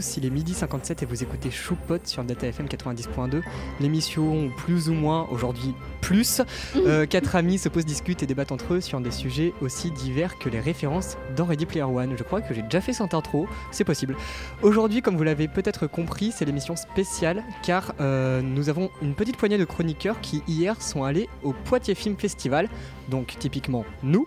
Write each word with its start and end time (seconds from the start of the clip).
tous, 0.00 0.16
il 0.16 0.24
est 0.24 0.30
midi 0.30 0.54
57 0.54 1.02
et 1.02 1.06
vous 1.06 1.22
écoutez 1.22 1.50
Choupot 1.50 1.98
sur 2.04 2.24
Data 2.24 2.46
FM 2.46 2.66
90.2. 2.66 3.42
L'émission 3.80 4.50
plus 4.56 4.88
ou 4.88 4.94
moins, 4.94 5.28
aujourd'hui 5.30 5.74
plus. 6.00 6.42
Euh, 6.86 7.04
quatre 7.04 7.36
amis 7.36 7.58
se 7.58 7.68
posent, 7.68 7.84
discutent 7.84 8.22
et 8.22 8.26
débattent 8.26 8.52
entre 8.52 8.74
eux 8.74 8.80
sur 8.80 9.00
des 9.00 9.10
sujets 9.10 9.52
aussi 9.60 9.90
divers 9.90 10.38
que 10.38 10.48
les 10.48 10.60
références 10.60 11.16
dans 11.36 11.44
Ready 11.44 11.66
Player 11.66 11.82
One. 11.84 12.14
Je 12.16 12.22
crois 12.22 12.40
que 12.40 12.54
j'ai 12.54 12.62
déjà 12.62 12.80
fait 12.80 12.92
cette 12.92 13.12
intro, 13.12 13.46
c'est 13.70 13.84
possible. 13.84 14.16
Aujourd'hui, 14.62 15.02
comme 15.02 15.16
vous 15.16 15.22
l'avez 15.22 15.46
peut-être 15.46 15.86
compris, 15.86 16.32
c'est 16.32 16.44
l'émission 16.44 16.76
spéciale 16.76 17.44
car 17.62 17.94
euh, 18.00 18.40
nous 18.40 18.68
avons 18.68 18.90
une 19.02 19.14
petite 19.14 19.36
poignée 19.36 19.58
de 19.58 19.64
chroniqueurs 19.64 20.20
qui 20.20 20.42
hier 20.48 20.80
sont 20.80 21.04
allés 21.04 21.28
au 21.42 21.52
Poitiers 21.52 21.94
Film 21.94 22.16
Festival, 22.16 22.68
donc 23.10 23.36
typiquement 23.38 23.84
nous, 24.02 24.26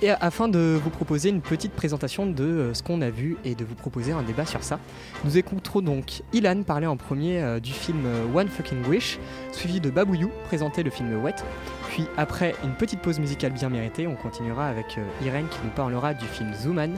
et 0.00 0.10
afin 0.10 0.48
de 0.48 0.80
vous 0.82 0.90
proposer 0.90 1.28
une 1.28 1.40
petite 1.40 1.72
présentation 1.72 2.26
de 2.26 2.44
euh, 2.44 2.74
ce 2.74 2.82
qu'on 2.82 3.02
a 3.02 3.10
vu 3.10 3.36
et 3.44 3.54
de 3.54 3.64
vous 3.64 3.74
proposer 3.74 4.12
un 4.12 4.22
débat 4.22 4.46
sur 4.46 4.62
ça. 4.62 4.78
Nous 5.24 5.36
écouterons 5.36 5.82
donc 5.82 6.22
Ilan 6.32 6.62
parler 6.62 6.86
en 6.86 6.96
premier 6.96 7.40
euh, 7.40 7.60
du 7.60 7.72
film 7.72 8.04
euh, 8.06 8.24
One 8.34 8.48
Fucking 8.48 8.84
Wish, 8.86 9.18
suivi 9.52 9.80
de 9.80 9.90
Babouyou 9.90 10.30
présenter 10.46 10.82
le 10.82 10.90
film 10.90 11.22
Wet. 11.22 11.36
Puis 11.90 12.06
après 12.16 12.54
une 12.64 12.74
petite 12.74 13.00
pause 13.00 13.18
musicale 13.18 13.52
bien 13.52 13.68
méritée, 13.68 14.06
on 14.06 14.16
continuera 14.16 14.66
avec 14.66 14.98
Irène 15.22 15.48
qui 15.48 15.58
nous 15.62 15.70
parlera 15.70 16.14
du 16.14 16.24
film 16.24 16.52
Zooman. 16.54 16.96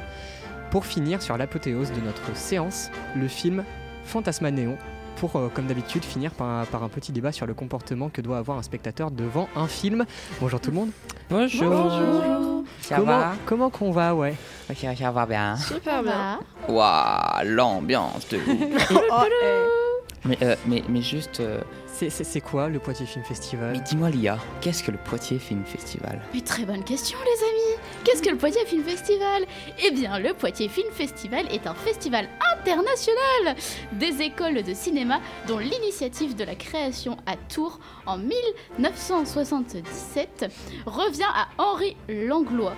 Pour 0.70 0.86
finir 0.86 1.20
sur 1.20 1.36
l'apothéose 1.36 1.92
de 1.92 2.00
notre 2.00 2.36
séance, 2.36 2.90
le 3.16 3.28
film 3.28 3.64
Fantasma 4.04 4.50
Néon, 4.50 4.76
pour, 5.16 5.36
euh, 5.36 5.48
comme 5.52 5.66
d'habitude, 5.66 6.04
finir 6.04 6.30
par 6.32 6.46
un, 6.48 6.64
par 6.64 6.82
un 6.82 6.88
petit 6.88 7.12
débat 7.12 7.32
sur 7.32 7.46
le 7.46 7.54
comportement 7.54 8.08
que 8.08 8.20
doit 8.20 8.38
avoir 8.38 8.58
un 8.58 8.62
spectateur 8.62 9.10
devant 9.10 9.48
un 9.56 9.66
film. 9.66 10.04
Bonjour 10.40 10.60
tout 10.60 10.70
le 10.70 10.76
monde. 10.76 10.90
Bonjour. 11.30 12.64
Ça 12.80 12.96
comment, 12.96 13.06
va 13.06 13.32
comment 13.46 13.70
qu'on 13.70 13.90
va, 13.90 14.14
ouais 14.14 14.34
Ok, 14.70 14.86
ça 14.98 15.10
va 15.10 15.26
bien. 15.26 15.56
Super 15.56 16.02
bien. 16.02 16.38
Waouh, 16.68 17.44
l'ambiance 17.44 18.28
de 18.28 18.38
mais, 20.24 20.38
euh, 20.42 20.56
mais, 20.66 20.82
mais 20.88 21.02
juste, 21.02 21.40
euh, 21.40 21.60
C'est- 21.96 22.10
C'est 22.10 22.24
c'est 22.24 22.40
quoi 22.40 22.68
le 22.68 22.80
Poitiers 22.80 23.06
Film 23.06 23.24
Festival? 23.24 23.74
mais 23.74 23.78
dis-moi 23.80 24.10
Lia, 24.10 24.36
qu'est-ce 24.60 24.82
que 24.82 24.90
le 24.90 24.98
Poitiers 24.98 25.38
Film 25.38 25.64
Festival? 25.64 26.20
Mais 26.34 26.40
très 26.40 26.64
bonne 26.64 26.82
question 26.82 27.16
les 27.24 27.40
amis. 27.44 27.78
Qu'est-ce 28.02 28.20
que 28.20 28.30
le 28.30 28.36
Poitiers 28.36 28.66
Film 28.66 28.82
Festival? 28.82 29.44
Eh 29.84 29.92
bien 29.92 30.18
le 30.18 30.34
Poitiers 30.34 30.68
Film 30.68 30.88
Festival 30.92 31.46
est 31.52 31.68
un 31.68 31.74
festival 31.74 32.28
international 32.56 33.54
des 33.92 34.22
écoles 34.22 34.64
de 34.64 34.74
cinéma 34.74 35.20
dont 35.46 35.58
l'initiative 35.58 36.34
de 36.34 36.42
la 36.42 36.56
création 36.56 37.16
à 37.26 37.36
Tours 37.36 37.78
en 38.06 38.18
1977 38.18 40.46
revient 40.86 41.22
à 41.32 41.46
Henri 41.62 41.96
Langlois 42.08 42.74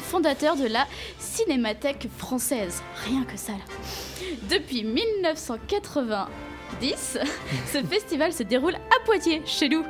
fondateur 0.00 0.56
de 0.56 0.66
la 0.66 0.86
Cinémathèque 1.18 2.08
française. 2.18 2.82
Rien 3.06 3.22
que 3.24 3.36
ça 3.36 3.52
là. 3.52 3.58
Depuis 4.48 4.82
1990, 4.84 7.18
ce 7.72 7.82
festival 7.84 8.32
se 8.32 8.42
déroule 8.42 8.74
à 8.74 9.04
Poitiers, 9.04 9.42
chez 9.46 9.68
nous. 9.68 9.84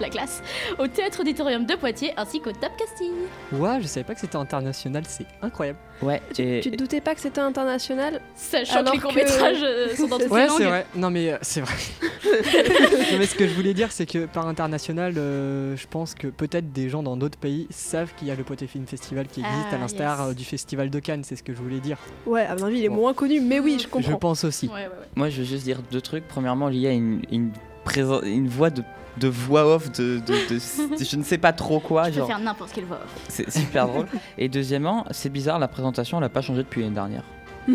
La 0.00 0.08
classe, 0.10 0.42
au 0.78 0.86
Théâtre 0.88 1.20
Auditorium 1.20 1.64
de 1.64 1.74
Poitiers 1.74 2.12
ainsi 2.16 2.40
qu'au 2.40 2.52
Top 2.52 2.70
Casting. 2.78 3.12
Ouais, 3.52 3.78
je 3.80 3.86
savais 3.86 4.04
pas 4.04 4.14
que 4.14 4.20
c'était 4.20 4.36
international, 4.36 5.04
c'est 5.06 5.24
incroyable. 5.42 5.78
Ouais, 6.02 6.20
et, 6.38 6.60
Tu 6.62 6.70
te 6.70 6.76
doutais 6.76 7.00
pas 7.00 7.14
que 7.14 7.20
c'était 7.22 7.40
international? 7.40 8.20
Sachant 8.34 8.80
Alors 8.80 8.92
que 8.92 8.96
les 8.96 8.98
que- 8.98 9.02
courts-métrages 9.06 9.62
euh, 9.62 9.96
sont 9.96 10.06
dans 10.08 10.18
toutes 10.18 10.26
les 10.28 10.32
Ouais, 10.34 10.48
c'est 10.54 10.64
vrai. 10.64 10.86
Non, 10.94 11.08
mais 11.10 11.32
euh, 11.32 11.38
c'est 11.40 11.62
vrai. 11.62 11.74
non, 12.24 13.18
mais 13.18 13.26
ce 13.26 13.34
que 13.34 13.46
je 13.48 13.54
voulais 13.54 13.72
dire, 13.74 13.90
c'est 13.92 14.04
que 14.06 14.26
par 14.26 14.46
international, 14.46 15.14
euh, 15.16 15.76
je 15.76 15.86
pense 15.86 16.14
que 16.14 16.26
peut-être 16.26 16.72
des 16.72 16.88
gens 16.90 17.02
dans 17.02 17.16
d'autres 17.16 17.38
pays 17.38 17.66
savent 17.70 18.12
qu'il 18.18 18.28
y 18.28 18.30
a 18.30 18.34
le 18.34 18.44
Poitiers 18.44 18.66
Film 18.66 18.86
Festival 18.86 19.26
qui 19.28 19.40
existe, 19.40 19.66
Ah, 19.72 19.74
à 19.76 19.78
l'instar 19.78 20.18
yes. 20.20 20.28
euh, 20.30 20.34
du 20.34 20.44
Festival 20.44 20.90
de 20.90 20.98
Cannes, 20.98 21.24
c'est 21.24 21.36
ce 21.36 21.42
que 21.42 21.54
je 21.54 21.58
voulais 21.62 21.80
dire. 21.80 21.96
Ouais, 22.26 22.42
à 22.44 22.54
mon 22.56 22.64
avis, 22.64 22.78
il 22.80 22.84
est 22.84 22.88
Bon. 22.90 22.96
moins 22.96 23.14
connu, 23.14 23.40
mais 23.40 23.60
oui, 23.60 23.76
je 23.78 23.84
Je 23.84 23.88
comprends. 23.88 24.16
pense 24.18 24.44
aussi. 24.44 24.66
Ouais, 24.66 24.74
ouais, 24.74 24.80
ouais. 24.84 24.90
moi 25.14 25.30
je 25.30 25.38
veux 25.38 25.44
juste 25.46 25.64
dire 25.64 25.80
deux 25.90 26.00
trucs. 26.02 26.28
Premièrement, 26.28 26.68
Lia 26.68 26.90
a 26.90 26.92
une, 26.92 27.22
une 27.30 28.48
voix 28.48 28.68
de, 28.70 28.82
de 29.18 29.28
voix 29.28 29.66
off 29.66 29.90
de, 29.92 30.18
de, 30.18 30.48
de- 30.48 30.98
de- 30.98 31.04
je 31.04 31.16
ne 31.16 31.22
sais 31.22 31.38
pas 31.38 31.52
trop 31.52 31.80
quoi, 31.80 32.04
Je 32.04 32.10
peux 32.10 32.16
genre 32.18 32.26
faire 32.28 32.38
n'importe 32.38 32.72
quelle 32.72 32.84
voix. 32.84 33.00
c'est 33.28 33.50
super 33.50 33.86
drôle. 33.88 34.06
Et 34.38 34.48
deuxièmement, 34.48 35.04
c'est 35.10 35.30
bizarre, 35.30 35.58
la 35.58 35.68
présentation 35.68 36.18
elle 36.18 36.24
a 36.24 36.28
pas 36.28 36.42
changé 36.42 36.62
depuis 36.62 36.82
l'année 36.82 36.94
dernière. 36.94 37.22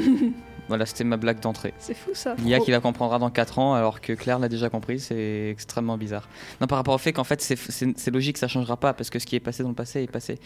voilà, 0.67 0.85
c'était 0.85 1.03
ma 1.03 1.17
blague 1.17 1.39
d'entrée. 1.39 1.73
C'est 1.79 1.93
fou 1.95 2.11
ça. 2.13 2.35
Lia 2.43 2.59
qui 2.59 2.71
la 2.71 2.79
comprendra 2.79 3.19
dans 3.19 3.29
4 3.29 3.59
ans 3.59 3.73
alors 3.73 3.99
que 4.01 4.13
Claire 4.13 4.39
l'a 4.39 4.47
déjà 4.49 4.69
compris, 4.69 4.99
c'est 4.99 5.49
extrêmement 5.49 5.97
bizarre. 5.97 6.27
Non, 6.61 6.67
par 6.67 6.77
rapport 6.77 6.93
au 6.95 6.97
fait 6.99 7.11
qu'en 7.13 7.23
fait 7.25 7.41
c'est- 7.41 8.11
logique, 8.11 8.37
ça 8.37 8.47
changera 8.47 8.77
pas 8.77 8.93
parce 8.93 9.09
que 9.09 9.19
ce 9.19 9.25
qui 9.25 9.35
est 9.35 9.39
passé 9.41 9.63
dans 9.63 9.69
le 9.69 9.75
passé 9.75 10.01
est 10.03 10.11
passé. 10.11 10.39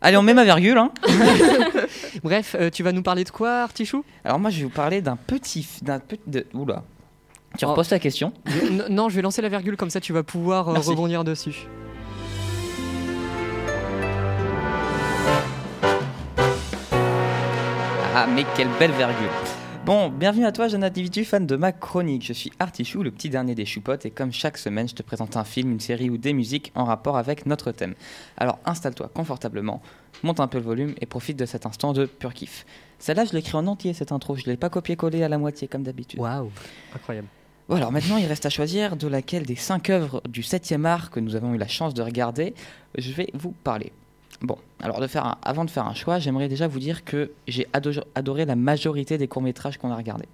Allez, 0.00 0.16
on 0.16 0.22
met 0.22 0.34
ma 0.34 0.44
virgule. 0.44 0.78
Hein. 0.78 0.92
Bref, 2.22 2.54
euh, 2.58 2.70
tu 2.70 2.84
vas 2.84 2.92
nous 2.92 3.02
parler 3.02 3.24
de 3.24 3.30
quoi, 3.30 3.62
Artichou? 3.62 4.04
Alors 4.24 4.38
moi 4.38 4.50
je 4.50 4.58
vais 4.58 4.64
vous 4.64 4.70
parler 4.70 5.00
d'un 5.02 5.16
petit... 5.16 5.62
f- 5.62 5.82
d'un 5.82 5.98
petit 5.98 6.20
de- 6.28 6.46
Oula. 6.54 6.84
Tu 7.58 7.64
Oh. 7.66 7.70
reposes 7.70 7.88
ta 7.88 7.98
question? 7.98 8.32
Je- 8.46 8.88
Non, 8.88 9.08
je 9.10 9.16
vais 9.16 9.22
lancer 9.22 9.42
la 9.42 9.48
virgule, 9.48 9.76
comme 9.76 9.90
ça 9.90 10.00
tu 10.00 10.12
vas 10.12 10.22
pouvoir 10.22 10.68
euh, 10.68 10.78
rebondir 10.78 11.24
dessus. 11.24 11.66
Ah 18.14 18.26
mais 18.26 18.44
quelle 18.56 18.68
belle 18.78 18.92
virgule. 18.92 19.28
Bon, 19.86 20.10
bienvenue 20.10 20.44
à 20.44 20.52
toi 20.52 20.68
jeune 20.68 20.84
individu 20.84 21.24
fan 21.24 21.46
de 21.46 21.56
ma 21.56 21.72
chronique. 21.72 22.24
Je 22.26 22.32
suis 22.32 22.52
Artichou, 22.58 23.02
le 23.02 23.10
petit 23.10 23.30
dernier 23.30 23.54
des 23.54 23.64
choupottes 23.64 24.04
et 24.06 24.10
comme 24.10 24.32
chaque 24.32 24.58
semaine 24.58 24.88
je 24.88 24.94
te 24.94 25.02
présente 25.02 25.36
un 25.36 25.44
film, 25.44 25.70
une 25.72 25.80
série 25.80 26.10
ou 26.10 26.18
des 26.18 26.32
musiques 26.32 26.72
en 26.74 26.84
rapport 26.84 27.16
avec 27.16 27.46
notre 27.46 27.70
thème. 27.72 27.94
Alors 28.36 28.58
installe-toi 28.64 29.10
confortablement, 29.14 29.80
monte 30.22 30.40
un 30.40 30.48
peu 30.48 30.58
le 30.58 30.64
volume 30.64 30.94
et 31.00 31.06
profite 31.06 31.38
de 31.38 31.46
cet 31.46 31.64
instant 31.64 31.92
de 31.92 32.06
pur 32.06 32.34
kiff. 32.34 32.66
Celle-là 32.98 33.24
je 33.24 33.32
l'ai 33.32 33.38
écrit 33.38 33.56
en 33.56 33.66
entier 33.66 33.92
cette 33.94 34.12
intro, 34.12 34.34
je 34.36 34.44
l'ai 34.46 34.56
pas 34.56 34.68
copié-collé 34.68 35.22
à 35.22 35.28
la 35.28 35.38
moitié 35.38 35.68
comme 35.68 35.84
d'habitude. 35.84 36.20
Waouh, 36.20 36.50
incroyable. 36.94 37.28
Alors 37.70 37.92
maintenant, 37.92 38.16
il 38.16 38.24
reste 38.26 38.46
à 38.46 38.50
choisir 38.50 38.96
de 38.96 39.06
laquelle 39.08 39.44
des 39.44 39.56
cinq 39.56 39.90
œuvres 39.90 40.22
du 40.28 40.40
7e 40.40 40.84
art 40.86 41.10
que 41.10 41.20
nous 41.20 41.36
avons 41.36 41.54
eu 41.54 41.58
la 41.58 41.68
chance 41.68 41.92
de 41.94 42.02
regarder, 42.02 42.54
je 42.96 43.12
vais 43.12 43.28
vous 43.34 43.52
parler. 43.62 43.92
Bon, 44.40 44.56
alors 44.80 45.00
avant 45.42 45.64
de 45.64 45.70
faire 45.70 45.86
un 45.86 45.94
choix, 45.94 46.18
j'aimerais 46.18 46.48
déjà 46.48 46.66
vous 46.66 46.78
dire 46.78 47.04
que 47.04 47.30
j'ai 47.46 47.66
ado- 47.72 47.90
adoré 48.14 48.46
la 48.46 48.56
majorité 48.56 49.18
des 49.18 49.28
courts-métrages 49.28 49.76
qu'on 49.78 49.90
a 49.90 49.96
regardés. 49.96 50.28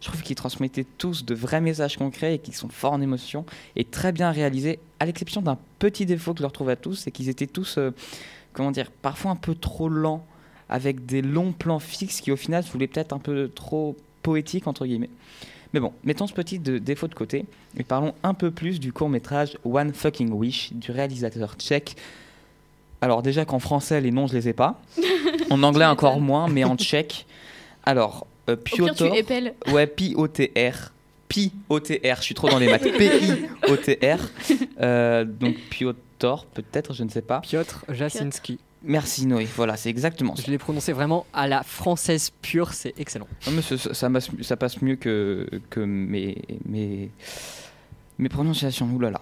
Je 0.00 0.08
trouve 0.08 0.22
qu'ils 0.22 0.34
transmettaient 0.34 0.86
tous 0.98 1.24
de 1.24 1.34
vrais 1.34 1.60
messages 1.60 1.96
concrets 1.96 2.34
et 2.34 2.38
qu'ils 2.40 2.54
sont 2.54 2.68
forts 2.68 2.92
en 2.94 3.00
émotion 3.00 3.44
et 3.76 3.84
très 3.84 4.10
bien 4.10 4.32
réalisés, 4.32 4.80
à 4.98 5.06
l'exception 5.06 5.40
d'un 5.42 5.58
petit 5.78 6.06
défaut 6.06 6.32
que 6.32 6.38
je 6.38 6.42
leur 6.42 6.52
trouve 6.52 6.70
à 6.70 6.76
tous, 6.76 6.94
c'est 6.96 7.10
qu'ils 7.12 7.28
étaient 7.28 7.46
tous, 7.46 7.78
euh, 7.78 7.90
comment 8.54 8.72
dire, 8.72 8.90
parfois 8.90 9.30
un 9.30 9.36
peu 9.36 9.54
trop 9.54 9.88
lents, 9.88 10.26
avec 10.68 11.06
des 11.06 11.22
longs 11.22 11.52
plans 11.52 11.78
fixes 11.78 12.20
qui 12.22 12.32
au 12.32 12.36
final 12.36 12.64
voulaient 12.72 12.88
peut-être 12.88 13.12
un 13.12 13.18
peu 13.20 13.48
trop 13.54 13.96
poétiques, 14.22 14.66
entre 14.66 14.86
guillemets. 14.86 15.10
Mais 15.74 15.80
bon, 15.80 15.92
mettons 16.04 16.26
ce 16.26 16.32
petit 16.34 16.58
de- 16.58 16.78
défaut 16.78 17.08
de 17.08 17.14
côté 17.14 17.46
et 17.78 17.82
parlons 17.82 18.14
un 18.22 18.34
peu 18.34 18.50
plus 18.50 18.78
du 18.80 18.92
court 18.92 19.08
métrage 19.08 19.56
One 19.64 19.92
Fucking 19.94 20.30
Wish 20.32 20.72
du 20.74 20.90
réalisateur 20.90 21.54
tchèque. 21.58 21.96
Alors 23.00 23.22
déjà 23.22 23.44
qu'en 23.44 23.58
français 23.58 24.00
les 24.00 24.10
noms 24.10 24.26
je 24.26 24.34
les 24.34 24.48
ai 24.48 24.52
pas, 24.52 24.80
en 25.50 25.62
anglais 25.62 25.86
encore 25.86 26.20
moins, 26.20 26.48
mais 26.48 26.64
en 26.64 26.76
tchèque. 26.76 27.26
Alors 27.84 28.26
euh, 28.48 28.52
Au 28.54 28.56
pire, 28.56 28.86
tu 28.94 29.04
Piotr, 29.04 29.14
épelles. 29.16 29.54
ouais 29.72 29.86
P-O-T-R, 29.86 30.92
P-O-T-R, 31.28 32.16
je 32.18 32.22
suis 32.22 32.34
trop 32.34 32.48
dans 32.48 32.58
les 32.58 32.68
maths, 32.68 32.82
P-I-O-T-R, 32.98 34.18
Euh, 34.80 35.24
donc 35.24 35.56
Piotr 35.70 36.44
peut-être, 36.54 36.92
je 36.92 37.04
ne 37.04 37.08
sais 37.08 37.22
pas. 37.22 37.40
Piotr 37.40 37.84
Jasinski. 37.88 38.58
Merci 38.84 39.26
Noé, 39.26 39.46
voilà 39.56 39.76
c'est 39.76 39.90
exactement 39.90 40.34
ça. 40.34 40.42
Je 40.46 40.50
l'ai 40.50 40.58
prononcé 40.58 40.92
vraiment 40.92 41.24
à 41.32 41.46
la 41.46 41.62
française 41.62 42.30
pure, 42.42 42.72
c'est 42.72 42.94
excellent. 42.98 43.28
Non, 43.46 43.52
mais 43.54 43.62
ça, 43.62 43.76
ça- 43.78 44.10
ça 44.42 44.56
passe, 44.56 44.82
mieux 44.82 44.96
que, 44.96 45.48
que 45.70 45.80
mes, 45.80 46.42
mes, 46.66 47.10
mes 48.18 48.28
prononciations. 48.28 48.88
Oulala. 48.92 49.20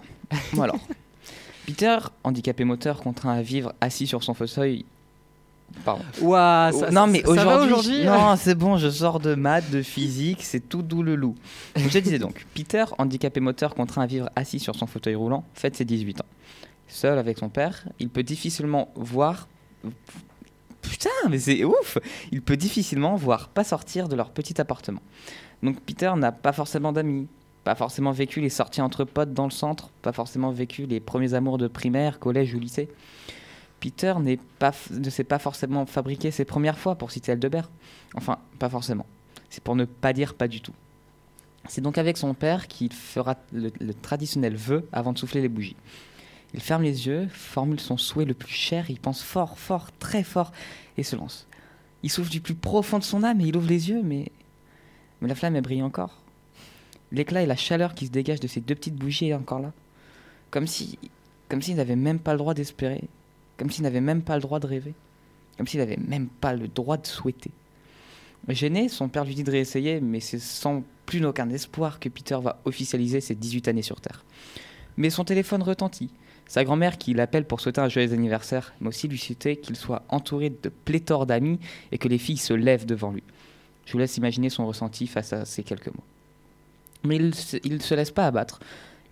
Bon 0.53 0.63
alors. 0.63 0.79
Peter, 1.67 1.97
handicapé 2.23 2.63
moteur, 2.63 3.01
contraint 3.01 3.33
à 3.33 3.41
vivre 3.43 3.73
assis 3.81 4.07
sur 4.07 4.23
son 4.23 4.33
fauteuil. 4.33 4.83
Pardon. 5.85 6.03
Ouah, 6.21 6.71
ça, 6.73 6.91
non, 6.91 7.07
mais 7.07 7.23
aujourd'hui. 7.25 8.03
Non, 8.03 8.35
c'est 8.35 8.55
bon, 8.55 8.77
je 8.77 8.89
sors 8.89 9.19
de 9.21 9.35
maths, 9.35 9.69
de 9.71 9.81
physique, 9.81 10.39
c'est 10.41 10.59
tout 10.67 10.81
doux 10.81 11.01
le 11.03 11.15
loup. 11.15 11.35
Je 11.77 11.99
disais 11.99 12.19
donc 12.19 12.45
Peter, 12.53 12.83
handicapé 12.97 13.39
moteur, 13.39 13.73
contraint 13.75 14.01
à 14.01 14.05
vivre 14.07 14.29
assis 14.35 14.59
sur 14.59 14.75
son 14.75 14.85
fauteuil 14.87 15.15
roulant, 15.15 15.45
fête 15.53 15.75
ses 15.77 15.85
18 15.85 16.19
ans. 16.21 16.25
Seul 16.91 17.17
avec 17.17 17.37
son 17.37 17.49
père, 17.49 17.85
il 17.99 18.09
peut 18.09 18.21
difficilement 18.21 18.91
voir. 18.95 19.47
Putain, 20.81 21.09
mais 21.29 21.39
c'est 21.39 21.63
ouf 21.63 21.97
Il 22.31 22.41
peut 22.41 22.57
difficilement 22.57 23.15
voir 23.15 23.47
pas 23.47 23.63
sortir 23.63 24.09
de 24.09 24.15
leur 24.15 24.29
petit 24.29 24.59
appartement. 24.59 25.01
Donc 25.63 25.79
Peter 25.79 26.11
n'a 26.17 26.33
pas 26.33 26.51
forcément 26.51 26.91
d'amis, 26.91 27.29
pas 27.63 27.75
forcément 27.75 28.11
vécu 28.11 28.41
les 28.41 28.49
sorties 28.49 28.81
entre 28.81 29.05
potes 29.05 29.33
dans 29.33 29.45
le 29.45 29.51
centre, 29.51 29.89
pas 30.01 30.11
forcément 30.11 30.51
vécu 30.51 30.85
les 30.85 30.99
premiers 30.99 31.33
amours 31.33 31.57
de 31.57 31.67
primaire, 31.67 32.19
collège 32.19 32.53
ou 32.53 32.59
lycée. 32.59 32.89
Peter 33.79 34.13
pas, 34.59 34.73
ne 34.91 35.09
sait 35.09 35.23
pas 35.23 35.39
forcément 35.39 35.85
fabriquer 35.85 36.29
ses 36.29 36.45
premières 36.45 36.77
fois, 36.77 36.95
pour 36.95 37.09
citer 37.09 37.31
Aldebert. 37.31 37.71
Enfin, 38.15 38.37
pas 38.59 38.69
forcément. 38.69 39.05
C'est 39.49 39.63
pour 39.63 39.77
ne 39.77 39.85
pas 39.85 40.11
dire 40.11 40.33
pas 40.33 40.49
du 40.49 40.59
tout. 40.59 40.73
C'est 41.69 41.81
donc 41.81 41.97
avec 41.97 42.17
son 42.17 42.33
père 42.33 42.67
qu'il 42.67 42.91
fera 42.91 43.37
le, 43.53 43.71
le 43.79 43.93
traditionnel 43.93 44.55
vœu 44.55 44.87
avant 44.91 45.13
de 45.13 45.17
souffler 45.17 45.41
les 45.41 45.49
bougies. 45.49 45.77
Il 46.53 46.61
ferme 46.61 46.83
les 46.83 47.07
yeux, 47.07 47.27
formule 47.29 47.79
son 47.79 47.97
souhait 47.97 48.25
le 48.25 48.33
plus 48.33 48.51
cher, 48.51 48.89
il 48.89 48.99
pense 48.99 49.23
fort, 49.23 49.57
fort, 49.57 49.89
très 49.99 50.23
fort, 50.23 50.51
et 50.97 51.03
se 51.03 51.15
lance. 51.15 51.47
Il 52.03 52.09
souffle 52.09 52.31
du 52.31 52.41
plus 52.41 52.55
profond 52.55 52.99
de 52.99 53.03
son 53.03 53.23
âme 53.23 53.41
et 53.41 53.45
il 53.45 53.55
ouvre 53.55 53.69
les 53.69 53.89
yeux, 53.89 54.01
mais 54.03 54.31
la 55.21 55.35
flamme, 55.35 55.59
brille 55.61 55.83
encore. 55.83 56.17
L'éclat 57.11 57.43
et 57.43 57.45
la 57.45 57.55
chaleur 57.55 57.93
qui 57.93 58.07
se 58.07 58.11
dégagent 58.11 58.39
de 58.39 58.47
ces 58.47 58.61
deux 58.61 58.75
petites 58.75 58.95
bougies 58.95 59.27
est 59.27 59.33
encore 59.33 59.59
là. 59.59 59.71
Comme 60.49 60.67
si, 60.67 60.97
comme 61.49 61.61
s'il 61.61 61.75
n'avait 61.75 61.95
même 61.95 62.19
pas 62.19 62.31
le 62.33 62.37
droit 62.37 62.53
d'espérer. 62.53 63.03
Comme 63.57 63.69
s'il 63.69 63.83
n'avait 63.83 64.01
même 64.01 64.21
pas 64.21 64.35
le 64.35 64.41
droit 64.41 64.59
de 64.59 64.67
rêver. 64.67 64.93
Comme 65.57 65.67
s'il 65.67 65.79
n'avait 65.79 65.97
même 65.97 66.27
pas 66.27 66.53
le 66.53 66.67
droit 66.67 66.97
de 66.97 67.05
souhaiter. 67.05 67.51
Gêné, 68.47 68.89
son 68.89 69.07
père 69.07 69.23
lui 69.23 69.35
dit 69.35 69.43
de 69.43 69.51
réessayer, 69.51 70.01
mais 70.01 70.19
c'est 70.19 70.39
sans 70.39 70.83
plus 71.05 71.23
aucun 71.25 71.49
espoir 71.49 71.99
que 71.99 72.09
Peter 72.09 72.37
va 72.41 72.59
officialiser 72.65 73.21
ses 73.21 73.35
18 73.35 73.67
années 73.67 73.81
sur 73.81 74.01
Terre. 74.01 74.23
Mais 74.97 75.09
son 75.09 75.23
téléphone 75.23 75.61
retentit. 75.61 76.09
Sa 76.51 76.65
grand-mère 76.65 76.97
qui 76.97 77.13
l'appelle 77.13 77.45
pour 77.45 77.61
souhaiter 77.61 77.79
un 77.79 77.87
joyeux 77.87 78.11
anniversaire, 78.11 78.73
mais 78.81 78.89
aussi 78.89 79.07
lui 79.07 79.17
souhaiter 79.17 79.55
qu'il 79.55 79.77
soit 79.77 80.03
entouré 80.09 80.49
de 80.49 80.67
pléthore 80.67 81.25
d'amis 81.25 81.61
et 81.93 81.97
que 81.97 82.09
les 82.09 82.17
filles 82.17 82.35
se 82.35 82.53
lèvent 82.53 82.85
devant 82.85 83.09
lui. 83.09 83.23
Je 83.85 83.93
vous 83.93 83.99
laisse 83.99 84.17
imaginer 84.17 84.49
son 84.49 84.67
ressenti 84.67 85.07
face 85.07 85.31
à 85.31 85.45
ces 85.45 85.63
quelques 85.63 85.87
mots. 85.87 86.03
Mais 87.05 87.15
il 87.15 87.73
ne 87.73 87.79
se 87.79 87.95
laisse 87.95 88.11
pas 88.11 88.27
abattre. 88.27 88.59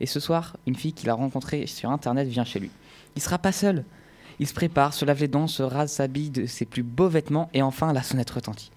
Et 0.01 0.05
ce 0.05 0.19
soir, 0.19 0.57
une 0.67 0.75
fille 0.75 0.91
qu'il 0.91 1.09
a 1.09 1.13
rencontrée 1.13 1.65
sur 1.65 1.89
Internet 1.91 2.27
vient 2.27 2.43
chez 2.43 2.59
lui. 2.59 2.71
Il 3.15 3.21
sera 3.21 3.37
pas 3.37 3.53
seul. 3.53 3.85
Il 4.39 4.45
se 4.45 4.53
prépare, 4.53 4.93
se 4.93 5.05
lave 5.05 5.21
les 5.21 5.29
dents, 5.29 5.47
se 5.47 5.63
rase, 5.63 5.93
s'habille 5.93 6.31
de 6.31 6.45
ses 6.45 6.65
plus 6.65 6.83
beaux 6.83 7.07
vêtements 7.07 7.49
et 7.53 7.61
enfin 7.61 7.93
la 7.93 8.03
sonnette 8.03 8.31
retentit. 8.31 8.69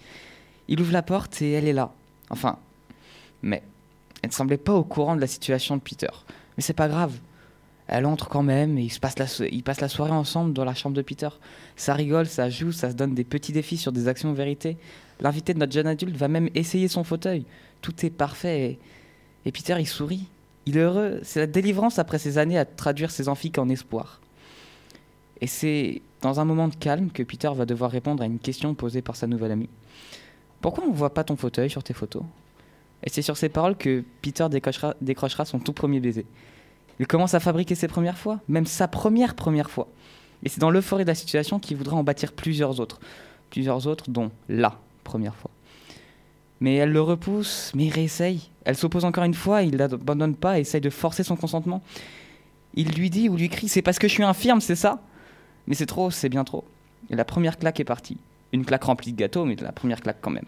Il 0.69 0.79
ouvre 0.79 0.93
la 0.93 1.03
porte 1.03 1.41
et 1.41 1.51
elle 1.51 1.67
est 1.67 1.73
là. 1.73 1.91
Enfin, 2.29 2.57
mais 3.41 3.61
elle 4.21 4.29
ne 4.29 4.33
semblait 4.33 4.55
pas 4.55 4.73
au 4.73 4.85
courant 4.85 5.17
de 5.17 5.21
la 5.21 5.27
situation 5.27 5.75
de 5.75 5.81
Peter. 5.81 6.07
Mais 6.55 6.63
c'est 6.63 6.71
pas 6.71 6.87
grave. 6.87 7.11
Elle 7.87 8.05
entre 8.05 8.29
quand 8.29 8.43
même 8.43 8.77
et 8.77 8.83
ils, 8.83 8.91
se 8.91 8.99
passent 8.99 9.19
la, 9.19 9.87
soirée 9.87 10.11
ensemble 10.11 10.53
dans 10.53 10.63
la 10.63 10.73
chambre 10.73 10.95
de 10.95 11.01
Peter. 11.01 11.29
Ça 11.75 11.93
rigole, 11.93 12.27
ça 12.27 12.49
joue, 12.49 12.71
ça 12.71 12.91
se 12.91 12.95
donne 12.95 13.13
des 13.13 13.23
petits 13.23 13.51
défis 13.51 13.77
sur 13.77 13.91
des 13.91 14.07
actions 14.07 14.31
vérité. 14.33 14.77
L'invité 15.19 15.53
de 15.53 15.59
notre 15.59 15.73
jeune 15.73 15.87
adulte 15.87 16.15
va 16.15 16.27
même 16.27 16.49
essayer 16.55 16.87
son 16.87 17.03
fauteuil. 17.03 17.45
Tout 17.81 18.05
est 18.05 18.09
parfait 18.09 18.61
et, 18.61 18.79
et 19.45 19.51
Peter 19.51 19.75
il 19.79 19.87
sourit. 19.87 20.27
Il 20.65 20.77
est 20.77 20.81
heureux. 20.81 21.19
C'est 21.23 21.41
la 21.41 21.47
délivrance 21.47 21.99
après 21.99 22.19
ces 22.19 22.37
années 22.37 22.57
à 22.57 22.65
traduire 22.65 23.11
ses 23.11 23.27
amphiques 23.27 23.57
en 23.57 23.67
espoir. 23.67 24.21
Et 25.41 25.47
c'est 25.47 26.01
dans 26.21 26.39
un 26.39 26.45
moment 26.45 26.69
de 26.69 26.75
calme 26.75 27.11
que 27.11 27.21
Peter 27.21 27.49
va 27.53 27.65
devoir 27.65 27.91
répondre 27.91 28.23
à 28.23 28.25
une 28.25 28.39
question 28.39 28.73
posée 28.75 29.01
par 29.01 29.17
sa 29.17 29.27
nouvelle 29.27 29.51
amie. 29.51 29.69
Pourquoi 30.61 30.85
on 30.85 30.91
ne 30.91 30.95
voit 30.95 31.13
pas 31.13 31.25
ton 31.25 31.35
fauteuil 31.35 31.69
sur 31.69 31.83
tes 31.83 31.93
photos? 31.93 32.23
Et 33.03 33.09
c'est 33.09 33.21
sur 33.21 33.35
ces 33.35 33.49
paroles 33.49 33.75
que 33.75 34.05
Peter 34.21 34.47
décrochera 34.49 35.45
son 35.45 35.59
tout 35.59 35.73
premier 35.73 35.99
baiser. 35.99 36.25
Il 36.99 37.07
commence 37.07 37.33
à 37.33 37.39
fabriquer 37.39 37.75
ses 37.75 37.87
premières 37.87 38.17
fois, 38.17 38.39
même 38.47 38.65
sa 38.65 38.87
première 38.87 39.35
première 39.35 39.69
fois. 39.69 39.87
Et 40.43 40.49
c'est 40.49 40.59
dans 40.59 40.69
l'euphorie 40.69 41.03
de 41.03 41.09
la 41.09 41.15
situation 41.15 41.59
qu'il 41.59 41.77
voudra 41.77 41.95
en 41.95 42.03
bâtir 42.03 42.33
plusieurs 42.33 42.79
autres. 42.79 42.99
Plusieurs 43.49 43.87
autres, 43.87 44.09
dont 44.09 44.31
la 44.49 44.77
première 45.03 45.35
fois. 45.35 45.51
Mais 46.59 46.75
elle 46.75 46.91
le 46.91 47.01
repousse, 47.01 47.71
mais 47.75 47.85
il 47.85 47.91
réessaye. 47.91 48.49
Elle 48.65 48.75
s'oppose 48.75 49.05
encore 49.05 49.23
une 49.23 49.33
fois, 49.33 49.63
il 49.63 49.77
l'abandonne 49.77 50.35
pas, 50.35 50.59
essaye 50.59 50.81
de 50.81 50.89
forcer 50.89 51.23
son 51.23 51.35
consentement. 51.35 51.81
Il 52.75 52.89
lui 52.89 53.09
dit 53.09 53.29
ou 53.29 53.35
lui 53.35 53.49
crie 53.49 53.67
C'est 53.67 53.81
parce 53.81 53.99
que 53.99 54.07
je 54.07 54.13
suis 54.13 54.23
infirme, 54.23 54.61
c'est 54.61 54.75
ça? 54.75 55.01
Mais 55.67 55.75
c'est 55.75 55.85
trop, 55.85 56.11
c'est 56.11 56.29
bien 56.29 56.43
trop. 56.43 56.63
Et 57.09 57.15
la 57.15 57.25
première 57.25 57.57
claque 57.57 57.79
est 57.79 57.85
partie. 57.85 58.17
Une 58.51 58.65
claque 58.65 58.83
remplie 58.83 59.11
de 59.11 59.17
gâteaux, 59.17 59.45
mais 59.45 59.55
la 59.55 59.71
première 59.71 60.01
claque 60.01 60.19
quand 60.21 60.31
même. 60.31 60.45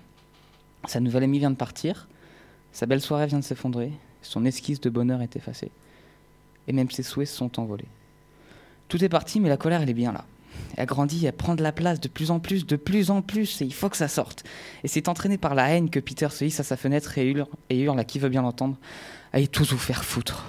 Sa 0.87 0.99
nouvelle 0.99 1.23
amie 1.23 1.39
vient 1.39 1.51
de 1.51 1.55
partir, 1.55 2.07
sa 2.71 2.85
belle 2.85 3.01
soirée 3.01 3.27
vient 3.27 3.39
de 3.39 3.43
s'effondrer, 3.43 3.91
son 4.21 4.45
esquisse 4.45 4.79
de 4.79 4.89
bonheur 4.89 5.21
est 5.21 5.35
effacée. 5.35 5.71
Et 6.67 6.73
même 6.73 6.89
ses 6.89 7.03
souhaits 7.03 7.27
se 7.27 7.35
sont 7.35 7.59
envolés. 7.59 7.87
Tout 8.87 9.03
est 9.03 9.09
parti, 9.09 9.39
mais 9.39 9.49
la 9.49 9.57
colère, 9.57 9.81
elle 9.81 9.89
est 9.89 9.93
bien 9.93 10.11
là. 10.11 10.25
Elle 10.77 10.85
grandit, 10.85 11.25
elle 11.25 11.33
prend 11.33 11.55
de 11.55 11.63
la 11.63 11.71
place 11.71 11.99
de 11.99 12.07
plus 12.07 12.31
en 12.31 12.39
plus, 12.39 12.65
de 12.65 12.75
plus 12.75 13.09
en 13.09 13.21
plus, 13.21 13.61
et 13.61 13.65
il 13.65 13.73
faut 13.73 13.89
que 13.89 13.97
ça 13.97 14.07
sorte. 14.07 14.43
Et 14.83 14.87
c'est 14.87 15.07
entraîné 15.07 15.37
par 15.37 15.55
la 15.55 15.69
haine 15.69 15.89
que 15.89 15.99
Peter 15.99 16.29
se 16.29 16.45
hisse 16.45 16.59
à 16.59 16.63
sa 16.63 16.77
fenêtre 16.77 17.17
et 17.17 17.29
hurle, 17.29 17.47
et 17.69 17.79
hurle 17.79 17.99
à 17.99 18.03
qui 18.03 18.19
veut 18.19 18.29
bien 18.29 18.41
l'entendre 18.41 18.77
Allez 19.33 19.47
tous 19.47 19.71
vous 19.71 19.77
faire 19.77 20.03
foutre. 20.03 20.45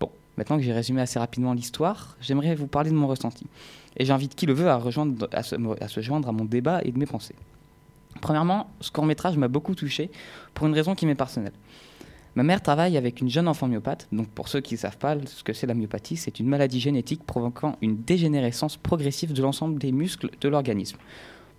Bon, 0.00 0.10
maintenant 0.36 0.56
que 0.56 0.62
j'ai 0.62 0.72
résumé 0.72 1.00
assez 1.00 1.18
rapidement 1.18 1.52
l'histoire, 1.52 2.16
j'aimerais 2.20 2.54
vous 2.54 2.66
parler 2.66 2.90
de 2.90 2.96
mon 2.96 3.06
ressenti. 3.06 3.46
Et 3.96 4.04
j'invite 4.04 4.34
qui 4.34 4.46
le 4.46 4.52
veut 4.52 4.68
à, 4.68 4.76
rejoindre, 4.76 5.28
se, 5.42 5.56
à 5.82 5.88
se 5.88 6.00
joindre 6.00 6.28
à 6.28 6.32
mon 6.32 6.44
débat 6.44 6.80
et 6.84 6.92
de 6.92 6.98
mes 6.98 7.06
pensées. 7.06 7.34
Premièrement, 8.20 8.70
ce 8.80 8.90
court-métrage 8.90 9.36
m'a 9.36 9.48
beaucoup 9.48 9.74
touché 9.74 10.10
pour 10.54 10.66
une 10.66 10.74
raison 10.74 10.94
qui 10.94 11.06
m'est 11.06 11.14
personnelle. 11.14 11.52
Ma 12.34 12.42
mère 12.42 12.62
travaille 12.62 12.96
avec 12.96 13.20
une 13.20 13.28
jeune 13.28 13.48
enfant 13.48 13.66
myopathe. 13.66 14.06
Donc, 14.12 14.28
pour 14.28 14.48
ceux 14.48 14.60
qui 14.60 14.74
ne 14.74 14.78
savent 14.78 14.98
pas 14.98 15.16
ce 15.26 15.42
que 15.42 15.52
c'est 15.52 15.66
la 15.66 15.74
myopathie, 15.74 16.16
c'est 16.16 16.38
une 16.38 16.46
maladie 16.46 16.80
génétique 16.80 17.24
provoquant 17.24 17.76
une 17.82 18.02
dégénérescence 18.02 18.76
progressive 18.76 19.32
de 19.32 19.42
l'ensemble 19.42 19.78
des 19.78 19.92
muscles 19.92 20.30
de 20.40 20.48
l'organisme. 20.48 20.98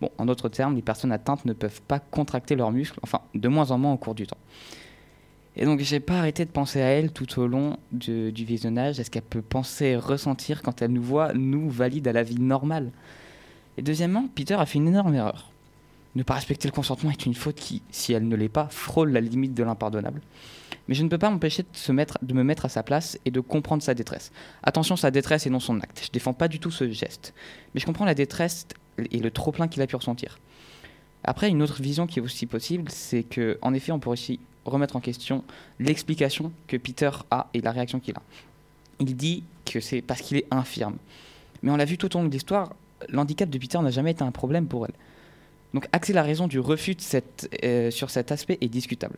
Bon, 0.02 0.10
en 0.18 0.26
d'autres 0.26 0.48
termes, 0.48 0.76
les 0.76 0.82
personnes 0.82 1.12
atteintes 1.12 1.44
ne 1.46 1.54
peuvent 1.54 1.82
pas 1.82 2.00
contracter 2.00 2.56
leurs 2.56 2.72
muscles, 2.72 3.00
enfin, 3.04 3.22
de 3.36 3.48
moins 3.50 3.72
en 3.72 3.78
moins 3.78 3.94
au 3.94 3.98
cours 3.98 4.16
du 4.16 4.26
temps. 4.26 4.38
Et 5.58 5.66
donc, 5.66 5.82
j'ai 5.82 6.00
pas 6.00 6.20
arrêté 6.20 6.46
de 6.46 6.52
penser 6.52 6.82
à 6.82 6.88
elle 6.88 7.12
tout 7.12 7.40
au 7.40 7.48
long 7.48 7.78
du 7.92 8.32
visionnage. 8.32 9.00
Est-ce 9.00 9.12
qu'elle 9.12 9.24
peut 9.24 9.42
penser 9.42 9.98
ressentir 9.98 10.62
quand 10.62 10.82
elle 10.82 10.92
nous 10.92 11.04
voit, 11.04 11.34
nous, 11.34 11.70
valides 11.70 12.08
à 12.08 12.14
la 12.14 12.24
vie 12.24 12.40
normale 12.40 12.92
Et 13.78 13.82
deuxièmement, 13.82 14.30
Peter 14.34 14.54
a 14.54 14.66
fait 14.66 14.78
une 14.78 14.88
énorme 14.88 15.16
erreur. 15.16 15.52
Ne 16.16 16.24
pas 16.24 16.36
respecter 16.36 16.68
le 16.68 16.74
consentement 16.74 17.12
est 17.12 17.26
une 17.26 17.34
faute 17.34 17.56
qui, 17.56 17.82
si 17.92 18.14
elle 18.14 18.28
ne 18.28 18.36
l'est 18.36 18.48
pas, 18.48 18.68
frôle 18.70 19.12
la 19.12 19.20
limite 19.20 19.54
de 19.54 19.64
l'impardonnable 19.64 20.22
mais 20.90 20.96
je 20.96 21.04
ne 21.04 21.08
peux 21.08 21.20
pas 21.20 21.30
m'empêcher 21.30 21.62
de, 21.62 22.26
de 22.26 22.34
me 22.34 22.44
mettre 22.44 22.66
à 22.66 22.70
sa 22.70 22.82
place 22.82 23.20
et 23.24 23.30
de 23.30 23.40
comprendre 23.42 23.84
sa 23.84 23.94
détresse. 23.94 24.32
Attention, 24.64 24.96
sa 24.96 25.12
détresse 25.12 25.46
et 25.46 25.52
non 25.52 25.60
son 25.60 25.80
acte. 25.82 26.02
Je 26.04 26.10
défends 26.10 26.34
pas 26.34 26.48
du 26.48 26.60
tout 26.60 26.72
ce 26.72 26.90
geste, 26.90 27.36
mais 27.74 27.80
je 27.80 27.86
comprends 27.86 28.06
la 28.06 28.16
détresse 28.16 28.66
et 28.98 29.20
le 29.20 29.30
trop 29.30 29.52
plein 29.52 29.68
qu'il 29.68 29.84
a 29.84 29.88
pu 29.88 29.96
ressentir. 29.96 30.40
Après, 31.24 31.48
une 31.48 31.62
autre 31.62 31.80
vision 31.80 32.08
qui 32.08 32.18
est 32.18 32.24
aussi 32.24 32.48
possible, 32.48 32.90
c'est 32.90 33.22
que, 33.22 33.60
en 33.62 33.76
effet, 33.76 33.92
on 33.92 34.00
pourrait 34.00 34.14
aussi 34.14 34.40
remettre 34.66 34.96
en 34.96 35.00
question 35.00 35.44
l'explication 35.78 36.52
que 36.66 36.76
Peter 36.76 37.12
a 37.30 37.50
et 37.54 37.62
la 37.62 37.72
réaction 37.72 38.00
qu'il 38.00 38.16
a. 38.16 38.24
Il 39.00 39.16
dit 39.16 39.44
que 39.66 39.82
c'est 39.82 40.02
parce 40.02 40.22
qu'il 40.22 40.38
est 40.38 40.48
infirme. 40.50 40.98
Mais 41.62 41.70
on 41.70 41.78
l'a 41.78 41.86
vu 41.86 42.00
tout 42.00 42.16
au 42.16 42.20
long 42.20 42.26
de 42.26 42.32
l'histoire, 42.32 42.74
l'handicap 43.10 43.48
de 43.48 43.58
Peter 43.60 43.78
n'a 43.78 43.92
jamais 43.92 44.12
été 44.12 44.24
un 44.24 44.32
problème 44.32 44.66
pour 44.66 44.88
elle. 44.88 44.94
Donc 45.74 45.88
axer 45.92 46.14
la 46.14 46.24
raison 46.24 46.48
du 46.48 46.60
refus 46.60 46.96
euh, 47.64 47.92
sur 47.92 48.10
cet 48.10 48.32
aspect 48.32 48.58
est 48.62 48.70
discutable. 48.70 49.18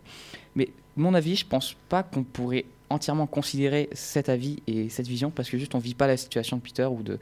Mais 0.56 0.70
mon 0.98 1.14
avis, 1.14 1.36
je 1.36 1.46
pense 1.46 1.76
pas 1.90 2.04
qu'on 2.04 2.24
pourrait 2.24 2.66
entièrement 2.90 3.26
considérer 3.26 3.90
cet 3.94 4.28
avis 4.28 4.62
et 4.68 4.90
cette 4.90 5.08
vision 5.08 5.32
parce 5.32 5.50
que 5.50 5.58
juste 5.58 5.76
on 5.76 5.80
vit 5.80 5.96
pas 5.96 6.08
la 6.08 6.18
situation 6.18 6.58
de 6.58 6.62
Peter 6.62 6.86
ou 6.86 7.04
de, 7.04 7.20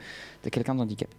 quelqu'un 0.50 0.74
d'handicapé. 0.74 1.14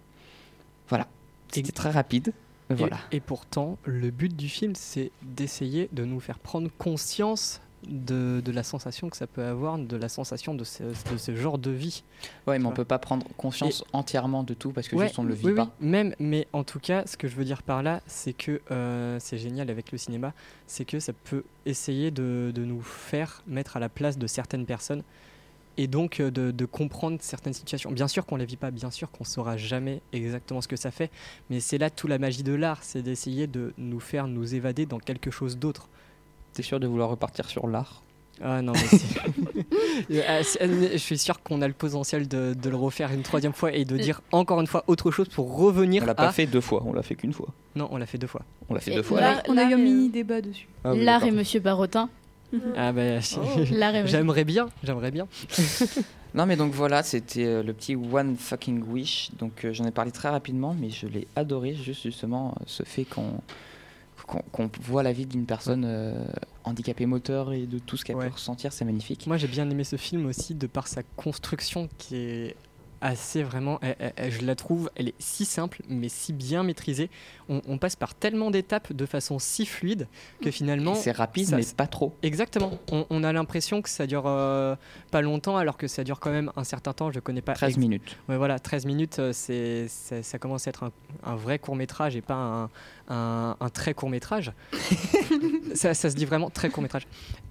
Voilà. 0.89 1.07
C'était 1.51 1.71
très 1.71 1.89
rapide. 1.89 2.33
Voilà. 2.69 2.99
et, 3.11 3.19
pourtant, 3.19 3.77
le 3.83 4.11
but 4.11 4.33
du 4.33 4.47
film, 4.47 4.75
c'est 4.75 5.11
d'essayer 5.23 5.89
de 5.91 6.05
nous 6.05 6.21
faire 6.21 6.39
prendre 6.39 6.69
conscience 6.77 7.59
de, 7.87 8.51
la 8.51 8.63
sensation 8.63 9.09
que 9.09 9.17
ça 9.17 9.27
peut 9.27 9.43
avoir, 9.43 9.77
de 9.77 9.97
la 9.97 10.09
sensation 10.09 10.53
de 10.53 10.63
ce, 10.63 10.83
de 10.83 11.17
ce 11.17 11.35
genre 11.35 11.57
de 11.57 11.71
vie. 11.71 12.03
Ouais, 12.47 12.59
mais 12.59 12.65
on 12.65 12.71
peut 12.71 12.85
pas 12.85 12.99
prendre 12.99 13.25
conscience 13.37 13.83
entièrement 13.93 14.43
de 14.43 14.53
tout 14.53 14.71
parce 14.71 14.87
que 14.87 14.97
juste 14.97 15.19
on 15.19 15.23
le 15.23 15.33
vit 15.33 15.47
oui, 15.47 15.55
pas. 15.55 15.71
Oui, 15.81 15.87
même, 15.87 16.15
mais 16.19 16.47
en 16.53 16.63
tout 16.63 16.79
cas, 16.79 17.05
ce 17.05 17.17
que 17.17 17.27
je 17.27 17.35
veux 17.35 17.45
dire 17.45 17.63
par 17.63 17.83
là, 17.83 18.01
c'est 18.07 18.33
que 18.33 18.61
euh, 18.71 19.17
c'est 19.19 19.37
génial 19.37 19.69
avec 19.69 19.91
le 19.91 19.97
cinéma, 19.97 20.33
c'est 20.67 20.85
que 20.85 20.99
ça 20.99 21.13
peut 21.13 21.43
essayer 21.65 22.11
de, 22.11 22.51
de, 22.53 22.65
nous 22.65 22.81
faire 22.81 23.43
mettre 23.47 23.77
à 23.77 23.79
la 23.79 23.89
place 23.89 24.17
de 24.17 24.27
certaines 24.27 24.65
personnes 24.65 25.03
et 25.77 25.87
donc 25.87 26.19
euh, 26.19 26.29
de, 26.31 26.51
de 26.51 26.65
comprendre 26.65 27.17
certaines 27.21 27.53
situations. 27.53 27.91
Bien 27.91 28.07
sûr 28.07 28.25
qu'on 28.25 28.35
ne 28.35 28.41
les 28.41 28.45
vit 28.45 28.57
pas, 28.57 28.71
bien 28.71 28.91
sûr 28.91 29.09
qu'on 29.11 29.23
saura 29.23 29.57
jamais 29.57 30.01
exactement 30.13 30.61
ce 30.61 30.67
que 30.67 30.75
ça 30.75 30.91
fait, 30.91 31.09
mais 31.49 31.59
c'est 31.59 31.77
là 31.77 31.89
toute 31.89 32.09
la 32.09 32.19
magie 32.19 32.43
de 32.43 32.53
l'art, 32.53 32.83
c'est 32.83 33.01
d'essayer 33.01 33.47
de 33.47 33.73
nous 33.77 33.99
faire 33.99 34.27
nous 34.27 34.53
évader 34.55 34.85
dans 34.85 34.99
quelque 34.99 35.31
chose 35.31 35.57
d'autre. 35.57 35.89
T'es 36.53 36.63
sûr 36.63 36.79
de 36.79 36.87
vouloir 36.87 37.09
repartir 37.09 37.49
sur 37.49 37.67
l'art? 37.67 38.03
Ah 38.43 38.61
non, 38.61 38.73
mais 40.09 40.23
euh, 40.29 40.43
je 40.93 40.97
suis 40.97 41.17
sûr 41.19 41.43
qu'on 41.43 41.61
a 41.61 41.67
le 41.67 41.73
potentiel 41.73 42.27
de, 42.27 42.55
le 42.63 42.75
refaire 42.75 43.11
une 43.11 43.21
troisième 43.21 43.53
fois 43.53 43.71
et 43.71 43.85
de 43.85 43.97
dire 43.97 44.21
encore 44.31 44.59
une 44.61 44.67
fois 44.67 44.83
autre 44.87 45.11
chose 45.11 45.27
pour 45.29 45.55
revenir. 45.55 46.01
On 46.01 46.05
l'a 46.07 46.15
pas 46.15 46.31
fait 46.31 46.47
deux 46.47 46.61
fois, 46.61 46.81
on 46.85 46.93
l'a 46.93 47.03
fait 47.03 47.15
qu'une 47.15 47.33
fois. 47.33 47.49
Non, 47.75 47.87
on 47.91 47.97
l'a 47.97 48.07
fait 48.07 48.17
deux 48.17 48.27
fois. 48.27 48.41
On 48.69 48.73
l'a 48.73 48.79
fait 48.79 48.95
deux 48.95 49.03
fois. 49.03 49.19
on 49.47 49.57
a 49.57 49.63
eu 49.63 49.73
un 49.73 49.77
mini 49.77 50.09
débat 50.09 50.41
dessus. 50.41 50.67
Ah 50.83 50.93
l'art 50.95 51.23
et 51.23 51.31
Monsieur 51.31 51.59
Barotin. 51.59 52.09
Ah 52.75 52.91
bah, 52.91 53.19
oh. 53.37 53.59
j'aimerais 54.05 54.43
bien, 54.43 54.69
j'aimerais 54.83 55.11
bien. 55.11 55.27
non 56.33 56.45
mais 56.45 56.55
donc 56.55 56.73
voilà, 56.73 57.03
c'était 57.03 57.45
euh, 57.45 57.63
le 57.63 57.73
petit 57.73 57.95
One 57.95 58.35
Fucking 58.35 58.83
Wish. 58.83 59.31
Donc 59.37 59.63
euh, 59.63 59.73
j'en 59.73 59.85
ai 59.85 59.91
parlé 59.91 60.11
très 60.11 60.29
rapidement, 60.29 60.75
mais 60.77 60.89
je 60.89 61.07
l'ai 61.07 61.27
adoré, 61.35 61.75
juste 61.75 62.03
justement 62.03 62.55
ce 62.65 62.83
fait 62.83 63.05
qu'on 63.05 63.41
qu'on 64.25 64.69
voit 64.81 65.03
la 65.03 65.11
vie 65.11 65.25
d'une 65.25 65.45
personne 65.45 65.83
euh, 65.85 66.25
handicapée 66.63 67.05
moteur 67.05 67.53
et 67.53 67.65
de 67.65 67.79
tout 67.79 67.97
ce 67.97 68.05
qu'elle 68.05 68.17
peut 68.17 68.27
ressentir, 68.27 68.73
c'est 68.73 68.85
magnifique. 68.85 69.27
Moi 69.27 69.37
j'ai 69.37 69.47
bien 69.47 69.69
aimé 69.69 69.83
ce 69.83 69.95
film 69.95 70.25
aussi 70.25 70.55
de 70.55 70.67
par 70.67 70.87
sa 70.87 71.03
construction 71.03 71.89
qui 71.97 72.15
est 72.15 72.55
assez 73.03 73.41
vraiment. 73.41 73.79
elle- 73.81 73.95
elle- 73.97 74.13
elle- 74.15 74.31
je 74.31 74.45
la 74.45 74.53
trouve, 74.53 74.91
elle 74.95 75.07
est 75.07 75.15
si 75.17 75.43
simple, 75.45 75.81
mais 75.89 76.07
si 76.07 76.33
bien 76.33 76.61
maîtrisée. 76.61 77.09
On, 77.49 77.59
on 77.67 77.79
passe 77.79 77.95
par 77.95 78.13
tellement 78.13 78.51
d'étapes 78.51 78.93
de 78.93 79.05
façon 79.07 79.39
si 79.39 79.65
fluide 79.65 80.07
que 80.43 80.51
finalement. 80.51 80.93
C'est 80.93 81.11
rapide, 81.11 81.47
ça- 81.47 81.57
mais 81.57 81.63
pas 81.75 81.87
trop. 81.87 82.15
Exactement. 82.21 82.77
On, 82.91 83.07
on 83.09 83.23
a 83.23 83.33
l'impression 83.33 83.81
que 83.81 83.89
ça 83.89 84.05
dure 84.05 84.25
euh, 84.27 84.75
pas 85.09 85.21
longtemps, 85.23 85.57
alors 85.57 85.77
que 85.77 85.87
ça 85.87 86.03
dure 86.03 86.19
quand 86.19 86.29
même 86.29 86.51
un 86.55 86.63
certain 86.63 86.93
temps. 86.93 87.11
Je 87.11 87.19
connais 87.19 87.41
pas. 87.41 87.53
13 87.53 87.69
ex- 87.71 87.77
minutes. 87.79 88.17
Ouais, 88.29 88.37
voilà, 88.37 88.59
13 88.59 88.85
minutes, 88.85 89.17
euh, 89.17 89.33
c'est, 89.33 89.87
c'est- 89.87 90.21
ça 90.21 90.37
commence 90.37 90.67
à 90.67 90.69
être 90.69 90.83
un, 90.83 90.91
un 91.23 91.35
vrai 91.35 91.57
court 91.57 91.75
métrage 91.75 92.15
et 92.15 92.21
pas 92.21 92.35
un, 92.35 92.69
un- 93.09 93.55
un 93.59 93.69
très 93.69 93.93
court 93.93 94.09
métrage. 94.09 94.51
ça, 95.75 95.93
ça 95.93 96.09
se 96.09 96.15
dit 96.15 96.25
vraiment 96.25 96.49
très 96.49 96.69
court 96.69 96.83
métrage. 96.83 97.07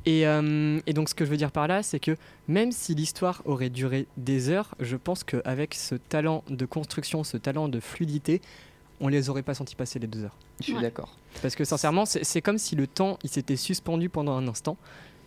Et, 0.07 0.27
euh, 0.27 0.81
et 0.87 0.93
donc, 0.93 1.09
ce 1.09 1.15
que 1.15 1.25
je 1.25 1.31
veux 1.31 1.37
dire 1.37 1.53
par 1.53 1.67
là, 1.69 1.83
c'est 1.83 2.01
que 2.01 2.17
même 2.49 2.73
si 2.73 2.95
l'histoire 2.95 3.43
aurait 3.45 3.71
duré 3.71 4.07
des 4.17 4.49
heures, 4.49 4.75
je 4.81 4.97
pense 4.97 5.25
qu'avec 5.25 5.75
ce 5.75 5.95
talent 5.95 6.43
de 6.49 6.65
construction, 6.67 7.25
ce 7.25 7.37
talent 7.37 7.69
de 7.69 7.81
fluidité, 7.81 8.41
on 9.01 9.09
les 9.09 9.31
aurait 9.31 9.43
pas 9.43 9.55
senti 9.55 9.75
passer 9.75 9.99
les 9.99 10.07
deux 10.07 10.25
heures. 10.25 10.37
Je 10.61 10.65
suis 10.65 10.75
Ouais. 10.75 10.83
d'accord. 10.83 11.17
Parce 11.43 11.55
que 11.55 11.65
sincèrement, 11.65 12.05
c'est 12.07 12.43
comme 12.43 12.59
si 12.59 12.77
le 12.77 12.87
temps 12.87 13.19
il 13.23 13.31
s'était 13.31 13.57
suspendu 13.57 14.09
pendant 14.09 14.37
un 14.37 14.47
instant 14.49 14.77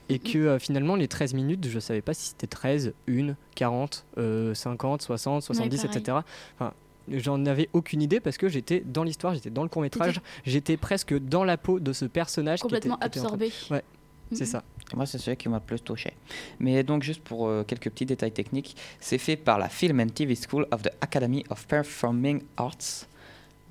et 0.10 0.20
que 0.20 0.38
euh, 0.38 0.60
finalement 0.60 0.96
les 0.96 1.08
13 1.08 1.34
minutes, 1.34 1.68
je 1.68 1.80
savais 1.80 2.02
pas 2.02 2.14
si 2.14 2.28
c'était 2.30 2.46
13, 2.46 2.94
1, 3.10 3.36
40, 3.56 4.06
euh, 4.18 4.54
50, 4.54 5.02
60, 5.02 5.42
70, 5.44 5.82
pareil. 5.84 5.98
etc. 5.98 6.18
Enfin, 6.60 6.74
J'en 7.12 7.46
avais 7.46 7.70
aucune 7.74 8.02
idée 8.02 8.20
parce 8.20 8.38
que 8.38 8.48
j'étais 8.48 8.80
dans 8.86 9.04
l'histoire, 9.04 9.34
j'étais 9.34 9.50
dans 9.50 9.64
le 9.64 9.70
court 9.70 9.82
métrage, 9.82 10.22
j'étais 10.46 10.78
presque 10.78 11.14
dans 11.18 11.44
la 11.44 11.58
peau 11.58 11.80
de 11.80 11.92
ce 11.94 12.06
personnage 12.06 12.60
qui 12.62 12.68
était- 12.68 12.76
Complètement 12.76 12.98
qui 12.98 13.08
était 13.08 13.20
train- 13.20 13.26
absorbé. 13.34 13.52
Ouais, 13.72 13.84
C'est 14.32 14.46
Mhm. 14.46 14.50
ça. 14.52 14.64
Et 14.92 14.96
Moi, 14.96 15.06
c'est 15.06 15.18
celui 15.20 15.38
qui 15.38 15.48
m'a 15.50 15.58
le 15.58 15.64
plus 15.64 15.82
touché. 15.84 16.14
Mais 16.60 16.82
donc, 16.84 17.04
juste 17.04 17.22
pour 17.22 17.48
euh, 17.48 17.64
quelques 17.64 17.90
petits 17.92 18.06
détails 18.06 18.32
techniques, 18.32 18.76
c'est 19.00 19.18
fait 19.20 19.36
par 19.36 19.60
la 19.60 19.70
Film 19.70 20.00
and 20.00 20.08
TV 20.08 20.36
School 20.36 20.66
of 20.72 20.82
the 20.82 20.90
Academy 21.02 21.44
of 21.50 21.68
Performing 21.68 22.42
Arts 22.58 23.06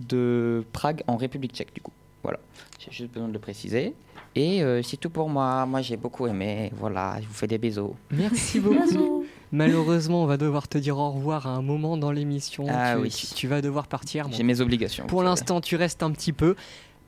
de 0.00 0.64
Prague 0.72 1.02
en 1.06 1.16
République 1.16 1.52
tchèque, 1.54 1.74
du 1.74 1.80
coup. 1.80 1.92
Voilà, 2.22 2.38
j'ai 2.78 2.90
juste 2.92 3.10
besoin 3.12 3.28
de 3.28 3.32
le 3.32 3.38
préciser. 3.38 3.94
Et 4.34 4.62
euh, 4.62 4.82
c'est 4.82 4.96
tout 4.96 5.10
pour 5.10 5.28
moi. 5.28 5.66
Moi, 5.66 5.82
j'ai 5.82 5.96
beaucoup 5.96 6.26
aimé. 6.26 6.70
Voilà, 6.76 7.16
je 7.20 7.26
vous 7.26 7.34
fais 7.34 7.46
des 7.46 7.58
bisous. 7.58 7.94
Merci 8.10 8.60
beaucoup. 8.60 9.24
Malheureusement, 9.50 10.22
on 10.22 10.26
va 10.26 10.36
devoir 10.38 10.68
te 10.68 10.78
dire 10.78 10.96
au 10.96 11.10
revoir 11.10 11.46
à 11.46 11.50
un 11.50 11.62
moment 11.62 11.96
dans 11.98 12.10
l'émission. 12.12 12.64
Ah 12.70 12.94
tu, 12.94 13.02
oui. 13.02 13.10
tu- 13.10 13.26
tu 13.34 13.46
vas 13.48 13.60
devoir 13.60 13.86
partir. 13.86 14.28
Bon, 14.28 14.34
J'ai 14.36 14.42
mes 14.44 14.60
obligations. 14.60 15.06
pour 15.06 15.22
l'instant, 15.22 15.60
tu 15.60 15.76
restes 15.76 16.02
un 16.02 16.10
petit 16.12 16.32
peu 16.32 16.54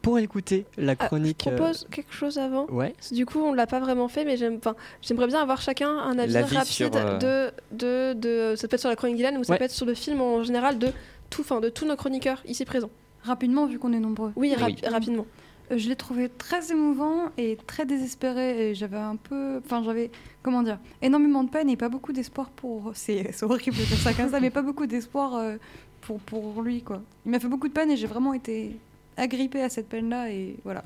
pour 0.03 0.19
écouter 0.19 0.67
la 0.77 0.93
Ah, 0.99 1.07
chronique. 1.07 1.41
je 1.43 1.49
euh, 1.51 1.57
propose 1.57 1.87
quelque 1.91 2.13
chose 2.13 2.37
avant. 2.37 2.67
Ouais. 2.71 2.93
Du 3.11 3.25
coup, 3.25 3.41
on 3.41 3.55
l'a 3.55 3.67
pas 3.67 3.81
vraiment 3.81 4.09
fait, 4.09 4.27
mais 4.27 4.37
j'aime, 4.37 4.57
enfin, 4.59 4.75
j'aimerais 5.01 5.29
bien 5.29 5.41
avoir 5.41 5.63
chacun 5.63 5.89
un 5.89 6.19
avis 6.19 6.37
rapide 6.37 6.65
sur, 6.65 6.91
euh, 6.95 7.19
de, 7.19 7.53
de, 7.73 8.13
de, 8.53 8.57
ça 8.57 8.69
peut 8.69 8.75
être 8.75 8.81
sur 8.81 8.91
la 8.91 8.97
chronique 8.97 9.17
Dylan 9.17 9.39
ou 9.39 9.45
ça 9.45 9.53
Ouais. 9.55 9.59
peut 9.59 9.65
être 9.65 9.71
sur 9.71 9.87
le 9.87 9.95
film 9.95 10.21
en 10.21 10.43
général 10.43 10.79
de 10.79 10.89
tout, 11.31 11.41
enfin, 11.41 11.61
de 11.61 11.71
tous 11.71 11.87
nos 11.87 11.97
chroniqueurs 11.97 12.43
ici 12.47 12.67
présents. 12.67 12.91
Rapidement, 13.25 13.67
vu 13.67 13.79
qu'on 13.79 13.93
est 13.93 13.99
nombreux. 14.01 14.33
Oui, 14.37 14.55
Oui. 14.57 14.63
rapi- 14.63 14.87
rapidement. 14.89 15.27
Euh, 15.73 15.79
je 15.79 15.89
l'ai 15.89 15.97
trouvé 15.97 16.29
très 16.29 16.71
émouvant 16.73 17.31
et 17.39 17.57
très 17.67 17.87
désespéré. 17.87 18.71
Et 18.71 18.75
j'avais 18.75 18.99
un 18.99 19.17
peu. 19.17 19.61
Enfin, 19.65 19.83
j'avais. 19.83 20.11
Comment 20.43 20.63
dire 20.63 20.79
Énormément 21.03 21.43
de 21.43 21.49
peine 21.51 21.71
et 21.71 21.77
pas 21.77 21.89
beaucoup 21.89 22.13
d'espoir 22.13 22.51
pour. 22.51 22.93
C'est 22.95 23.33
c'est 23.33 23.45
horrible 23.45 23.77
de 23.77 23.83
dire 23.85 23.97
ça 23.99 24.13
comme 24.13 24.31
ça, 24.31 24.41
mais 24.41 24.51
pas 24.51 24.63
beaucoup 24.63 24.87
d'espoir 24.87 25.35
euh, 25.37 25.57
pour, 26.03 26.21
pour 26.21 26.61
lui, 26.63 26.83
quoi. 26.83 27.03
Il 27.25 27.31
m'a 27.31 27.41
fait 27.41 27.49
beaucoup 27.49 27.69
de 27.69 27.73
peine 27.73 27.91
et 27.91 27.97
j'ai 27.97 28.07
vraiment 28.07 28.35
été 28.35 28.77
agrippée 29.17 29.63
à 29.63 29.69
cette 29.71 29.89
peine-là. 29.89 30.31
Et 30.31 30.57
voilà. 30.65 30.85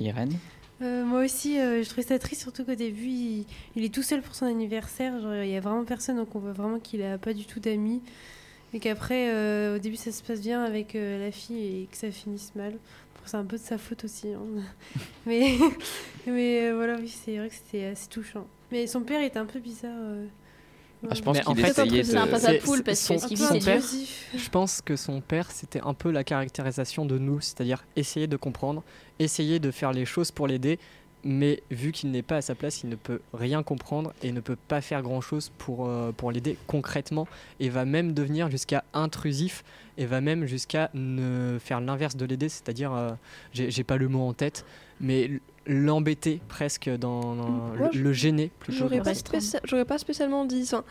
Irène? 0.00 0.32
Euh, 0.80 1.04
moi 1.04 1.22
aussi, 1.24 1.60
euh, 1.60 1.82
je 1.84 1.88
trouvais 1.88 2.02
ça 2.06 2.18
triste, 2.18 2.42
surtout 2.42 2.64
qu'au 2.64 2.74
début, 2.74 3.06
il, 3.06 3.44
il 3.76 3.84
est 3.84 3.94
tout 3.94 4.02
seul 4.02 4.20
pour 4.20 4.34
son 4.34 4.46
anniversaire. 4.46 5.20
Genre, 5.20 5.34
il 5.36 5.48
y 5.50 5.56
a 5.56 5.60
vraiment 5.60 5.84
personne, 5.84 6.16
donc 6.16 6.34
on 6.34 6.40
voit 6.40 6.52
vraiment 6.52 6.80
qu'il 6.80 7.02
a 7.02 7.18
pas 7.18 7.34
du 7.34 7.44
tout 7.44 7.60
d'amis. 7.60 8.02
Et 8.74 8.80
qu'après, 8.80 9.28
euh, 9.30 9.76
au 9.76 9.78
début, 9.78 9.96
ça 9.96 10.12
se 10.12 10.22
passe 10.22 10.40
bien 10.40 10.64
avec 10.64 10.94
euh, 10.94 11.22
la 11.24 11.30
fille 11.30 11.82
et 11.82 11.88
que 11.90 11.96
ça 11.96 12.10
finisse 12.10 12.52
mal. 12.54 12.72
Bon, 12.72 13.20
c'est 13.26 13.36
un 13.36 13.44
peu 13.44 13.56
de 13.58 13.62
sa 13.62 13.76
faute 13.78 14.04
aussi. 14.04 14.28
hein. 14.32 14.62
mais 15.26 15.56
mais 16.26 16.62
euh, 16.68 16.74
voilà, 16.76 16.96
oui, 16.98 17.08
c'est 17.08 17.36
vrai 17.36 17.48
que 17.48 17.54
c'était 17.54 17.84
assez 17.86 18.08
touchant. 18.08 18.46
Mais 18.70 18.86
son 18.86 19.02
père 19.02 19.22
était 19.22 19.38
un 19.38 19.44
peu 19.46 19.58
bizarre. 19.60 19.90
euh. 19.94 20.26
Ah, 21.10 21.14
Je 21.16 21.20
pense 21.20 21.36
en 21.44 21.52
qu'il 21.54 21.64
fait, 21.64 21.70
essayait 21.72 22.04
C'est 22.04 22.16
un 22.16 22.26
de. 22.26 22.30
papa 22.30 22.46
c'est- 22.46 22.58
poule 22.58 22.82
parce 22.84 23.00
son- 23.00 23.14
que 23.16 23.20
ce 23.22 23.26
qu'il 23.26 23.42
un. 23.42 23.80
Je 24.38 24.48
pense 24.50 24.80
que 24.80 24.94
son 24.96 25.20
père, 25.20 25.50
c'était 25.50 25.80
un 25.82 25.94
peu 25.94 26.10
la 26.12 26.22
caractérisation 26.22 27.04
de 27.04 27.18
nous, 27.18 27.40
c'est-à-dire 27.40 27.84
essayer 27.96 28.28
de 28.28 28.36
comprendre, 28.36 28.84
essayer 29.18 29.58
de 29.58 29.70
faire 29.72 29.92
les 29.92 30.04
choses 30.04 30.30
pour 30.30 30.46
l'aider, 30.46 30.78
mais 31.24 31.62
vu 31.70 31.92
qu'il 31.92 32.10
n'est 32.10 32.22
pas 32.22 32.36
à 32.36 32.42
sa 32.42 32.54
place, 32.54 32.82
il 32.82 32.88
ne 32.90 32.96
peut 32.96 33.20
rien 33.32 33.62
comprendre 33.62 34.12
et 34.22 34.32
ne 34.32 34.40
peut 34.40 34.56
pas 34.68 34.80
faire 34.80 35.02
grand-chose 35.02 35.52
pour, 35.58 35.86
euh, 35.86 36.10
pour 36.12 36.32
l'aider 36.32 36.56
concrètement, 36.66 37.28
et 37.60 37.68
va 37.68 37.84
même 37.84 38.12
devenir 38.12 38.50
jusqu'à 38.50 38.84
intrusif, 38.92 39.62
et 39.98 40.06
va 40.06 40.20
même 40.20 40.46
jusqu'à 40.46 40.90
ne 40.94 41.58
faire 41.60 41.80
l'inverse 41.80 42.16
de 42.16 42.24
l'aider, 42.24 42.48
c'est-à-dire, 42.48 42.92
euh, 42.92 43.10
j'ai 43.52 43.84
pas 43.84 43.96
le 43.98 44.08
mot 44.08 44.26
en 44.26 44.32
tête, 44.32 44.64
mais 45.00 45.30
l'embêter 45.66 46.40
presque, 46.48 46.90
dans, 46.90 47.34
le, 47.74 47.96
le 47.96 48.12
gêner 48.12 48.50
plutôt. 48.58 48.78
J'aurais 48.88 49.84
pas, 49.84 49.98
spécialement 49.98 50.44
dit 50.44 50.66
ça. 50.66 50.82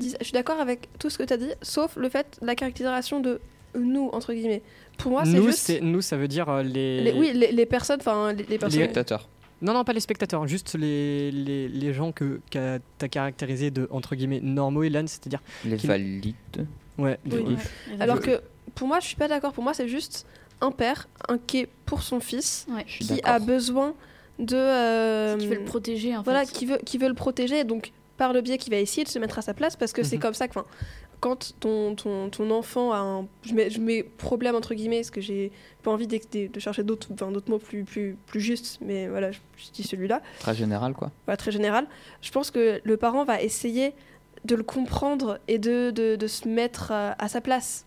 Je 0.00 0.24
suis 0.24 0.32
d'accord 0.32 0.60
avec 0.60 0.88
tout 0.98 1.10
ce 1.10 1.18
que 1.18 1.24
tu 1.24 1.32
as 1.32 1.36
dit, 1.36 1.50
sauf 1.60 1.96
le 1.96 2.08
fait, 2.08 2.38
la 2.40 2.54
caractérisation 2.54 3.20
de 3.20 3.40
nous, 3.74 4.08
entre 4.12 4.32
guillemets. 4.32 4.62
Pour 4.96 5.10
moi, 5.10 5.24
c'est 5.24 5.32
nous, 5.32 5.46
juste. 5.46 5.82
nous, 5.82 6.00
ça 6.00 6.16
veut 6.16 6.28
dire 6.28 6.48
euh, 6.48 6.62
les... 6.62 7.02
les- 7.02 7.12
oui, 7.12 7.32
les, 7.34 7.52
les 7.52 7.66
personnes, 7.66 7.98
enfin, 8.00 8.32
les, 8.32 8.44
les 8.44 8.56
personnes. 8.58 8.80
Spectateur. 8.80 9.28
Non, 9.64 9.72
non, 9.72 9.82
pas 9.82 9.92
les 9.94 10.00
spectateurs, 10.00 10.46
juste 10.46 10.74
les, 10.78 11.30
les, 11.32 11.68
les 11.68 11.92
gens 11.94 12.12
que 12.12 12.40
tu 12.50 12.58
as 12.58 12.80
caractérisés 13.10 13.70
de, 13.70 13.88
entre 13.90 14.14
guillemets, 14.14 14.40
normaux, 14.40 14.82
Elan, 14.82 15.06
c'est-à-dire, 15.06 15.40
Les 15.64 15.76
valides. 15.76 16.34
ouais, 16.98 17.18
Oui. 17.32 17.56
il- 17.90 18.02
Alors 18.02 18.20
que 18.20 18.40
pour 18.74 18.86
moi, 18.86 19.00
je 19.00 19.06
suis 19.06 19.16
pas 19.16 19.26
d'accord. 19.28 19.52
Pour 19.52 19.64
moi, 19.64 19.72
c'est 19.74 19.88
juste 19.88 20.26
un 20.60 20.70
père 20.70 21.08
inquiet 21.28 21.68
pour 21.86 22.02
son 22.02 22.20
fils 22.20 22.66
Ouais. 22.70 22.84
Qui 22.84 23.20
a 23.24 23.38
besoin 23.38 23.94
de. 24.38 24.54
euh, 24.56 25.36
Qui 25.38 25.46
veut 25.46 25.56
le 25.56 25.64
protéger 25.64 26.16
en 26.16 26.22
Voilà, 26.22 26.44
fait. 26.44 26.52
qui 26.52 26.66
veut, 26.66 26.78
qui 26.84 26.98
veut 26.98 27.08
le 27.08 27.14
protéger, 27.14 27.60
et 27.60 27.64
donc 27.64 27.92
par 28.16 28.32
le 28.32 28.42
biais 28.42 28.58
qui 28.58 28.70
va 28.70 28.76
essayer 28.76 29.02
de 29.04 29.08
se 29.08 29.18
mettre 29.18 29.38
à 29.38 29.42
sa 29.42 29.54
place, 29.54 29.76
parce 29.76 29.92
que 29.92 30.02
c'est 30.04 30.16
Mhm. 30.16 30.22
comme 30.22 30.34
ça 30.34 30.46
que, 30.46 30.58
quand 31.24 31.54
ton, 31.58 31.94
ton, 31.94 32.28
ton 32.28 32.50
enfant 32.50 32.92
a 32.92 32.98
un. 32.98 33.26
Je 33.44 33.54
mets, 33.54 33.70
je 33.70 33.80
mets 33.80 34.02
problème 34.02 34.54
entre 34.54 34.74
guillemets, 34.74 34.98
parce 34.98 35.10
que 35.10 35.22
j'ai 35.22 35.52
pas 35.82 35.90
envie 35.90 36.06
de, 36.06 36.18
de 36.48 36.60
chercher 36.60 36.82
d'autres 36.82 37.08
enfin, 37.14 37.30
d'autres 37.30 37.50
mots 37.50 37.58
plus, 37.58 37.82
plus, 37.84 38.16
plus 38.26 38.40
justes, 38.42 38.78
mais 38.82 39.08
voilà, 39.08 39.32
je, 39.32 39.38
je 39.56 39.70
dis 39.72 39.84
celui-là, 39.84 40.20
Très 40.40 40.54
général, 40.54 40.92
quoi. 40.92 41.10
voilà, 41.24 41.38
très 41.38 41.50
général. 41.50 41.86
Je 42.20 42.30
pense 42.30 42.50
que 42.50 42.78
le 42.84 42.96
parent 42.98 43.24
va 43.24 43.40
essayer 43.40 43.94
de 44.44 44.54
le 44.54 44.62
comprendre 44.62 45.38
et 45.48 45.58
de, 45.58 45.90
de, 45.90 46.16
de 46.16 46.26
se 46.26 46.46
mettre 46.46 46.92
à, 46.92 47.14
à 47.22 47.28
sa 47.28 47.40
place. 47.40 47.86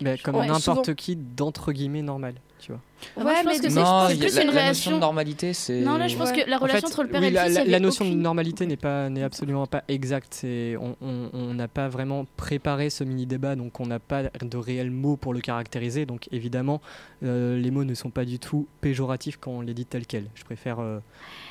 bah, 0.00 0.16
comme 0.24 0.34
Ouais, 0.34 0.46
n'importe 0.48 0.84
souvent. 0.86 0.94
qui 0.96 1.14
d'entre 1.14 1.70
guillemets 1.72 2.02
normal, 2.02 2.34
tu 2.58 2.72
vois. 2.72 2.80
Ah, 3.16 3.22
moi, 3.22 3.32
je 3.32 3.36
pense 3.36 3.44
mais 3.46 3.52
c'est- 3.54 4.18
plus 4.18 4.36
la, 4.36 4.42
une 4.44 4.50
la 4.52 4.66
notion 4.68 4.90
de 4.92 4.96
normalité, 4.98 5.52
c'est. 5.52 5.80
Non, 5.82 5.98
là, 5.98 6.08
je 6.08 6.16
pense 6.16 6.30
Ouais. 6.30 6.44
que 6.44 6.50
la 6.50 6.56
En 6.56 6.60
relation 6.60 6.80
fait, 6.88 6.94
entre 6.94 7.02
le 7.02 7.08
père 7.10 7.20
oui, 7.20 7.26
et 7.26 7.30
le 7.30 7.34
la, 7.34 7.44
fils, 7.46 7.64
la- 7.66 7.80
notion 7.80 8.04
de 8.08 8.14
normalité 8.14 8.66
n'est 8.66 8.76
pas 8.78 9.10
n'est 9.10 9.22
absolument 9.22 9.66
pas 9.66 9.84
exacte. 9.88 10.32
C'est 10.32 10.76
on 10.80 11.54
n'a 11.54 11.68
pas 11.68 11.88
vraiment 11.88 12.24
préparé 12.38 12.88
ce 12.90 13.04
mini 13.04 13.26
débat, 13.26 13.54
donc 13.54 13.78
on 13.80 13.86
n'a 13.86 13.98
pas 13.98 14.22
de 14.24 14.56
réels 14.56 14.90
mots 14.90 15.16
pour 15.16 15.34
le 15.34 15.40
caractériser. 15.40 16.06
Donc 16.06 16.26
évidemment, 16.32 16.80
euh, 17.22 17.58
les 17.58 17.70
mots 17.70 17.84
ne 17.84 17.94
sont 17.94 18.10
pas 18.10 18.24
du 18.24 18.38
tout 18.38 18.66
péjoratifs 18.80 19.36
quand 19.38 19.50
on 19.52 19.60
les 19.60 19.74
dit 19.74 19.84
tels 19.84 20.06
quels. 20.06 20.28
Je 20.34 20.44
préfère 20.44 20.80
euh, 20.80 20.98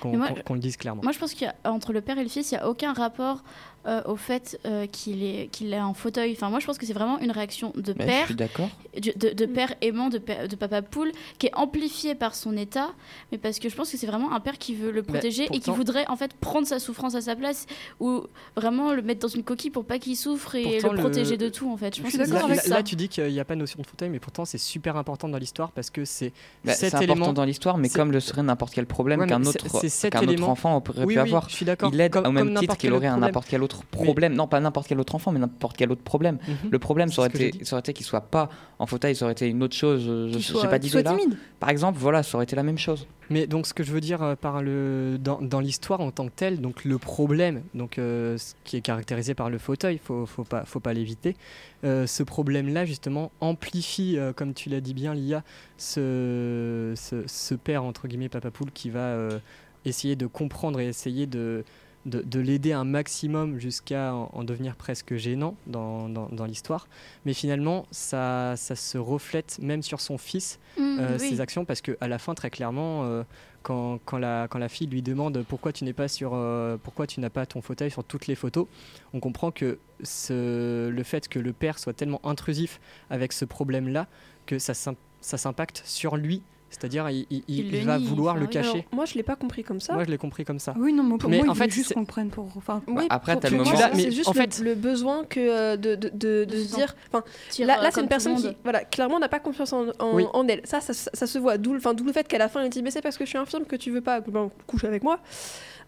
qu'on 0.01 0.11
Mais 0.11 0.17
moi, 0.17 0.27
qu'on- 0.29 0.41
qu'on 0.41 0.53
le 0.55 0.59
dise 0.59 0.77
clairement. 0.77 1.03
Moi, 1.03 1.11
je 1.11 1.19
pense 1.19 1.35
qu'entre 1.35 1.93
le 1.93 2.01
père 2.01 2.17
et 2.17 2.23
le 2.23 2.29
fils, 2.29 2.51
il 2.51 2.55
n'y 2.55 2.61
a 2.61 2.67
aucun 2.67 2.93
rapport 2.93 3.43
euh, 3.87 4.01
au 4.05 4.15
fait 4.15 4.59
euh, 4.65 4.87
qu'il 4.87 5.23
est, 5.23 5.47
qu'il 5.51 5.73
est 5.73 5.79
en 5.81 5.93
fauteuil. 5.93 6.31
Enfin, 6.33 6.49
moi, 6.49 6.59
je 6.59 6.65
pense 6.65 6.77
que 6.77 6.85
c'est 6.85 6.93
vraiment 6.93 7.19
une 7.19 7.31
réaction 7.31 7.71
de 7.75 7.93
Mais 7.97 8.05
père, 8.05 8.27
de, 8.35 9.11
de- 9.15 9.33
de 9.33 9.45
père 9.45 9.73
aimant, 9.81 10.09
de, 10.09 10.17
père- 10.17 10.47
de 10.47 10.55
papa 10.55 10.81
poule, 10.81 11.11
qui 11.37 11.47
est 11.47 11.55
amplifié 11.55 12.15
par 12.15 12.35
son 12.35 12.55
état, 12.57 12.89
mais 13.31 13.37
parce 13.37 13.59
que 13.59 13.69
je 13.69 13.75
pense 13.75 13.91
que 13.91 13.97
c'est 13.97 14.07
vraiment 14.07 14.33
un 14.33 14.39
père 14.39 14.57
qui 14.57 14.75
veut 14.75 14.91
le 14.91 15.03
protéger 15.03 15.47
et 15.53 15.59
qui 15.59 15.69
voudrait 15.71 16.07
en 16.07 16.15
fait 16.15 16.33
prendre 16.33 16.65
sa 16.67 16.79
souffrance 16.79 17.15
à 17.15 17.21
sa 17.21 17.35
place 17.35 17.65
ou 17.99 18.23
vraiment 18.55 18.93
le 18.93 19.01
mettre 19.01 19.21
dans 19.21 19.27
une 19.27 19.43
coquille 19.43 19.69
pour 19.71 19.85
pas 19.85 19.99
qu'il 19.99 20.15
souffre 20.17 20.55
et 20.55 20.63
Pourtant, 20.79 20.89
le 20.89 20.95
le- 20.95 20.99
protéger 21.01 21.37
de 21.37 21.49
tout 21.49 21.69
en 21.71 21.77
fait. 21.77 21.95
Je 21.95 22.01
pense 22.01 22.11
suis 22.11 22.19
que 22.19 22.23
Là, 22.29 22.43
avec 22.45 22.59
ça. 22.61 22.69
là, 22.75 22.83
tu 22.83 22.95
dis 22.95 23.09
qu'il 23.09 23.27
n'y 23.31 23.39
a 23.39 23.45
pas 23.45 23.55
de 23.55 23.59
notion 23.59 23.81
de 23.81 23.87
fauteuil, 23.87 24.09
mais 24.09 24.19
pourtant 24.19 24.45
c'est 24.45 24.57
super 24.57 24.97
important 24.97 25.29
dans 25.29 25.37
l'histoire 25.37 25.71
parce 25.71 25.89
que 25.89 26.05
c'est 26.05 26.33
Bah, 26.63 26.73
cet 26.73 26.91
c'est 26.91 26.97
élément. 27.03 27.13
important 27.25 27.33
dans 27.33 27.45
l'histoire, 27.45 27.77
mais 27.77 27.89
comme 27.89 28.11
le 28.11 28.19
serait 28.19 28.43
n'importe 28.43 28.73
quel 28.73 28.85
problème 28.85 29.19
Ouais, 29.21 29.27
qu'un 29.27 29.43
autre, 29.43 29.63
qu'un 30.09 30.27
autre 30.27 30.49
enfant 30.49 30.75
aurait 30.77 31.05
Oui, 31.05 31.13
pu 31.15 31.19
oui, 31.21 31.27
avoir. 31.27 31.49
je 31.49 31.55
suis 31.55 31.65
d'accord. 31.65 31.91
Il 31.93 31.99
aide 32.01 32.11
Comme- 32.11 32.25
au 32.25 32.31
même 32.31 32.55
titre 32.57 32.77
qu'il 32.77 32.91
aurait 32.93 33.07
un 33.07 33.11
problème. 33.11 33.27
n'importe 33.29 33.47
quel 33.49 33.63
autre 33.63 33.74
Problème. 33.91 34.33
Non, 34.33 34.47
pas 34.47 34.59
n'importe 34.59 34.87
quel 34.87 34.99
autre 34.99 35.15
enfant, 35.15 35.31
mais 35.31 35.39
n'importe 35.39 35.77
quel 35.77 35.91
autre 35.91 36.03
problème. 36.03 36.37
Mhm. 36.47 36.69
Le 36.71 36.79
problème, 36.79 37.11
ça 37.11 37.21
aurait, 37.21 37.29
été, 37.29 37.63
ça 37.65 37.75
aurait 37.75 37.81
été 37.81 37.93
qu'il 37.93 38.05
soit 38.05 38.21
pas 38.21 38.49
en 38.79 38.85
fauteuil, 38.85 39.15
ça 39.15 39.25
aurait 39.25 39.33
été 39.33 39.47
une 39.47 39.63
autre 39.63 39.75
chose. 39.75 40.31
Je 40.33 40.39
soit, 40.39 40.67
pas 40.67 40.79
d'idée 40.79 41.03
là. 41.03 41.15
timide. 41.15 41.37
Par 41.59 41.69
exemple, 41.69 41.97
voilà, 41.99 42.23
ça 42.23 42.37
aurait 42.37 42.43
été 42.45 42.55
la 42.55 42.63
même 42.63 42.77
chose. 42.77 43.07
Mais 43.29 43.47
donc 43.47 43.65
ce 43.65 43.73
que 43.73 43.83
je 43.83 43.91
veux 43.91 44.01
dire 44.01 44.21
euh, 44.21 44.35
par 44.35 44.61
le 44.61 45.17
dans, 45.19 45.41
dans 45.41 45.59
l'histoire 45.59 45.99
en 45.99 46.11
tant 46.11 46.27
que 46.27 46.33
telle, 46.35 46.61
donc 46.61 46.85
le 46.85 46.99
problème, 46.99 47.63
donc 47.73 47.97
euh, 47.97 48.37
ce 48.37 48.53
qui 48.63 48.77
est 48.77 48.81
caractérisé 48.81 49.33
par 49.33 49.49
le 49.49 49.57
fauteuil, 49.57 49.99
faut 50.03 50.27
faut 50.27 50.43
pas 50.43 50.63
faut 50.65 50.79
pas 50.79 50.93
l'éviter. 50.93 51.35
Euh, 51.83 52.05
ce 52.05 52.23
problème-là 52.23 52.85
justement 52.85 53.31
amplifie, 53.41 54.17
euh, 54.17 54.31
comme 54.31 54.53
tu 54.53 54.69
l'as 54.69 54.81
dit 54.81 54.93
bien, 54.93 55.15
Lia, 55.15 55.43
ce, 55.77 56.93
ce 56.95 57.23
ce 57.25 57.55
père 57.55 57.83
entre 57.83 58.07
guillemets 58.07 58.29
papa 58.29 58.51
poule 58.51 58.71
qui 58.71 58.89
va 58.89 58.99
euh, 58.99 59.39
essayer 59.85 60.15
de 60.15 60.27
comprendre 60.27 60.79
et 60.79 60.87
essayer 60.87 61.25
de 61.25 61.63
de, 62.05 62.21
de 62.21 62.39
l'aider 62.39 62.71
un 62.73 62.83
maximum 62.83 63.57
jusqu'à 63.59 64.13
en, 64.13 64.29
en 64.33 64.43
devenir 64.43 64.75
presque 64.75 65.15
gênant 65.15 65.55
dans, 65.67 66.07
dans- 66.09 66.29
dans 66.29 66.45
l'histoire. 66.45 66.87
Mais 67.25 67.33
finalement, 67.33 67.85
ça, 67.91 68.53
ça 68.57 68.75
se 68.75 68.97
reflète 68.97 69.57
même 69.61 69.81
sur 69.81 69.99
son 70.01 70.17
fils, 70.17 70.59
Mm, 70.77 70.97
euh, 70.99 71.17
oui. 71.19 71.29
ses 71.29 71.41
actions, 71.41 71.63
parce 71.65 71.81
qu'à 71.81 72.07
la 72.07 72.19
fin, 72.19 72.33
très 72.35 72.49
clairement, 72.49 73.03
euh, 73.05 73.23
quand, 73.63 73.99
quand, 74.05 74.17
la, 74.17 74.47
quand 74.49 74.59
la 74.59 74.69
fille 74.69 74.87
lui 74.87 75.01
demande 75.01 75.43
pourquoi 75.47 75.71
tu 75.73 75.83
n'es 75.85 75.93
pas 75.93 76.07
sur, 76.07 76.31
euh, 76.33 76.77
pourquoi 76.83 77.07
tu 77.07 77.19
n'as 77.21 77.29
pas 77.29 77.45
ton 77.45 77.61
fauteuil 77.61 77.89
sur 77.89 78.03
toutes 78.03 78.27
les 78.27 78.35
photos, 78.35 78.67
on 79.13 79.19
comprend 79.19 79.51
que 79.51 79.79
ce, 80.03 80.89
le 80.89 81.03
fait 81.03 81.27
que 81.27 81.39
le 81.39 81.53
père 81.53 81.79
soit 81.79 81.93
tellement 81.93 82.19
intrusif 82.25 82.79
avec 83.09 83.33
ce 83.33 83.45
problème-là 83.45 84.07
que 84.45 84.59
ça, 84.59 84.73
ça 84.75 85.37
s'impacte 85.37 85.81
sur 85.85 86.17
lui. 86.17 86.43
C'est-à-dire, 86.69 87.09
il, 87.09 87.25
il- 87.29 87.43
il- 87.47 87.59
Il 87.67 87.71
le 87.71 87.77
il 87.77 87.85
va 87.85 87.97
nie, 87.99 88.05
vouloir 88.05 88.35
le 88.35 88.47
cacher. 88.47 88.69
Alors, 88.69 88.83
moi, 88.91 89.05
je 89.05 89.13
l'ai 89.13 89.23
pas 89.23 89.35
compris 89.37 89.63
comme 89.63 89.79
ça. 89.79 89.93
Moi, 89.93 90.03
je 90.03 90.09
l'ai 90.09 90.17
compris 90.17 90.43
comme 90.43 90.59
ça. 90.59 90.73
Oui, 90.77 90.91
non, 90.91 91.03
mais 91.03 91.17
pour 91.17 91.29
Mais 91.29 91.37
moi, 91.37 91.49
en 91.49 91.53
il 91.53 91.57
fait, 91.57 91.69
juste 91.69 91.93
qu'on 91.93 92.01
le 92.01 92.05
prenne 92.05 92.29
pour. 92.29 92.49
Enfin, 92.57 92.81
Oui, 92.87 93.05
après, 93.09 93.33
pour- 93.33 93.41
t'as 93.41 93.49
le 93.49 93.57
moment- 93.57 93.71
c'est 93.93 94.11
juste 94.11 94.27
en 94.27 94.33
le, 94.33 94.39
fait- 94.41 94.59
le 94.59 94.75
besoin 94.75 95.23
que 95.23 95.39
euh, 95.39 95.77
de, 95.77 95.95
de, 95.95 96.09
de, 96.43 96.57
se 96.57 96.75
dire. 96.75 96.93
Enfin, 97.13 97.23
là, 97.59 97.81
là 97.81 97.91
c'est 97.93 98.01
une 98.01 98.07
personne 98.09 98.35
qui, 98.35 98.49
voilà, 98.63 98.83
clairement 98.83 99.19
n'a 99.19 99.29
pas 99.29 99.39
confiance 99.39 99.71
en, 99.71 99.85
en, 99.99 100.15
Oui. 100.15 100.25
en 100.33 100.47
elle. 100.49 100.61
Ça, 100.65 100.81
ça, 100.81 100.91
ça 100.93 101.27
se 101.27 101.39
voit. 101.39 101.57
D'où, 101.57 101.75
enfin, 101.77 101.93
d'où 101.93 102.03
le 102.03 102.11
fait 102.11 102.27
qu'à 102.27 102.39
la 102.39 102.49
fin, 102.49 102.61
elle 102.63 102.69
dit, 102.69 102.83
mais 102.83 102.91
c'est 102.91 103.01
parce 103.01 103.17
que 103.17 103.23
je 103.23 103.29
suis 103.29 103.37
infirme 103.37 103.63
que 103.65 103.75
tu 103.77 103.91
veux 103.91 104.01
pas 104.01 104.19
ben, 104.19 104.49
coucher 104.67 104.87
avec 104.87 105.03
moi. 105.03 105.19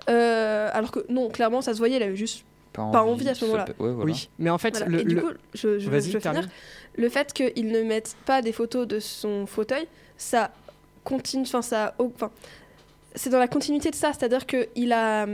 Euh, 0.10 0.70
alors 0.74 0.92
que 0.92 1.00
non, 1.10 1.30
clairement, 1.30 1.62
ça 1.62 1.74
se 1.74 1.80
voyait. 1.80 1.98
Elle 1.98 2.04
avait 2.04 2.16
juste. 2.16 2.46
Pas 2.74 2.84
envie 3.02 3.28
à 3.28 3.34
ce 3.34 3.44
moment-là. 3.46 3.66
peut- 3.66 3.84
ouais, 3.84 3.92
voilà. 3.92 4.12
Oui, 4.12 4.30
mais 4.38 4.52
en 4.52 4.60
fait, 4.60 4.78
voilà. 4.78 4.86
le, 4.86 5.02
Et 5.02 5.04
du 5.04 5.16
coup, 5.18 5.32
je, 5.56 5.80
je, 5.80 5.80
je 5.80 5.90
vais 5.90 6.00
finir. 6.00 6.48
Le 6.96 7.10
fait 7.10 7.34
qu'ils 7.34 7.72
ne 7.72 7.82
mettent 7.82 8.16
pas 8.26 8.44
des 8.44 8.52
photos 8.52 8.88
de 8.88 9.00
son 9.00 9.48
fauteuil, 9.48 9.88
ça 10.16 10.52
continue. 11.08 11.44
Enfin, 11.44 11.62
ça. 11.62 11.94
Enfin, 12.00 12.30
c'est 13.16 13.30
dans 13.30 13.40
la 13.40 13.48
continuité 13.48 13.90
de 13.90 13.96
ça. 13.96 14.12
C'est-à-dire 14.14 14.46
que 14.46 14.68
il 14.76 14.92
a, 14.94 15.26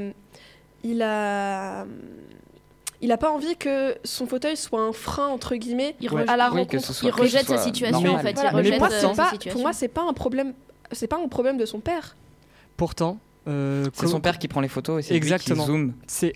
il 0.83 1.01
a, 1.01 1.85
il 3.01 3.11
a 3.11 3.17
pas 3.17 3.29
envie 3.31 3.55
que 3.57 3.95
son 4.03 4.25
fauteuil 4.27 4.55
soit 4.55 4.81
un 4.81 4.93
frein 4.93 5.27
entre 5.27 5.55
guillemets 5.55 5.95
Il 5.99 6.09
Ouais. 6.13 6.23
à 6.29 6.37
la 6.37 6.45
Oui, 6.45 6.59
rencontre. 6.61 6.71
que 6.71 6.79
ce 6.79 6.93
soit- 6.93 7.09
il 7.09 7.11
rejette 7.13 7.47
sa 7.47 7.57
situation 7.57 8.13
en 8.15 8.19
fait. 8.19 8.33
Voilà, 8.33 8.51
Il 8.63 8.71
mais 8.71 8.77
moi, 8.79 8.89
euh, 8.91 9.13
pas, 9.15 9.31
pour 9.51 9.61
moi, 9.61 9.73
c'est 9.73 9.87
pas 9.89 10.03
un 10.03 10.13
problème. 10.13 10.53
C'est 10.91 11.07
pas 11.07 11.17
un 11.17 11.27
problème 11.27 11.57
de 11.57 11.65
son 11.65 11.79
père. 11.79 12.15
pourtant, 12.77 13.17
euh, 13.47 13.85
C'est 13.93 14.07
son 14.07 14.19
père 14.21 14.37
qui 14.39 14.47
prend 14.47 14.61
les 14.61 14.67
photos 14.67 14.99
et 14.99 15.07
c'est 15.07 15.13
lui 15.13 15.19
qui 15.19 15.25
Exactement. 15.25 15.65
zoome. 15.65 15.93
c'est 16.07 16.33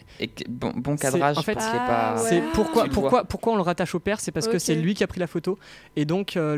bon, 0.49 0.73
bon 0.75 0.95
cadrage 0.97 1.37
en 1.37 1.41
fait, 1.41 1.53
parce 1.53 1.67
qu'il 1.67 1.75
est 1.75 1.79
Ah, 1.81 2.15
pas. 2.17 2.23
ouais. 2.23 2.43
Pourquoi, 3.29 3.53
on 3.53 3.55
le 3.55 3.61
rattache 3.61 3.95
au 3.95 3.99
père? 3.99 4.19
C'est 4.19 4.31
parce 4.31 4.47
que 4.47 4.59
c'est 4.59 4.75
lui 4.75 4.93
qui 4.93 5.03
a 5.03 5.07
pris 5.07 5.19
la 5.19 5.27
photo. 5.27 5.57
Et 5.95 6.05
donc, 6.05 6.35
euh, 6.37 6.55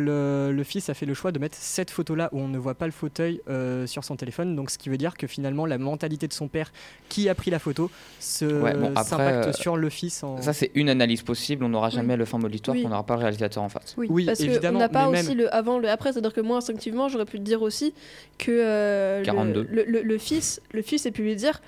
le, 0.50 0.52
le 0.56 0.64
fils 0.64 0.90
a 0.90 0.94
fait 0.94 1.06
le 1.06 1.14
choix 1.14 1.32
de 1.32 1.40
mettre 1.40 1.58
cette 1.60 1.92
photo-là 1.92 2.30
où 2.32 2.40
on 2.40 2.48
ne 2.48 2.58
voit 2.58 2.74
pas 2.76 2.86
le 2.86 2.92
fauteuil 2.92 3.42
euh, 3.50 3.86
sur 3.88 4.04
son 4.04 4.16
téléphone. 4.16 4.56
Donc, 4.56 4.70
ce 4.72 4.78
qui 4.78 4.90
veut 4.90 4.98
dire 4.98 5.16
que 5.16 5.28
finalement, 5.28 5.66
la 5.66 5.78
mentalité 5.78 6.28
de 6.28 6.34
son 6.34 6.48
père 6.48 6.72
qui 7.10 7.30
a 7.30 7.36
pris 7.36 7.52
la 7.52 7.60
photo 7.60 7.90
se, 8.20 8.46
Ouais, 8.46 8.74
bon, 8.74 8.90
après, 8.96 9.04
s'impacte 9.04 9.48
euh, 9.48 9.54
sur 9.54 9.78
le 9.78 9.90
fils. 9.90 10.24
En... 10.24 10.42
Ça, 10.42 10.54
c'est 10.54 10.72
une 10.76 10.90
analyse 10.90 11.22
possible. 11.22 11.64
On 11.64 11.70
n'aura 11.70 11.90
jamais 11.90 12.18
le 12.18 12.26
fin 12.26 12.40
l'histoire, 12.50 12.76
Oui. 12.76 12.84
qu'on 12.84 12.90
n'aura 12.90 13.06
pas 13.06 13.16
le 13.16 13.22
réalisateur 13.22 13.62
en 13.62 13.70
face. 13.70 13.94
oui. 13.98 14.08
oui, 14.10 14.26
Parce 14.26 14.40
évidemment. 14.40 14.80
qu'on 14.80 14.84
n'a 14.86 14.90
pas 14.90 15.08
aussi 15.10 15.28
même- 15.30 15.38
le 15.38 15.54
avant, 15.54 15.78
le 15.78 15.90
après. 15.90 16.14
C'est-à-dire 16.14 16.34
que 16.34 16.42
moi, 16.42 16.58
instinctivement, 16.58 17.08
j'aurais 17.10 17.26
pu 17.26 17.38
te 17.38 17.44
dire 17.44 17.62
aussi 17.62 17.94
que 18.38 18.50
euh, 18.52 19.20
le- 19.20 19.26
42. 19.26 19.68
Le, 19.70 19.84
le- 19.84 20.02
le 20.02 20.18
fils, 20.18 20.39
le 20.72 20.82
fils, 20.82 21.06
ait 21.06 21.12
pu 21.12 21.22
lui 21.24 21.36
dire 21.36 21.62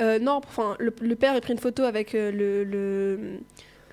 euh, 0.00 0.18
non. 0.18 0.40
Enfin, 0.46 0.76
le, 0.78 0.94
le 1.00 1.16
père 1.16 1.34
a 1.34 1.40
pris 1.40 1.52
une 1.52 1.58
photo 1.58 1.82
avec 1.82 2.14
euh, 2.14 2.30
le, 2.30 2.64
le 2.64 3.38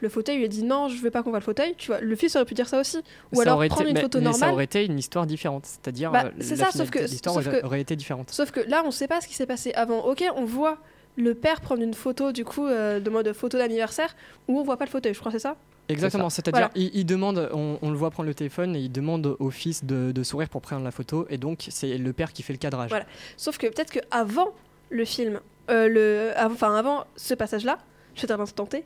le 0.02 0.10
fauteuil. 0.10 0.36
Il 0.36 0.40
lui 0.40 0.46
a 0.46 0.50
dit 0.50 0.64
non, 0.64 0.88
je 0.90 1.02
veux 1.02 1.10
pas 1.10 1.24
qu'on 1.24 1.30
voit 1.32 1.40
le 1.40 1.44
fauteuil. 1.46 1.74
Tu 1.78 1.88
vois, 1.88 2.00
le 2.02 2.16
fils 2.16 2.36
aurait 2.36 2.46
pu 2.46 2.54
dire 2.54 2.68
ça 2.68 2.80
aussi. 2.80 2.98
Ou 3.32 3.38
ça 3.38 3.42
alors 3.44 3.58
prendre 3.66 3.82
été, 3.82 3.90
une 3.90 3.96
mais- 3.96 4.02
photo 4.02 4.20
mais 4.20 4.26
ça 4.26 4.32
normale. 4.32 4.52
aurait 4.54 4.64
été 4.66 4.86
une 4.86 5.00
histoire 5.00 5.26
différente. 5.26 5.66
C'est-à-dire, 5.66 6.12
Bah, 6.12 6.26
euh, 6.26 6.32
c'est 6.42 6.58
ça, 6.58 6.70
sauf 6.72 6.90
que- 6.92 7.00
l'histoire 7.00 7.38
aurait, 7.64 7.82
été 7.82 7.96
différente. 7.96 8.30
Sauf 8.30 8.52
que 8.52 8.60
là, 8.60 8.84
on 8.86 8.92
sait 8.92 9.08
pas 9.08 9.22
ce 9.22 9.28
qui 9.28 9.34
s'est 9.36 9.46
passé 9.48 9.72
avant. 9.74 10.06
Ok, 10.06 10.24
on 10.36 10.46
voit 10.46 10.78
le 11.18 11.34
père 11.34 11.62
prendre 11.62 11.82
une 11.82 11.94
photo 11.94 12.34
du 12.34 12.44
coup 12.44 12.68
euh, 12.68 13.00
de 13.00 13.10
mode 13.10 13.32
photo 13.34 13.58
d'anniversaire 13.58 14.14
où 14.50 14.60
on 14.60 14.64
voit 14.64 14.76
pas 14.78 14.86
le 14.86 14.92
fauteuil. 14.92 15.14
Je 15.14 15.20
crois 15.20 15.32
c'est 15.32 15.40
ça? 15.40 15.56
Exactement, 15.88 16.30
c'est-à-dire 16.30 16.70
Voilà. 16.70 16.72
il, 16.76 16.92
il 16.94 17.06
demande, 17.06 17.50
on, 17.54 17.78
on 17.82 17.90
le 17.92 17.96
voit 17.98 18.10
prendre 18.12 18.28
le 18.28 18.34
téléphone 18.34 18.76
et 18.76 18.80
il 18.80 18.92
demande 18.92 19.36
au 19.40 19.50
fils 19.52 19.86
de, 19.86 20.12
de 20.12 20.24
sourire 20.24 20.50
pour 20.50 20.62
prendre 20.62 20.84
la 20.84 20.92
photo 20.92 21.26
et 21.30 21.38
donc 21.38 21.66
c'est 21.70 21.98
le 21.98 22.14
père 22.14 22.34
qui 22.34 22.42
fait 22.44 22.54
le 22.54 22.60
cadrage. 22.60 22.90
Voilà. 22.90 23.06
Sauf 23.38 23.58
que 23.58 23.68
peut-être 23.68 23.92
que 23.92 24.00
avant 24.12 24.54
le 24.90 25.06
film, 25.06 25.40
euh, 25.70 25.88
le, 25.88 26.32
enfin 26.38 26.76
avant 26.76 27.06
ce 27.16 27.34
passage-là, 27.34 27.78
je 28.16 28.26
vais 28.26 28.34
à 28.34 28.38
l'instant 28.38 28.66
T. 28.66 28.86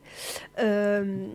euh, 0.58 1.26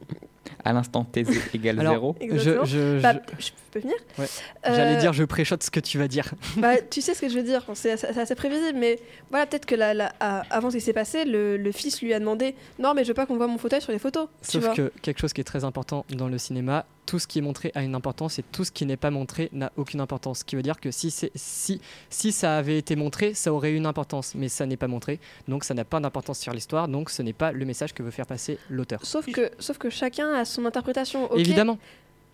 À 0.64 0.74
l'instant 0.74 1.04
T 1.04 1.26
égale 1.54 1.80
Alors, 1.80 1.94
0. 1.94 2.16
exactement. 2.20 2.66
Je, 2.66 2.98
je- 2.98 3.02
bah, 3.02 3.14
je- 3.40 3.46
je 3.46 3.52
peux 3.72 3.80
venir. 3.80 3.96
Ouais. 4.18 4.26
Euh, 4.68 4.76
J'allais 4.76 4.98
dire, 4.98 5.14
je 5.14 5.24
préchote 5.24 5.64
ce 5.64 5.72
que 5.72 5.80
tu 5.80 5.98
vas 5.98 6.08
dire. 6.08 6.34
bah, 6.58 6.82
tu 6.82 7.02
sais 7.02 7.14
ce 7.14 7.22
que 7.22 7.30
je 7.30 7.36
veux 7.36 7.44
dire. 7.44 7.62
Enfin, 7.64 7.76
c'est 7.76 7.92
assez, 7.92 8.08
c'est 8.14 8.20
assez 8.20 8.36
prévisible, 8.36 8.78
mais 8.78 9.00
voilà, 9.32 9.46
peut-être 9.46 9.66
que 9.66 9.76
la, 9.76 9.94
la- 9.94 10.14
à- 10.20 10.44
avant 10.50 10.70
ce 10.70 10.76
qui 10.78 10.82
s'est 10.82 10.94
passé, 10.94 11.26
le, 11.26 11.58
le 11.58 11.72
fils 11.72 12.02
lui 12.02 12.14
a 12.14 12.20
demandé 12.20 12.56
non, 12.80 12.94
mais 12.94 13.04
je 13.04 13.10
veux 13.10 13.14
pas 13.14 13.26
qu'on 13.26 13.38
voit 13.38 13.48
mon 13.48 13.58
fauteuil 13.58 13.82
sur 13.82 13.92
les 13.92 14.00
photos. 14.00 14.28
tu 14.44 14.52
Sauf 14.52 14.66
vois. 14.66 14.74
que 14.76 14.92
quelque 15.02 15.20
chose 15.20 15.34
qui 15.34 15.42
est 15.42 15.46
très 15.46 15.64
important 15.64 16.06
dans 16.10 16.28
le 16.28 16.38
cinéma, 16.38 16.86
tout 17.06 17.20
ce 17.20 17.28
qui 17.28 17.40
est 17.40 17.42
montré 17.42 17.72
a 17.76 17.84
une 17.84 17.96
importance 17.96 18.40
et 18.40 18.44
tout 18.44 18.64
ce 18.64 18.72
qui 18.72 18.86
n'est 18.86 18.98
pas 18.98 19.12
montré 19.12 19.50
n'a 19.54 19.72
aucune 19.78 20.02
importance. 20.02 20.40
Ce 20.40 20.46
qui 20.46 20.56
veut 20.56 20.62
dire 20.64 20.80
que 20.80 20.92
si, 20.92 21.12
c'est- 21.12 21.32
si, 21.36 21.80
si 22.10 22.32
ça 22.32 22.58
avait 22.58 22.78
été 22.78 22.96
montré, 22.96 23.34
ça 23.34 23.54
aurait 23.54 23.72
eu 23.72 23.76
une 23.78 23.86
importance, 23.86 24.34
mais 24.36 24.50
ça 24.50 24.66
n'est 24.66 24.78
pas 24.78 24.88
montré, 24.88 25.20
donc 25.48 25.64
ça 25.64 25.74
n'a 25.74 25.86
pas 25.86 26.00
d'importance 26.00 26.40
sur 26.40 26.54
l'histoire, 26.54 26.88
donc 26.88 27.10
ce 27.10 27.22
n'est 27.22 27.34
pas 27.34 27.52
le 27.52 27.66
message 27.66 27.94
que 27.94 28.04
veut 28.04 28.12
faire 28.12 28.26
passer 28.28 28.58
l'auteur. 28.70 29.06
Sauf 29.06 29.26
que, 29.32 29.52
sauf 29.60 29.78
que 29.78 29.90
chacun 29.90 30.34
a 30.34 30.46
son 30.46 30.66
interprétation. 30.66 31.34
Évidemment, 31.36 31.78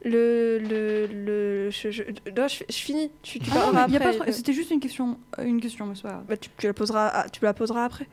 Le, 0.03 0.57
le, 0.57 1.05
le, 1.05 1.69
je, 1.69 1.91
je, 1.91 2.01
non, 2.35 2.47
je, 2.47 2.63
je 2.67 2.75
finis. 2.75 3.11
Tu, 3.21 3.37
tu 3.39 3.51
Ah 3.53 3.87
pas- 3.87 4.31
C'était 4.31 4.51
juste 4.53 4.71
une 4.71 4.79
question, 4.79 5.19
euh, 5.37 5.43
une 5.43 5.61
question, 5.61 5.85
grave. 6.01 6.23
Bah, 6.27 6.37
tu, 6.37 6.49
tu 6.57 6.65
la 6.65 6.73
poseras, 6.73 7.11
ah, 7.13 7.25
tu 7.31 7.39
me 7.41 7.45
la 7.45 7.53
poseras 7.53 7.85
après. 7.85 8.07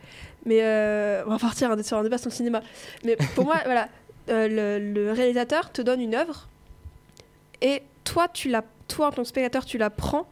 Mais 0.44 0.58
euh, 0.62 1.24
on 1.26 1.30
va 1.30 1.38
partir 1.38 1.68
sur 1.82 1.96
un 1.96 2.02
débat 2.02 2.18
sur 2.18 2.28
le 2.28 2.34
cinéma. 2.34 2.60
Mais 3.04 3.16
pour 3.34 3.44
moi, 3.44 3.56
voilà, 3.64 3.88
euh, 4.28 4.78
le, 4.78 4.92
le 4.92 5.12
réalisateur 5.12 5.72
te 5.72 5.82
donne 5.82 6.00
une 6.00 6.14
œuvre 6.14 6.48
et 7.62 7.82
toi, 8.04 8.28
tu 8.28 8.48
la, 8.48 8.62
toi 8.86 9.08
en 9.08 9.10
tant 9.10 9.22
que 9.22 9.28
spectateur, 9.28 9.64
tu 9.64 9.78
la 9.78 9.90
prends 9.90 10.26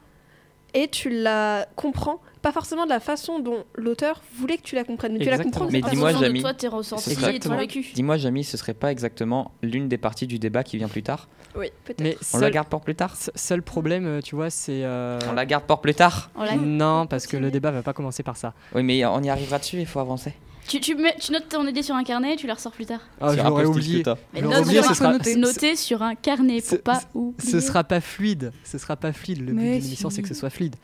et 0.74 0.88
tu 0.88 1.10
la 1.10 1.66
comprends. 1.76 2.20
Pas 2.42 2.52
forcément 2.52 2.84
de 2.84 2.90
la 2.90 3.00
façon 3.00 3.40
dont 3.40 3.64
l'auteur 3.74 4.22
voulait 4.36 4.56
que 4.56 4.62
tu 4.62 4.76
la 4.76 4.84
comprennes, 4.84 5.14
mais 5.14 5.18
tu 5.24 5.30
la 5.30 5.38
comprends. 5.38 5.66
Mais 5.70 5.80
de 5.80 5.88
dis-moi, 5.90 6.12
Jamy, 6.12 6.40
toi, 6.42 6.54
tes 6.54 6.68
ressentis 6.68 7.12
et 7.34 7.40
ton 7.40 7.56
vécu. 7.56 7.84
Dis-moi, 7.92 8.18
Jamy, 8.18 8.44
ce 8.44 8.56
serait 8.56 8.74
pas 8.74 8.92
exactement 8.92 9.50
l'une 9.62 9.88
des 9.88 9.98
parties 9.98 10.28
du 10.28 10.38
débat 10.38 10.62
qui 10.62 10.76
vient 10.76 10.86
plus 10.86 11.02
tard 11.02 11.28
Oui, 11.56 11.72
peut-être. 11.84 12.00
mais 12.00 12.16
On 12.34 12.38
la 12.38 12.50
garde 12.50 12.68
pour 12.68 12.82
plus 12.82 12.94
tard 12.94 13.16
se- 13.16 13.30
seul 13.34 13.62
problème, 13.62 14.06
euh, 14.06 14.20
tu 14.20 14.36
vois, 14.36 14.50
c'est... 14.50 14.84
euh, 14.84 15.18
On 15.28 15.32
la 15.32 15.44
garde 15.44 15.64
pour 15.64 15.80
plus 15.80 15.94
tard 15.94 16.30
l'a- 16.38 16.54
Non, 16.54 17.06
parce 17.08 17.26
que 17.26 17.36
le 17.36 17.50
débat 17.50 17.72
va 17.72 17.82
pas 17.82 17.92
commencer 17.94 18.22
par 18.22 18.36
ça. 18.36 18.54
Oui, 18.76 18.84
mais 18.84 19.04
on 19.06 19.20
y 19.24 19.28
arrivera 19.28 19.58
dessus, 19.58 19.80
il 19.80 19.86
faut 19.86 19.98
avancer. 19.98 20.32
Tu, 20.68 20.80
tu, 20.80 20.94
mets, 20.96 21.14
tu 21.20 21.30
notes 21.32 21.48
ton 21.48 21.66
idée 21.66 21.82
sur 21.82 21.94
un 21.94 22.02
carnet 22.02 22.34
et 22.34 22.36
tu 22.36 22.46
la 22.46 22.54
ressors 22.54 22.72
plus 22.72 22.86
tard. 22.86 23.00
Ah, 23.20 23.34
je 23.36 23.40
l'aurais 23.42 23.64
oublié. 23.66 24.02
Mais 24.34 24.42
note 24.42 24.64
oublié, 24.64 24.82
ce 24.82 24.94
sera, 24.94 25.12
noter. 25.12 25.36
Noter 25.36 25.76
sur 25.76 26.02
un 26.02 26.14
carnet 26.16 26.60
Ce- 26.60 26.74
pour 26.76 26.82
pas 26.82 27.00
ce 27.00 27.06
oublier. 27.14 27.60
sera 27.60 27.84
pas 27.84 28.00
fluide. 28.00 28.52
Ce 28.64 28.76
sera 28.78 28.96
pas 28.96 29.12
fluide. 29.12 29.40
Le 29.40 29.52
but 29.52 29.54
Mais 29.54 29.78
de 29.78 29.82
l'émission, 29.84 30.10
si. 30.10 30.16
c'est 30.16 30.22
que 30.22 30.28
ce 30.28 30.34
soit 30.34 30.50
fluide. 30.50 30.74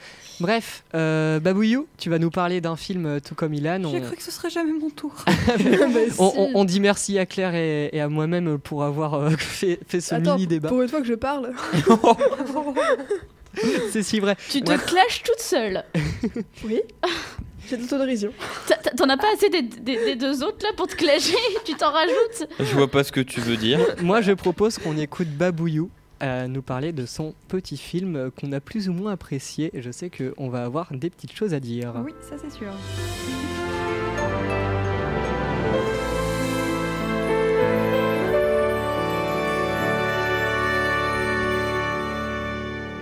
Bref, 0.40 0.84
euh, 0.94 1.40
Babouillou, 1.40 1.86
tu 1.98 2.10
vas 2.10 2.18
nous 2.18 2.30
parler 2.30 2.60
d'un 2.60 2.76
film 2.76 3.06
euh, 3.06 3.20
tout 3.20 3.34
comme 3.34 3.54
Ilan. 3.54 3.80
J'ai 3.90 3.98
On, 3.98 4.00
cru 4.02 4.16
que 4.16 4.22
ce 4.22 4.30
serait 4.30 4.50
jamais 4.50 4.72
mon 4.72 4.90
tour. 4.90 5.12
on- 6.18 6.32
on- 6.36 6.50
on 6.54 6.64
dit 6.64 6.80
merci 6.80 7.18
à 7.18 7.26
Claire 7.26 7.54
et, 7.54 7.90
et 7.92 8.00
à 8.00 8.08
moi-même 8.08 8.58
pour 8.58 8.84
avoir 8.84 9.14
euh, 9.14 9.30
fait, 9.38 9.80
fait 9.86 10.00
ce 10.00 10.14
Attends, 10.14 10.34
mini 10.34 10.46
débat. 10.46 10.68
pour 10.68 10.80
une 10.82 10.88
fois 10.88 11.00
que 11.00 11.06
je 11.06 11.14
parle. 11.14 11.52
C'est 13.90 14.02
si 14.02 14.20
vrai. 14.20 14.36
Tu 14.48 14.62
te 14.62 14.70
Ouais. 14.70 14.78
clashes 14.78 15.22
toute 15.24 15.40
seule. 15.40 15.84
Oui. 16.64 16.80
J'ai 17.72 17.78
de 17.78 17.82
l'autodérision. 17.84 18.32
T'en 18.98 19.08
as 19.08 19.16
pas 19.16 19.32
assez 19.32 19.48
des, 19.48 19.62
des- 19.62 20.04
des 20.04 20.14
deux 20.16 20.44
autres 20.44 20.58
là 20.62 20.72
pour 20.76 20.86
te 20.88 20.94
clasher? 20.94 21.32
Tu 21.64 21.74
t'en 21.74 21.90
rajoutes? 21.90 22.46
Je 22.60 22.74
vois 22.76 22.90
pas 22.90 23.02
ce 23.02 23.10
que 23.10 23.20
tu 23.20 23.40
veux 23.40 23.56
dire. 23.56 23.78
Moi, 24.02 24.20
je 24.20 24.32
propose 24.32 24.76
qu'on 24.76 24.98
écoute 24.98 25.28
Babouillou 25.28 25.88
euh, 26.22 26.48
nous 26.48 26.60
parler 26.60 26.92
de 26.92 27.06
son 27.06 27.34
petit 27.48 27.78
film 27.78 28.14
euh, 28.16 28.28
qu'on 28.30 28.52
a 28.52 28.60
plus 28.60 28.90
ou 28.90 28.92
moins 28.92 29.12
apprécié. 29.12 29.70
Et 29.72 29.80
je 29.80 29.90
sais 29.90 30.10
qu'on 30.10 30.50
va 30.50 30.64
avoir 30.64 30.92
des 30.92 31.08
petites 31.08 31.32
choses 31.34 31.54
à 31.54 31.60
dire. 31.60 31.94
Oui, 32.04 32.12
ça 32.20 32.36
c'est 32.38 32.52
sûr. 32.54 32.68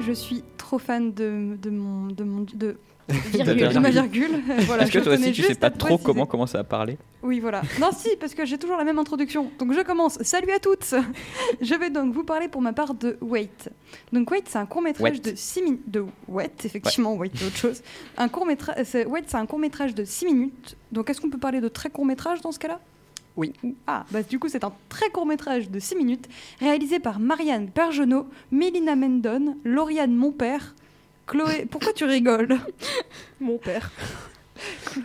Je 0.06 0.12
suis 0.12 0.42
trop 0.70 0.78
fan 0.78 1.12
de, 1.12 1.56
de 1.60 1.68
mon 1.70 2.06
de 2.06 2.22
mon 2.22 2.46
de, 2.54 2.76
Virgule. 3.32 3.70
de 3.74 3.78
ma 3.80 3.90
virgule. 3.90 4.30
Voilà, 4.68 4.84
Est-ce 4.84 4.92
que 4.92 5.00
toi 5.00 5.14
aussi 5.14 5.32
tu 5.32 5.42
sais 5.42 5.56
pas 5.56 5.68
trop 5.70 5.88
préciser. 5.88 6.04
comment 6.06 6.26
commencer 6.26 6.56
à 6.58 6.62
parler? 6.62 6.96
Oui, 7.24 7.40
voilà. 7.40 7.62
Non, 7.80 7.88
si, 7.92 8.10
parce 8.20 8.34
que 8.34 8.44
j'ai 8.46 8.56
toujours 8.56 8.76
la 8.76 8.84
même 8.84 9.00
introduction. 9.00 9.50
Donc 9.58 9.72
je 9.72 9.80
commence. 9.80 10.22
Salut 10.22 10.52
à 10.52 10.60
toutes 10.60 10.94
Je 11.60 11.74
vais 11.74 11.90
donc 11.90 12.14
vous 12.14 12.22
parler 12.22 12.46
pour 12.46 12.62
ma 12.62 12.72
part 12.72 12.94
de 12.94 13.18
Wait. 13.20 13.68
Donc 14.12 14.30
Wait, 14.30 14.44
c'est 14.46 14.58
un 14.58 14.66
court-métrage 14.66 15.14
Wait. 15.14 15.32
de 15.32 15.34
6 15.34 15.62
minutes. 15.62 15.90
De 15.90 16.04
Wait, 16.28 16.64
effectivement, 16.64 17.14
Wait, 17.16 17.32
c'est 17.34 17.46
autre 17.46 17.56
chose. 17.56 17.82
Un 18.16 18.28
court-métrage. 18.28 18.76
c'est- 18.84 19.06
Wait, 19.06 19.24
c'est 19.26 19.38
un 19.38 19.46
court-métrage 19.46 19.92
de 19.96 20.04
6 20.04 20.26
minutes. 20.26 20.76
Donc 20.92 21.10
est-ce 21.10 21.20
qu'on 21.20 21.30
peut 21.30 21.38
parler 21.38 21.60
de 21.60 21.66
très 21.68 21.90
court-métrage 21.90 22.42
dans 22.42 22.52
ce 22.52 22.60
cas-là? 22.60 22.78
Oui. 23.36 23.52
Ah, 23.86 24.04
bah 24.10 24.22
du 24.22 24.38
coup, 24.38 24.48
c'est 24.48 24.64
un 24.64 24.72
très 24.88 25.08
court-métrage 25.10 25.70
de 25.70 25.78
6 25.78 25.96
minutes 25.96 26.28
réalisé 26.58 26.98
par 26.98 27.20
Marianne 27.20 27.66
Bergenot, 27.74 28.26
Mélina 28.50 28.96
Mendon, 28.96 29.56
Lauriane 29.64 30.14
Monpère. 30.14 30.74
Chloé, 31.26 31.66
pourquoi 31.70 31.92
tu 31.92 32.04
rigoles? 32.04 32.58
Mon 33.40 33.56
père. 33.58 33.90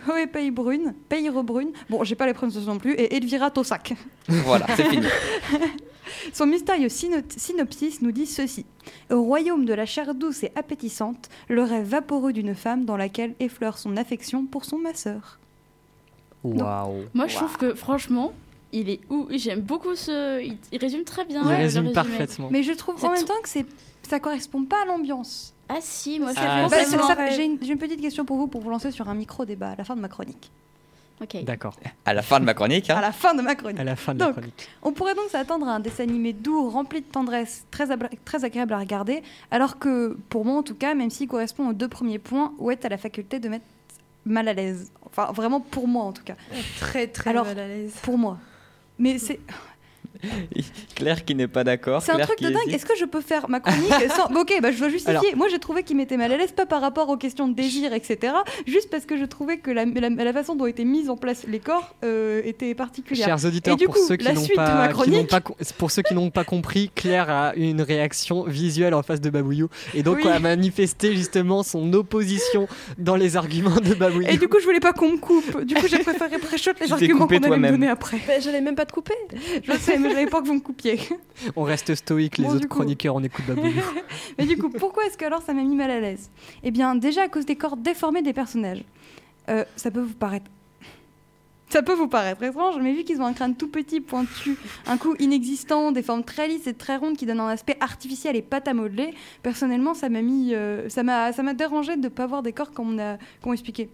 Chloé 0.04 0.26
Paybrune, 0.26 0.94
Peyrebrune, 1.08 1.70
bon, 1.88 2.04
j'ai 2.04 2.14
pas 2.14 2.26
les 2.26 2.34
prononciations 2.34 2.74
non 2.74 2.78
plus, 2.78 2.92
et 2.92 3.16
Elvira 3.16 3.50
Tossac. 3.50 3.94
Voilà, 4.28 4.66
c'est 4.76 4.84
fini. 4.84 5.06
Son 6.32 6.46
mystérieux 6.46 6.88
syno- 6.88 7.22
synopsis 7.36 8.02
nous 8.02 8.12
dit 8.12 8.26
ceci. 8.26 8.66
Au 9.10 9.22
royaume 9.22 9.64
de 9.64 9.72
la 9.72 9.86
chair 9.86 10.14
douce 10.14 10.42
et 10.44 10.52
appétissante, 10.56 11.28
le 11.48 11.62
rêve 11.62 11.86
vaporeux 11.88 12.32
d'une 12.32 12.54
femme 12.54 12.84
dans 12.84 12.96
laquelle 12.96 13.34
effleure 13.40 13.78
son 13.78 13.96
affection 13.96 14.44
pour 14.44 14.64
son 14.64 14.78
masseur. 14.78 15.38
Waouh. 16.54 17.04
Moi, 17.14 17.26
je 17.26 17.34
trouve 17.36 17.56
que 17.56 17.74
franchement, 17.74 18.32
il 18.72 18.90
est 18.90 19.00
où 19.10 19.26
J'aime 19.30 19.60
beaucoup 19.60 19.94
ce. 19.94 20.42
Il, 20.42 20.56
il 20.72 20.78
résume 20.78 21.04
très 21.04 21.24
bien. 21.24 21.42
Il 21.44 21.54
résume 21.54 21.92
parfaitement. 21.92 22.48
Mais 22.50 22.62
je 22.62 22.72
trouve 22.72 23.02
en 23.04 23.10
même 23.12 23.24
temps 23.24 23.40
que 23.42 23.48
c'est 23.48 23.66
ça 24.08 24.20
correspond 24.20 24.64
pas 24.64 24.82
à 24.82 24.86
l'ambiance. 24.86 25.52
Ah 25.68 25.78
si, 25.80 26.20
moi, 26.20 26.32
ça 26.32 26.40
Ah, 26.42 26.68
fait 26.68 26.76
Bah, 26.76 26.84
c'est 26.84 26.96
ça- 26.96 27.30
J'ai 27.30 27.44
une, 27.44 27.78
petite 27.78 28.00
question 28.00 28.24
pour 28.24 28.36
vous 28.36 28.46
pour 28.46 28.60
vous 28.60 28.70
lancer 28.70 28.90
sur 28.92 29.08
un 29.08 29.14
micro-débat 29.14 29.70
à 29.70 29.76
la 29.76 29.84
fin 29.84 29.96
de 29.96 30.00
ma 30.00 30.08
chronique. 30.08 30.50
Ok. 31.20 31.42
D'accord. 31.44 31.74
À 32.04 32.12
la 32.12 32.22
fin 32.22 32.38
de 32.40 32.44
ma 32.44 32.52
chronique, 32.52 32.90
hein. 32.90 32.96
À 32.96 33.00
la 33.00 33.10
fin 33.12 33.34
de 33.34 33.40
ma 33.40 33.54
chronique. 33.54 33.80
À 33.80 33.84
la 33.84 33.96
fin 33.96 34.14
de 34.14 34.20
la 34.20 34.26
Donc, 34.26 34.34
chronique. 34.34 34.68
On 34.82 34.92
pourrait 34.92 35.14
donc 35.14 35.30
s'attendre 35.30 35.66
à 35.66 35.72
un 35.74 35.80
dessin 35.80 36.02
animé 36.04 36.34
doux, 36.34 36.68
rempli 36.68 37.00
de 37.00 37.06
tendresse, 37.06 37.64
très, 37.70 37.86
très 38.24 38.44
agréable 38.44 38.74
à 38.74 38.78
regarder, 38.78 39.22
alors 39.50 39.78
que, 39.78 40.16
pour 40.28 40.44
moi 40.44 40.58
en 40.58 40.62
tout 40.62 40.74
cas, 40.74 40.94
même 40.94 41.10
s'il 41.10 41.26
correspond 41.26 41.70
aux 41.70 41.72
deux 41.72 41.88
premiers 41.88 42.18
points, 42.18 42.52
Ouette 42.58 42.84
a 42.84 42.90
la 42.90 42.98
faculté 42.98 43.40
de 43.40 43.48
mettre 43.48 43.64
mal 44.26 44.46
à 44.46 44.52
l'aise. 44.52 44.92
Enfin, 45.16 45.32
vraiment 45.32 45.60
pour 45.60 45.88
moi 45.88 46.04
en 46.04 46.12
tout 46.12 46.24
cas. 46.24 46.36
Très 46.78 47.06
très 47.06 47.30
Alors, 47.30 47.46
mal 47.46 47.58
à 47.58 47.68
l'aise. 47.68 47.94
Pour 48.02 48.18
moi. 48.18 48.38
Mais 48.98 49.18
c'est 49.18 49.40
Claire 50.94 51.24
qui 51.24 51.34
n'est 51.34 51.48
pas 51.48 51.64
d'accord. 51.64 52.02
c'est 52.02 52.12
un 52.12 52.18
truc 52.18 52.36
qui 52.38 52.44
de 52.44 52.50
dingue. 52.50 52.62
hésite. 52.66 52.74
Est-ce 52.76 52.86
que 52.86 52.96
je 52.98 53.04
peux 53.04 53.20
faire 53.20 53.48
ma 53.48 53.60
chronique 53.60 53.92
sans... 54.16 54.28
Bon, 54.32 54.40
ok, 54.40 54.52
bah, 54.62 54.70
je 54.72 54.78
dois 54.78 54.88
justifier. 54.88 55.10
Alors- 55.18 55.36
Moi, 55.36 55.48
j'ai 55.48 55.58
trouvé 55.58 55.82
qu'il 55.82 55.96
m'était 55.96 56.16
mal 56.16 56.32
à 56.32 56.36
l'aise, 56.36 56.52
pas 56.52 56.66
par 56.66 56.80
rapport 56.80 57.08
aux 57.08 57.16
questions 57.16 57.48
de 57.48 57.54
désir, 57.54 57.92
etc. 57.92 58.32
Juste 58.66 58.90
parce 58.90 59.04
que 59.06 59.16
je 59.16 59.24
trouvais 59.24 59.58
que 59.58 59.70
la, 59.70 59.84
la- 59.84 60.08
la 60.10 60.32
façon 60.32 60.54
dont 60.56 60.66
étaient 60.66 60.84
mis 60.84 61.08
en 61.08 61.16
place 61.16 61.44
les 61.48 61.58
corps 61.60 61.94
euh, 62.04 62.40
était 62.44 62.74
particulière. 62.74 63.26
Chers 63.26 63.44
auditeurs, 63.44 63.74
Et 63.74 63.76
du 63.76 63.84
pour, 63.86 63.94
coup, 63.94 64.00
ceux 64.06 64.16
qui 64.16 64.24
la 64.24 64.32
n'ont 64.34 64.46
pas, 64.54 64.88
chronique. 64.88 65.30
pour 65.78 65.90
ceux 65.90 66.02
qui 66.02 66.14
n'ont 66.14 66.30
pas 66.30 66.44
compris, 66.44 66.90
Claire 66.94 67.30
a 67.30 67.54
une 67.56 67.82
réaction 67.82 68.44
visuelle 68.44 68.94
en 68.94 69.02
face 69.02 69.20
de 69.20 69.30
Babouillou 69.30 69.68
et 69.94 70.02
donc 70.02 70.18
Oui. 70.24 70.28
a 70.30 70.38
manifesté 70.38 71.14
justement 71.14 71.62
son 71.62 71.92
opposition 71.92 72.68
dans 72.98 73.16
les 73.16 73.36
arguments 73.36 73.76
de 73.80 73.94
Babouillou. 73.94 74.28
Et 74.28 74.36
du 74.38 74.48
coup, 74.48 74.58
je 74.60 74.64
voulais 74.64 74.80
pas 74.80 74.92
qu'on 74.92 75.12
me 75.12 75.18
coupe. 75.18 75.64
Du 75.64 75.74
coup, 75.74 75.86
j'ai 75.88 75.98
préféré 75.98 76.38
pré-shot 76.38 76.72
les 76.80 76.92
arguments 76.92 77.26
qu'on 77.26 77.36
allait 77.36 77.56
me 77.58 77.68
donner 77.70 77.88
après. 77.88 78.18
Mais 78.28 78.40
j'allais 78.40 78.60
même 78.60 78.74
pas 78.74 78.86
te 78.86 78.92
couper. 78.92 79.14
Je 79.62 79.72
sais, 79.78 79.98
mais 80.06 80.12
j'avais 80.14 80.26
pas 80.30 80.40
que 80.40 80.46
vous 80.46 80.54
me 80.54 80.60
coupiez. 80.60 80.98
On 81.56 81.62
reste 81.62 81.94
stoïque, 81.94 82.38
les 82.38 82.44
Bon, 82.44 82.50
autres 82.54 82.68
coup. 82.68 82.76
chroniqueurs, 82.76 83.14
on 83.16 83.22
écoute 83.22 83.44
Babouillou. 83.46 83.82
Mais 84.38 84.46
du 84.46 84.56
coup, 84.56 84.68
pourquoi 84.70 85.04
est-ce 85.06 85.16
que 85.18 85.24
alors 85.24 85.42
ça 85.42 85.52
m'a 85.54 85.62
mis 85.62 85.76
mal 85.76 85.90
à 85.90 86.00
l'aise? 86.00 86.30
Eh 86.62 86.70
bien, 86.70 86.94
déjà 86.94 87.22
à 87.22 87.28
cause 87.28 87.46
des 87.46 87.56
corps 87.56 87.76
déformés 87.76 88.22
des 88.22 88.32
personnages. 88.32 88.82
Euh, 89.48 89.64
ça 89.76 89.90
peut 89.90 90.00
vous 90.00 90.14
paraître. 90.14 90.50
Ça 91.68 91.82
peut 91.82 91.94
vous 91.94 92.06
paraître 92.06 92.42
étrange, 92.44 92.76
mais 92.80 92.92
vu 92.92 93.02
qu'ils 93.02 93.20
ont 93.20 93.26
un 93.26 93.32
crâne 93.32 93.56
tout 93.56 93.66
petit, 93.68 94.00
pointu, 94.00 94.56
un 94.86 94.96
cou 94.96 95.16
inexistant, 95.18 95.90
des 95.90 96.02
formes 96.02 96.22
très 96.22 96.46
lisses 96.46 96.68
et 96.68 96.74
très 96.74 96.96
rondes 96.96 97.16
qui 97.16 97.26
donnent 97.26 97.40
un 97.40 97.48
aspect 97.48 97.76
artificiel 97.80 98.36
et 98.36 98.42
pâte 98.42 98.68
à 98.68 98.72
modeler, 98.72 99.12
personnellement, 99.42 99.92
ça 99.92 100.08
m'a 100.08 100.22
mis, 100.22 100.54
euh, 100.54 100.88
ça 100.88 101.02
m'a, 101.02 101.32
ça 101.32 101.42
m'a 101.42 101.54
dérangé 101.54 101.96
de 101.96 102.02
ne 102.02 102.08
pas 102.08 102.26
voir 102.28 102.44
des 102.44 102.52
corps 102.52 102.70
comme 102.70 102.94
on 102.94 102.98
a, 103.00 103.16
comme 103.42 103.50
on 103.50 103.52
expliqué. 103.52 103.88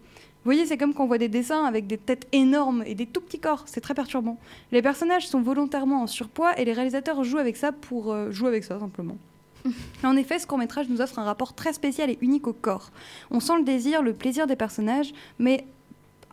Vous 0.45 0.49
voyez, 0.49 0.67
c'est 0.67 0.77
comme 0.77 0.93
quand 0.93 1.05
on 1.05 1.07
voit 1.07 1.19
des 1.19 1.29
dessins 1.29 1.65
avec 1.65 1.87
des 1.87 1.99
têtes 1.99 2.27
énormes 2.33 2.83
et 2.85 2.97
des 2.97 3.07
tout 3.07 3.21
petits 3.21 3.39
corps, 3.39 3.63
c'est 3.67 3.81
très 3.81 3.95
perturbant. 3.95 4.39
Les 4.73 4.83
personnages 4.83 5.29
sont 5.29 5.41
volontairement 5.41 6.03
en 6.03 6.09
surpoids 6.09 6.59
et 6.59 6.65
les 6.65 6.73
réalisateurs 6.73 7.23
jouent 7.23 7.39
avec 7.39 7.57
ça 7.57 7.71
pour 7.71 8.13
euh, 8.13 8.33
jouer 8.33 8.49
avec 8.49 8.65
ça 8.65 8.81
simplement. 8.81 9.17
En 10.03 10.17
effet, 10.17 10.41
ce 10.41 10.49
court-métrage 10.49 10.89
nous 10.89 11.01
offre 11.01 11.21
un 11.21 11.25
rapport 11.25 11.53
très 11.53 11.73
spécial 11.73 12.11
et 12.11 12.19
unique 12.21 12.49
au 12.49 12.53
corps. 12.53 12.91
On 13.31 13.39
sent 13.39 13.57
le 13.59 13.63
désir, 13.63 14.03
le 14.03 14.15
plaisir 14.15 14.49
des 14.49 14.57
personnages, 14.57 15.13
mais 15.39 15.65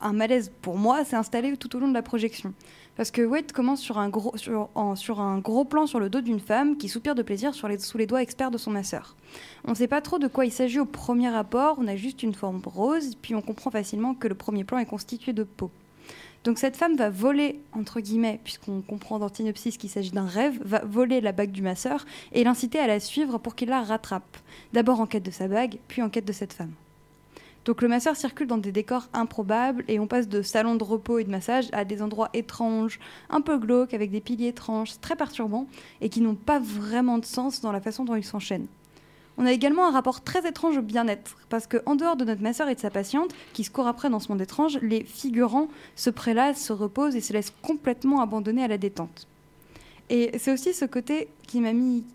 un 0.01 0.13
malaise 0.13 0.51
pour 0.63 0.77
moi 0.77 1.05
s'est 1.05 1.15
installé 1.15 1.55
tout 1.55 1.75
au 1.75 1.79
long 1.79 1.87
de 1.87 1.93
la 1.93 2.01
projection. 2.01 2.53
Parce 2.99 3.11
que 3.11 3.21
Wade 3.21 3.53
commence 3.53 3.79
sur 3.79 3.97
un 3.97 4.09
gros, 4.09 4.35
sur, 4.35 4.67
plan 5.69 5.87
sur 5.87 6.01
le 6.01 6.09
dos 6.09 6.19
d'une 6.19 6.41
femme 6.41 6.75
qui 6.75 6.89
soupire 6.89 7.15
de 7.15 7.21
plaisir 7.21 7.53
sous 7.55 7.97
les 7.97 8.05
doigts 8.05 8.21
experts 8.21 8.51
de 8.51 8.57
son 8.57 8.71
masseur. 8.71 9.15
On 9.63 9.69
ne 9.69 9.75
sait 9.75 9.87
pas 9.87 10.01
trop 10.01 10.19
de 10.19 10.27
quoi 10.27 10.43
il 10.43 10.51
s'agit 10.51 10.81
au 10.81 10.85
premier 10.85 11.29
rapport, 11.29 11.77
on 11.79 11.87
a 11.87 11.95
juste 11.95 12.23
une 12.23 12.33
forme 12.33 12.61
rose, 12.65 13.15
puis 13.21 13.35
on 13.35 13.41
comprend 13.41 13.71
facilement 13.71 14.15
que 14.15 14.27
le 14.27 14.35
premier 14.35 14.65
plan 14.65 14.79
est 14.79 14.85
constitué 14.85 15.31
de 15.31 15.43
peau. 15.43 15.71
Donc 16.43 16.57
cette 16.57 16.75
femme 16.75 16.97
va 16.97 17.09
voler, 17.09 17.61
entre 17.71 18.01
guillemets, 18.01 18.41
puisqu'on 18.43 18.81
comprend 18.81 19.17
dans 19.17 19.29
qu'il 19.29 19.89
s'agit 19.89 20.11
d'un 20.11 20.27
rêve, 20.27 20.59
va 20.65 20.79
voler 20.83 21.21
la 21.21 21.31
bague 21.31 21.51
du 21.51 21.61
masseur 21.61 22.05
et 22.33 22.43
l'inciter 22.43 22.79
à 22.79 22.87
la 22.87 22.99
suivre 22.99 23.37
pour 23.37 23.55
qu'il 23.55 23.69
la 23.69 23.81
rattrape. 23.81 24.37
D'abord 24.73 24.99
en 24.99 25.05
quête 25.05 25.23
de 25.23 25.31
sa 25.31 25.47
bague, 25.47 25.79
puis 25.87 26.01
en 26.01 26.09
quête 26.09 26.25
de 26.25 26.33
cette 26.33 26.51
femme. 26.51 26.73
Donc 27.69 27.83
le 27.83 27.87
masseur 27.87 28.15
circule 28.15 28.47
dans 28.47 28.57
des 28.57 28.71
décors 28.71 29.09
improbables 29.13 29.83
et 29.87 29.99
on 29.99 30.07
passe 30.07 30.27
de 30.27 30.41
salons 30.41 30.73
de 30.73 30.83
repos 30.83 31.19
et 31.19 31.23
de 31.23 31.29
massage 31.29 31.67
à 31.71 31.85
des 31.85 32.01
endroits 32.01 32.31
étranges, 32.33 32.99
un 33.29 33.41
peu 33.41 33.59
glauques, 33.59 33.93
avec 33.93 34.09
des 34.09 34.21
piliers 34.21 34.47
étranges, 34.47 34.99
très 35.01 35.15
perturbants 35.15 35.67
et 36.01 36.09
qui 36.09 36.21
n'ont 36.21 36.33
pas 36.33 36.57
vraiment 36.57 37.19
de 37.19 37.25
sens 37.25 37.61
dans 37.61 37.71
la 37.71 37.79
façon 37.79 38.05
dont 38.05 38.15
ils 38.15 38.23
s'enchaînent. 38.23 38.65
On 39.37 39.45
a 39.45 39.51
également 39.51 39.87
un 39.87 39.91
rapport 39.91 40.21
très 40.21 40.49
étrange 40.49 40.79
au 40.79 40.81
bien-être, 40.81 41.37
parce 41.49 41.67
que 41.67 41.77
en 41.85 41.95
dehors 41.95 42.15
de 42.15 42.25
notre 42.25 42.41
masseur 42.41 42.69
et 42.69 42.73
de 42.73 42.79
sa 42.79 42.89
patiente, 42.89 43.35
qui 43.53 43.63
se 43.63 43.69
court 43.69 43.85
après 43.85 44.09
dans 44.09 44.19
ce 44.19 44.29
monde 44.29 44.41
étrange, 44.41 44.79
les 44.81 45.03
figurants 45.03 45.67
se 45.95 46.09
prélassent, 46.09 46.65
se 46.65 46.73
reposent 46.73 47.15
et 47.15 47.21
se 47.21 47.33
laissent 47.33 47.53
complètement 47.61 48.19
abandonnés 48.19 48.63
à 48.63 48.67
la 48.67 48.79
détente. 48.79 49.27
Et 50.09 50.31
c'est 50.39 50.51
aussi 50.51 50.73
ce 50.73 50.85
côté 50.85 51.27
qui 51.43 51.61
m'a 51.61 51.69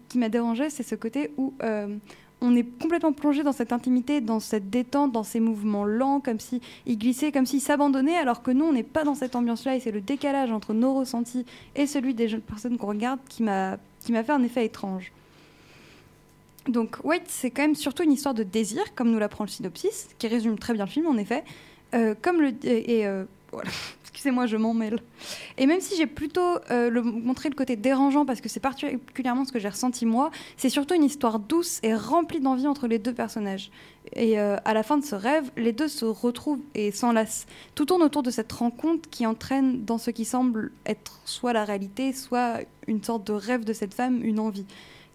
qui 0.08 0.18
m'a 0.18 0.28
dérangé, 0.28 0.68
c'est 0.68 0.82
ce 0.82 0.96
côté 0.96 1.30
où 1.36 1.54
euh, 1.62 1.96
on 2.44 2.54
est 2.54 2.78
complètement 2.78 3.12
plongé 3.12 3.42
dans 3.42 3.52
cette 3.52 3.72
intimité, 3.72 4.20
dans 4.20 4.38
cette 4.38 4.68
détente, 4.68 5.12
dans 5.12 5.22
ces 5.22 5.40
mouvements 5.40 5.84
lents, 5.84 6.20
comme 6.20 6.38
si 6.38 6.60
ils 6.84 6.98
glissaient, 6.98 7.32
comme 7.32 7.46
s'ils 7.46 7.62
s'abandonnaient, 7.62 8.16
alors 8.16 8.42
que 8.42 8.50
nous, 8.50 8.66
on 8.66 8.72
n'est 8.72 8.82
pas 8.82 9.02
dans 9.02 9.14
cette 9.14 9.34
ambiance-là. 9.34 9.76
Et 9.76 9.80
c'est 9.80 9.90
le 9.90 10.02
décalage 10.02 10.52
entre 10.52 10.74
nos 10.74 10.94
ressentis 10.94 11.46
et 11.74 11.86
celui 11.86 12.12
des 12.12 12.28
jeunes 12.28 12.42
personnes 12.42 12.76
qu'on 12.76 12.88
regarde 12.88 13.18
qui 13.28 13.42
m'a 13.42 13.78
fait 14.06 14.30
un 14.30 14.42
effet 14.42 14.66
étrange. 14.66 15.10
Donc, 16.68 16.98
Wait, 17.02 17.22
c'est 17.28 17.50
quand 17.50 17.62
même 17.62 17.74
surtout 17.74 18.02
une 18.02 18.12
histoire 18.12 18.34
de 18.34 18.42
désir, 18.42 18.82
comme 18.94 19.10
nous 19.10 19.18
l'apprend 19.18 19.44
le 19.44 19.50
synopsis, 19.50 20.08
qui 20.18 20.28
résume 20.28 20.58
très 20.58 20.74
bien 20.74 20.84
le 20.84 20.90
film, 20.90 21.06
en 21.06 21.16
effet. 21.16 21.44
Euh, 21.94 22.14
comme 22.20 22.40
le 22.40 22.52
et, 22.64 23.06
euh, 23.06 23.24
voilà. 23.52 23.70
Excusez-moi, 24.14 24.46
je 24.46 24.56
m'en 24.56 24.74
mêle. 24.74 25.00
Et 25.58 25.66
même 25.66 25.80
si 25.80 25.96
j'ai 25.96 26.06
plutôt 26.06 26.58
euh, 26.70 26.88
le, 26.88 27.02
montré 27.02 27.48
le 27.48 27.56
côté 27.56 27.74
dérangeant, 27.74 28.24
parce 28.24 28.40
que 28.40 28.48
c'est 28.48 28.60
particulièrement 28.60 29.44
ce 29.44 29.50
que 29.50 29.58
j'ai 29.58 29.68
ressenti 29.68 30.06
moi, 30.06 30.30
c'est 30.56 30.68
surtout 30.68 30.94
une 30.94 31.02
histoire 31.02 31.40
douce 31.40 31.80
et 31.82 31.96
remplie 31.96 32.38
d'envie 32.38 32.68
entre 32.68 32.86
les 32.86 33.00
deux 33.00 33.12
personnages. 33.12 33.72
Et 34.14 34.38
euh, 34.38 34.56
à 34.64 34.72
la 34.72 34.84
fin 34.84 34.98
de 34.98 35.04
ce 35.04 35.16
rêve, 35.16 35.50
les 35.56 35.72
deux 35.72 35.88
se 35.88 36.04
retrouvent 36.04 36.60
et 36.76 36.92
s'enlacent. 36.92 37.46
Tout 37.74 37.86
tourne 37.86 38.04
autour 38.04 38.22
de 38.22 38.30
cette 38.30 38.52
rencontre 38.52 39.10
qui 39.10 39.26
entraîne 39.26 39.84
dans 39.84 39.98
ce 39.98 40.12
qui 40.12 40.24
semble 40.24 40.70
être 40.86 41.18
soit 41.24 41.52
la 41.52 41.64
réalité, 41.64 42.12
soit 42.12 42.60
une 42.86 43.02
sorte 43.02 43.26
de 43.26 43.32
rêve 43.32 43.64
de 43.64 43.72
cette 43.72 43.94
femme, 43.94 44.22
une 44.22 44.38
envie. 44.38 44.66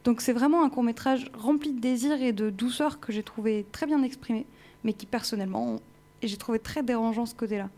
Donc 0.03 0.19
c'est 0.19 0.33
vraiment 0.33 0.61
un 0.61 0.69
court 0.69 0.83
métrage 0.83 1.31
rempli 1.37 1.71
de 1.71 1.79
désir 1.79 2.21
et 2.21 2.33
de 2.33 2.49
douceur 2.49 2.99
que 2.99 3.13
j'ai 3.13 3.23
trouvé 3.23 3.65
très 3.71 3.85
bien 3.85 4.03
exprimé, 4.03 4.45
mais 4.83 4.91
qui 4.91 5.05
personnellement, 5.05 5.77
j'ai 6.21 6.35
trouvé 6.35 6.59
très 6.59 6.83
dérangeant 6.83 7.25
ce 7.25 7.33
côté-là. 7.33 7.69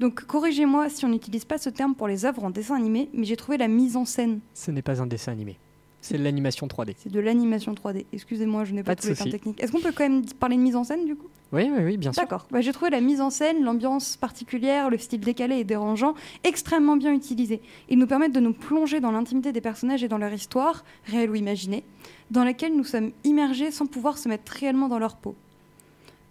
Donc 0.00 0.24
corrigez-moi 0.24 0.88
si 0.88 1.04
on 1.04 1.08
n'utilise 1.08 1.44
pas 1.44 1.58
ce 1.58 1.70
terme 1.70 1.94
pour 1.94 2.08
les 2.08 2.24
œuvres 2.24 2.44
en 2.44 2.50
dessin 2.50 2.76
animé, 2.76 3.08
mais 3.12 3.24
j'ai 3.24 3.36
trouvé 3.36 3.58
la 3.58 3.68
mise 3.68 3.96
en 3.96 4.04
scène. 4.04 4.40
Ce 4.54 4.70
n'est 4.70 4.82
pas 4.82 5.00
un 5.00 5.06
dessin 5.06 5.32
animé. 5.32 5.58
C'est 6.04 6.18
de 6.18 6.22
l'animation 6.22 6.66
3D. 6.66 6.96
C'est 6.98 7.10
de 7.10 7.18
l'animation 7.18 7.72
3D. 7.72 8.04
Excusez-moi, 8.12 8.64
je 8.64 8.74
n'ai 8.74 8.82
pas, 8.82 8.94
Pas 8.94 9.00
tous 9.00 9.08
les 9.08 9.14
termes 9.14 9.30
techniques. 9.30 9.62
Est-ce 9.62 9.72
qu'on 9.72 9.80
peut 9.80 9.92
quand 9.96 10.06
même 10.06 10.22
parler 10.38 10.56
de 10.56 10.60
mise 10.60 10.76
en 10.76 10.84
scène 10.84 11.06
du 11.06 11.16
coup? 11.16 11.28
Oui, 11.50 11.70
oui, 11.74 11.82
oui, 11.82 11.96
bien 11.96 12.12
sûr. 12.12 12.20
D'accord. 12.20 12.46
Bah, 12.50 12.60
j'ai 12.60 12.72
trouvé 12.72 12.90
la 12.90 13.00
mise 13.00 13.22
en 13.22 13.30
scène, 13.30 13.62
l'ambiance 13.62 14.18
particulière, 14.18 14.90
le 14.90 14.98
style 14.98 15.20
décalé 15.20 15.56
et 15.60 15.64
dérangeant 15.64 16.12
extrêmement 16.42 16.98
bien 16.98 17.14
utilisés. 17.14 17.62
Ils 17.88 17.98
nous 17.98 18.06
permettent 18.06 18.34
de 18.34 18.40
nous 18.40 18.52
plonger 18.52 19.00
dans 19.00 19.12
l'intimité 19.12 19.50
des 19.52 19.62
personnages 19.62 20.04
et 20.04 20.08
dans 20.08 20.18
leur 20.18 20.32
histoire, 20.32 20.84
réelle 21.06 21.30
ou 21.30 21.36
imaginée, 21.36 21.84
dans 22.30 22.44
laquelle 22.44 22.76
nous 22.76 22.84
sommes 22.84 23.12
immergés 23.24 23.70
sans 23.70 23.86
pouvoir 23.86 24.18
se 24.18 24.28
mettre 24.28 24.52
réellement 24.52 24.88
dans 24.88 24.98
leur 24.98 25.16
peau. 25.16 25.36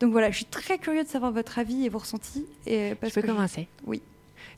Donc 0.03 0.11
voilà, 0.11 0.29
je 0.31 0.35
suis 0.35 0.45
très 0.45 0.77
curieux 0.77 1.03
de 1.03 1.07
savoir 1.07 1.31
votre 1.31 1.57
avis 1.59 1.85
et 1.85 1.89
vos 1.89 1.99
ressentis. 1.99 2.45
Et 2.67 2.93
parce 2.99 3.13
Je 3.13 3.21
peux 3.21 3.25
que 3.25 3.31
commencer 3.33 3.69
Oui. 3.87 4.01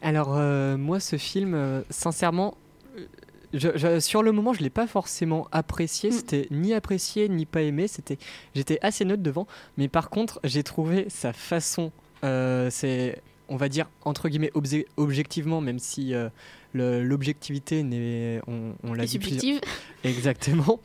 Alors, 0.01 0.35
euh, 0.35 0.75
moi, 0.75 0.99
ce 0.99 1.17
film, 1.17 1.53
euh, 1.53 1.81
sincèrement, 1.91 2.57
euh, 2.97 3.05
je- 3.53 3.77
je- 3.77 3.99
sur 3.99 4.23
le 4.23 4.31
moment, 4.31 4.53
je 4.53 4.61
l'ai 4.63 4.71
pas 4.71 4.87
forcément 4.87 5.47
apprécié. 5.51 6.09
Mm. 6.09 6.13
C'était 6.13 6.47
ni 6.49 6.73
apprécié 6.73 7.29
ni 7.29 7.45
pas 7.45 7.61
aimé. 7.61 7.87
C'était, 7.87 8.17
j'étais 8.55 8.79
assez 8.81 9.05
neutre 9.05 9.21
devant. 9.21 9.45
Mais 9.77 9.87
par 9.87 10.09
contre, 10.09 10.39
j'ai 10.43 10.63
trouvé 10.63 11.05
sa 11.09 11.31
façon. 11.31 11.91
euh, 12.23 12.69
c'est, 12.71 13.21
on 13.49 13.57
va 13.57 13.69
dire 13.69 13.89
entre 14.03 14.29
guillemets 14.29 14.51
obje- 14.55 14.85
objectivement, 14.97 15.61
même 15.61 15.79
si 15.79 16.13
euh, 16.13 16.29
l'objectivité 16.73 17.83
n'est, 17.83 18.41
on, 18.47 18.73
on 18.83 18.93
l'a 18.93 19.07
subjective. 19.07 19.59
Exactement. 20.03 20.79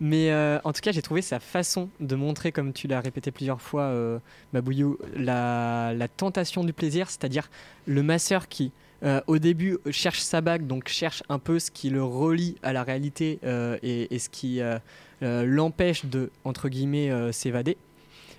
Mais 0.00 0.30
euh, 0.32 0.58
en 0.64 0.72
tout 0.72 0.80
cas, 0.80 0.92
j'ai 0.92 1.02
trouvé 1.02 1.22
sa 1.22 1.38
façon 1.40 1.88
de 2.00 2.14
montrer, 2.16 2.52
comme 2.52 2.72
tu 2.72 2.88
l'as 2.88 3.00
répété 3.00 3.30
plusieurs 3.30 3.60
fois, 3.60 3.82
euh, 3.82 4.18
Mabouillou, 4.52 4.98
la, 5.14 5.92
la 5.94 6.08
tentation 6.08 6.64
du 6.64 6.72
plaisir, 6.72 7.08
c'est-à-dire 7.08 7.48
le 7.86 8.02
masseur 8.02 8.48
qui, 8.48 8.72
euh, 9.02 9.20
au 9.26 9.38
début, 9.38 9.78
cherche 9.90 10.20
sa 10.20 10.40
bague, 10.40 10.66
donc 10.66 10.88
cherche 10.88 11.22
un 11.28 11.38
peu 11.38 11.58
ce 11.58 11.70
qui 11.70 11.90
le 11.90 12.02
relie 12.02 12.56
à 12.62 12.72
la 12.72 12.82
réalité 12.82 13.38
et, 13.82 14.14
et 14.14 14.18
ce 14.18 14.28
qui 14.28 14.60
l'empêche 15.20 16.04
de, 16.06 16.30
entre 16.44 16.68
guillemets, 16.68 17.10
s'évader. 17.32 17.76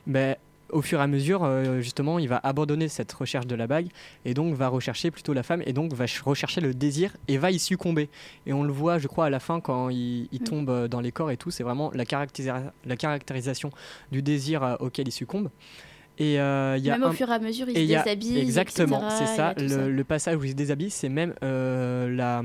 Ben, 0.05 0.35
au 0.71 0.81
fur 0.81 0.99
et 0.99 1.03
à 1.03 1.07
mesure, 1.07 1.43
euh, 1.43 1.79
justement, 1.81 2.19
il 2.19 2.27
va 2.27 2.39
abandonner 2.43 2.87
cette 2.87 3.11
recherche 3.13 3.47
de 3.47 3.55
la 3.55 3.67
bague 3.67 3.87
et 4.25 4.33
donc 4.33 4.53
va 4.55 4.67
rechercher 4.67 5.11
plutôt 5.11 5.33
la 5.33 5.43
femme 5.43 5.61
et 5.65 5.73
donc 5.73 5.93
va 5.93 6.07
ch- 6.07 6.21
rechercher 6.21 6.61
le 6.61 6.73
désir 6.73 7.15
et 7.27 7.37
va 7.37 7.51
y 7.51 7.59
succomber. 7.59 8.09
Et 8.45 8.53
on 8.53 8.63
le 8.63 8.71
voit, 8.73 8.97
je 8.99 9.07
crois, 9.07 9.25
à 9.25 9.29
la 9.29 9.39
fin 9.39 9.59
quand 9.61 9.89
il, 9.89 10.27
il 10.31 10.41
Mm. 10.41 10.43
tombe 10.43 10.69
euh, 10.69 10.87
dans 10.87 10.99
les 11.01 11.11
corps 11.11 11.31
et 11.31 11.37
tout, 11.37 11.51
c'est 11.51 11.63
vraiment 11.63 11.91
la, 11.93 12.03
caractéris- 12.05 12.71
la 12.85 12.95
caractérisation 12.97 13.71
du 14.11 14.21
désir 14.21 14.63
euh, 14.63 14.75
auquel 14.79 15.07
il 15.07 15.11
succombe. 15.11 15.49
Et 16.19 16.39
euh, 16.39 16.77
y 16.79 16.89
a 16.89 16.93
Même 16.93 17.03
un- 17.03 17.09
au 17.09 17.13
fur 17.13 17.29
et 17.29 17.33
à 17.33 17.39
mesure, 17.39 17.69
il 17.69 17.75
se 17.75 17.93
a- 17.95 18.03
déshabille. 18.03 18.39
Exactement, 18.39 19.07
c'est 19.11 19.27
ça 19.27 19.53
le, 19.57 19.91
le 19.91 20.03
passage 20.03 20.35
où 20.35 20.43
il 20.43 20.49
se 20.49 20.55
déshabille, 20.55 20.89
c'est 20.89 21.09
même 21.09 21.33
euh, 21.43 22.09
la, 22.15 22.41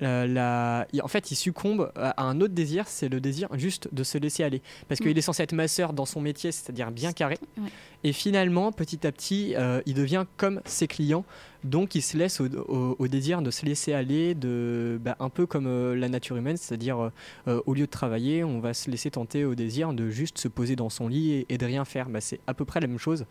la- 0.00 0.86
il- 0.92 1.02
En 1.02 1.08
fait, 1.08 1.30
il 1.30 1.36
succombe 1.36 1.90
à 1.96 2.10
à 2.20 2.24
un 2.24 2.40
autre 2.40 2.54
désir, 2.54 2.86
c'est 2.88 3.08
le 3.08 3.20
désir 3.20 3.48
juste 3.54 3.88
de 3.92 4.02
se 4.02 4.18
laisser 4.18 4.42
aller. 4.44 4.62
Parce 4.88 5.00
Mm. 5.00 5.04
qu'il 5.04 5.18
est 5.18 5.22
censé 5.22 5.42
être 5.42 5.52
masseur 5.52 5.92
dans 5.92 6.06
son 6.06 6.20
métier, 6.20 6.52
c'est-à-dire 6.52 6.90
bien 6.90 7.12
carré. 7.12 7.38
Ouais. 7.58 7.68
Et 8.04 8.12
finalement, 8.12 8.72
petit 8.72 9.06
à 9.06 9.12
petit, 9.12 9.54
euh, 9.56 9.80
il 9.86 9.94
devient 9.94 10.24
comme 10.36 10.60
ses 10.64 10.86
clients. 10.86 11.24
Donc, 11.64 11.94
il 11.94 12.00
se 12.02 12.16
laisse 12.16 12.40
au, 12.40 12.46
au- 12.46 12.96
au 12.98 13.08
désir 13.08 13.42
de 13.42 13.50
se 13.50 13.66
laisser 13.66 13.92
aller, 13.92 14.34
de, 14.34 14.98
bah, 15.02 15.16
un 15.20 15.28
peu 15.28 15.44
comme 15.46 15.66
euh, 15.66 15.94
la 15.94 16.08
nature 16.08 16.36
humaine, 16.36 16.56
c'est-à-dire 16.56 16.98
euh, 16.98 17.10
euh, 17.48 17.60
au 17.66 17.74
lieu 17.74 17.84
de 17.86 17.90
travailler, 17.90 18.42
on 18.44 18.60
va 18.60 18.72
se 18.74 18.90
laisser 18.90 19.10
tenter 19.10 19.44
au 19.44 19.54
désir 19.54 19.92
de 19.92 20.08
juste 20.08 20.38
se 20.38 20.48
poser 20.48 20.76
dans 20.76 20.88
son 20.90 21.08
lit 21.08 21.32
et, 21.32 21.46
et 21.50 21.58
de 21.58 21.66
rien 21.66 21.84
faire. 21.84 22.08
Bah, 22.08 22.20
c'est 22.22 22.40
à 22.46 22.54
peu 22.54 22.64
près 22.64 22.80
la 22.80 22.86
même 22.86 22.98
chose. 22.98 23.26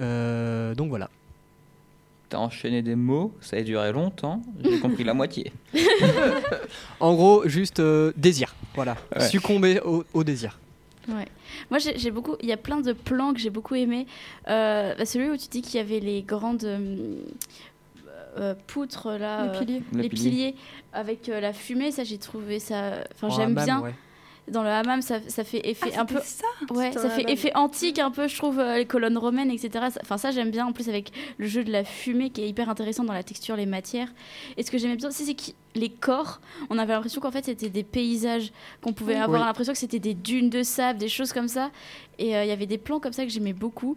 Euh, 0.00 0.74
donc 0.74 0.88
voilà. 0.88 1.10
T'as 2.28 2.38
enchaîné 2.38 2.82
des 2.82 2.96
mots, 2.96 3.32
ça 3.40 3.56
a 3.56 3.62
duré 3.62 3.92
longtemps, 3.92 4.42
j'ai 4.64 4.80
compris 4.80 5.04
la 5.04 5.14
moitié. 5.14 5.52
En 7.00 7.14
gros, 7.14 7.46
juste 7.48 7.80
euh, 7.80 8.12
désir. 8.16 8.54
Voilà. 8.74 8.96
Ouais. 9.14 9.28
Succomber 9.28 9.80
au, 9.80 10.04
au 10.12 10.24
désir. 10.24 10.58
Ouais. 11.08 11.26
Moi, 11.70 11.78
j'ai 11.78 12.10
beaucoup. 12.10 12.34
Il 12.42 12.48
y 12.48 12.52
a 12.52 12.56
plein 12.56 12.80
de 12.80 12.92
plans 12.92 13.32
que 13.32 13.38
j'ai 13.38 13.50
beaucoup 13.50 13.74
aimés. 13.74 14.06
Euh, 14.48 14.94
bah, 14.96 15.04
celui 15.06 15.30
où 15.30 15.36
tu 15.36 15.48
dis 15.48 15.62
qu'il 15.62 15.76
y 15.76 15.80
avait 15.80 16.00
les 16.00 16.22
grandes 16.22 16.64
euh, 16.64 17.16
euh, 18.38 18.54
poutres 18.66 19.10
là, 19.18 19.52
Les 19.92 20.08
piliers. 20.08 20.52
Les 20.52 20.54
avec 20.92 21.28
euh, 21.28 21.40
la 21.40 21.52
fumée. 21.52 21.92
Ça, 21.92 22.02
j'ai 22.04 22.18
trouvé 22.18 22.58
ça. 22.58 23.04
Enfin, 23.14 23.28
En 23.28 23.30
j'aime 23.30 23.54
bien. 23.54 23.82
ouais. 23.82 23.94
Dans 24.48 24.62
le 24.62 24.68
hammam, 24.68 25.02
ça, 25.02 25.18
ça 25.26 25.42
fait 25.42 25.60
effet 25.68 25.90
Ah, 25.96 26.02
un 26.02 26.04
peu. 26.04 26.20
ça 26.22 26.44
Ouais, 26.70 26.92
ça 26.92 27.10
fait 27.10 27.22
hammam. 27.22 27.32
effet 27.32 27.52
antique 27.56 27.98
un 27.98 28.12
peu, 28.12 28.28
je 28.28 28.36
trouve, 28.36 28.60
euh, 28.60 28.76
les 28.76 28.86
colonnes 28.86 29.18
romaines, 29.18 29.50
etc. 29.50 29.86
Enfin, 30.02 30.18
ça, 30.18 30.30
j'aime 30.30 30.52
bien. 30.52 30.66
En 30.66 30.72
plus, 30.72 30.88
avec 30.88 31.10
le 31.38 31.48
jeu 31.48 31.64
de 31.64 31.72
la 31.72 31.82
fumée 31.82 32.30
qui 32.30 32.42
est 32.42 32.48
hyper 32.48 32.68
intéressant 32.70 33.02
dans 33.02 33.12
la 33.12 33.24
texture, 33.24 33.56
les 33.56 33.66
matières. 33.66 34.08
Et 34.56 34.62
ce 34.62 34.70
que 34.70 34.78
j'aimais 34.78 34.94
bien 34.94 35.08
aussi, 35.08 35.24
c'est 35.24 35.34
que 35.34 35.50
les 35.74 35.88
corps, 35.90 36.40
on 36.70 36.78
avait 36.78 36.92
l'impression 36.92 37.20
qu'en 37.20 37.32
fait, 37.32 37.44
c'était 37.44 37.70
des 37.70 37.82
paysages, 37.82 38.52
qu'on 38.82 38.92
pouvait 38.92 39.14
Oui. 39.14 39.20
avoir 39.20 39.40
Oui. 39.40 39.46
l'impression 39.46 39.72
que 39.72 39.78
c'était 39.80 39.98
des 39.98 40.14
dunes 40.14 40.48
de 40.48 40.62
sable, 40.62 41.00
des 41.00 41.08
choses 41.08 41.32
comme 41.32 41.48
ça. 41.48 41.70
Et 42.20 42.36
euh, 42.36 42.44
il 42.44 42.48
y 42.48 42.52
avait 42.52 42.66
des 42.66 42.78
plans 42.78 43.00
comme 43.00 43.12
ça 43.12 43.24
que 43.24 43.30
j'aimais 43.30 43.52
beaucoup. 43.52 43.96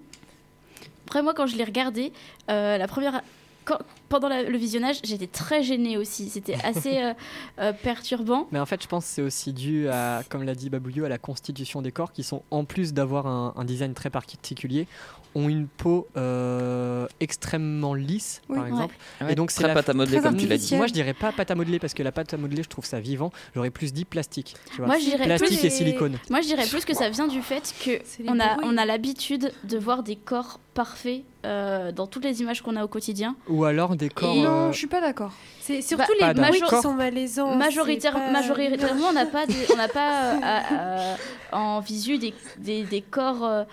Après, 1.05 1.21
moi, 1.21 1.33
quand 1.35 1.45
je 1.45 1.57
l'ai 1.57 1.63
regardé, 1.63 2.11
euh, 2.49 2.77
la 2.77 2.87
première. 2.87 3.21
Quand- 3.69 3.79
pendant 4.09 4.27
la- 4.27 4.43
le 4.43 4.57
visionnage, 4.57 4.99
j'étais 5.03 5.27
très 5.27 5.61
gênée 5.63 5.97
aussi. 5.97 6.29
C'était 6.29 6.55
assez 6.63 6.97
euh, 7.01 7.13
euh, 7.59 7.71
perturbant. 7.73 8.47
Mais 8.51 8.59
en 8.59 8.65
fait, 8.65 8.81
je 8.81 8.87
pense 8.87 9.05
que 9.05 9.11
c'est 9.11 9.21
aussi 9.21 9.53
dû 9.53 9.87
à, 9.87 10.23
comme 10.29 10.43
l'a 10.43 10.55
dit 10.55 10.69
Babouliou, 10.69 11.05
à 11.05 11.09
la 11.09 11.17
constitution 11.19 11.81
des 11.81 11.91
corps 11.91 12.11
qui 12.11 12.23
sont, 12.23 12.41
en 12.51 12.65
plus 12.65 12.93
d'avoir 12.93 13.27
un, 13.27 13.53
un 13.55 13.63
design 13.65 13.93
très 13.93 14.09
particulier, 14.09 14.87
ont 15.35 15.47
une 15.47 15.67
peau 15.67 16.07
euh, 16.17 17.07
extrêmement 17.19 17.93
lisse, 17.93 18.41
Oui. 18.49 18.57
par 18.57 18.67
exemple. 18.67 18.95
Ouais, 19.21 19.31
Et 19.33 19.35
donc, 19.35 19.51
c'est 19.51 19.65
la- 19.65 19.73
pâte 19.73 19.89
à 19.89 19.93
modeler 19.93 20.19
comme 20.21 20.35
tu 20.37 20.47
l'as 20.47 20.57
dit. 20.57 20.75
Moi, 20.75 20.87
je 20.87 20.93
dirais 20.93 21.13
pas 21.13 21.31
pâte 21.31 21.51
à 21.51 21.55
modeler 21.55 21.77
parce 21.79 21.93
que 21.93 22.01
la 22.03 22.11
pâte 22.11 22.33
à 22.33 22.37
modeler, 22.37 22.63
je 22.63 22.69
trouve 22.69 22.85
ça 22.85 22.99
vivant. 22.99 23.31
J'aurais 23.55 23.69
plus 23.69 23.93
dit 23.93 24.05
plastique. 24.05 24.55
Tu 24.71 24.77
vois. 24.77 24.87
Moi, 24.87 24.97
je 24.97 25.05
dirais 25.05 25.25
plastique 25.25 25.59
plus- 25.59 25.65
et 25.67 25.69
silicone. 25.69 26.17
Moi, 26.29 26.41
je 26.41 26.47
dirais 26.47 26.65
plus 26.65 26.83
que 26.85 26.95
ça 26.95 27.09
vient 27.09 27.27
du 27.27 27.41
fait 27.41 27.73
que 27.85 27.99
on 28.27 28.39
a, 28.39 28.57
on 28.63 28.77
a 28.77 28.85
l'habitude 28.85 29.51
de 29.65 29.77
voir 29.77 30.03
des 30.03 30.15
corps 30.15 30.59
parfaits 30.73 31.21
euh, 31.45 31.91
dans 31.91 32.07
toutes 32.07 32.23
les 32.25 32.41
images 32.41 32.61
qu'on 32.61 32.75
a 32.75 32.83
au 32.83 32.87
quotidien. 32.87 33.35
Ou 33.47 33.65
alors 33.65 33.95
des 33.95 34.09
corps. 34.09 34.33
Et- 34.35 34.41
Non, 34.41 34.49
euh, 34.69 34.71
je 34.71 34.77
suis 34.77 34.87
pas 34.87 35.01
d'accord. 35.01 35.31
C'est 35.61 35.81
surtout 35.81 36.05
Pas 36.19 36.27
les 36.29 36.33
d'accord. 36.33 36.69
qui 36.69 36.81
sont 36.81 36.93
malaisants. 36.93 37.55
Majoritaire- 37.55 38.13
c'est 38.13 38.19
pas- 38.25 38.31
Majoritairement, 38.31 39.07
on 39.09 39.13
n'a 39.13 39.25
pas, 39.25 39.45
des- 39.45 39.67
on 39.73 39.77
n'a 39.77 39.87
pas 39.87 40.33
euh, 40.71 41.15
en 41.51 41.79
visu 41.81 42.17
des, 42.17 42.33
des, 42.57 42.83
des 42.83 43.01
corps 43.01 43.43
euh, 43.45 43.63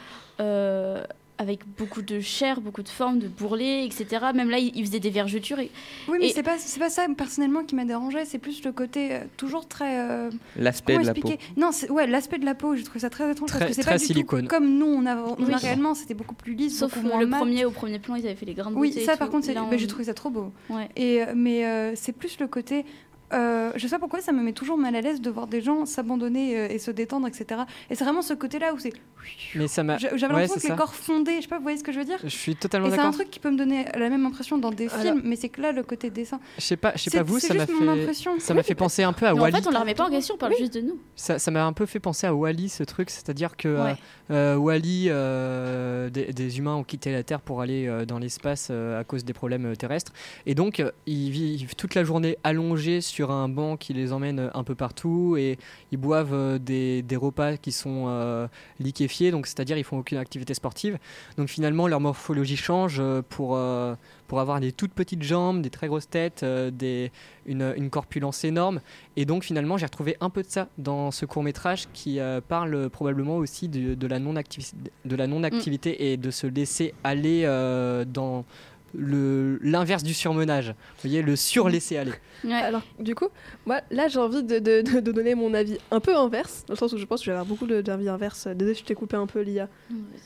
euh, 0.40 1.02
avec 1.38 1.60
beaucoup 1.78 2.02
de 2.02 2.20
chair, 2.20 2.60
beaucoup 2.60 2.82
de 2.82 2.88
formes, 2.88 3.18
de 3.18 3.28
bourrelets, 3.28 3.84
etc. 3.84 4.26
Même 4.34 4.48
là, 4.50 4.58
il, 4.58 4.84
faisait 4.86 5.00
des 5.00 5.10
vergetures. 5.10 5.58
Et... 5.58 5.70
Oui, 6.08 6.18
mais 6.20 6.28
Et- 6.28 6.32
c'est 6.32 6.42
pas 6.42 6.56
c'est 6.58 6.80
pas 6.80 6.88
ça 6.90 7.06
personnellement 7.16 7.62
qui 7.64 7.74
m'a 7.74 7.84
dérangé. 7.84 8.24
C'est 8.24 8.38
plus 8.38 8.64
le 8.64 8.72
côté 8.72 9.12
euh, 9.12 9.20
toujours 9.36 9.68
très. 9.68 9.98
euh, 10.00 10.30
L'aspect 10.56 10.98
de 10.98 11.04
la 11.04 11.14
peau. 11.14 11.28
Non, 11.56 11.70
ouais 11.90 12.06
l'aspect 12.06 12.38
de 12.38 12.44
la 12.44 12.54
peau. 12.54 12.74
Je 12.76 12.82
trouve 12.84 13.00
ça 13.00 13.10
très 13.10 13.30
étrange 13.30 13.50
Très- 13.50 13.58
parce 13.58 13.70
que 13.70 13.74
c'est 13.76 13.82
très 13.82 13.92
pas 13.92 13.98
du 13.98 14.04
silicone. 14.06 14.42
tout 14.42 14.48
comme 14.48 14.78
nous 14.78 14.86
on 14.86 15.04
a, 15.06 15.16
on 15.16 15.36
Oui. 15.44 15.52
a 15.52 15.56
réellement. 15.56 15.94
C'était 15.94 16.14
beaucoup 16.14 16.34
plus 16.34 16.54
lisse, 16.54 16.78
Sauf 16.78 16.94
beaucoup 16.94 17.06
moins 17.08 17.20
le 17.20 17.26
mat. 17.26 17.38
premier, 17.38 17.64
au 17.64 17.70
premier 17.70 17.98
plan, 17.98 18.14
ils 18.14 18.24
avaient 18.26 18.34
fait 18.34 18.46
les 18.46 18.54
grains 18.54 18.70
de 18.70 18.76
Oui, 18.76 18.92
ça 18.92 19.12
tout. 19.12 19.18
par 19.18 19.30
contre, 19.30 19.44
c'est- 19.46 19.54
Là, 19.54 19.60
bah, 19.62 19.68
on- 19.72 19.78
j'ai 19.78 19.86
trouvé 19.86 20.04
ça 20.04 20.14
trop 20.14 20.30
beau. 20.30 20.52
Ouais. 20.70 20.88
Et, 20.96 21.22
euh, 21.22 21.32
mais 21.36 21.66
euh, 21.66 21.92
c'est 21.96 22.12
plus 22.12 22.38
le 22.40 22.46
côté. 22.46 22.84
Euh, 23.32 23.72
je 23.76 23.82
sais 23.86 23.94
pas 23.96 23.98
pourquoi 23.98 24.20
ça 24.20 24.32
me 24.32 24.42
met 24.42 24.52
toujours 24.52 24.76
mal 24.78 24.94
à 24.96 25.00
l'aise 25.00 25.20
de 25.20 25.30
voir 25.30 25.46
des 25.46 25.60
gens 25.60 25.84
s'abandonner 25.86 26.56
euh, 26.58 26.68
et 26.68 26.78
se 26.78 26.90
détendre, 26.90 27.26
etc. 27.26 27.62
Et 27.90 27.94
c'est 27.94 28.04
vraiment 28.04 28.22
ce 28.22 28.34
côté-là 28.34 28.72
où 28.74 28.78
c'est. 28.78 28.92
Mais 29.56 29.66
ça 29.66 29.82
m'a. 29.82 29.98
J'avais 29.98 30.16
l'impression 30.20 30.54
que 30.54 30.60
les 30.62 30.68
ça. 30.68 30.74
corps 30.76 30.94
fondaient. 30.94 31.36
Je 31.36 31.42
sais 31.42 31.48
pas, 31.48 31.56
vous 31.56 31.62
voyez 31.64 31.78
ce 31.78 31.82
que 31.84 31.90
je 31.92 31.98
veux 31.98 32.04
dire? 32.04 32.18
Je 32.22 32.28
suis 32.28 32.54
totalement 32.54 32.86
Et 32.86 32.90
c'est 32.90 32.98
un 32.98 33.02
d'accord. 33.04 33.14
truc 33.14 33.30
qui 33.30 33.40
peut 33.40 33.50
me 33.50 33.56
donner 33.58 33.84
la 33.96 34.08
même 34.08 34.24
impression 34.24 34.56
dans 34.58 34.70
des 34.70 34.88
Alors- 34.88 35.00
films, 35.02 35.22
mais 35.24 35.34
c'est 35.36 35.48
que 35.48 35.60
là, 35.60 35.72
le 35.72 35.82
côté 35.82 36.10
dessin. 36.10 36.38
Je 36.58 36.62
sais 36.62 36.76
pas, 36.76 36.92
je 36.94 37.02
sais 37.02 37.10
pas 37.10 37.22
vous, 37.24 37.40
ça 37.40 37.52
m'a 37.54 37.66
fait. 37.66 37.72
impression. 37.88 38.38
Ça 38.38 38.54
m'a 38.54 38.62
fait 38.62 38.74
penser 38.76 39.02
un 39.02 39.12
peu 39.12 39.26
à 39.26 39.32
Mais 39.34 39.40
en 39.40 39.42
Wally. 39.42 39.56
fait, 39.56 39.66
on 39.66 39.72
la 39.72 39.80
remet 39.80 39.94
pas 39.94 40.04
en 40.06 40.10
question, 40.10 40.36
on 40.36 40.38
parle 40.38 40.52
Oui. 40.52 40.58
juste 40.60 40.74
de 40.74 40.80
nous. 40.82 40.98
Ça 41.16 41.38
ça 41.40 41.50
m'a 41.50 41.64
un 41.66 41.72
peu 41.72 41.86
fait 41.86 41.98
penser 42.00 42.26
à 42.28 42.34
Wally 42.34 42.68
ce 42.68 42.84
truc, 42.84 43.10
c'est-à-dire 43.10 43.56
que 43.56 43.66
Ouais. 43.84 43.96
euh, 44.30 44.54
Wally, 44.56 45.06
euh, 45.08 46.08
des, 46.10 46.32
des 46.32 46.58
humains 46.58 46.76
ont 46.76 46.84
quitté 46.84 47.10
la 47.12 47.22
Terre 47.24 47.40
pour 47.40 47.60
aller 47.60 47.86
euh, 47.88 48.04
dans 48.04 48.18
l'espace 48.20 48.68
euh, 48.70 49.00
à 49.00 49.04
cause 49.04 49.24
des 49.24 49.32
problèmes 49.32 49.66
euh, 49.66 49.74
terrestres, 49.74 50.12
et 50.46 50.54
donc 50.54 50.78
euh, 50.80 50.92
ils 51.06 51.30
vivent 51.30 51.74
toute 51.74 51.94
la 51.96 52.04
journée 52.04 52.38
allongés 52.44 53.00
sur 53.00 53.15
un 53.24 53.48
banc 53.48 53.76
qui 53.76 53.92
les 53.92 54.12
emmène 54.12 54.38
euh, 54.38 54.50
un 54.54 54.64
peu 54.64 54.74
partout, 54.74 55.36
et 55.36 55.58
ils 55.90 55.98
boivent 55.98 56.32
euh, 56.32 56.58
des, 56.58 57.02
des 57.02 57.16
repas 57.16 57.56
qui 57.56 57.72
sont 57.72 58.06
euh, 58.08 58.46
liquéfiés, 58.78 59.30
donc 59.30 59.46
c'est-à-dire 59.46 59.76
ils 59.76 59.84
font 59.84 59.98
aucune 59.98 60.18
activité 60.18 60.54
sportive. 60.54 60.98
Donc 61.36 61.48
finalement 61.48 61.88
leur 61.88 62.00
morphologie 62.00 62.56
change 62.56 63.02
pour 63.28 63.56
euh, 63.56 63.94
pour 64.28 64.40
avoir 64.40 64.60
des 64.60 64.72
toutes 64.72 64.92
petites 64.92 65.22
jambes, 65.22 65.62
des 65.62 65.70
très 65.70 65.86
grosses 65.86 66.08
têtes, 66.08 66.42
euh, 66.42 66.70
des, 66.70 67.12
une, 67.46 67.74
une 67.76 67.90
corpulence 67.90 68.44
énorme. 68.44 68.80
Et 69.16 69.24
donc 69.24 69.44
finalement, 69.44 69.76
j'ai 69.76 69.86
retrouvé 69.86 70.16
un 70.20 70.30
peu 70.30 70.42
de 70.42 70.48
ça 70.48 70.68
dans 70.78 71.10
ce 71.10 71.26
court 71.26 71.42
métrage 71.42 71.86
qui 71.92 72.18
parle 72.48 72.90
probablement 72.90 73.36
aussi 73.36 73.68
de, 73.68 73.94
de 73.94 74.06
la 74.06 74.18
non-activité 74.18 74.90
la 75.16 75.26
non-activité 75.26 76.12
et 76.12 76.16
de 76.18 76.30
se 76.30 76.46
laisser 76.46 76.92
aller 77.02 77.42
dans 78.06 78.44
l'inverse 78.94 80.02
du 80.02 80.14
surmenage. 80.14 80.68
Vous 80.70 81.02
voyez, 81.08 81.22
le 81.22 81.36
sur-laisser 81.36 81.96
aller. 81.96 82.12
Ouais. 82.44 82.52
Alors, 82.54 82.82
du 82.98 83.14
coup, 83.14 83.28
moi, 83.66 83.80
là, 83.90 84.08
j'ai 84.08 84.18
envie 84.18 84.42
de, 84.42 84.58
de- 84.58 84.82
de- 84.82 85.00
de 85.00 85.12
donner 85.12 85.34
mon 85.34 85.52
avis 85.54 85.78
un 85.90 86.00
peu 86.00 86.16
inverse, 86.16 86.64
dans 86.66 86.74
le 86.74 86.78
sens 86.78 86.92
où 86.92 86.98
je 86.98 87.04
pense 87.04 87.20
que 87.20 87.26
je 87.26 87.30
vais 87.30 87.36
avoir 87.36 87.46
beaucoup 87.46 87.66
de- 87.66 87.80
d'avis 87.80 88.08
inverses. 88.08 88.46
Désolé, 88.48 88.74
je 88.74 88.84
t'ai 88.84 88.94
coupé 88.94 89.16
un 89.16 89.26
peu, 89.26 89.40
Lia. 89.40 89.68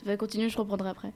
Va 0.05 0.17
continuer, 0.17 0.49
je 0.49 0.59
reprendrai 0.59 0.91
après. 0.91 1.13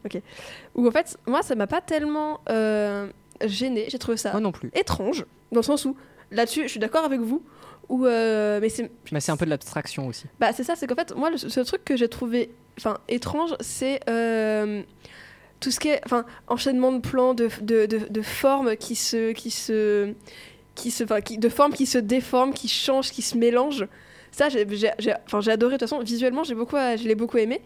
Où 0.74 0.86
en 0.86 0.90
fait, 0.90 1.16
moi, 1.26 1.42
ça 1.42 1.54
m'a 1.54 1.66
pas 1.66 1.80
tellement 1.80 2.40
euh, 2.48 3.08
gêné. 3.44 3.86
J'ai 3.88 3.98
trouvé 3.98 4.16
ça 4.16 4.32
Moi 4.32 4.40
non 4.40 4.52
plus. 4.52 4.70
étrange, 4.74 5.24
dans 5.52 5.60
le 5.60 5.64
sens 5.64 5.84
où, 5.84 5.96
là-dessus, 6.30 6.62
je 6.64 6.68
suis 6.68 6.80
d'accord 6.80 7.04
avec 7.04 7.20
vous. 7.20 7.42
Où, 7.90 8.06
euh, 8.06 8.60
mais 8.62 8.70
c'est 8.70 8.90
Mais 9.12 9.20
c'est 9.20 9.30
un 9.32 9.36
peu 9.36 9.44
de 9.44 9.50
l'abstraction 9.50 10.06
aussi. 10.06 10.24
Bah, 10.40 10.52
c'est 10.54 10.64
ça, 10.64 10.74
c'est 10.74 10.86
qu'en 10.86 10.94
fait, 10.94 11.14
moi, 11.14 11.30
le 11.30 11.36
ce 11.36 11.60
truc 11.60 11.84
que 11.84 11.96
j'ai 11.98 12.08
trouvé 12.08 12.50
enfin, 12.78 12.96
étrange, 13.08 13.54
c'est 13.60 14.00
euh, 14.08 14.82
tout 15.64 15.70
ce 15.70 15.80
qui 15.80 15.88
est 15.88 16.00
enfin, 16.04 16.26
enchaînement 16.46 16.92
de 16.92 17.00
plans, 17.00 17.32
de, 17.32 17.48
de, 17.62 17.86
de, 17.86 18.00
de 18.08 18.22
formes 18.22 18.76
qui 18.76 18.94
se. 18.94 19.32
Qui 19.32 19.50
se 19.50 20.12
qui 20.74 20.90
se, 20.90 21.04
enfin, 21.04 21.20
qui, 21.20 21.38
de 21.38 21.48
formes 21.48 21.72
qui 21.72 21.86
se 21.86 21.98
déforment, 21.98 22.52
qui 22.52 22.66
changent, 22.66 23.12
qui 23.12 23.22
se 23.22 23.38
mélangent. 23.38 23.86
Ça, 24.32 24.48
j'ai 24.48 24.66
enfin, 25.26 25.38
adoré. 25.48 25.74
De 25.74 25.78
toute 25.78 25.88
façon, 25.88 26.00
visuellement, 26.00 26.42
j'ai 26.42 26.56
beaucoup, 26.56 26.76
je 26.76 27.06
l'ai 27.06 27.14
beaucoup 27.14 27.38
aimé. 27.38 27.62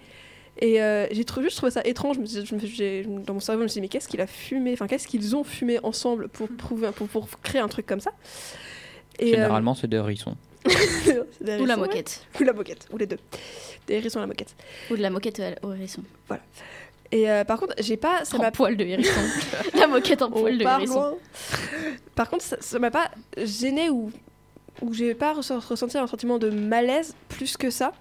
Et 0.61 0.83
euh, 0.83 1.07
j'ai 1.11 1.25
juste 1.43 1.57
trouvé 1.57 1.71
ça 1.71 1.81
étrange. 1.85 2.17
Je 2.23 2.55
me 2.55 3.25
dans 3.25 3.35
mon 3.35 3.41
cerveau, 3.41 3.61
je 3.61 3.65
me 3.65 3.69
suis 3.69 3.81
dit, 3.81 3.81
mais 3.81 3.89
qu'est-ce 3.89 4.09
qu'il 4.09 4.21
a 4.21 4.27
fumé 4.27 4.75
Enfin, 4.75 4.87
qu'est-ce 4.87 5.09
qu'ils 5.09 5.35
ont 5.35 5.45
fumé 5.45 5.79
ensemble 5.83 6.29
pour, 6.29 6.49
prouver, 6.49 6.91
pour, 6.95 7.09
pour 7.09 7.29
créer 7.41 7.63
un 7.63 7.69
truc 7.69 7.87
comme 7.87 8.01
ça? 8.01 8.11
Et, 9.19 9.33
euh, 9.33 9.37
Généralement, 9.37 9.75
c'est 9.75 9.87
des 9.87 9.97
hérissons. 9.97 10.37
Ou 10.67 10.71
la 11.47 11.57
ouais. 11.57 11.77
moquette. 11.77 12.27
Ou 12.39 12.45
la 12.45 12.53
moquette, 12.53 12.89
ou 12.93 12.99
les 12.99 13.07
deux. 13.07 13.19
Des 13.87 13.95
hérissons 13.95 14.19
à 14.19 14.23
la 14.23 14.27
moquette. 14.27 14.55
Ou 14.91 14.97
de 14.97 15.03
la 15.03 15.09
moquette 15.09 15.41
au 15.63 15.73
hérisson. 15.73 16.03
Et 17.11 17.31
euh, 17.31 17.45
par 17.45 17.59
contre, 17.59 17.75
j'ai 17.79 17.97
pas. 17.97 18.25
Ça 18.25 18.37
m'a 18.39 18.51
poil 18.51 18.77
de 18.77 18.85
hérisson. 18.85 19.21
la 19.75 19.87
moquette 19.87 20.21
en 20.23 20.31
poil 20.31 20.59
de 20.59 20.65
part 20.65 20.79
hérisson. 20.81 21.17
Par 22.15 22.29
contre, 22.29 22.45
ça 22.45 22.79
m'a 22.79 22.91
pas 22.91 23.11
gêné 23.37 23.89
ou, 23.91 24.11
ou 24.83 24.93
j'ai 24.93 25.15
pas 25.15 25.33
ressenti 25.33 25.97
un 25.97 26.07
sentiment 26.07 26.39
de 26.39 26.51
malaise 26.51 27.15
plus 27.29 27.57
que 27.57 27.71
ça. 27.71 27.93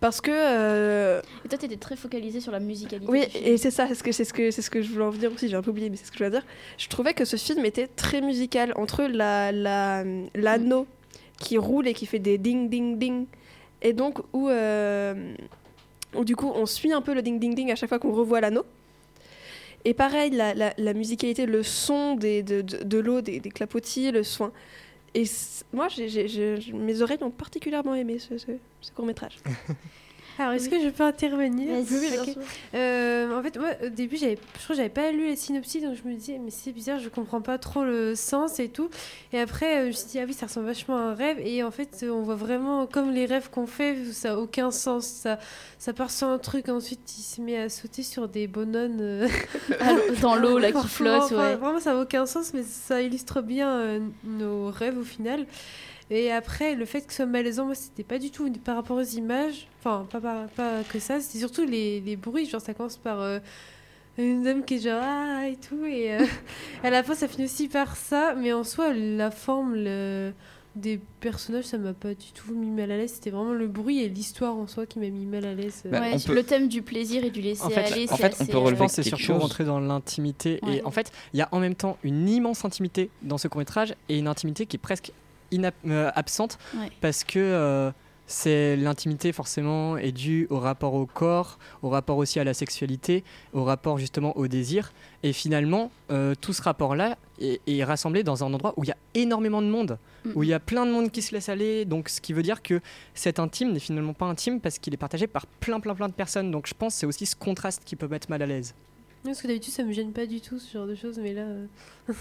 Parce 0.00 0.20
que. 0.20 0.30
euh, 0.32 1.22
Et 1.44 1.48
toi, 1.48 1.58
t'étais 1.58 1.76
très 1.76 1.96
focalisée 1.96 2.40
sur 2.40 2.52
la 2.52 2.60
musicalité. 2.60 3.10
oui, 3.10 3.24
et 3.34 3.56
c'est 3.56 3.70
ça, 3.70 3.88
c'est 3.88 3.94
ce, 3.94 4.02
que, 4.02 4.12
c'est, 4.12 4.24
ce 4.24 4.32
que, 4.34 4.50
c'est 4.50 4.60
ce 4.62 4.70
que 4.70 4.82
je 4.82 4.92
voulais 4.92 5.04
en 5.06 5.10
venir 5.10 5.32
aussi, 5.32 5.48
j'ai 5.48 5.56
un 5.56 5.62
peu 5.62 5.70
oublié, 5.70 5.88
mais 5.90 5.96
c'est 5.96 6.04
ce 6.04 6.10
que 6.12 6.18
je 6.18 6.24
voulais 6.24 6.38
dire. 6.38 6.46
Je 6.78 6.88
trouvais 6.88 7.14
que 7.14 7.24
ce 7.24 7.36
film 7.36 7.64
était 7.64 7.86
très 7.86 8.20
musical 8.20 8.72
entre 8.76 9.04
la, 9.04 9.50
la, 9.50 10.04
l'anneau 10.34 10.86
qui 11.40 11.56
roule 11.58 11.88
et 11.88 11.94
qui 11.94 12.04
fait 12.06 12.18
des 12.18 12.36
ding 12.38 12.68
ding 12.68 12.98
ding, 12.98 13.26
et 13.82 13.92
donc 13.94 14.18
où. 14.34 14.48
euh, 14.50 15.34
Donc 16.14 16.24
du 16.24 16.36
coup, 16.36 16.50
on 16.54 16.66
suit 16.66 16.92
un 16.92 17.02
peu 17.02 17.14
le 17.14 17.22
ding 17.22 17.38
ding 17.38 17.54
ding 17.54 17.70
à 17.70 17.76
chaque 17.76 17.88
fois 17.88 17.98
qu'on 17.98 18.12
revoit 18.12 18.40
l'anneau. 18.40 18.64
Et 19.84 19.92
pareil, 19.92 20.30
la, 20.30 20.94
musicalité, 20.94 21.44
le 21.44 21.62
son 21.62 22.14
de, 22.14 22.98
l'eau, 22.98 23.20
des, 23.20 23.40
clapotis, 23.40 24.10
le 24.10 24.22
soin. 24.22 24.50
Et 25.14 25.24
moi, 25.72 25.88
mes 26.72 27.02
oreilles 27.02 27.22
ont 27.22 27.30
particulièrement 27.30 27.94
aimé 27.94 28.18
ce 28.18 28.90
court 28.94 29.04
métrage. 29.04 29.36
Alors, 30.38 30.52
est-ce 30.52 30.68
que 30.68 30.80
je 30.80 30.88
peux 30.88 31.04
intervenir 31.04 31.68
Vas-y. 31.74 32.36
Euh, 32.74 33.38
en 33.38 33.42
fait, 33.42 33.56
moi, 33.56 33.68
au 33.84 33.88
début, 33.88 34.16
je 34.16 34.24
crois 34.34 34.36
que 34.68 34.74
j'avais 34.74 34.88
pas 34.88 35.12
lu 35.12 35.26
les 35.26 35.36
synopsis, 35.36 35.82
donc 35.82 35.94
je 35.94 36.08
me 36.08 36.14
disais, 36.14 36.38
mais 36.38 36.50
c'est 36.50 36.72
bizarre, 36.72 36.98
je 36.98 37.08
comprends 37.08 37.40
pas 37.40 37.56
trop 37.58 37.84
le 37.84 38.14
sens 38.16 38.58
et 38.58 38.68
tout. 38.68 38.90
Et 39.32 39.38
après, 39.40 39.76
euh, 39.76 39.82
je 39.82 39.86
me 39.88 39.92
suis 39.92 40.06
dit, 40.08 40.18
ah 40.18 40.24
oui, 40.26 40.32
ça 40.32 40.46
ressemble 40.46 40.66
vachement 40.66 40.96
à 40.96 41.00
un 41.00 41.14
rêve. 41.14 41.38
Et 41.44 41.62
en 41.62 41.70
fait, 41.70 42.04
on 42.08 42.22
voit 42.22 42.34
vraiment 42.34 42.86
comme 42.86 43.12
les 43.12 43.26
rêves 43.26 43.48
qu'on 43.50 43.66
fait, 43.66 43.92
où 43.92 44.12
ça 44.12 44.32
a 44.32 44.36
aucun 44.36 44.70
sens. 44.72 45.06
Ça, 45.06 45.38
ça 45.78 45.92
part 45.92 46.10
sur 46.10 46.26
un 46.28 46.38
truc, 46.38 46.68
ensuite, 46.68 47.16
il 47.18 47.22
se 47.22 47.40
met 47.40 47.56
à 47.58 47.68
sauter 47.68 48.02
sur 48.02 48.28
des 48.28 48.48
bonhommes. 48.48 48.98
euh, 49.00 49.28
Dans 50.20 50.34
l'eau 50.34 50.58
là 50.58 50.72
qui 50.72 50.78
Enfin, 50.84 50.88
flotte, 50.88 51.22
enfin, 51.22 51.36
ouais. 51.36 51.56
Vraiment, 51.56 51.78
ça 51.80 51.94
n'a 51.94 52.00
aucun 52.00 52.26
sens, 52.26 52.52
mais 52.54 52.62
ça 52.64 53.00
illustre 53.02 53.40
bien 53.40 53.70
euh, 53.76 54.00
nos 54.24 54.70
rêves 54.70 54.98
au 54.98 55.04
final. 55.04 55.46
Et 56.10 56.30
après, 56.30 56.74
le 56.74 56.84
fait 56.84 57.00
que 57.02 57.12
ce 57.12 57.16
soit 57.16 57.26
malaisant, 57.26 57.64
moi, 57.66 57.74
c'était 57.74 58.02
pas 58.04 58.18
du 58.18 58.30
tout 58.30 58.50
par 58.64 58.76
rapport 58.76 58.96
aux 58.98 59.02
images. 59.02 59.66
Enfin, 59.80 60.06
pas, 60.10 60.20
pas, 60.20 60.46
pas 60.54 60.82
que 60.88 60.98
ça, 60.98 61.20
c'était 61.20 61.38
surtout 61.38 61.64
les, 61.64 62.00
les 62.00 62.16
bruits. 62.16 62.46
Genre, 62.46 62.60
ça 62.60 62.74
commence 62.74 62.98
par 62.98 63.20
euh, 63.20 63.38
une 64.18 64.42
dame 64.42 64.64
qui 64.64 64.74
est 64.74 64.80
genre 64.80 65.00
ah 65.02 65.48
et 65.48 65.56
tout. 65.56 65.84
Et 65.86 66.12
euh, 66.14 66.24
à 66.84 66.90
la 66.90 67.02
fin, 67.02 67.14
ça 67.14 67.26
finit 67.26 67.44
aussi 67.46 67.68
par 67.68 67.96
ça. 67.96 68.34
Mais 68.36 68.52
en 68.52 68.64
soi, 68.64 68.92
la 68.92 69.30
forme 69.30 69.74
le- 69.76 70.32
des 70.76 71.00
personnages, 71.20 71.64
ça 71.66 71.78
m'a 71.78 71.94
pas 71.94 72.14
du 72.14 72.32
tout 72.34 72.52
mis 72.52 72.68
mal 72.70 72.90
à 72.90 72.96
l'aise. 72.96 73.12
C'était 73.14 73.30
vraiment 73.30 73.52
le 73.54 73.68
bruit 73.68 74.00
et 74.02 74.08
l'histoire 74.08 74.56
en 74.56 74.66
soi 74.66 74.86
qui 74.86 74.98
m'a 74.98 75.08
mis 75.08 75.24
mal 75.24 75.44
à 75.46 75.54
l'aise. 75.54 75.82
Bah, 75.86 76.00
Ouais, 76.00 76.10
on 76.14 76.18
peut- 76.20 76.34
le 76.34 76.42
thème 76.42 76.68
du 76.68 76.82
plaisir 76.82 77.24
et 77.24 77.30
du 77.30 77.40
laisser 77.40 77.62
En 77.62 77.70
fait- 77.70 77.92
aller, 77.92 78.06
en 78.10 78.16
c'est 78.16 78.22
fait, 78.30 78.36
on 78.40 78.46
peut 78.46 78.56
euh, 78.56 78.60
relever 78.60 78.88
c'est 78.88 79.04
surtout 79.04 79.22
chose. 79.22 79.40
rentrer 79.40 79.64
dans 79.64 79.78
l'intimité. 79.80 80.58
Ouais. 80.64 80.76
Et 80.78 80.84
en 80.84 80.90
fait, 80.90 81.12
il 81.32 81.38
y 81.38 81.42
a 81.42 81.48
en 81.52 81.60
même 81.60 81.76
temps 81.76 81.96
une 82.02 82.28
immense 82.28 82.64
intimité 82.64 83.08
dans 83.22 83.38
ce 83.38 83.46
court 83.48 83.60
métrage 83.60 83.94
et 84.08 84.18
une 84.18 84.26
intimité 84.28 84.66
qui 84.66 84.76
est 84.76 84.78
presque 84.78 85.12
absente 86.14 86.58
Ouais. 86.76 86.90
parce 87.00 87.24
que 87.24 87.38
euh, 87.38 87.90
c'est 88.26 88.74
l'intimité 88.76 89.32
forcément 89.32 89.98
est 89.98 90.10
due 90.12 90.46
au 90.48 90.58
rapport 90.58 90.94
au 90.94 91.04
corps, 91.04 91.58
au 91.82 91.90
rapport 91.90 92.16
aussi 92.16 92.40
à 92.40 92.44
la 92.44 92.54
sexualité, 92.54 93.22
au 93.52 93.64
rapport 93.64 93.98
justement 93.98 94.34
au 94.38 94.48
désir. 94.48 94.92
Et 95.22 95.34
finalement, 95.34 95.90
euh, 96.10 96.34
tout 96.40 96.54
ce 96.54 96.62
rapport-là 96.62 97.18
est, 97.38 97.60
est 97.66 97.84
rassemblé 97.84 98.22
dans 98.22 98.42
un 98.42 98.52
endroit 98.54 98.72
où 98.78 98.84
il 98.84 98.88
y 98.88 98.92
a 98.92 98.96
énormément 99.12 99.60
de 99.60 99.66
monde, 99.68 99.98
où 100.34 100.42
il 100.42 100.48
y 100.48 100.54
a 100.54 100.60
plein 100.60 100.86
de 100.86 100.90
monde 100.90 101.10
qui 101.10 101.20
se 101.20 101.34
laisse 101.34 101.50
aller. 101.50 101.84
Donc, 101.84 102.08
ce 102.08 102.22
qui 102.22 102.32
veut 102.32 102.42
dire 102.42 102.62
que 102.62 102.80
cet 103.12 103.38
intime 103.38 103.72
n'est 103.72 103.78
finalement 103.78 104.14
pas 104.14 104.24
intime 104.24 104.58
parce 104.58 104.78
qu'il 104.78 104.94
est 104.94 104.98
partagé 104.98 105.26
par 105.26 105.46
plein, 105.46 105.78
plein, 105.80 105.94
plein 105.94 106.08
de 106.08 106.14
personnes. 106.14 106.50
Donc, 106.50 106.66
je 106.66 106.72
pense 106.72 106.94
que 106.94 107.00
c'est 107.00 107.06
aussi 107.06 107.26
ce 107.26 107.36
contraste 107.36 107.82
qui 107.84 107.94
peut 107.94 108.08
mettre 108.08 108.30
mal 108.30 108.40
à 108.40 108.46
l'aise. 108.46 108.74
Parce 109.22 109.42
que 109.42 109.48
d'habitude, 109.48 109.72
ça 109.74 109.84
me 109.84 109.92
gêne 109.92 110.12
pas 110.12 110.24
du 110.26 110.40
tout 110.40 110.58
ce 110.58 110.72
genre 110.72 110.86
de 110.86 110.94
choses, 110.94 111.18
mais 111.18 111.34
là. 111.34 111.42
euh, 111.42 111.66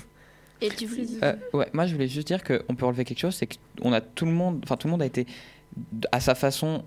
Et 0.63 0.69
tu 0.69 0.85
voulais 0.85 1.05
dire 1.05 1.19
Euh, 1.23 1.35
ouais, 1.53 1.67
moi 1.73 1.85
je 1.85 1.93
voulais 1.93 2.07
juste 2.07 2.27
dire 2.27 2.43
qu'on 2.43 2.75
peut 2.75 2.85
relever 2.85 3.03
quelque 3.03 3.19
chose, 3.19 3.35
c'est 3.35 3.47
qu'on 3.81 3.93
a 3.93 4.01
tout 4.01 4.25
le 4.25 4.31
monde, 4.31 4.61
enfin 4.63 4.77
tout 4.77 4.87
le 4.87 4.91
monde 4.91 5.01
a 5.01 5.05
été 5.05 5.27
à 6.11 6.19
sa 6.19 6.35
façon 6.35 6.83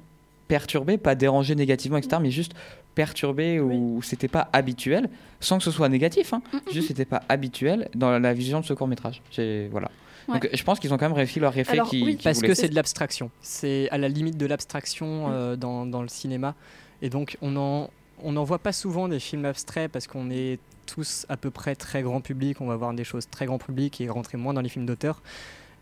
perturbé, 0.49 0.97
pas 0.97 1.15
dérangé 1.15 1.55
négativement, 1.55 1.99
etc., 1.99 2.19
mais 2.23 2.31
juste 2.31 2.53
perturbé 2.95 3.61
ou 3.61 4.01
c'était 4.03 4.29
pas 4.29 4.49
habituel, 4.53 5.11
sans 5.41 5.59
que 5.59 5.65
ce 5.65 5.71
soit 5.71 5.89
négatif, 5.89 6.33
hein, 6.33 6.43
Mm, 6.53 6.57
mm, 6.57 6.73
juste 6.73 6.89
c'était 6.89 7.05
pas 7.05 7.23
habituel 7.29 7.89
dans 7.95 8.19
la 8.19 8.33
vision 8.33 8.61
de 8.61 8.65
ce 8.65 8.73
court 8.73 8.89
métrage. 8.89 9.23
Voilà. 9.71 9.91
Donc 10.29 10.49
je 10.53 10.63
pense 10.65 10.81
qu'ils 10.81 10.93
ont 10.93 10.97
quand 10.97 11.09
même 11.09 11.17
réussi 11.17 11.39
leur 11.39 11.57
effet 11.57 11.73
Alors, 11.73 11.89
qui, 11.89 12.03
oui, 12.03 12.17
qui 12.17 12.25
Parce 12.25 12.41
que 12.41 12.55
c'est 12.55 12.69
de 12.69 12.75
l'abstraction. 12.75 13.31
C'est 13.43 13.89
à 13.91 13.99
la 13.99 14.09
limite 14.09 14.37
de 14.37 14.47
l'abstraction 14.47 15.31
euh, 15.31 15.57
dans, 15.57 15.87
dans 15.87 16.03
le 16.03 16.09
cinéma. 16.09 16.55
Et 17.03 17.11
donc, 17.11 17.37
on 17.43 17.57
en, 17.57 17.91
on 18.23 18.33
n'en 18.33 18.45
voit 18.45 18.59
pas 18.59 18.73
souvent 18.73 19.07
des 19.09 19.21
films 19.21 19.45
abstraits 19.45 19.93
parce 19.93 20.07
qu'on 20.07 20.31
est 20.31 20.59
tous 20.87 21.27
à 21.29 21.37
peu 21.37 21.51
près 21.51 21.75
très 21.75 22.03
grand 22.03 22.21
public. 22.21 22.61
On 22.61 22.67
va 22.67 22.77
voir 22.77 22.95
des 22.95 23.05
choses 23.05 23.29
très 23.29 23.47
grand 23.47 23.59
public 23.59 24.01
et 24.01 24.09
rentrer 24.09 24.39
moins 24.39 24.55
dans 24.55 24.63
les 24.63 24.69
films 24.69 24.87
d'auteur. 24.87 25.21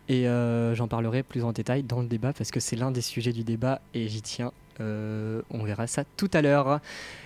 Et 0.07 0.27
euh, 0.27 0.75
j'en 0.75 0.87
parlerai 0.87 1.23
plus 1.23 1.43
en 1.43 1.51
détail 1.51 1.83
dans 1.83 2.01
le 2.01 2.07
débat 2.07 2.33
parce 2.33 2.51
que 2.51 2.59
c'est 2.59 2.75
l'un 2.75 2.91
des 2.91 3.01
sujets 3.01 3.33
du 3.33 3.43
débat 3.43 3.81
et 3.93 4.07
j'y 4.07 4.21
tiens. 4.21 4.51
Euh, 4.81 5.41
on 5.51 5.63
verra 5.63 5.87
ça 5.87 6.03
tout 6.17 6.29
à 6.33 6.41
l'heure. 6.41 6.79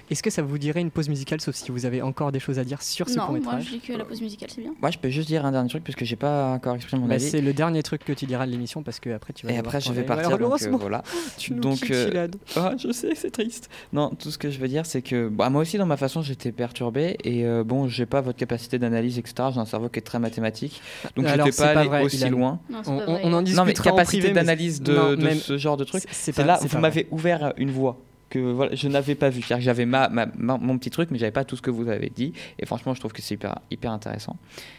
Est-ce 0.09 0.23
que 0.23 0.29
ça 0.29 0.41
vous 0.41 0.57
dirait 0.57 0.81
une 0.81 0.91
pause 0.91 1.07
musicale, 1.09 1.39
sauf 1.41 1.55
si 1.55 1.71
vous 1.71 1.85
avez 1.85 2.01
encore 2.01 2.31
des 2.31 2.39
choses 2.39 2.57
à 2.59 2.63
dire 2.63 2.81
sur 2.81 3.07
ce 3.07 3.13
Non, 3.13 3.17
moi 3.17 3.25
court-métrage 3.27 3.65
je 3.65 3.69
dis 3.71 3.79
que 3.79 3.93
la 3.93 4.05
pause 4.05 4.21
musicale 4.21 4.49
c'est 4.53 4.61
bien. 4.61 4.73
Moi 4.81 4.89
je 4.91 4.97
peux 4.97 5.09
juste 5.09 5.27
dire 5.27 5.45
un 5.45 5.51
dernier 5.51 5.69
truc 5.69 5.83
parce 5.83 5.95
que 5.95 6.05
j'ai 6.05 6.15
pas 6.15 6.47
encore 6.53 6.75
exprimé 6.75 7.01
mon 7.03 7.07
Bah, 7.07 7.15
avis. 7.15 7.29
C'est 7.29 7.41
le 7.41 7.53
dernier 7.53 7.83
truc 7.83 8.03
que 8.03 8.13
tu 8.13 8.25
diras 8.25 8.45
de 8.45 8.51
l'émission 8.51 8.81
parce 8.83 8.99
que 8.99 9.09
après 9.11 9.33
tu 9.33 9.45
vas 9.45 9.53
Et 9.53 9.57
après 9.57 9.79
je 9.81 9.91
vais 9.93 10.03
partir. 10.03 10.37
Donc, 10.37 10.61
euh, 10.61 10.69
voilà. 10.79 11.03
tu 11.37 11.53
nous 11.53 11.59
donc, 11.61 11.89
euh. 11.91 12.27
Ah, 12.55 12.73
je 12.77 12.91
sais, 12.91 13.13
c'est 13.15 13.31
triste. 13.31 13.69
Non, 13.93 14.09
tout 14.09 14.31
ce 14.31 14.37
que 14.37 14.49
je 14.49 14.59
veux 14.59 14.67
dire, 14.67 14.85
c'est 14.85 15.01
que 15.01 15.27
bah, 15.29 15.49
moi 15.49 15.61
aussi, 15.61 15.77
dans 15.77 15.85
ma 15.85 15.97
façon, 15.97 16.21
j'étais 16.21 16.51
perturbé. 16.51 17.17
Et 17.23 17.45
euh, 17.45 17.63
bon, 17.63 17.87
j'ai 17.87 18.05
pas 18.05 18.21
votre 18.21 18.37
capacité 18.37 18.79
d'analyse, 18.79 19.17
etc. 19.19 19.49
J'ai 19.53 19.59
un 19.59 19.65
cerveau 19.65 19.89
qui 19.89 19.99
est 19.99 20.03
très 20.03 20.19
mathématique. 20.19 20.81
Donc, 21.15 21.27
j'étais 21.27 21.51
pas 21.51 21.73
pas 21.73 21.79
allé 21.81 21.89
vrai, 21.89 22.03
aussi 22.03 22.27
loin. 22.29 22.59
Non, 22.69 22.79
On, 22.87 22.97
pas 22.97 23.03
on- 23.07 23.33
en 23.33 23.41
Non, 23.41 23.65
mais 23.65 23.73
capacité 23.73 24.31
d'analyse 24.31 24.81
de, 24.81 25.15
de 25.15 25.29
ce 25.35 25.57
genre 25.57 25.77
de 25.77 25.83
truc. 25.83 26.03
c'est- 26.11 26.37
là, 26.39 26.59
vous 26.61 26.79
m'avez 26.79 27.07
ouvert 27.11 27.53
une 27.57 27.71
voie 27.71 27.97
que 28.29 28.39
voilà, 28.39 28.75
je 28.75 28.87
n'avais 28.87 29.15
pas. 29.15 29.31
C'est-à-dire 29.31 29.57
que 29.57 29.63
j'avais 29.63 29.85
ma- 29.85 30.09
mon 30.37 30.77
petit 30.77 30.89
truc, 30.89 31.09
mais 31.11 31.17
j'avais 31.17 31.31
pas 31.31 31.43
tout 31.43 31.55
ce 31.55 31.61
que 31.61 31.71
vous 31.71 31.89
avez 31.89 32.09
dit. 32.09 32.33
Et 32.59 32.65
franchement, 32.65 32.93
je 32.93 32.99
trouve 32.99 33.13
que 33.13 33.21
c'est 33.21 33.35
hyper, 33.35 33.59
hyper 33.71 33.91
intéressant. 33.91 34.37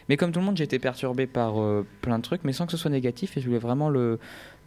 Mais 0.08 0.16
comme 0.16 0.32
tout 0.32 0.40
le 0.40 0.46
monde, 0.46 0.56
j'ai 0.56 0.64
été 0.64 0.78
perturbé 0.78 1.26
par 1.26 1.60
euh, 1.60 1.86
plein 2.02 2.18
de 2.18 2.22
trucs, 2.22 2.44
mais 2.44 2.52
sans 2.52 2.66
que 2.66 2.72
ce 2.72 2.78
soit 2.78 2.90
négatif. 2.90 3.36
Et 3.36 3.40
je 3.40 3.46
voulais 3.46 3.58
vraiment 3.58 3.88
le, 3.88 4.18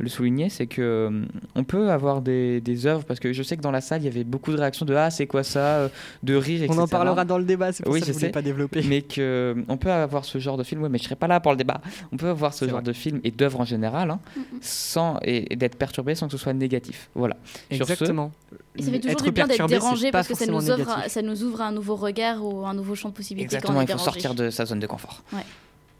le 0.04 0.10
souligner, 0.10 0.50
c'est 0.50 0.68
que 0.68 0.82
euh, 0.82 1.26
on 1.56 1.64
peut 1.64 1.90
avoir 1.90 2.22
des, 2.22 2.62
des 2.62 2.86
œuvres 2.86 3.04
parce 3.06 3.20
que 3.20 3.34
je 3.34 3.42
sais 3.42 3.58
que 3.58 3.62
dans 3.62 3.72
la 3.72 3.82
salle, 3.82 4.02
il 4.02 4.06
y 4.06 4.08
avait 4.08 4.24
beaucoup 4.24 4.52
de 4.52 4.58
réactions 4.58 4.86
de 4.86 4.94
ah 4.94 5.10
c'est 5.10 5.26
quoi 5.28 5.44
ça, 5.44 5.60
euh, 5.78 5.90
de 6.22 6.36
rire, 6.36 6.62
etc. 6.64 6.78
On 6.78 6.82
en 6.84 6.88
parlera 6.88 7.26
dans 7.26 7.38
le 7.38 7.44
débat, 7.46 7.72
c'est 7.72 7.84
pour 7.84 7.94
Oui, 7.94 8.00
ça 8.02 8.06
que 8.06 8.12
je 8.12 8.14
je 8.14 8.18
voulais 8.20 8.28
sais. 8.28 8.32
pas 8.34 8.42
développer. 8.42 8.84
mais 8.88 9.02
que 9.02 9.56
on 9.68 9.78
peut 9.78 9.92
avoir 9.92 10.26
ce 10.26 10.38
genre 10.38 10.58
de 10.58 10.64
film, 10.64 10.84
ouais, 10.84 10.90
mais 10.90 10.98
je 11.00 11.04
serai 11.06 11.16
pas 11.16 11.28
là 11.28 11.40
pour 11.40 11.52
le 11.52 11.58
débat. 11.58 11.82
On 12.12 12.18
peut 12.18 12.30
avoir 12.30 12.54
ce 12.54 12.66
genre 12.66 12.76
vrai. 12.76 12.84
de 12.84 12.94
film 12.94 13.20
et 13.24 13.32
d'œuvres 13.32 13.60
en 13.62 13.66
général, 13.66 14.12
hein, 14.12 14.20
Mm, 14.36 14.40
mm. 14.40 14.44
sans 14.62 15.20
et, 15.24 15.52
et 15.54 15.56
d'être 15.56 15.76
perturbé 15.78 16.14
sans 16.16 16.28
que 16.28 16.32
ce 16.34 16.38
soit 16.38 16.54
négatif. 16.54 17.10
Voilà. 17.16 17.36
Sur 17.72 17.86
ce, 17.88 17.92
Exactement. 17.94 18.32
Et 18.76 18.82
ça 18.84 18.92
fait 18.92 19.00
toujours 19.00 19.12
Être 19.14 19.24
du 19.26 19.32
bien 19.32 19.48
d'être 19.48 19.68
dérangé 19.68 20.12
parce 20.12 20.28
que 20.28 20.36
ça 20.36 20.46
nous, 20.46 20.70
ouvre, 20.70 20.98
ça 21.08 21.22
nous 21.22 21.44
ouvre 21.44 21.62
un 21.62 21.72
nouveau 21.72 21.96
regard 21.96 22.44
ou 22.44 22.66
un 22.66 22.74
nouveau 22.74 22.96
champ 22.96 23.10
de 23.10 23.14
possibilités 23.14 23.56
Exactement, 23.56 23.74
quand 23.74 23.80
on 23.80 23.82
est 23.82 23.86
il 23.86 23.88
faut 23.92 23.98
dérangé. 23.98 24.22
sortir 24.22 24.36
de 24.36 24.50
sa 24.50 24.66
zone 24.66 24.80
de 24.80 24.88
confort. 24.88 25.24
Ouais. 25.34 25.40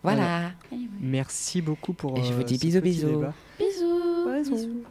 Voilà. 0.04 0.52
Merci 1.00 1.62
beaucoup 1.62 1.94
pour. 1.94 2.18
Et 2.18 2.24
je 2.24 2.34
vous 2.34 2.42
euh, 2.42 2.44
dis 2.44 2.58
bisous, 2.58 2.82
petit 2.82 2.90
bisous. 2.90 3.08
débat. 3.08 3.34
Bisous. 3.58 3.70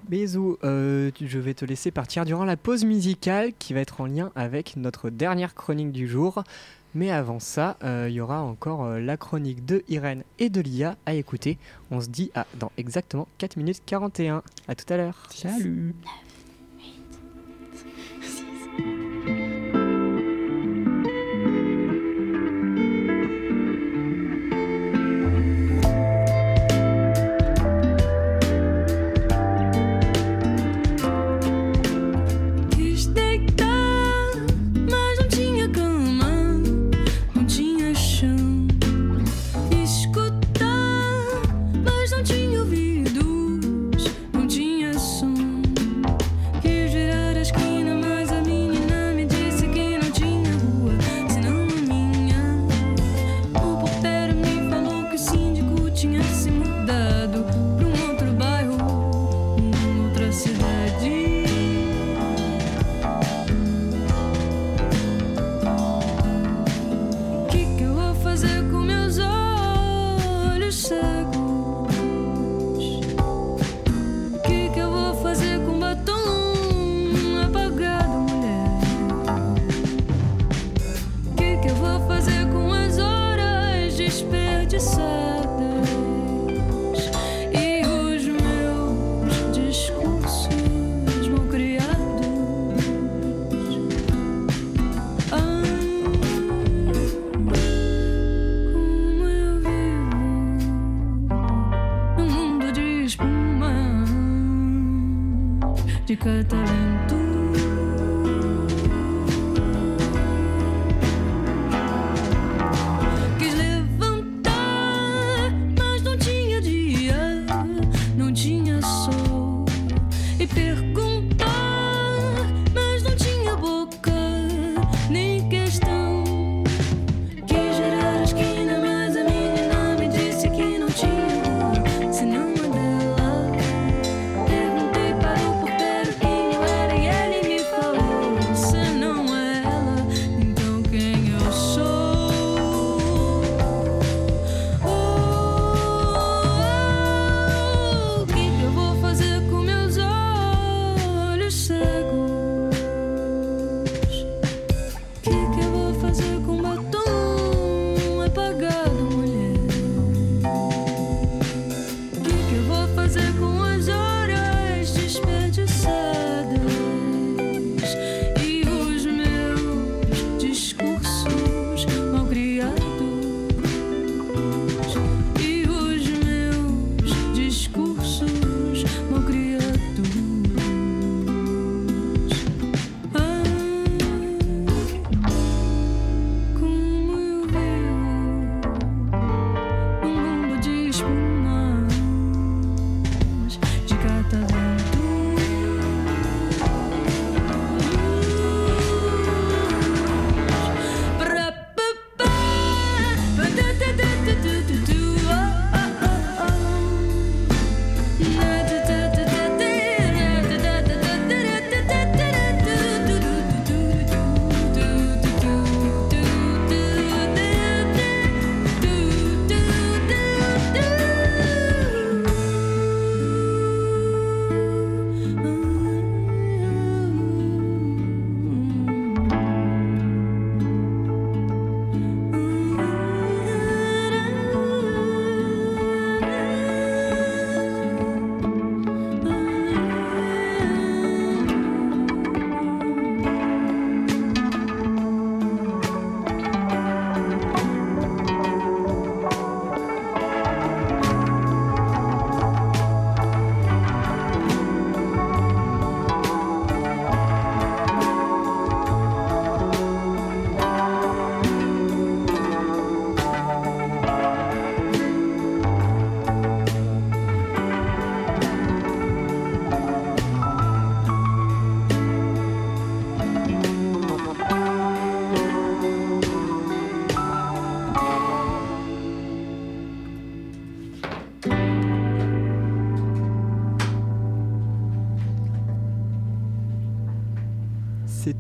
Bisous. 0.08 0.58
Euh, 0.64 1.10
je 1.20 1.38
vais 1.38 1.54
te 1.54 1.64
laisser 1.64 1.90
partir 1.90 2.24
durant 2.24 2.44
la 2.44 2.56
pause 2.56 2.84
musicale 2.84 3.52
qui 3.58 3.74
va 3.74 3.80
être 3.80 4.00
en 4.00 4.06
lien 4.06 4.30
avec 4.34 4.76
notre 4.76 5.10
dernière 5.10 5.54
chronique 5.54 5.92
du 5.92 6.08
jour. 6.08 6.44
Mais 6.94 7.10
avant 7.10 7.40
ça, 7.40 7.78
euh, 7.82 8.06
il 8.10 8.14
y 8.14 8.20
aura 8.20 8.42
encore 8.42 8.84
euh, 8.84 9.00
la 9.00 9.16
chronique 9.16 9.64
de 9.64 9.82
Irène 9.88 10.24
et 10.38 10.50
de 10.50 10.60
Lia 10.60 10.96
à 11.06 11.14
écouter. 11.14 11.58
On 11.90 12.00
se 12.00 12.08
dit 12.08 12.30
à 12.34 12.46
dans 12.58 12.70
exactement 12.76 13.26
4 13.38 13.56
minutes 13.56 13.82
41. 13.86 14.42
À 14.68 14.74
tout 14.74 14.92
à 14.92 14.96
l'heure. 14.98 15.26
Salut. 15.30 15.94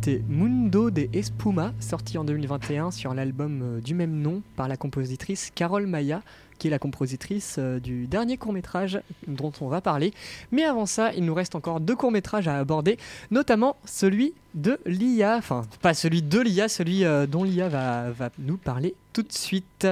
C'était 0.04 0.24
Mundo 0.26 0.90
de 0.90 1.08
Espuma, 1.12 1.72
sorti 1.78 2.18
en 2.18 2.24
2021 2.24 2.90
sur 2.90 3.14
l'album 3.14 3.60
euh, 3.62 3.80
du 3.80 3.94
même 3.94 4.20
nom 4.20 4.42
par 4.56 4.66
la 4.66 4.76
compositrice 4.76 5.52
Carole 5.54 5.86
Maya, 5.86 6.22
qui 6.58 6.66
est 6.66 6.70
la 6.72 6.80
compositrice 6.80 7.54
euh, 7.60 7.78
du 7.78 8.08
dernier 8.08 8.36
court-métrage 8.36 9.00
dont 9.28 9.52
on 9.60 9.68
va 9.68 9.80
parler. 9.80 10.12
Mais 10.50 10.64
avant 10.64 10.86
ça, 10.86 11.12
il 11.12 11.24
nous 11.24 11.34
reste 11.34 11.54
encore 11.54 11.78
deux 11.78 11.94
courts-métrages 11.94 12.48
à 12.48 12.58
aborder, 12.58 12.98
notamment 13.30 13.76
celui 13.84 14.34
de 14.54 14.80
l'IA, 14.86 15.36
enfin 15.36 15.62
pas 15.82 15.94
celui 15.94 16.20
de 16.20 16.40
l'IA, 16.40 16.68
celui 16.68 17.04
euh, 17.04 17.28
dont 17.28 17.44
l'IA 17.44 17.68
va, 17.68 18.10
va 18.10 18.30
nous 18.40 18.56
parler 18.56 18.96
tout 19.12 19.22
de 19.22 19.32
suite. 19.32 19.86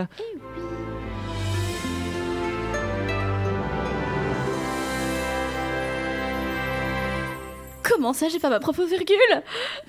Comment 7.90 8.12
ça, 8.12 8.28
j'ai 8.28 8.38
pas 8.38 8.50
ma 8.50 8.60
propre 8.60 8.84
virgule 8.84 9.42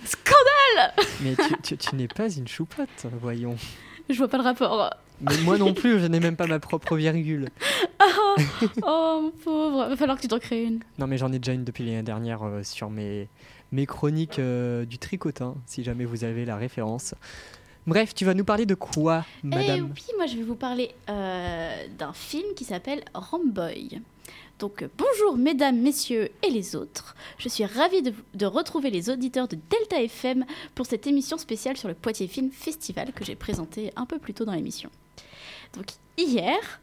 Scandale 0.04 0.94
Mais 1.22 1.36
tu, 1.36 1.62
tu- 1.62 1.78
tu 1.78 1.96
n'es 1.96 2.08
pas 2.08 2.30
une 2.30 2.48
choupotte, 2.48 3.06
voyons. 3.22 3.56
Je 4.10 4.18
vois 4.18 4.28
pas 4.28 4.38
le 4.38 4.44
rapport. 4.44 4.90
Mais 5.22 5.38
moi 5.44 5.58
non 5.58 5.74
plus, 5.74 6.00
je 6.00 6.08
n'ai 6.08 6.20
même 6.20 6.36
pas 6.36 6.48
ma 6.48 6.60
propre 6.60 6.96
virgule. 6.96 7.50
Oh, 8.04 8.36
oh, 8.84 9.20
mon 9.24 9.32
pauvre. 9.32 9.88
Va 9.90 9.96
falloir 9.96 10.18
que 10.18 10.22
tu 10.24 10.28
t'en 10.28 10.40
crées 10.40 10.64
une. 10.64 10.80
Non, 10.98 11.06
mais 11.06 11.18
j'en 11.18 11.32
ai 11.32 11.38
déjà 11.40 11.54
une 11.54 11.64
depuis 11.64 11.86
l'année 11.86 12.02
dernière 12.02 12.44
euh, 12.44 12.64
sur 12.64 12.90
mes, 12.90 13.28
mes 13.72 13.86
chroniques 13.86 14.40
euh, 14.40 14.86
du 14.86 14.98
tricotin, 14.98 15.56
si 15.68 15.84
jamais 15.84 16.06
vous 16.06 16.24
avez 16.24 16.44
la 16.46 16.56
référence. 16.56 17.14
Bref, 17.88 18.16
tu 18.16 18.26
vas 18.26 18.34
nous 18.34 18.44
parler 18.46 18.66
de 18.66 18.74
quoi, 18.76 19.24
Eh 19.44 19.48
madame? 19.48 19.92
oui, 19.96 20.04
moi 20.18 20.26
je 20.28 20.38
vais 20.38 20.44
vous 20.44 20.56
parler 20.56 20.92
euh, 21.10 21.86
d'un 21.98 22.14
film 22.14 22.46
qui 22.56 22.64
s'appelle 22.64 23.04
Ramboy. 23.14 24.02
Donc 24.62 24.84
euh, 24.84 24.88
bonjour 24.96 25.38
mesdames, 25.38 25.78
messieurs 25.78 26.30
et 26.44 26.52
les 26.52 26.76
autres. 26.76 27.16
Je 27.40 27.50
suis 27.50 27.66
ravie 27.66 28.04
de, 28.04 28.46
retrouver 28.46 28.92
les 28.92 29.10
auditeurs 29.10 29.48
de 29.48 29.58
Delta 29.72 30.00
FM 30.00 30.46
pour 30.76 30.86
cette 30.86 31.08
émission 31.08 31.40
spéciale 31.40 31.78
sur 31.78 31.88
le 31.88 31.96
Poitiers 31.96 32.28
Film 32.28 32.52
Festival 32.52 33.12
que 33.12 33.26
j'ai 33.26 33.36
présenté 33.36 33.92
un 33.96 34.06
peu 34.06 34.20
plus 34.20 34.36
tôt 34.36 34.46
dans 34.46 34.54
l'émission. 34.54 34.92
Donc 35.76 35.88
hier, 36.16 36.80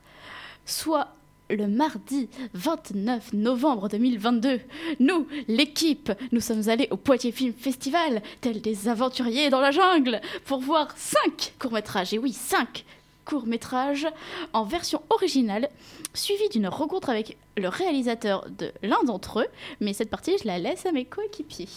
soit 0.66 1.06
le 1.50 1.68
mardi 1.68 2.28
29 2.54 3.32
novembre 3.34 3.88
2022, 3.88 4.60
nous, 4.98 5.28
l'équipe, 5.46 6.10
nous 6.32 6.40
sommes 6.40 6.68
allés 6.68 6.88
au 6.90 6.96
Poitiers 6.96 7.30
Film 7.30 7.52
Festival, 7.52 8.22
tels 8.40 8.60
des 8.60 8.88
aventuriers 8.88 9.50
dans 9.50 9.60
la 9.60 9.70
jungle, 9.70 10.20
pour 10.46 10.58
voir 10.58 10.88
5 10.96 11.54
courts-métrages. 11.60 12.12
Et 12.12 12.18
oui, 12.18 12.32
5 12.32 12.84
courts-métrages 13.28 14.06
en 14.54 14.64
version 14.64 15.02
originale, 15.10 15.68
suivi 16.14 16.48
d'une 16.48 16.66
rencontre 16.66 17.10
avec 17.10 17.36
le 17.58 17.68
réalisateur 17.68 18.46
de 18.48 18.72
l'un 18.82 19.02
d'entre 19.04 19.40
eux. 19.40 19.46
Mais 19.80 19.92
cette 19.92 20.08
partie, 20.08 20.36
je 20.40 20.46
la 20.46 20.58
laisse 20.58 20.86
à 20.86 20.92
mes 20.92 21.04
coéquipiers 21.04 21.68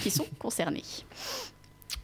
qui 0.00 0.10
sont 0.10 0.26
concernés. 0.38 0.84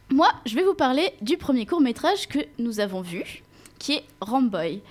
Moi, 0.09 0.29
je 0.45 0.55
vais 0.55 0.63
vous 0.63 0.73
parler 0.73 1.13
du 1.21 1.37
premier 1.37 1.65
court-métrage 1.65 2.27
que 2.27 2.39
nous 2.57 2.81
avons 2.81 3.01
vu, 3.01 3.41
qui 3.77 3.93
est 3.93 4.03
Ramboy. 4.19 4.81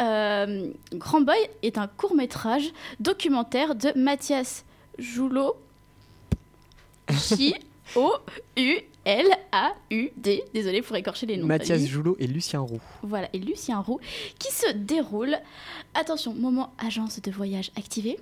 Euh, 0.00 0.72
Ramboy 1.00 1.38
est 1.62 1.78
un 1.78 1.86
court-métrage 1.86 2.72
documentaire 2.98 3.76
de 3.76 3.92
Mathias 3.94 4.64
Joulot, 4.98 5.54
J-O-U-L-A-U-D. 9.06 10.44
Désolé 10.54 10.82
pour 10.82 10.96
écorcher 10.96 11.26
les 11.26 11.36
noms. 11.36 11.46
Mathias. 11.46 11.84
Joulot 11.86 12.16
et 12.18 12.26
Lucien 12.26 12.60
Roux. 12.60 12.80
Voilà, 13.02 13.28
et 13.32 13.38
Lucien 13.38 13.80
Roux, 13.80 14.00
qui 14.38 14.52
se 14.52 14.70
déroule, 14.72 15.36
attention, 15.94 16.34
moment 16.34 16.72
agence 16.78 17.20
de 17.20 17.30
voyage 17.30 17.70
activé, 17.76 18.18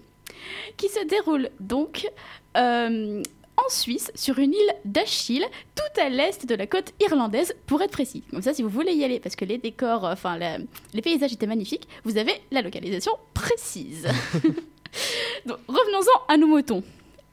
qui 0.76 0.88
se 0.88 1.04
déroule 1.06 1.50
donc 1.60 2.08
euh, 2.56 3.22
en 3.56 3.68
Suisse, 3.68 4.10
sur 4.14 4.38
une 4.38 4.54
île 4.54 4.74
d'Achille, 4.84 5.44
tout 5.74 6.00
à 6.00 6.08
l'est 6.08 6.46
de 6.46 6.54
la 6.54 6.66
côte 6.66 6.92
irlandaise, 7.00 7.54
pour 7.66 7.82
être 7.82 7.90
précis. 7.92 8.22
Comme 8.30 8.42
ça, 8.42 8.54
si 8.54 8.62
vous 8.62 8.68
voulez 8.70 8.92
y 8.92 9.04
aller, 9.04 9.20
parce 9.20 9.36
que 9.36 9.44
les 9.44 9.58
décors, 9.58 10.06
euh, 10.06 10.12
enfin 10.12 10.38
la- 10.38 10.58
les 10.94 11.02
paysages 11.02 11.32
étaient 11.32 11.46
magnifiques, 11.46 11.88
vous 12.04 12.16
avez 12.16 12.32
la 12.50 12.62
localisation 12.62 13.12
précise. 13.34 14.08
donc, 15.46 15.58
revenons-en 15.68 16.32
à 16.32 16.36
nos 16.36 16.46
moutons. 16.46 16.82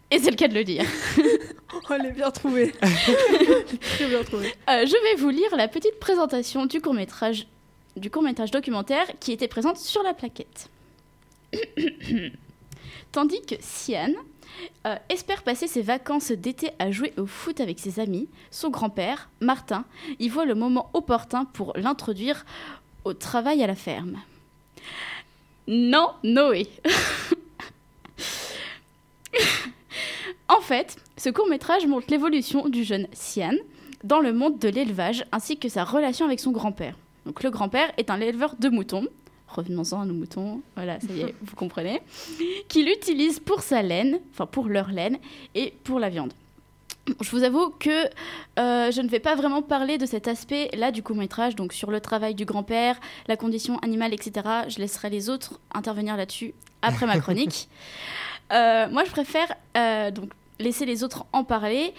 Et 0.09 0.19
c'est 0.19 0.29
le 0.29 0.35
cas 0.37 0.47
de 0.47 0.53
le 0.53 0.63
dire. 0.63 0.85
Oh, 1.73 1.79
elle 1.93 2.05
est 2.05 2.11
bien 2.11 2.31
trouvée. 2.31 2.71
Très 3.81 4.07
bien 4.07 4.23
trouvée. 4.23 4.53
Euh, 4.69 4.85
je 4.85 5.03
vais 5.03 5.21
vous 5.21 5.29
lire 5.29 5.55
la 5.55 5.67
petite 5.67 5.99
présentation 5.99 6.65
du 6.65 6.81
court-métrage 6.81 7.47
du 7.97 8.11
court-métrage 8.11 8.51
documentaire 8.51 9.07
qui 9.19 9.31
était 9.31 9.47
présente 9.47 9.77
sur 9.77 10.03
la 10.03 10.13
plaquette. 10.13 10.69
Tandis 13.11 13.41
que 13.41 13.55
Sian 13.59 14.13
euh, 14.85 14.95
espère 15.09 15.43
passer 15.43 15.67
ses 15.67 15.81
vacances 15.81 16.31
d'été 16.31 16.71
à 16.77 16.91
jouer 16.91 17.13
au 17.17 17.25
foot 17.25 17.59
avec 17.59 17.79
ses 17.79 17.99
amis, 17.99 18.29
son 18.51 18.69
grand-père, 18.69 19.29
Martin, 19.39 19.83
y 20.19 20.29
voit 20.29 20.45
le 20.45 20.55
moment 20.55 20.89
opportun 20.93 21.45
pour 21.45 21.73
l'introduire 21.75 22.45
au 23.03 23.13
travail 23.13 23.63
à 23.63 23.67
la 23.67 23.75
ferme. 23.75 24.19
Non, 25.67 26.11
Noé. 26.23 26.67
en 30.49 30.61
fait, 30.61 30.97
ce 31.17 31.29
court-métrage 31.29 31.85
montre 31.87 32.07
l'évolution 32.09 32.69
du 32.69 32.83
jeune 32.83 33.07
Sian, 33.13 33.53
dans 34.03 34.19
le 34.19 34.33
monde 34.33 34.59
de 34.59 34.69
l'élevage 34.69 35.25
ainsi 35.31 35.57
que 35.57 35.69
sa 35.69 35.83
relation 35.83 36.25
avec 36.25 36.39
son 36.39 36.51
grand-père. 36.51 36.95
Donc 37.25 37.43
le 37.43 37.49
grand-père 37.49 37.91
est 37.97 38.09
un 38.09 38.21
éleveur 38.21 38.55
de 38.57 38.69
moutons. 38.69 39.07
Revenons-en 39.49 40.01
à 40.01 40.05
nos 40.05 40.13
moutons, 40.13 40.61
voilà, 40.75 40.99
ça 40.99 41.13
y 41.13 41.21
est, 41.21 41.35
vous 41.41 41.55
comprenez. 41.55 42.01
Qui 42.67 42.83
l'utilise 42.83 43.39
pour 43.39 43.61
sa 43.61 43.81
laine, 43.81 44.19
enfin 44.31 44.45
pour 44.45 44.67
leur 44.67 44.91
laine 44.91 45.17
et 45.55 45.73
pour 45.83 45.99
la 45.99 46.09
viande. 46.09 46.33
Je 47.21 47.31
vous 47.31 47.43
avoue 47.43 47.69
que 47.79 48.05
euh, 48.59 48.91
je 48.91 49.01
ne 49.01 49.07
vais 49.07 49.21
pas 49.21 49.35
vraiment 49.35 49.61
parler 49.61 49.97
de 49.97 50.05
cet 50.05 50.27
aspect-là 50.27 50.91
du 50.91 51.01
court-métrage, 51.03 51.55
donc 51.55 51.71
sur 51.71 51.89
le 51.89 52.01
travail 52.01 52.35
du 52.35 52.43
grand-père, 52.43 52.99
la 53.27 53.37
condition 53.37 53.79
animale, 53.79 54.13
etc. 54.13 54.45
Je 54.67 54.79
laisserai 54.79 55.09
les 55.09 55.29
autres 55.29 55.59
intervenir 55.73 56.17
là-dessus 56.17 56.53
après 56.81 57.05
ma 57.05 57.17
chronique. 57.19 57.69
Euh, 58.51 58.87
moi, 58.89 59.03
je 59.03 59.11
préfère 59.11 59.53
euh, 59.75 60.11
donc 60.11 60.31
laisser 60.59 60.85
les 60.85 61.03
autres 61.03 61.25
en 61.33 61.43
parler 61.43 61.93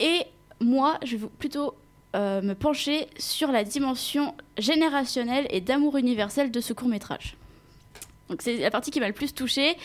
et 0.00 0.22
moi, 0.60 0.98
je 1.04 1.16
vais 1.16 1.26
plutôt 1.38 1.74
euh, 2.16 2.42
me 2.42 2.54
pencher 2.54 3.06
sur 3.18 3.50
la 3.50 3.64
dimension 3.64 4.34
générationnelle 4.56 5.46
et 5.50 5.60
d'amour 5.60 5.96
universel 5.96 6.50
de 6.50 6.60
ce 6.60 6.72
court 6.72 6.88
métrage. 6.88 7.36
Donc 8.28 8.42
c'est 8.42 8.56
la 8.58 8.70
partie 8.70 8.90
qui 8.90 9.00
m'a 9.00 9.08
le 9.08 9.14
plus 9.14 9.32
touchée 9.32 9.76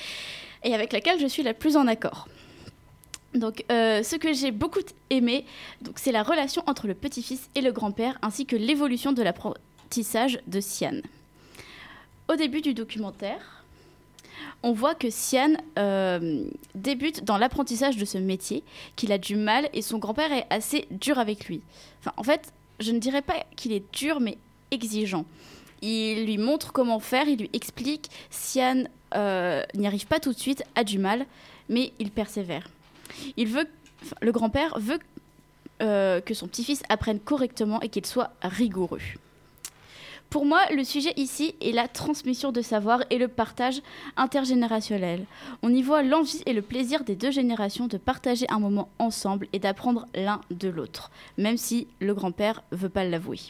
et 0.64 0.74
avec 0.74 0.91
laquelle 0.93 1.20
je 1.20 1.28
suis 1.28 1.43
la 1.43 1.54
plus 1.54 1.78
en 1.78 1.88
accord. 1.88 2.28
Donc 3.34 3.64
ce 3.70 4.16
que 4.16 4.32
j'ai 4.34 4.51
beaucoup 4.51 4.82
aimé, 5.10 5.45
donc 5.82 5.97
c'est 5.97 6.12
la 6.12 6.24
relation 6.24 6.62
entre 6.68 6.88
le 6.88 6.93
petit-fils 6.93 7.49
et 7.56 7.62
le 7.62 7.72
grand-père 7.72 8.20
ainsi 8.22 8.45
que 8.45 8.56
l'évolution 8.56 9.12
de 9.12 9.24
l'apprentissage 9.24 10.39
de 10.45 10.60
Sian. 10.60 11.01
Au 12.30 12.36
début 12.36 12.62
du 12.62 12.74
documentaire, 12.74 13.62
on 14.63 14.73
voit 14.73 14.95
que 14.95 15.09
Sian 15.09 15.53
euh, 15.77 16.45
débute 16.75 17.23
dans 17.23 17.37
l'apprentissage 17.37 17.97
de 17.97 18.05
ce 18.05 18.17
métier, 18.17 18.63
qu'il 18.95 19.11
a 19.11 19.17
du 19.17 19.35
mal 19.35 19.69
et 19.73 19.81
son 19.81 19.97
grand-père 19.97 20.31
est 20.31 20.45
assez 20.49 20.87
dur 20.91 21.19
avec 21.19 21.45
lui. 21.45 21.61
Enfin, 21.99 22.13
en 22.17 22.23
fait, 22.23 22.53
je 22.79 22.91
ne 22.91 22.99
dirais 22.99 23.21
pas 23.21 23.45
qu'il 23.55 23.71
est 23.71 23.83
dur, 23.93 24.19
mais 24.19 24.37
exigeant. 24.71 25.25
Il 25.81 26.25
lui 26.25 26.37
montre 26.37 26.71
comment 26.71 26.99
faire, 26.99 27.27
il 27.27 27.39
lui 27.39 27.49
explique. 27.53 28.09
Sian 28.29 28.85
euh, 29.15 29.63
n'y 29.75 29.87
arrive 29.87 30.07
pas 30.07 30.19
tout 30.19 30.33
de 30.33 30.39
suite, 30.39 30.63
a 30.75 30.83
du 30.83 30.97
mal, 30.97 31.25
mais 31.69 31.91
il 31.99 32.11
persévère. 32.11 32.69
Il 33.37 33.47
veut, 33.47 33.67
le 34.21 34.31
grand-père 34.31 34.79
veut 34.79 34.99
euh, 35.81 36.21
que 36.21 36.33
son 36.33 36.47
petit-fils 36.47 36.83
apprenne 36.87 37.19
correctement 37.19 37.81
et 37.81 37.89
qu'il 37.89 38.05
soit 38.05 38.31
rigoureux. 38.41 39.01
Pour 40.34 40.47
moi, 40.47 40.61
le 40.75 40.84
sujet 40.84 41.13
ici 41.15 41.53
est 41.61 41.73
la 41.73 41.88
transmission 41.88 42.51
de 42.51 42.63
savoir 42.63 43.03
et 43.11 43.19
le 43.19 43.27
partage 43.27 43.84
intergénérationnel. 44.17 45.25
On 45.61 45.71
y 45.71 45.84
voit 45.84 46.01
l'envie 46.01 46.41
et 46.47 46.53
le 46.53 46.63
plaisir 46.63 47.03
des 47.03 47.15
deux 47.15 47.29
générations 47.29 47.86
de 47.86 47.97
partager 47.97 48.47
un 48.49 48.57
moment 48.57 48.89
ensemble 48.97 49.47
et 49.53 49.59
d'apprendre 49.59 50.07
l'un 50.15 50.41
de 50.49 50.69
l'autre, 50.69 51.11
même 51.38 51.57
si 51.57 51.86
le 51.99 52.15
grand-père 52.15 52.63
veut 52.71 52.89
pas 52.89 53.03
l'avouer. 53.03 53.41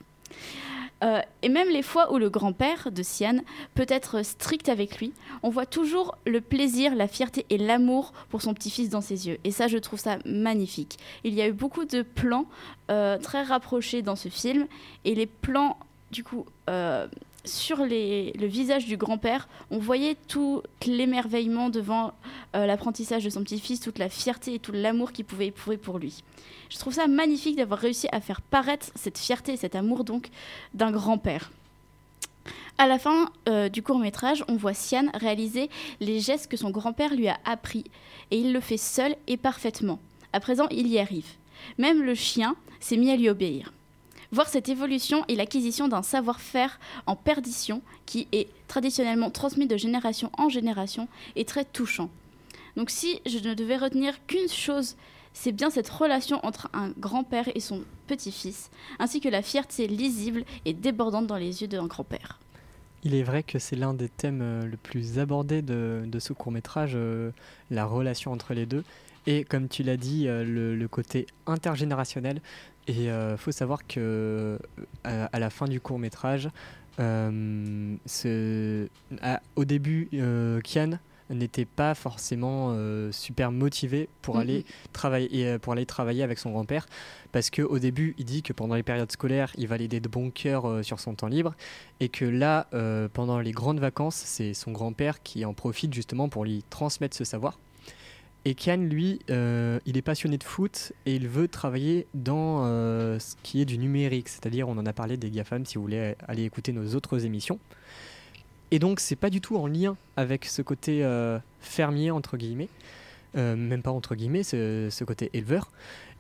Euh, 1.05 1.21
et 1.41 1.47
même 1.47 1.69
les 1.69 1.83
fois 1.83 2.11
où 2.11 2.17
le 2.17 2.29
grand-père 2.29 2.91
de 2.91 3.01
Sian 3.01 3.39
peut 3.75 3.85
être 3.87 4.21
strict 4.21 4.67
avec 4.67 4.97
lui, 4.99 5.13
on 5.41 5.49
voit 5.49 5.65
toujours 5.65 6.17
le 6.25 6.41
plaisir, 6.41 6.95
la 6.95 7.07
fierté 7.07 7.45
et 7.49 7.57
l'amour 7.57 8.11
pour 8.27 8.41
son 8.41 8.53
petit-fils 8.53 8.89
dans 8.89 8.99
ses 8.99 9.29
yeux. 9.29 9.37
Et 9.45 9.51
ça, 9.51 9.69
je 9.69 9.77
trouve 9.77 10.01
ça 10.01 10.17
magnifique. 10.25 10.97
Il 11.23 11.33
y 11.33 11.41
a 11.41 11.47
eu 11.47 11.53
beaucoup 11.53 11.85
de 11.85 12.01
plans 12.01 12.45
euh, 12.91 13.17
très 13.19 13.43
rapprochés 13.43 14.01
dans 14.01 14.17
ce 14.17 14.27
film, 14.27 14.67
et 15.05 15.15
les 15.15 15.27
plans, 15.27 15.77
du 16.11 16.25
coup, 16.25 16.45
euh, 16.69 17.07
sur 17.45 17.77
le 17.85 18.45
visage 18.45 18.85
du 18.85 18.97
grand-père, 18.97 19.47
on 19.69 19.77
voyait 19.77 20.15
tout 20.27 20.61
l'émerveillement 20.85 21.69
devant 21.69 22.13
euh, 22.55 22.65
l'apprentissage 22.65 23.25
de 23.25 23.29
son 23.29 23.43
petit-fils, 23.43 23.81
toute 23.81 23.99
la 23.99 24.09
fierté 24.09 24.53
et 24.53 24.59
tout 24.59 24.71
l'amour 24.71 25.11
qu'il 25.11 25.25
pouvait 25.25 25.47
éprouver 25.47 25.77
pour 25.77 25.99
lui. 25.99 26.23
Je 26.69 26.77
trouve 26.77 26.93
ça 26.93 27.07
magnifique 27.07 27.57
d'avoir 27.57 27.79
réussi 27.79 28.07
à 28.11 28.21
faire 28.21 28.41
paraître 28.41 28.87
cette 28.95 29.17
fierté 29.17 29.53
et 29.53 29.57
cet 29.57 29.75
amour 29.75 30.03
donc 30.03 30.29
d'un 30.73 30.91
grand-père. 30.91 31.51
À 32.77 32.87
la 32.87 32.97
fin 32.97 33.29
euh, 33.47 33.69
du 33.69 33.83
court 33.83 33.99
métrage, 33.99 34.43
on 34.47 34.55
voit 34.55 34.73
Sian 34.73 35.05
réaliser 35.13 35.69
les 35.99 36.19
gestes 36.19 36.49
que 36.49 36.57
son 36.57 36.71
grand-père 36.71 37.13
lui 37.13 37.27
a 37.27 37.37
appris 37.45 37.83
et 38.31 38.39
il 38.39 38.53
le 38.53 38.59
fait 38.59 38.77
seul 38.77 39.15
et 39.27 39.37
parfaitement. 39.37 39.99
À 40.31 40.39
présent, 40.39 40.67
il 40.71 40.87
y 40.87 40.97
arrive. 40.97 41.27
Même 41.77 42.01
le 42.01 42.15
chien 42.15 42.55
s'est 42.79 42.97
mis 42.97 43.11
à 43.11 43.15
lui 43.15 43.29
obéir. 43.29 43.71
Voir 44.33 44.49
cette 44.49 44.67
évolution 44.67 45.23
et 45.27 45.35
l'acquisition 45.35 45.87
d'un 45.87 46.01
savoir-faire 46.01 46.79
en 47.05 47.15
perdition 47.15 47.83
qui 48.07 48.27
est 48.31 48.47
traditionnellement 48.67 49.29
transmis 49.29 49.67
de 49.67 49.77
génération 49.77 50.31
en 50.39 50.49
génération 50.49 51.07
est 51.35 51.47
très 51.47 51.65
touchant. 51.65 52.09
Donc 52.75 52.89
si 52.89 53.21
je 53.27 53.37
ne 53.37 53.53
devais 53.53 53.77
retenir 53.77 54.25
qu'une 54.25 54.49
chose, 54.49 54.95
c'est 55.33 55.51
bien 55.51 55.69
cette 55.69 55.87
relation 55.87 56.43
entre 56.43 56.67
un 56.73 56.89
grand-père 56.97 57.47
et 57.53 57.59
son 57.59 57.83
petit-fils, 58.07 58.71
ainsi 58.97 59.21
que 59.21 59.29
la 59.29 59.43
fierté 59.43 59.85
lisible 59.85 60.45
et 60.65 60.73
débordante 60.73 61.27
dans 61.27 61.37
les 61.37 61.61
yeux 61.61 61.67
d'un 61.67 61.85
grand-père. 61.85 62.39
Il 63.03 63.13
est 63.13 63.21
vrai 63.21 63.43
que 63.43 63.59
c'est 63.59 63.75
l'un 63.75 63.93
des 63.93 64.09
thèmes 64.09 64.41
euh, 64.41 64.65
le 64.65 64.77
plus 64.77 65.19
abordés 65.19 65.61
de, 65.61 66.07
ce 66.17 66.33
court 66.33 66.51
métrage, 66.51 66.97
la 67.69 67.85
relation 67.85 68.31
entre 68.31 68.55
les 68.55 68.65
deux. 68.65 68.83
Et 69.27 69.43
comme 69.43 69.69
tu 69.69 69.83
l'as 69.83 69.95
dit, 69.95 70.27
euh, 70.27 70.43
le 70.43 70.87
côté 70.87 71.27
intergénérationnel. 71.45 72.41
Et 72.87 73.05
il 73.05 73.35
faut 73.37 73.51
savoir 73.51 73.85
que 73.87 73.99
euh, 73.99 74.57
à, 75.03 75.25
à 75.25 75.39
la 75.39 75.49
fin 75.49 75.67
du 75.67 75.79
court 75.79 75.99
métrage, 75.99 76.49
au 79.55 79.65
début, 79.65 80.09
euh, 80.13 80.59
Kian 80.61 80.99
n'était 81.29 81.65
pas 81.65 81.95
forcément 81.95 82.71
euh, 82.71 83.11
super 83.11 83.51
motivé 83.51 84.09
pour 84.21 84.35
Mhm. 84.35 84.41
aller 84.41 84.65
travailler 84.91 85.47
euh, 85.47 85.57
pour 85.57 85.73
aller 85.73 85.85
travailler 85.85 86.21
avec 86.21 86.37
son 86.37 86.51
grand-père. 86.51 86.85
Parce 87.31 87.49
que 87.49 87.61
au 87.61 87.79
début 87.79 88.13
il 88.19 88.25
dit 88.25 88.43
que 88.43 88.53
pendant 88.53 88.75
les 88.75 88.83
périodes 88.83 89.11
scolaires 89.11 89.51
il 89.57 89.67
va 89.67 89.77
l'aider 89.77 89.99
de 89.99 90.09
bon 90.09 90.29
cœur 90.29 90.67
euh, 90.67 90.83
sur 90.83 90.99
son 90.99 91.15
temps 91.15 91.27
libre. 91.27 91.55
Et 92.01 92.09
que 92.09 92.25
là 92.25 92.67
euh, 92.73 93.07
pendant 93.11 93.39
les 93.39 93.51
grandes 93.51 93.79
vacances 93.79 94.15
c'est 94.17 94.53
son 94.53 94.71
grand-père 94.73 95.23
qui 95.23 95.45
en 95.45 95.53
profite 95.53 95.93
justement 95.93 96.27
pour 96.29 96.43
lui 96.43 96.63
transmettre 96.69 97.15
ce 97.15 97.23
savoir 97.23 97.57
et 98.45 98.55
Kian 98.55 98.77
lui 98.77 99.19
euh, 99.29 99.79
il 99.85 99.97
est 99.97 100.01
passionné 100.01 100.37
de 100.37 100.43
foot 100.43 100.91
et 101.05 101.15
il 101.15 101.27
veut 101.27 101.47
travailler 101.47 102.07
dans 102.13 102.65
euh, 102.65 103.17
ce 103.19 103.35
qui 103.43 103.61
est 103.61 103.65
du 103.65 103.77
numérique. 103.77 104.27
C'est-à-dire 104.29 104.67
on 104.67 104.77
en 104.77 104.85
a 104.85 104.93
parlé 104.93 105.17
des 105.17 105.29
GAFAM 105.29 105.65
si 105.65 105.75
vous 105.75 105.81
voulez 105.81 106.15
aller 106.27 106.43
écouter 106.43 106.73
nos 106.73 106.95
autres 106.95 107.25
émissions. 107.25 107.59
Et 108.71 108.79
donc, 108.79 108.99
c'est 108.99 109.15
pas 109.15 109.29
du 109.29 109.39
tout 109.39 109.55
en 109.55 109.67
lien 109.67 109.95
avec 110.17 110.45
ce 110.45 110.63
côté 110.63 111.03
euh, 111.03 111.37
fermier, 111.59 112.09
entre 112.09 112.37
guillemets, 112.37 112.69
même 113.35 113.83
pas 113.83 113.91
entre 113.91 114.15
guillemets, 114.15 114.41
ce, 114.41 115.03
côté 115.03 115.29
éleveur. 115.33 115.69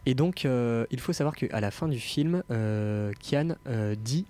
Et 0.05 0.13
donc, 0.13 0.43
il 0.43 0.99
faut 0.99 1.13
savoir 1.13 1.35
qu'à 1.35 1.59
la 1.59 1.71
fin 1.71 1.87
du 1.87 1.97
film, 1.97 2.43
Kian 2.49 3.55
dit 3.97 4.25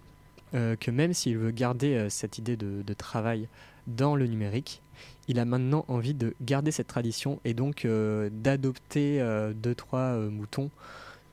que 0.54 0.92
même 0.92 1.14
s'il 1.14 1.38
veut 1.38 1.52
garder 1.52 2.08
cette 2.10 2.38
idée 2.38 2.56
de 2.56 2.94
travail 2.94 3.50
dans 3.88 4.16
le 4.16 4.26
numérique, 4.28 4.83
il 5.28 5.40
a 5.40 5.46
maintenant 5.46 5.86
envie 5.88 6.14
de 6.14 6.34
garder 6.42 6.72
cette 6.72 6.88
tradition 6.88 7.40
et 7.46 7.54
donc 7.54 7.86
euh, 7.86 8.30
d'adopter 8.32 9.22
euh, 9.22 9.54
deux, 9.54 9.76
trois 9.76 10.00
euh, 10.00 10.30
moutons 10.30 10.70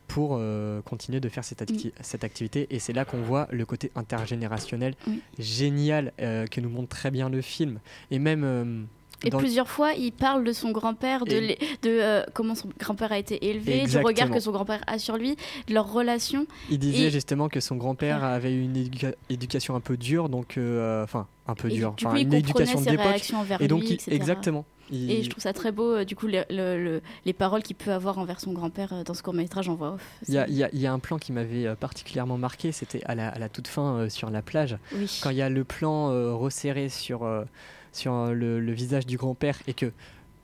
pour 0.07 0.37
euh, 0.39 0.81
continuer 0.83 1.21
de 1.21 1.29
faire 1.29 1.45
cette, 1.45 1.63
acti- 1.63 1.93
cette 2.01 2.25
activité. 2.25 2.67
Et 2.71 2.79
c'est 2.81 2.93
là 2.93 3.05
qu'on 3.05 3.23
voit 3.23 3.47
le 3.51 3.65
côté 3.65 3.93
intergénérationnel 3.95 4.95
génial 5.39 6.13
euh, 6.21 6.47
que 6.47 6.61
nous 6.61 6.69
montre 6.71 6.89
très 6.89 7.11
bien 7.11 7.29
le 7.29 7.41
film. 7.41 7.79
Et 8.11 8.19
même 8.19 8.87
Et 9.25 9.31
Dans- 9.31 9.39
plusieurs 9.39 9.69
fois, 9.69 9.93
il 9.93 10.13
parle 10.13 10.45
de 10.45 10.53
son 10.53 10.71
grand-père, 10.71 11.25
de, 11.27 11.33
Et- 11.33 11.41
les- 11.41 11.59
de 11.83 11.91
euh, 12.01 12.25
comment 12.33 12.55
son 12.55 12.69
grand-père 12.79 13.13
a 13.13 13.19
été 13.19 13.51
élevé, 13.51 13.85
du 13.87 13.99
regard 13.99 14.31
que 14.31 14.41
son 14.41 14.51
grand-père 14.51 14.81
a 14.87 14.99
sur 14.99 15.17
lui, 15.19 15.37
de 15.69 15.75
leur 15.75 15.93
relation. 15.93 16.47
Il 16.71 16.79
disait 16.79 17.05
Et- 17.09 17.11
justement 17.11 17.49
que 17.49 17.61
son 17.61 17.77
grand-père 17.77 18.25
avait 18.25 18.53
eu 18.55 18.63
une 18.63 18.77
éduca- 18.77 19.15
éducation 19.29 19.75
un 19.77 19.81
peu 19.81 19.97
dure, 19.99 20.29
donc 20.31 20.57
euh, 20.57 21.05
enfin 21.05 21.27
un 21.47 21.55
peu 21.55 21.69
dure, 21.69 21.95
enfin 22.03 22.17
une 22.17 22.33
éducation 22.33 22.81
d'époque. 22.81 23.31
Et 23.61 23.69
donc 23.69 23.81
lui, 23.83 23.99
il- 24.07 24.13
exactement. 24.15 24.65
Il- 24.93 25.11
Et 25.11 25.23
je 25.23 25.31
trouve 25.31 25.43
ça 25.43 25.53
très 25.53 25.71
beau, 25.71 25.93
euh, 25.99 26.05
du 26.05 26.17
coup, 26.17 26.27
le- 26.27 26.45
le- 26.51 26.83
le- 26.83 27.03
les 27.25 27.33
paroles 27.33 27.63
qu'il 27.63 27.77
peut 27.77 27.93
avoir 27.93 28.19
envers 28.19 28.41
son 28.41 28.53
grand-père 28.53 28.93
euh, 28.93 29.05
dans 29.05 29.15
ce 29.15 29.23
court-métrage 29.23 29.69
en 29.69 29.75
voix 29.77 29.93
off. 29.93 30.03
Il 30.27 30.35
y, 30.35 30.39
a, 30.39 30.49
y 30.49 30.67
y 30.81 30.87
un 30.89 30.99
plan 30.99 31.17
qui 31.19 31.33
m'avait 31.33 31.65
euh, 31.67 31.77
particulièrement 31.77 32.39
marqué, 32.39 32.73
c'était 32.73 33.01
à 33.05 33.15
la, 33.15 33.29
à 33.29 33.39
la 33.39 33.49
toute 33.49 33.69
fin 33.69 33.95
euh, 33.97 34.09
sur 34.09 34.31
la 34.31 34.43
plage, 34.43 34.77
Oui. 34.97 35.21
quand 35.23 35.31
il 35.31 35.37
y 35.37 35.43
a 35.43 35.49
le 35.49 35.63
plan 35.63 36.11
euh, 36.11 36.35
resserré 36.35 36.89
sur, 36.89 37.23
euh, 37.23 37.45
sur 37.93 38.15
euh, 38.15 38.33
le, 38.33 38.61
le 38.61 38.73
visage 38.73 39.07
du 39.07 39.17
grand-père 39.17 39.59
et 39.67 39.75
que 39.75 39.93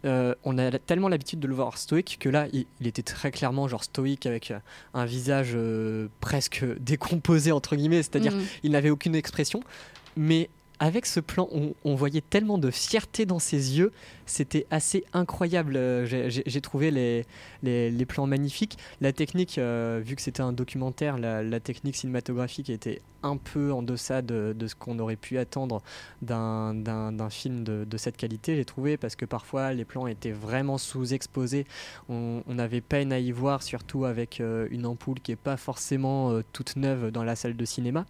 euh, 0.05 0.35
on 0.45 0.59
a 0.59 0.71
tellement 0.79 1.09
l'habitude 1.09 1.41
de 1.41 1.49
le 1.49 1.55
voir 1.55 1.79
stoïque 1.79 2.19
que 2.21 2.29
là 2.29 2.47
il, 2.53 2.67
il 2.81 2.87
était 2.87 3.03
très 3.03 3.31
clairement 3.33 3.67
genre 3.67 3.83
stoïque 3.83 4.27
avec 4.27 4.51
euh, 4.51 4.59
un 4.95 5.05
visage 5.05 5.53
euh, 5.55 6.09
presque 6.21 6.65
décomposé 6.81 7.51
entre 7.53 7.75
guillemets, 7.77 8.03
c'est-à-dire 8.03 8.33
Mhm. 8.35 8.45
il 8.63 8.73
n'avait 8.73 8.91
aucune 8.91 9.15
expression, 9.15 9.63
mais 10.17 10.49
avec 10.79 11.07
ce 11.07 11.21
plan, 11.21 11.49
on, 11.53 11.73
on 11.87 11.95
voyait 11.95 12.21
tellement 12.21 12.59
de 12.59 12.71
fierté 12.71 13.25
dans 13.25 13.39
ses 13.39 13.79
yeux, 13.79 13.93
c'était 14.27 14.67
assez 14.71 15.05
incroyable. 15.15 15.75
J'ai 16.05 16.61
trouvé 16.61 16.91
les, 16.91 17.25
les, 17.63 17.91
les 17.91 18.05
plans 18.05 18.27
magnifiques. 18.27 18.77
La 19.01 19.15
technique, 19.15 19.57
euh, 19.57 20.03
vu 20.05 20.17
que 20.17 20.21
c'était 20.21 20.43
un 20.43 20.53
documentaire, 20.53 21.17
la, 21.17 21.43
la 21.43 21.61
technique 21.61 21.97
cinématographique 21.97 22.69
était 22.69 23.01
un 23.27 23.37
peu 23.37 23.73
en 23.73 23.83
deçà 23.83 24.23
de, 24.23 24.55
de 24.59 24.67
ce 24.67 24.75
qu'on 24.75 24.99
aurait 24.99 25.17
pu 25.17 25.39
attendre 25.39 25.83
d'un 26.23 27.29
film 27.31 27.65
de, 27.65 27.85
de 27.85 27.97
cette 27.97 28.17
qualité, 28.17 28.57
j'ai 28.57 28.65
trouvé, 28.65 28.97
parce 28.97 29.17
que 29.17 29.25
parfois 29.25 29.73
les 29.73 29.85
plans 29.85 30.07
étaient 30.07 30.33
vraiment 30.33 30.79
sous-exposés. 30.79 31.67
On, 32.09 32.43
on 32.47 32.59
avait 32.59 32.81
peine 32.81 33.13
à 33.13 33.19
y 33.19 33.31
voir, 33.33 33.63
surtout 33.63 34.05
avec 34.05 34.41
euh, 34.41 34.69
une 34.71 34.87
ampoule 34.87 35.21
qui 35.21 35.33
n'est 35.33 35.37
pas 35.37 35.57
forcément 35.57 36.31
euh, 36.31 36.43
toute 36.53 36.77
neuve 36.77 37.11
dans 37.11 37.25
la 37.25 37.37
salle 37.37 37.57
de 37.57 37.65
cinéma. 37.65 38.07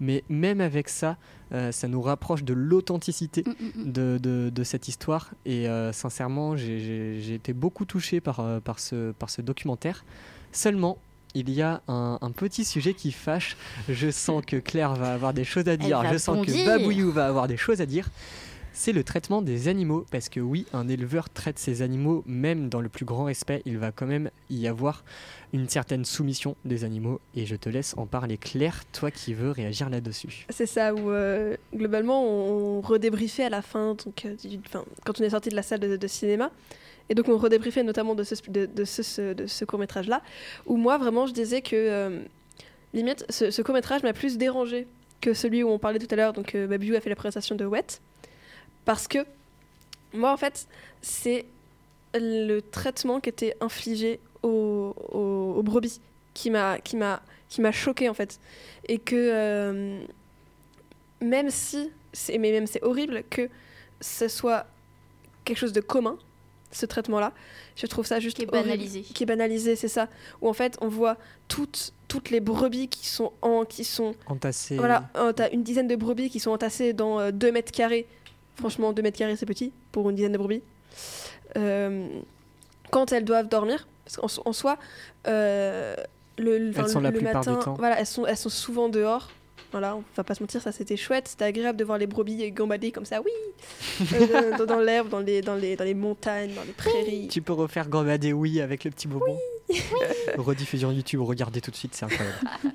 Mais 0.00 0.24
même 0.28 0.60
avec 0.60 0.88
ça, 0.88 1.16
euh, 1.52 1.70
ça 1.72 1.88
nous 1.88 2.00
rapproche 2.02 2.44
de 2.44 2.54
l'authenticité 2.54 3.44
Mm, 3.46 3.50
mm, 3.50 3.82
mm. 3.88 3.92
de, 3.92 4.18
de- 4.22 4.50
de 4.50 4.64
cette 4.64 4.88
histoire. 4.88 5.30
Et 5.44 5.68
euh, 5.68 5.92
sincèrement, 5.92 6.56
j'ai- 6.56 7.34
été 7.34 7.52
beaucoup 7.52 7.84
touché 7.84 8.20
par, 8.20 8.60
par, 8.62 8.78
ce, 8.78 9.12
par 9.12 9.30
ce 9.30 9.40
documentaire. 9.42 10.04
Seulement, 10.52 10.98
il 11.34 11.50
y 11.50 11.62
a 11.62 11.82
un, 11.88 12.18
un 12.20 12.30
petit 12.30 12.64
sujet 12.64 12.94
qui 12.94 13.12
fâche. 13.12 13.56
Je 13.88 14.10
sens 14.10 14.42
que 14.46 14.56
Claire 14.56 14.94
va 14.94 15.12
avoir 15.14 15.32
des 15.34 15.44
choses 15.44 15.68
à 15.68 15.76
dire. 15.76 16.02
Je 16.12 16.18
sens 16.18 16.46
que. 16.46 16.66
Babouillou 16.66 17.10
va 17.12 17.26
avoir 17.26 17.48
des 17.48 17.56
choses 17.56 17.80
à 17.80 17.86
dire. 17.86 18.08
C'est 18.74 18.92
le 18.92 19.04
traitement 19.04 19.42
des 19.42 19.68
animaux. 19.68 20.06
Parce 20.10 20.28
que 20.30 20.40
oui, 20.40 20.64
un 20.72 20.88
éleveur 20.88 21.28
traite 21.28 21.58
ses 21.58 21.82
animaux, 21.82 22.22
même 22.26 22.68
dans 22.70 22.80
le 22.80 22.88
plus 22.88 23.04
grand 23.04 23.24
respect. 23.24 23.60
Il 23.66 23.76
va 23.78 23.92
quand 23.92 24.06
même 24.06 24.30
y 24.48 24.66
avoir 24.66 25.04
une 25.52 25.68
certaine 25.68 26.06
soumission 26.06 26.56
des 26.64 26.82
animaux. 26.84 27.20
Et 27.34 27.44
je 27.44 27.54
te 27.56 27.68
laisse 27.68 27.92
en 27.98 28.06
parler, 28.06 28.38
Claire, 28.38 28.82
toi 28.92 29.10
qui 29.10 29.34
veux 29.34 29.50
réagir 29.50 29.90
là-dessus. 29.90 30.46
C'est 30.48 30.64
ça, 30.64 30.94
où 30.94 31.10
euh, 31.10 31.54
globalement 31.74 32.24
on 32.24 32.80
redébriefait 32.80 33.44
à 33.44 33.50
la 33.50 33.60
fin, 33.60 33.94
donc, 33.94 34.24
euh, 34.24 34.34
du- 34.42 34.58
quand 35.04 35.20
on 35.20 35.22
est 35.22 35.30
sorti 35.30 35.50
de 35.50 35.56
la 35.56 35.62
salle 35.62 35.80
de, 35.80 35.96
de 35.98 36.06
cinéma. 36.06 36.50
Et 37.08 37.14
donc 37.14 37.28
on 37.28 37.36
redébriefait 37.36 37.82
notamment 37.82 38.14
de 38.14 38.24
ce, 38.24 38.34
de, 38.50 38.84
ce, 38.84 39.32
de 39.32 39.46
ce 39.46 39.64
court-métrage-là, 39.64 40.22
où 40.66 40.76
moi 40.76 40.98
vraiment 40.98 41.26
je 41.26 41.32
disais 41.32 41.62
que, 41.62 41.76
euh, 41.76 42.20
limite, 42.94 43.24
ce, 43.30 43.62
court-métrage 43.62 44.02
m'a 44.02 44.12
plus 44.12 44.38
dérangé 44.38 44.86
que 45.20 45.34
celui 45.34 45.62
où 45.62 45.68
on 45.68 45.78
parlait 45.78 45.98
tout 45.98 46.08
à 46.10 46.16
l'heure, 46.16 46.32
donc 46.32 46.54
euh, 46.54 46.66
Babiou 46.66 46.96
a 46.96 47.00
fait 47.00 47.10
la 47.10 47.16
présentation 47.16 47.54
de 47.54 47.64
Wet. 47.64 48.00
Parce 48.84 49.06
que, 49.06 49.18
moi 50.12 50.32
en 50.32 50.36
fait, 50.36 50.66
c'est 51.00 51.46
le 52.14 52.60
traitement 52.60 53.20
qui 53.20 53.28
était 53.28 53.56
infligé 53.60 54.20
aux 54.42 55.62
brebis 55.62 56.00
qui 56.34 56.50
m'a 56.50 56.78
qui 56.78 56.96
m'a 56.96 57.22
qui 57.48 57.60
m'a 57.60 57.72
choqué 57.72 58.08
en 58.08 58.14
fait 58.14 58.40
et 58.88 58.98
que 58.98 59.16
euh, 59.16 60.00
même 61.20 61.50
si 61.50 61.90
c'est 62.12 62.38
mais 62.38 62.50
même 62.50 62.66
c'est 62.66 62.82
horrible 62.82 63.22
que 63.28 63.48
ce 64.00 64.28
soit 64.28 64.66
quelque 65.44 65.58
chose 65.58 65.72
de 65.72 65.80
commun 65.80 66.18
ce 66.72 66.86
traitement 66.86 67.20
là 67.20 67.32
je 67.76 67.86
trouve 67.86 68.06
ça 68.06 68.18
juste 68.18 68.36
Qui 68.38 68.42
est 68.44 68.48
horrible. 68.48 68.64
banalisé. 68.68 69.00
qui 69.02 69.22
est 69.22 69.26
banalisé 69.26 69.76
c'est 69.76 69.88
ça 69.88 70.08
où 70.40 70.48
en 70.48 70.52
fait 70.52 70.76
on 70.80 70.88
voit 70.88 71.16
toutes 71.48 71.92
toutes 72.08 72.30
les 72.30 72.40
brebis 72.40 72.88
qui 72.88 73.06
sont 73.06 73.32
en 73.42 73.64
qui 73.64 73.84
sont 73.84 74.14
Entassé. 74.26 74.76
voilà, 74.76 75.08
euh, 75.16 75.32
t'as 75.32 75.50
une 75.50 75.62
dizaine 75.62 75.88
de 75.88 75.96
brebis 75.96 76.28
qui 76.30 76.40
sont 76.40 76.50
entassées 76.50 76.92
dans 76.92 77.30
2 77.30 77.52
mètres 77.52 77.72
carrés. 77.72 78.06
Franchement, 78.56 78.92
2 78.92 79.00
mètres 79.00 79.16
carrés, 79.18 79.34
c'est 79.36 79.46
petit 79.46 79.72
pour 79.92 80.10
une 80.10 80.16
dizaine 80.16 80.32
de 80.32 80.38
brebis. 80.38 80.62
Euh, 81.56 82.06
quand 82.90 83.12
elles 83.12 83.24
doivent 83.24 83.48
dormir, 83.48 83.86
parce 84.04 84.16
qu'en 84.16 84.42
en 84.48 84.52
soi, 84.52 84.76
euh, 85.26 85.94
le, 86.36 86.58
le- 86.58 86.70
enfin, 86.70 86.86
sont 86.88 86.98
le- 86.98 87.04
la 87.04 87.10
le 87.12 87.18
plupart 87.18 87.42
du 87.42 87.48
matin, 87.50 87.62
temps. 87.62 87.74
voilà, 87.78 87.98
elles 87.98 88.06
sont, 88.06 88.26
elles 88.26 88.36
sont 88.36 88.48
souvent 88.50 88.88
dehors. 88.90 89.30
Voilà, 89.72 89.96
on 89.96 90.04
va 90.16 90.22
pas 90.24 90.34
se 90.34 90.42
mentir, 90.42 90.60
ça 90.60 90.70
c'était 90.70 90.96
chouette. 90.98 91.28
C'était 91.28 91.46
agréable 91.46 91.78
de 91.78 91.84
voir 91.84 91.96
les 91.98 92.06
brebis 92.06 92.50
gambader 92.52 92.92
comme 92.92 93.06
ça, 93.06 93.20
oui, 93.22 93.30
Euh, 94.12 94.56
dans, 94.58 94.66
dans 94.66 94.80
l'herbe, 94.80 95.08
dans 95.08 95.18
les, 95.20 95.40
dans, 95.40 95.54
les, 95.54 95.76
dans 95.76 95.84
les 95.84 95.94
montagnes, 95.94 96.52
dans 96.54 96.62
les 96.64 96.72
prairies. 96.72 97.28
Tu 97.28 97.40
peux 97.40 97.54
refaire 97.54 97.88
Gambadé 97.88 98.32
oui 98.34 98.60
avec 98.60 98.84
le 98.84 98.90
petit 98.90 99.08
bonbon 99.08 99.38
Rediffusion 100.36 100.92
YouTube, 100.92 101.20
regardez 101.22 101.60
tout 101.62 101.70
de 101.70 101.76
suite, 101.76 101.94
c'est 101.94 102.04
incroyable. 102.04 102.36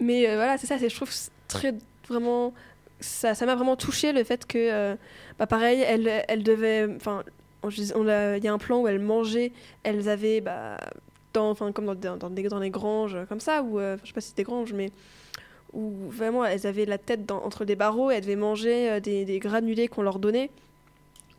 Mais 0.00 0.28
euh, 0.28 0.36
voilà, 0.36 0.58
c'est 0.58 0.66
ça, 0.66 0.78
c'est- 0.78 0.88
je 0.88 0.94
trouve 0.96 1.10
très 1.48 1.74
vraiment. 2.08 2.52
Ça 3.00 3.34
ça 3.34 3.44
m'a 3.46 3.54
vraiment 3.54 3.76
touché 3.76 4.12
le 4.12 4.24
fait 4.24 4.46
que, 4.46 4.56
euh, 4.58 4.96
bah, 5.38 5.46
pareil, 5.46 5.80
elle, 5.80 6.24
elle 6.28 6.42
devait. 6.42 6.86
Enfin, 6.96 7.22
il 7.68 8.44
y 8.44 8.48
a 8.48 8.52
un 8.52 8.58
plan 8.58 8.80
où 8.80 8.88
elles 8.88 9.00
mangeaient, 9.00 9.52
elles 9.82 10.08
avaient. 10.08 10.40
Bah, 10.40 10.76
dans, 11.36 11.50
enfin, 11.50 11.70
comme 11.72 11.94
dans, 11.94 12.16
dans, 12.16 12.30
des, 12.30 12.42
dans 12.48 12.58
les 12.58 12.70
granges, 12.70 13.16
comme 13.28 13.40
ça, 13.40 13.62
ou 13.62 13.78
euh, 13.78 13.96
je 14.02 14.08
sais 14.08 14.12
pas 14.14 14.20
si 14.20 14.28
c'était 14.28 14.42
des 14.42 14.46
granges, 14.46 14.72
mais 14.72 14.90
où 15.72 15.92
vraiment 16.08 16.44
elles 16.44 16.66
avaient 16.66 16.86
la 16.86 16.98
tête 16.98 17.26
dans- 17.26 17.42
entre 17.42 17.64
des 17.64 17.76
barreaux 17.76 18.10
et 18.10 18.14
elles 18.14 18.22
devaient 18.22 18.36
manger 18.36 18.90
euh, 18.90 19.00
des, 19.00 19.24
des 19.24 19.38
granulés 19.38 19.88
qu'on 19.88 20.02
leur 20.02 20.18
donnait. 20.18 20.50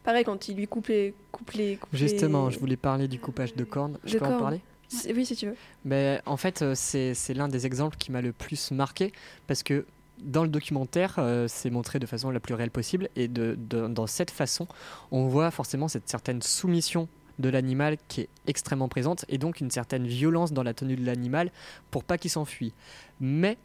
Pareil, 0.03 0.23
quand 0.23 0.47
ils 0.47 0.55
lui 0.55 0.67
coupent 0.67 0.87
les. 0.87 1.13
Coupent 1.31 1.51
les 1.51 1.75
coupent 1.77 1.89
Justement, 1.93 2.49
je 2.49 2.59
voulais 2.59 2.77
parler 2.77 3.07
du 3.07 3.19
coupage 3.19 3.55
de 3.55 3.63
cornes. 3.63 3.97
Je 4.05 4.13
De 4.13 4.19
peux 4.19 4.25
en 4.25 4.29
cornes. 4.29 4.41
parler? 4.41 4.61
Si- 4.87 5.11
Oui, 5.13 5.25
si 5.25 5.35
tu 5.35 5.47
veux. 5.47 5.55
Mais 5.83 6.21
en 6.25 6.37
fait, 6.37 6.61
euh, 6.61 6.73
c'est 6.75 7.13
c'est 7.13 7.33
l'un 7.33 7.47
des 7.49 7.65
exemples 7.65 7.97
qui 7.97 8.11
m'a 8.11 8.21
le 8.21 8.31
plus 8.31 8.71
marqué 8.71 9.11
parce 9.47 9.63
que 9.63 9.85
dans 10.19 10.43
le 10.43 10.49
documentaire, 10.49 11.15
euh, 11.17 11.47
c'est 11.49 11.69
montré 11.69 11.99
de 11.99 12.05
façon 12.05 12.29
la 12.31 12.39
plus 12.39 12.53
réelle 12.55 12.71
possible 12.71 13.09
et 13.15 13.27
de, 13.27 13.55
de- 13.57 13.87
dans 13.87 14.07
cette 14.07 14.31
façon, 14.31 14.67
on 15.11 15.27
voit 15.27 15.51
forcément 15.51 15.87
cette 15.89 16.07
certaine 16.09 16.41
soumission 16.41 17.07
de 17.39 17.49
l'animal 17.49 17.97
qui 18.07 18.21
est 18.21 18.29
extrêmement 18.47 18.87
présente 18.87 19.25
et 19.29 19.37
donc 19.37 19.59
une 19.61 19.71
certaine 19.71 20.07
violence 20.07 20.53
dans 20.53 20.63
la 20.63 20.73
tenue 20.73 20.95
de 20.95 21.05
l'animal 21.05 21.51
pour 21.91 22.03
pas 22.03 22.17
qu'il 22.17 22.31
s'enfuit. 22.31 22.73
Mais 23.19 23.57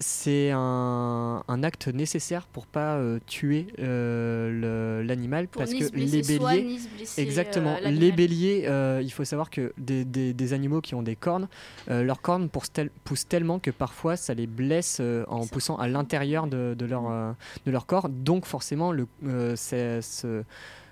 c'est 0.00 0.50
un, 0.52 1.44
un 1.46 1.62
acte 1.62 1.86
nécessaire 1.86 2.46
pour 2.48 2.66
pas 2.66 2.96
euh, 2.96 3.20
tuer 3.26 3.68
euh, 3.78 5.02
l'animal 5.04 5.46
parce 5.48 5.72
que 5.72 5.88
blesser 5.90 6.16
les 6.16 6.22
béliers 6.38 6.78
blesser, 6.96 7.22
Exactement. 7.22 7.76
euh, 7.82 7.90
les 7.90 8.10
béliers, 8.12 8.64
euh, 8.66 9.00
il 9.02 9.10
faut 9.12 9.24
savoir 9.24 9.50
que 9.50 9.72
des, 9.78 10.04
des- 10.04 10.34
des 10.34 10.52
animaux 10.52 10.80
qui 10.80 10.94
ont 10.96 11.02
des 11.02 11.14
cornes, 11.16 11.48
euh, 11.90 12.02
leurs 12.02 12.20
cornes 12.20 12.48
poussent, 12.48 12.72
tel- 12.72 12.90
poussent 13.04 13.28
tellement 13.28 13.60
que 13.60 13.70
parfois 13.70 14.16
ça 14.16 14.34
les 14.34 14.48
blesse 14.48 14.98
euh, 15.00 15.24
en 15.28 15.46
poussant 15.46 15.76
à 15.76 15.86
l'intérieur 15.86 16.48
de, 16.48 16.74
de 16.76 16.86
leur, 16.86 17.08
euh, 17.10 17.32
de 17.64 17.70
leur 17.70 17.86
corps. 17.86 18.08
Donc 18.08 18.46
forcément, 18.46 18.90
le, 18.92 19.06
euh, 19.24 19.54
c'est- 19.56 20.02
ce- 20.02 20.42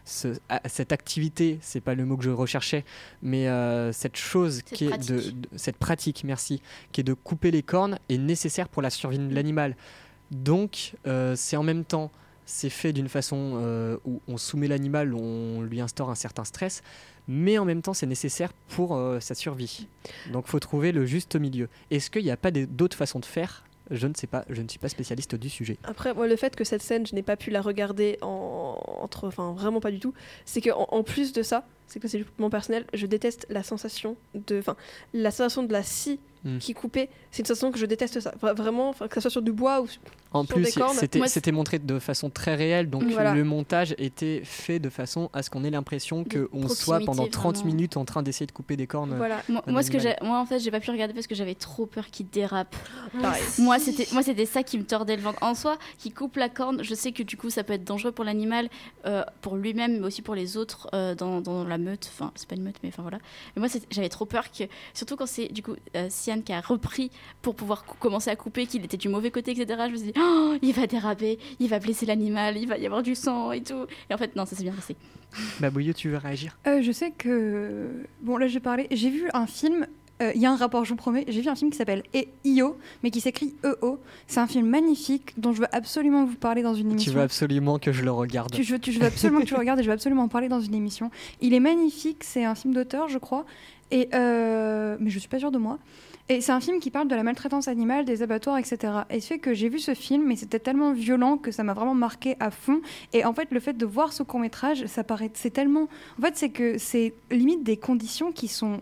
ce- 0.04 0.36
cette 0.66 0.92
activité, 0.92 1.58
c'est 1.62 1.80
pas 1.80 1.94
le 1.94 2.04
mot 2.04 2.16
que 2.16 2.24
je 2.24 2.30
recherchais, 2.30 2.84
mais 3.22 3.48
euh, 3.48 3.92
cette 3.92 4.16
chose 4.16 4.56
Cette 4.56 4.72
qui 4.72 4.84
est 4.86 4.88
de, 5.08 5.14
pratique. 5.14 5.40
de- 5.40 5.48
cette 5.58 5.76
pratique, 5.76 6.24
merci, 6.24 6.60
qui 6.92 7.00
est 7.00 7.04
de 7.04 7.14
couper 7.14 7.50
les 7.50 7.62
cornes 7.62 7.98
est 8.08 8.18
nécessaire 8.18 8.68
pour 8.68 8.82
la 8.82 8.90
survie 8.90 9.18
de 9.18 9.34
l'animal. 9.34 9.76
Donc 10.30 10.94
euh, 11.06 11.34
c'est 11.36 11.56
en 11.56 11.62
même 11.62 11.84
temps 11.84 12.10
c'est 12.44 12.70
fait 12.70 12.92
d'une 12.92 13.08
façon 13.08 13.52
euh, 13.56 13.96
où 14.04 14.20
on 14.26 14.36
soumet 14.36 14.66
l'animal, 14.66 15.14
on 15.14 15.62
lui 15.62 15.80
instaure 15.80 16.10
un 16.10 16.14
certain 16.16 16.44
stress, 16.44 16.82
mais 17.28 17.56
en 17.56 17.64
même 17.64 17.82
temps 17.82 17.94
c'est 17.94 18.06
nécessaire 18.06 18.52
pour 18.68 18.96
euh, 18.96 19.20
sa 19.20 19.34
survie. 19.34 19.86
Donc 20.32 20.46
faut 20.48 20.58
trouver 20.58 20.90
le 20.90 21.06
juste 21.06 21.36
milieu. 21.36 21.68
Est-ce 21.90 22.10
qu'il 22.10 22.24
n'y 22.24 22.30
a 22.32 22.36
pas 22.36 22.50
d'autres 22.50 22.96
façons 22.96 23.20
de 23.20 23.24
faire 23.24 23.64
Je 23.92 24.06
ne 24.06 24.14
sais 24.14 24.26
pas, 24.26 24.44
je 24.48 24.62
ne 24.62 24.68
suis 24.68 24.78
pas 24.78 24.88
spécialiste 24.88 25.34
du 25.34 25.50
sujet. 25.50 25.76
Après, 25.84 26.14
moi, 26.14 26.26
le 26.26 26.36
fait 26.36 26.56
que 26.56 26.64
cette 26.64 26.82
scène, 26.82 27.06
je 27.06 27.14
n'ai 27.14 27.22
pas 27.22 27.36
pu 27.36 27.50
la 27.50 27.60
regarder 27.60 28.18
en, 28.22 28.78
entre, 29.02 29.28
enfin, 29.28 29.52
vraiment 29.52 29.80
pas 29.80 29.90
du 29.90 30.00
tout, 30.00 30.14
c'est 30.46 30.62
que 30.62 30.70
en, 30.70 31.02
plus 31.02 31.34
de 31.34 31.42
ça, 31.42 31.66
c'est 31.86 32.00
que 32.00 32.08
c'est 32.08 32.24
mon 32.38 32.48
personnel, 32.48 32.86
je 32.94 33.06
déteste 33.06 33.46
la 33.50 33.62
sensation 33.62 34.16
de, 34.34 34.58
enfin, 34.58 34.76
la 35.12 35.30
sensation 35.30 35.62
de 35.62 35.72
la 35.72 35.82
scie 35.82 36.20
Mm. 36.44 36.58
qui 36.58 36.74
coupait. 36.74 37.08
C'est 37.30 37.42
une 37.42 37.46
sensation 37.46 37.70
que 37.70 37.78
je 37.78 37.86
déteste 37.86 38.18
ça. 38.20 38.32
Vra- 38.42 38.54
Vraiment, 38.54 38.92
que 38.92 39.14
ça 39.14 39.20
soit 39.20 39.30
sur 39.30 39.42
du 39.42 39.52
bois 39.52 39.80
ou, 39.80 39.86
En 40.34 40.44
Sur 40.46 40.54
plus, 40.56 40.74
c'était 41.26 41.52
montré 41.52 41.78
de 41.78 41.98
façon 41.98 42.30
très 42.30 42.54
réelle, 42.54 42.88
donc 42.88 43.04
Voilà. 43.04 43.34
le 43.34 43.44
montage 43.44 43.94
était 43.98 44.40
fait 44.44 44.78
de 44.78 44.88
façon 44.88 45.28
à 45.34 45.42
ce 45.42 45.50
qu'on 45.50 45.62
ait 45.62 45.70
l'impression 45.70 46.24
qu'on 46.24 46.68
soit 46.68 47.00
pendant 47.00 47.24
proximité, 47.28 47.30
30 47.32 47.56
vraiment. 47.56 47.66
minutes 47.74 47.96
en 47.98 48.04
train 48.06 48.22
d'essayer 48.22 48.46
de 48.46 48.52
couper 48.52 48.76
des 48.76 48.86
cornes. 48.86 49.14
Voilà. 49.14 49.42
Moi, 49.50 49.62
Un 49.66 49.72
moi, 49.72 49.82
ce 49.82 49.90
que 49.90 49.98
animal. 49.98 50.16
j'ai, 50.20 50.26
moi, 50.26 50.40
en 50.40 50.46
fait, 50.46 50.58
j'ai 50.58 50.70
pas 50.70 50.80
pu 50.80 50.90
regarder 50.90 51.12
parce 51.12 51.26
que 51.26 51.34
j'avais 51.34 51.54
trop 51.54 51.84
peur 51.86 52.06
qu'il 52.10 52.28
dérape. 52.30 52.74
Pareil. 53.20 53.42
Moi, 53.58 53.78
c'était, 53.78 54.08
moi, 54.12 54.22
c'était 54.22 54.46
ça 54.46 54.62
qui 54.62 54.78
me 54.78 54.84
tordait 54.84 55.16
le 55.16 55.22
ventre. 55.22 55.38
En 55.42 55.54
soi, 55.54 55.76
qui 55.98 56.10
coupe 56.10 56.36
la 56.36 56.48
corne, 56.48 56.82
je 56.82 56.94
sais 56.94 57.12
que 57.12 57.22
du 57.22 57.36
coup, 57.36 57.50
ça 57.50 57.62
peut 57.62 57.74
être 57.74 57.84
dangereux 57.84 58.12
pour 58.12 58.24
l'animal, 58.24 58.70
euh, 59.04 59.22
pour 59.42 59.56
lui-même, 59.56 59.98
mais 60.00 60.06
aussi 60.06 60.22
pour 60.22 60.34
les 60.34 60.56
autres 60.56 60.88
euh, 60.94 61.14
dans, 61.14 61.40
dans 61.42 61.62
la 61.64 61.76
meute. 61.78 62.10
Enfin, 62.12 62.32
c'est 62.36 62.48
pas 62.48 62.54
une 62.56 62.62
meute, 62.64 62.76
mais 62.82 62.88
enfin 62.88 63.02
voilà. 63.02 63.18
Mais 63.54 63.60
moi, 63.60 63.68
j'avais 63.90 64.08
trop 64.08 64.24
peur 64.24 64.50
que, 64.50 64.64
surtout 64.94 65.16
quand 65.16 65.26
c'est 65.26 65.48
du 65.48 65.62
coup 65.62 65.74
euh, 65.94 66.06
Sian 66.32 66.42
qui 66.42 66.52
a 66.52 66.60
repris 66.60 67.10
pour 67.42 67.54
pouvoir 67.54 67.84
commencer 67.84 68.30
à 68.30 68.36
couper, 68.36 68.66
qu'il 68.66 68.84
était 68.84 68.96
du 68.96 69.08
mauvais 69.08 69.30
côté, 69.30 69.52
etc. 69.52 69.82
Je 69.86 69.92
me 69.92 69.96
suis 69.96 70.06
dit, 70.12 70.18
oh, 70.18 70.54
il 70.62 70.72
va 70.72 70.86
déraper, 70.86 71.38
il 71.60 71.68
va 71.68 71.78
blesser 71.78 72.06
l'animal, 72.06 72.56
il 72.56 72.66
va 72.68 72.78
y 72.78 72.86
avoir 72.86 73.02
du 73.02 73.14
sang 73.14 73.52
et 73.52 73.62
tout. 73.62 73.86
Et 74.10 74.14
en 74.14 74.18
fait, 74.18 74.34
non, 74.36 74.46
ça 74.46 74.56
s'est 74.56 74.62
bien 74.64 74.72
passé. 74.72 74.96
Bah, 75.60 75.70
Bouillot, 75.70 75.92
tu 75.92 76.08
veux 76.10 76.16
réagir? 76.18 76.56
Euh, 76.66 76.82
je 76.82 76.92
sais 76.92 77.10
que. 77.10 77.88
Bon, 78.20 78.36
là, 78.36 78.46
j'ai 78.48 78.60
parlé. 78.60 78.86
J'ai 78.90 79.10
vu 79.10 79.28
un 79.32 79.46
film. 79.46 79.86
euh, 80.20 80.30
Il 80.34 80.40
y 80.42 80.46
a 80.46 80.52
un 80.52 80.56
rapport, 80.56 80.84
je 80.84 80.90
vous 80.90 80.96
promets. 80.96 81.24
J'ai 81.28 81.40
vu 81.40 81.48
un 81.48 81.54
film 81.54 81.70
qui 81.70 81.76
s'appelle 81.78 82.02
E- 82.14 82.26
IO, 82.44 82.76
mais 83.02 83.10
qui 83.10 83.20
s'écrit 83.20 83.54
EO. 83.64 83.98
C'est 84.26 84.40
un 84.40 84.46
film 84.46 84.66
magnifique 84.68 85.32
dont 85.38 85.52
je 85.52 85.60
veux 85.62 85.74
absolument 85.74 86.24
vous 86.26 86.36
parler 86.36 86.62
dans 86.62 86.74
une 86.74 86.88
Tu 86.88 86.92
émission. 86.92 87.12
veux 87.14 87.20
absolument 87.22 87.78
que 87.78 87.92
je 87.92 88.02
le 88.02 88.10
regarde. 88.12 88.50
Tu, 88.52 88.62
je, 88.62 88.76
tu- 88.76 88.92
je 88.92 89.00
veux 89.00 89.06
absolument 89.06 89.40
que 89.40 89.46
tu 89.46 89.54
le 89.54 89.60
regardes 89.64 89.80
et 89.80 89.82
je 89.82 89.88
veux 89.88 89.94
absolument 89.94 90.22
en 90.24 90.28
parler 90.28 90.48
dans 90.48 90.60
une 90.60 90.74
émission. 90.74 91.10
Il 91.40 91.54
est 91.54 91.60
magnifique, 91.60 92.24
c'est 92.24 92.44
un 92.44 92.54
film 92.54 92.74
d'auteur, 92.74 93.08
je 93.08 93.18
crois, 93.18 93.46
et 93.90 94.08
euh, 94.14 94.96
mais 95.00 95.08
je 95.10 95.18
suis 95.18 95.28
pas 95.28 95.38
sûre 95.38 95.50
de 95.50 95.58
moi. 95.58 95.78
Et 96.28 96.40
c'est 96.40 96.52
un 96.52 96.60
film 96.60 96.78
qui 96.78 96.90
parle 96.90 97.08
de 97.08 97.14
la 97.14 97.22
maltraitance 97.22 97.68
animale, 97.68 98.04
des 98.04 98.22
abattoirs, 98.22 98.56
etc. 98.58 98.92
Et 99.10 99.20
ce 99.20 99.28
fait 99.28 99.38
que 99.38 99.54
j'ai 99.54 99.68
vu 99.68 99.78
ce 99.78 99.94
film, 99.94 100.30
et 100.30 100.36
c'était 100.36 100.60
tellement 100.60 100.92
violent 100.92 101.36
que 101.36 101.50
ça 101.50 101.64
m'a 101.64 101.74
vraiment 101.74 101.94
marqué 101.94 102.36
à 102.40 102.50
fond. 102.50 102.80
Et 103.12 103.24
en 103.24 103.34
fait, 103.34 103.48
le 103.50 103.60
fait 103.60 103.74
de 103.74 103.84
voir 103.84 104.12
ce 104.12 104.22
court 104.22 104.40
métrage, 104.40 104.86
ça 104.86 105.04
paraît, 105.04 105.30
c'est 105.34 105.50
tellement, 105.50 105.88
en 106.18 106.22
fait, 106.22 106.36
c'est 106.36 106.50
que 106.50 106.78
c'est 106.78 107.12
limite 107.30 107.64
des 107.64 107.76
conditions 107.76 108.32
qui 108.32 108.48
sont 108.48 108.80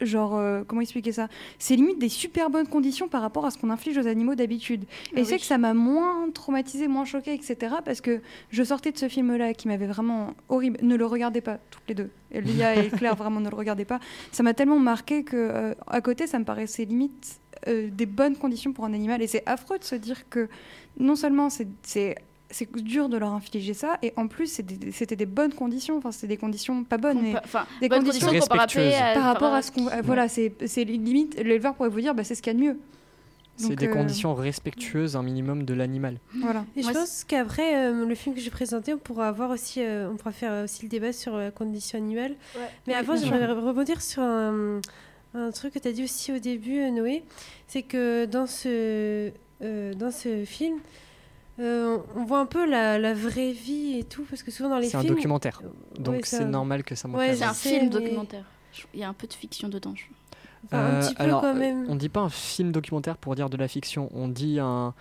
Genre, 0.00 0.36
euh, 0.36 0.62
comment 0.66 0.80
expliquer 0.80 1.12
ça? 1.12 1.28
C'est 1.58 1.74
limite 1.74 1.98
des 1.98 2.08
super 2.08 2.50
bonnes 2.50 2.68
conditions 2.68 3.08
par 3.08 3.20
rapport 3.22 3.44
à 3.46 3.50
ce 3.50 3.58
qu'on 3.58 3.70
inflige 3.70 3.98
aux 3.98 4.06
animaux 4.06 4.34
d'habitude. 4.36 4.84
Et 5.14 5.20
Ah 5.20 5.24
c'est 5.24 5.32
oui. 5.34 5.40
que 5.40 5.44
ça 5.46 5.58
m'a 5.58 5.74
moins 5.74 6.30
traumatisé, 6.30 6.86
moins 6.88 7.04
choqué, 7.04 7.34
etc. 7.34 7.76
Parce 7.84 8.00
que 8.00 8.20
je 8.50 8.62
sortais 8.62 8.92
de 8.92 8.98
ce 8.98 9.08
film-là 9.08 9.54
qui 9.54 9.66
m'avait 9.68 9.86
vraiment 9.86 10.34
horrible. 10.48 10.78
Ne 10.82 10.94
le 10.96 11.04
regardez 11.06 11.40
pas, 11.40 11.58
toutes 11.70 11.82
les 11.88 11.94
deux. 11.94 12.10
Et 12.30 12.40
Lia 12.40 12.76
et 12.76 12.88
Claire, 12.96 13.16
vraiment, 13.16 13.40
ne 13.40 13.50
le 13.50 13.56
regardez 13.56 13.84
pas. 13.84 13.98
Ça 14.30 14.42
m'a 14.42 14.54
tellement 14.54 14.78
marqué 14.78 15.24
que 15.24 15.36
euh, 15.36 15.74
à 15.86 16.00
côté, 16.00 16.26
ça 16.26 16.38
me 16.38 16.44
paraissait 16.44 16.84
limite 16.84 17.40
euh, 17.66 17.88
des 17.90 18.06
bonnes 18.06 18.36
conditions 18.36 18.72
pour 18.72 18.84
un 18.84 18.92
animal. 18.94 19.20
Et 19.22 19.26
c'est 19.26 19.42
affreux 19.46 19.78
de 19.78 19.84
se 19.84 19.96
dire 19.96 20.28
que 20.28 20.48
non 21.00 21.16
seulement 21.16 21.48
c'est 21.50 22.14
c'est 22.50 22.70
dur 22.76 23.08
de 23.08 23.16
leur 23.18 23.32
infliger 23.32 23.74
ça, 23.74 23.98
et 24.02 24.12
en 24.16 24.26
plus 24.28 24.60
des- 24.60 24.90
c'était 24.92 25.16
des 25.16 25.26
bonnes 25.26 25.52
conditions. 25.52 25.98
Enfin, 25.98 26.12
c'était 26.12 26.28
des 26.28 26.36
conditions 26.36 26.82
pas 26.84 26.96
bonnes, 26.96 27.20
mais 27.20 27.34
des 27.80 27.88
bonnes 27.88 28.04
conditions 28.04 28.28
conditions 28.28 28.80
à- 29.02 29.14
par 29.14 29.24
rapport 29.24 29.52
à 29.54 29.62
ce 29.62 29.70
qu'on. 29.72 29.88
Voilà, 30.02 30.28
c'est 30.28 30.52
c'est 30.66 30.84
limite. 30.84 31.36
L'éleveur 31.36 31.74
pourrait 31.74 31.88
vous 31.90 32.00
dire, 32.00 32.14
bah, 32.14 32.24
c'est 32.24 32.34
ce 32.34 32.42
qu'il 32.42 32.52
y 32.52 32.56
a 32.56 32.58
de 32.58 32.64
mieux. 32.64 32.78
C'est 33.60 33.74
des 33.74 33.88
euh, 33.88 33.92
conditions 33.92 34.34
respectueuses, 34.36 35.16
un 35.16 35.22
minimum 35.24 35.64
de 35.64 35.74
l'animal. 35.74 36.18
Voilà. 36.40 36.64
Et 36.76 36.82
je 36.82 36.90
pense 36.92 37.24
qu'après 37.24 37.88
euh, 37.88 38.06
le 38.06 38.14
film 38.14 38.34
que 38.36 38.40
j'ai 38.40 38.50
présenté, 38.50 38.94
on 38.94 38.98
pourra 38.98 39.26
avoir 39.28 39.50
aussi, 39.50 39.82
euh, 39.82 40.08
on 40.12 40.16
pourra 40.16 40.30
faire 40.30 40.62
aussi 40.64 40.84
le 40.84 40.88
débat 40.88 41.12
sur 41.12 41.36
la 41.36 41.50
condition 41.50 41.98
animale. 41.98 42.36
Mais 42.86 42.94
avant, 42.94 43.16
j'aimerais 43.16 43.46
rebondir 43.52 44.00
sur 44.00 44.22
un, 44.22 44.80
un 45.34 45.50
truc 45.50 45.74
que 45.74 45.80
tu 45.80 45.88
as 45.88 45.92
dit 45.92 46.04
aussi 46.04 46.32
au 46.32 46.38
début, 46.38 46.88
Noé. 46.92 47.24
C'est 47.66 47.82
que 47.82 48.26
dans 48.26 48.46
ce, 48.46 49.32
euh, 49.62 49.92
dans 49.94 50.12
ce 50.12 50.44
film, 50.44 50.78
euh, 51.60 51.98
on 52.16 52.24
voit 52.24 52.38
un 52.40 52.46
peu 52.46 52.68
la, 52.68 52.98
la 52.98 53.14
vraie 53.14 53.52
vie 53.52 53.98
et 53.98 54.04
tout, 54.04 54.24
parce 54.28 54.42
que 54.42 54.50
souvent 54.50 54.68
dans 54.70 54.78
les 54.78 54.88
C'est 54.88 54.96
un 54.96 55.00
films. 55.02 55.14
documentaire, 55.14 55.60
euh, 55.64 55.68
donc 56.00 56.14
ouais, 56.16 56.20
c'est 56.24 56.38
ça- 56.38 56.44
normal 56.44 56.84
que 56.84 56.94
ça 56.94 57.08
montre 57.08 57.20
Ouais, 57.20 57.34
C'est 57.34 57.44
un 57.44 57.54
film 57.54 57.84
mais- 57.84 57.90
documentaire. 57.90 58.44
Il 58.94 59.00
y 59.00 59.04
a 59.04 59.08
un 59.08 59.12
peu 59.14 59.26
de 59.26 59.32
fiction 59.32 59.68
dedans. 59.68 59.94
je- 59.96 60.04
enfin, 60.66 60.78
un 60.78 60.94
Euh, 60.94 61.00
petit 61.06 61.14
peu 61.14 61.22
alors, 61.24 61.40
quand 61.40 61.48
euh, 61.56 61.58
même. 61.58 61.86
on 61.88 61.96
dit 61.96 62.08
pas 62.08 62.20
un 62.20 62.28
film 62.28 62.70
documentaire 62.72 63.16
pour 63.16 63.34
dire 63.34 63.50
de 63.50 63.56
la 63.56 63.66
fiction, 63.68 64.08
on 64.14 64.28
dit 64.28 64.58
un, 64.60 64.94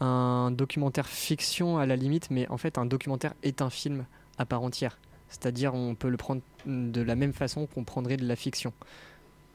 un 0.00 0.50
documentaire 0.52 1.06
fiction 1.08 1.78
à 1.78 1.86
la 1.86 1.96
limite, 1.96 2.30
mais 2.30 2.48
en 2.48 2.58
fait 2.58 2.78
un 2.78 2.86
documentaire 2.86 3.34
est 3.42 3.60
un 3.62 3.70
film 3.70 4.04
à 4.38 4.44
part 4.44 4.62
entière. 4.62 4.98
C'est-à-dire 5.28 5.74
on 5.74 5.94
peut 5.96 6.08
le 6.10 6.16
prendre 6.16 6.42
de 6.66 7.00
la 7.00 7.16
même 7.16 7.32
façon 7.32 7.66
qu'on 7.66 7.82
prendrait 7.82 8.16
de 8.16 8.26
la 8.26 8.36
fiction. 8.36 8.72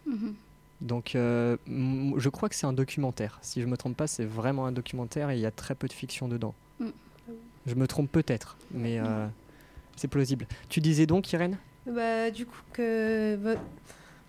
Mhm. 0.06 0.36
Donc 0.82 1.16
euh, 1.16 1.58
je 1.68 2.30
crois 2.30 2.50
que 2.50 2.56
c'est 2.56 2.68
un 2.68 2.74
documentaire. 2.74 3.38
Si 3.42 3.62
je 3.62 3.68
me 3.68 3.76
trompe 3.78 3.98
pas, 3.98 4.08
c'est 4.08 4.26
vraiment 4.26 4.66
un 4.66 4.72
documentaire 4.72 5.30
et 5.30 5.36
il 5.36 5.42
y 5.42 5.46
a 5.46 5.52
très 5.52 5.76
peu 5.76 5.88
de 5.88 5.94
fiction 5.94 6.28
dedans. 6.28 6.54
Mm. 6.80 6.88
Je 7.66 7.76
me 7.76 7.88
trompe 7.88 8.12
peut-être, 8.12 8.58
mais 8.72 9.00
euh, 9.00 9.28
c'est 9.96 10.08
plausible. 10.08 10.48
Tu 10.70 10.80
disais 10.80 11.06
donc, 11.06 11.32
Irène? 11.34 11.58
Bah, 11.86 12.32
du 12.32 12.46
coup, 12.46 12.62
que. 12.74 13.58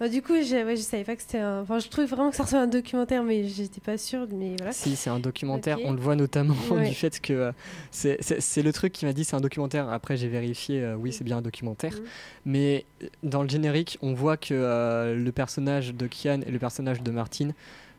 Bah, 0.01 0.09
du 0.09 0.23
coup, 0.23 0.33
ouais, 0.33 0.43
je 0.43 0.81
savais 0.81 1.05
pas 1.05 1.15
que 1.15 1.21
c'était 1.21 1.39
un. 1.39 1.61
Enfin, 1.61 1.79
je 1.79 1.89
trouvais 1.89 2.07
vraiment 2.07 2.31
que 2.31 2.37
ça 2.37 2.45
ressemblait 2.45 2.63
à 2.63 2.65
un 2.65 2.69
documentaire, 2.69 3.23
mais 3.23 3.47
j'étais 3.47 3.83
pas 3.83 3.99
sûre. 3.99 4.27
Mais 4.33 4.55
voilà. 4.57 4.73
Si, 4.73 4.97
c'est 4.97 5.11
un 5.11 5.21
documentaire. 5.21 5.77
On 5.85 5.93
le 5.93 6.01
voit 6.01 6.17
notamment 6.17 6.55
Ouais. 6.71 6.89
du 6.89 6.95
fait 6.95 7.21
que 7.21 7.35
euh, 7.35 7.53
c'est- 7.91 8.63
le 8.63 8.73
truc 8.73 8.95
qui 8.95 9.05
m'a 9.05 9.13
dit 9.13 9.25
c'est 9.25 9.37
un 9.37 9.41
documentaire. 9.43 9.91
Après, 9.91 10.17
j'ai 10.17 10.29
vérifié, 10.29 10.83
euh, 10.83 10.95
oui, 10.97 11.13
c'est 11.13 11.23
bien 11.25 11.37
un 11.37 11.43
documentaire. 11.43 11.93
Mhm. 11.93 12.01
Mais 12.47 12.87
euh, 13.03 13.07
dans 13.23 13.43
le 13.43 13.49
générique, 13.51 13.99
on 14.01 14.15
voit 14.15 14.39
que 14.39 14.55
euh, 14.55 15.15
le 15.15 15.33
personnage 15.33 15.95
de 15.95 16.07
Kian 16.07 16.41
et 16.47 16.51
le 16.51 16.59
personnage 16.59 17.03
de 17.03 17.11
Martine 17.11 17.53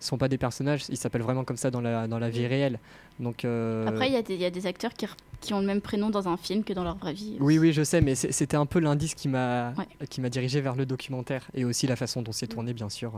sont 0.04 0.18
pas 0.18 0.28
des 0.28 0.38
personnages. 0.38 0.84
Ils 0.90 0.98
s'appellent 0.98 1.22
vraiment 1.22 1.44
comme 1.44 1.58
ça 1.58 1.72
dans 1.72 1.82
la, 1.82 2.08
dans 2.08 2.20
la 2.20 2.30
vie 2.30 2.46
réelle. 2.48 2.80
Donc, 3.20 3.46
euh, 3.46 3.88
Après, 3.88 4.08
il 4.08 4.14
y, 4.14 4.18
a 4.18 4.22
des- 4.22 4.36
il 4.36 4.42
y 4.42 4.46
a 4.46 4.50
des 4.50 4.66
acteurs 4.68 4.94
qui, 4.94 5.06
qui 5.40 5.54
ont 5.54 5.60
le 5.60 5.66
même 5.68 5.82
prénom 5.82 6.10
dans 6.10 6.28
un 6.28 6.38
film 6.38 6.64
que 6.64 6.74
dans 6.74 6.84
leur 6.84 6.98
vraie 6.98 7.14
vie. 7.14 7.38
Oui, 7.40 7.58
oui, 7.60 7.72
je 7.74 7.84
sais, 7.84 8.02
mais 8.02 8.16
c'était 8.16 8.58
un 8.58 8.66
peu 8.66 8.80
l'indice 8.80 9.14
qui 9.16 9.28
m'a 9.28 9.74
Ouais. 9.78 10.08
qui 10.10 10.20
m'a 10.22 10.30
dirigé 10.30 10.60
vers 10.62 10.76
le 10.76 10.86
documentaire 10.86 11.48
et 11.54 11.66
aussi 11.66 11.88
la 11.88 11.96
façon 11.96 12.22
dont 12.22 12.32
c'est 12.32 12.48
tourné, 12.48 12.74
bien 12.74 12.90
sûr. 12.90 13.14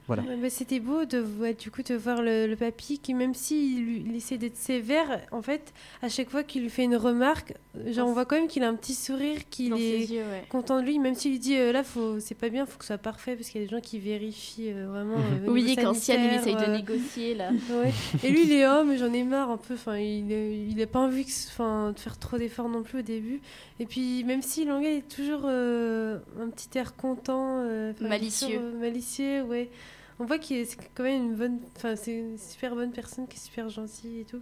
Euh. 0.00 0.14
Voilà. 0.14 0.22
Bah, 0.40 0.50
C'était 0.50 0.80
beau 0.80 1.04
de, 1.04 1.20
ouais, 1.40 1.54
du 1.54 1.70
coup, 1.70 1.82
de 1.82 1.94
voir 1.94 2.20
le, 2.22 2.46
le 2.46 2.56
papy 2.56 2.98
qui, 2.98 3.14
même 3.14 3.34
s'il 3.34 4.06
il 4.08 4.16
essaie 4.16 4.38
d'être 4.38 4.56
sévère, 4.56 5.20
en 5.30 5.40
fait, 5.42 5.72
à 6.02 6.08
chaque 6.08 6.30
fois 6.30 6.42
qu'il 6.42 6.62
lui 6.62 6.70
fait 6.70 6.84
une 6.84 6.96
remarque, 6.96 7.54
genre, 7.86 8.08
on 8.08 8.12
voit 8.12 8.24
quand 8.24 8.36
même 8.36 8.48
qu'il 8.48 8.62
a 8.64 8.68
un 8.68 8.74
petit 8.74 8.94
sourire, 8.94 9.38
qu'il 9.50 9.72
est 9.74 9.76
ses 10.06 10.12
yeux, 10.14 10.22
ouais. 10.22 10.44
content 10.48 10.80
de 10.80 10.86
lui, 10.86 10.98
même 10.98 11.14
s'il 11.14 11.30
lui 11.32 11.38
dit 11.38 11.56
euh, 11.56 11.70
là, 11.72 11.84
faut, 11.84 12.18
c'est 12.18 12.34
pas 12.34 12.48
bien, 12.48 12.66
faut 12.66 12.76
que 12.78 12.84
ce 12.84 12.88
soit 12.88 12.98
parfait, 12.98 13.36
parce 13.36 13.48
qu'il 13.50 13.60
y 13.60 13.64
a 13.64 13.66
des 13.68 13.70
gens 13.74 13.80
qui 13.80 13.98
vérifient 14.00 14.72
euh, 14.72 14.88
vraiment. 14.88 15.14
euh, 15.16 15.48
au 15.48 15.52
Oui, 15.52 15.76
quand 15.76 15.94
Sian 15.94 16.14
essaye 16.34 16.56
de 16.56 16.60
euh, 16.62 16.76
négocier 16.76 17.34
là. 17.34 17.50
Ouais. 17.70 17.92
Et 18.24 18.30
lui, 18.30 18.42
il 18.44 18.52
est 18.52 18.66
homme, 18.66 18.96
j'en 18.96 19.12
ai 19.12 19.22
marre 19.22 19.50
un 19.50 19.56
peu. 19.58 19.74
Enfin, 19.74 19.96
il, 19.96 20.32
est- 20.32 20.66
il 20.70 20.82
a 20.82 20.86
pas 20.86 20.98
envie 20.98 21.24
que, 21.24 21.92
de 21.92 21.98
faire 21.98 22.18
trop 22.18 22.36
d'efforts 22.38 22.68
non 22.68 22.82
plus 22.82 22.98
au 22.98 23.02
début. 23.02 23.40
Et 23.78 23.86
puis, 23.86 24.24
même 24.24 24.42
si 24.42 24.64
Langay 24.64 24.96
est 24.98 25.08
toujours 25.08 25.42
euh, 25.44 26.18
un 26.40 26.48
petit 26.48 26.76
air 26.76 26.96
content, 26.96 27.60
euh, 27.62 27.92
Malicieux. 28.00 28.48
toujours, 28.48 28.62
euh, 28.62 28.78
malicieux, 28.80 29.42
ouais. 29.42 29.70
On 30.20 30.26
voit 30.26 30.38
qu'il 30.38 30.58
est 30.58 30.64
c'est 30.66 30.76
quand 30.94 31.02
même 31.02 31.24
une 31.30 31.34
bonne, 31.34 31.58
enfin, 31.76 31.96
c'est 31.96 32.12
une 32.12 32.38
super 32.38 32.74
bonne 32.74 32.92
personne 32.92 33.26
qui 33.26 33.36
est 33.36 33.40
super 33.40 33.68
gentille 33.70 34.20
et 34.20 34.24
tout. 34.24 34.40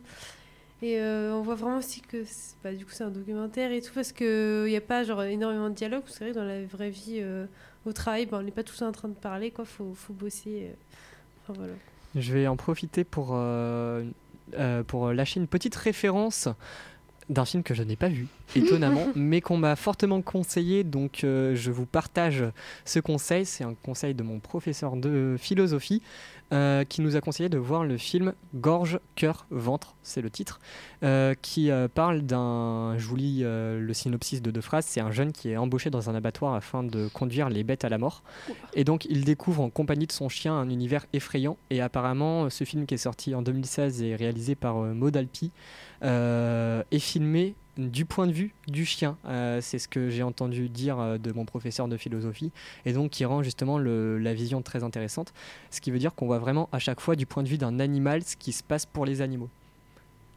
Et 0.83 1.01
euh, 1.01 1.33
on 1.35 1.43
voit 1.43 1.55
vraiment 1.55 1.79
aussi 1.79 2.01
que, 2.03 2.25
bah, 2.63 2.73
du 2.73 2.85
coup, 2.85 2.91
c'est 2.93 3.05
un 3.05 3.11
documentaire 3.11 3.73
et 3.73 3.81
tout 3.81 3.93
parce 3.95 4.13
que 4.13 4.65
il 4.67 4.73
y 4.73 4.77
a 4.77 4.81
pas 4.81 5.03
genre 5.05 5.23
énormément 5.23 5.71
de 5.71 5.75
dialogue. 5.75 6.03
C'est 6.07 6.25
vrai 6.25 6.31
que 6.31 6.35
dans 6.39 6.45
la 6.45 6.65
vraie 6.65 6.91
vie, 6.91 7.19
euh, 7.21 7.47
au 7.87 7.93
travail, 7.93 8.27
bah, 8.27 8.39
on 8.41 8.43
n'est 8.43 8.51
pas 8.53 8.63
tous 8.63 8.83
en 8.83 8.93
train 8.93 9.09
de 9.09 9.15
parler, 9.15 9.51
quoi. 9.51 9.65
Faut, 9.65 9.93
faut 9.95 10.13
bosser. 10.13 10.71
euh. 10.71 11.53
Voilà. 11.55 11.73
Je 12.15 12.33
vais 12.33 12.47
en 12.47 12.57
profiter 12.57 13.05
pour, 13.05 13.39
pour 14.87 15.13
lâcher 15.13 15.41
une 15.41 15.47
petite 15.47 15.77
référence 15.77 16.49
d'un 17.29 17.45
film 17.45 17.63
que 17.63 17.75
je 17.75 17.83
n'ai 17.83 17.97
pas 17.97 18.09
vu, 18.09 18.27
étonnamment, 18.57 19.09
mais 19.15 19.41
qu'on 19.41 19.57
m'a 19.57 19.77
fortement 19.77 20.23
conseillé, 20.23 20.85
donc 20.85 21.25
euh, 21.25 21.55
je 21.55 21.71
vous 21.71 21.87
partage 21.87 22.45
ce 22.85 23.01
conseil. 23.01 23.45
C'est 23.45 23.65
un 23.65 23.75
conseil 23.75 24.15
de 24.15 24.23
mon 24.23 24.41
professeur 24.41 24.97
de 24.97 25.37
philosophie 25.39 26.03
euh, 26.53 26.85
qui 26.85 27.03
nous 27.03 27.17
a 27.17 27.21
conseillé 27.21 27.51
de 27.51 27.59
voir 27.59 27.85
le 27.85 27.99
film 27.99 28.33
Gorge, 28.55 28.99
cœur, 29.15 29.47
ventre, 29.51 29.95
c'est 30.03 30.23
le 30.23 30.31
titre, 30.31 30.59
euh, 31.03 31.35
qui 31.43 31.71
parle 31.95 32.23
d'un, 32.23 32.95
je 32.97 33.07
vous 33.07 33.17
lis 33.17 33.43
le 33.43 33.93
synopsis 33.93 34.41
de 34.41 34.51
deux 34.51 34.61
phrases, 34.63 34.87
c'est 34.87 35.01
un 35.01 35.11
jeune 35.11 35.33
qui 35.33 35.51
est 35.51 35.57
embauché 35.57 35.91
dans 35.91 36.09
un 36.09 36.15
abattoir 36.15 36.55
afin 36.55 36.83
de 36.83 37.09
conduire 37.09 37.51
les 37.51 37.63
bêtes 37.63 37.85
à 37.85 37.89
la 37.89 37.99
mort. 37.99 38.23
Et 38.75 38.85
donc 38.85 39.05
il 39.11 39.25
découvre 39.25 39.63
en 39.63 39.71
compagnie 39.71 40.07
de 40.07 40.13
son 40.13 40.29
chien 40.29 40.55
un 40.55 40.71
univers 40.71 41.05
effrayant. 41.13 41.59
Et 41.71 41.83
apparemment, 41.83 42.49
ce 42.49 42.65
film 42.65 42.87
qui 42.87 42.95
est 42.95 42.99
sorti 42.99 43.35
en 43.35 43.43
2016 43.43 44.03
et 44.03 44.17
réalisé 44.17 44.55
par 44.55 44.77
Maud 44.77 45.17
Alpi 45.17 45.53
est 46.03 46.99
filmé 46.99 47.55
du 47.77 48.05
point 48.05 48.27
de 48.27 48.33
vue 48.33 48.53
du 48.67 48.85
chien. 48.85 49.17
Euh, 49.27 49.61
c'est 49.63 49.79
ce 49.79 49.87
que 49.87 50.11
j'ai 50.11 50.25
entendu 50.25 50.69
dire 50.69 50.99
euh, 50.99 51.17
de 51.17 51.31
mon 51.33 51.45
professeur 51.45 51.87
de 51.87 51.97
philosophie. 51.97 52.51
Et 52.85 52.93
donc 52.93 53.11
qui 53.13 53.25
rend 53.25 53.43
justement 53.45 53.79
le- 53.79 54.19
la 54.19 54.35
vision 54.35 54.63
très 54.63 54.83
intéressante. 54.83 55.33
Ce 55.71 55.81
qui 55.81 55.91
veut 55.93 56.01
dire 56.01 56.15
qu'on 56.15 56.27
voit 56.27 56.41
vraiment 56.41 56.69
à 56.73 56.81
chaque 56.81 57.01
fois 57.01 57.15
du 57.15 57.25
point 57.25 57.45
de 57.45 57.49
vue 57.49 57.59
d'un 57.59 57.79
animal 57.79 58.23
ce 58.25 58.35
qui 58.37 58.53
se 58.53 58.65
passe 58.65 58.85
pour 58.85 59.07
les 59.07 59.21
animaux. 59.21 59.49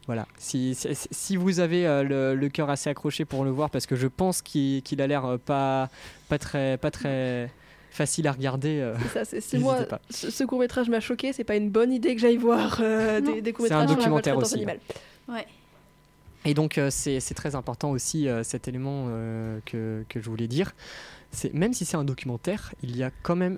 Voilà. 0.08 0.28
Si, 0.38 0.76
si, 0.76 0.88
si 1.12 1.36
vous 1.36 1.60
avez 1.60 1.88
euh, 1.88 2.04
le, 2.04 2.36
le 2.36 2.50
cœur 2.50 2.70
assez 2.70 2.90
accroché 2.92 3.26
pour 3.26 3.44
le 3.44 3.50
voir, 3.52 3.70
parce 3.72 3.86
que 3.88 3.96
je 3.96 4.08
pense 4.08 4.42
qu'il 4.44 4.82
qu'il 4.84 5.02
a 5.02 5.08
l'air 5.08 5.26
euh, 5.26 5.38
pas, 5.38 5.90
pas 6.30 6.38
très, 6.38 6.78
pas 6.78 6.92
très, 6.92 7.52
facile 7.92 8.28
à 8.28 8.32
regarder. 8.32 8.80
euh, 8.80 8.96
C'est 9.02 9.10
ça, 9.10 9.26
c'est- 9.26 9.42
si 9.42 9.58
moi, 9.58 9.84
pas. 9.84 10.00
ce, 10.10 10.44
court 10.44 10.60
métrage 10.60 10.90
m'a 10.90 11.00
choqué, 11.02 11.34
c'est 11.34 11.44
pas 11.44 11.56
une 11.56 11.70
bonne 11.70 11.92
idée 11.92 12.16
que 12.16 12.22
j'aille 12.22 12.38
voir 12.38 12.80
euh, 12.82 13.20
des, 13.20 13.42
des 13.42 13.52
courts 13.54 13.68
C'est 13.68 13.74
un 13.74 13.82
métrages 13.82 13.90
sur 13.90 14.12
la 14.12 14.18
documentaire 14.22 14.36
maltraitance 14.36 14.44
aussi, 14.54 14.56
animale. 14.64 14.80
Ouais. 15.32 15.48
Et 16.44 16.54
donc 16.54 16.78
euh, 16.78 16.90
c'est 16.90 17.20
très 17.36 17.56
important 17.56 17.92
aussi 17.92 18.28
euh, 18.28 18.44
cet 18.44 18.68
élément 18.68 19.06
euh, 19.10 19.60
que, 19.66 20.04
que 20.10 20.20
je 20.20 20.30
voulais 20.30 20.48
dire. 20.48 20.74
Même 21.54 21.74
si 21.74 21.86
c'est 21.86 21.96
un 21.96 22.04
documentaire, 22.04 22.74
il 22.84 22.98
y 22.98 23.04
a 23.04 23.12
quand 23.24 23.38
même, 23.38 23.54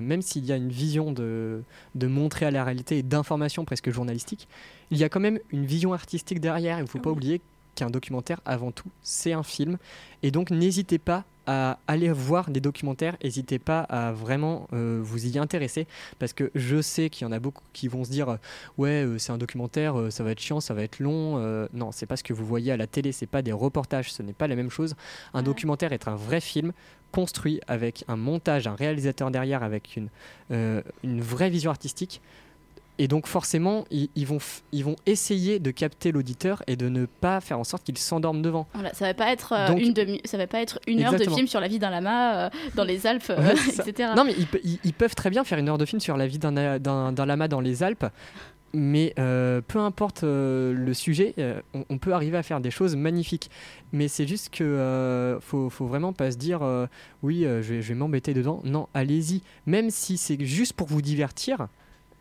même 0.00 0.22
s'il 0.22 0.44
y 0.44 0.50
a 0.50 0.56
une 0.56 0.70
vision 0.70 1.12
de, 1.12 1.62
de 1.94 2.06
montrer 2.08 2.46
à 2.46 2.50
la 2.50 2.64
réalité 2.64 2.98
et 2.98 3.04
d'information 3.04 3.64
presque 3.64 3.90
journalistique, 3.90 4.48
il 4.90 4.98
y 4.98 5.04
a 5.04 5.08
quand 5.08 5.20
même 5.20 5.38
une 5.52 5.64
vision 5.64 5.92
artistique 5.92 6.40
derrière. 6.40 6.78
Il 6.80 6.82
ne 6.82 6.88
faut 6.88 6.98
pas 6.98 7.10
oublier 7.10 7.40
qu'un 7.74 7.90
documentaire, 7.90 8.40
avant 8.44 8.70
tout, 8.72 8.88
c'est 9.02 9.32
un 9.32 9.42
film. 9.42 9.78
Et 10.22 10.30
donc 10.30 10.50
n'hésitez 10.50 10.98
pas 10.98 11.24
à 11.46 11.80
aller 11.88 12.12
voir 12.12 12.50
des 12.50 12.60
documentaires, 12.60 13.16
n'hésitez 13.24 13.58
pas 13.58 13.80
à 13.80 14.12
vraiment 14.12 14.68
euh, 14.72 15.00
vous 15.02 15.26
y 15.26 15.38
intéresser, 15.40 15.88
parce 16.20 16.32
que 16.32 16.52
je 16.54 16.80
sais 16.80 17.10
qu'il 17.10 17.26
y 17.26 17.28
en 17.28 17.32
a 17.32 17.40
beaucoup 17.40 17.64
qui 17.72 17.88
vont 17.88 18.04
se 18.04 18.10
dire 18.10 18.28
euh, 18.28 18.36
ouais 18.78 19.04
euh, 19.04 19.18
c'est 19.18 19.32
un 19.32 19.38
documentaire, 19.38 19.98
euh, 19.98 20.08
ça 20.10 20.22
va 20.22 20.30
être 20.30 20.38
chiant, 20.38 20.60
ça 20.60 20.72
va 20.72 20.84
être 20.84 21.00
long. 21.00 21.36
Non, 21.72 21.90
c'est 21.90 22.06
pas 22.06 22.16
ce 22.16 22.22
que 22.22 22.32
vous 22.32 22.46
voyez 22.46 22.70
à 22.70 22.76
la 22.76 22.86
télé, 22.86 23.10
c'est 23.10 23.26
pas 23.26 23.42
des 23.42 23.50
reportages, 23.50 24.12
ce 24.12 24.22
n'est 24.22 24.32
pas 24.32 24.46
la 24.46 24.54
même 24.54 24.70
chose. 24.70 24.94
Un 25.34 25.42
Ouais. 25.42 25.44
documentaire 25.44 25.92
est 25.92 26.06
un 26.06 26.14
vrai 26.14 26.40
film 26.40 26.72
construit 27.10 27.60
avec 27.66 28.04
un 28.06 28.16
montage, 28.16 28.68
un 28.68 28.76
réalisateur 28.76 29.32
derrière, 29.32 29.64
avec 29.64 29.96
une, 29.96 30.08
une 30.50 31.20
vraie 31.20 31.50
vision 31.50 31.70
artistique. 31.70 32.22
Et 33.02 33.08
donc 33.08 33.26
forcément, 33.26 33.84
ils, 33.90 34.10
ils 34.14 34.28
vont, 34.28 34.38
ils 34.70 34.84
vont 34.84 34.94
essayer 35.06 35.58
de 35.58 35.72
capter 35.72 36.12
l'auditeur 36.12 36.62
et 36.68 36.76
de 36.76 36.88
ne 36.88 37.06
pas 37.06 37.40
faire 37.40 37.58
en 37.58 37.64
sorte 37.64 37.82
qu'il 37.82 37.98
s'endorme 37.98 38.42
devant. 38.42 38.68
Voilà, 38.74 38.94
ça 38.94 39.06
va 39.06 39.12
pas 39.14 39.32
être 39.32 39.52
euh, 39.54 39.66
Donc- 39.66 39.80
une 39.80 39.92
demi, 39.92 40.20
ça 40.24 40.36
va 40.38 40.46
pas 40.46 40.60
être 40.60 40.78
une 40.86 41.02
heure 41.02 41.12
de 41.12 41.24
film 41.28 41.48
sur 41.48 41.58
la 41.58 41.66
vie 41.66 41.80
d'un 41.80 41.90
lama 41.90 42.44
euh, 42.46 42.50
dans 42.76 42.84
les 42.84 43.08
Alpes, 43.08 43.24
euh, 43.30 43.38
Ouais, 43.42 43.54
etc. 43.88 44.10
Non, 44.16 44.22
mais 44.24 44.34
ils, 44.38 44.46
pe- 44.46 44.60
ils- 44.62 44.78
ils 44.84 44.92
peuvent 44.92 45.16
très 45.16 45.30
bien 45.30 45.42
faire 45.42 45.58
une 45.58 45.68
heure 45.68 45.78
de 45.78 45.84
film 45.84 45.98
sur 45.98 46.16
la 46.16 46.28
vie 46.28 46.38
d'un 46.38 46.52
lama 47.26 47.48
dans 47.48 47.60
les 47.60 47.82
Alpes. 47.82 48.06
Mais 48.74 49.12
euh, 49.18 49.60
peu 49.66 49.80
importe 49.80 50.22
le 50.22 50.92
sujet, 50.94 51.34
on, 51.74 51.84
on 51.90 51.98
peut 51.98 52.14
arriver 52.14 52.38
à 52.38 52.42
faire 52.44 52.60
des 52.60 52.70
choses 52.70 52.94
magnifiques. 52.94 53.50
Mais 53.92 54.06
c'est 54.06 54.28
juste 54.28 54.48
que 54.50 55.38
faut, 55.42 55.68
faut 55.70 55.86
vraiment 55.86 56.12
pas 56.12 56.30
se 56.30 56.36
dire 56.36 56.60
oui, 57.22 57.42
je 57.42 57.48
vais, 57.60 57.82
je 57.82 57.88
vais 57.88 57.94
m'embêter 57.94 58.32
dedans. 58.32 58.60
Non, 58.64 58.86
allez-y. 58.94 59.42
Même 59.66 59.90
si 59.90 60.16
c'est 60.18 60.42
juste 60.44 60.72
pour 60.74 60.86
vous 60.86 61.02
divertir, 61.02 61.66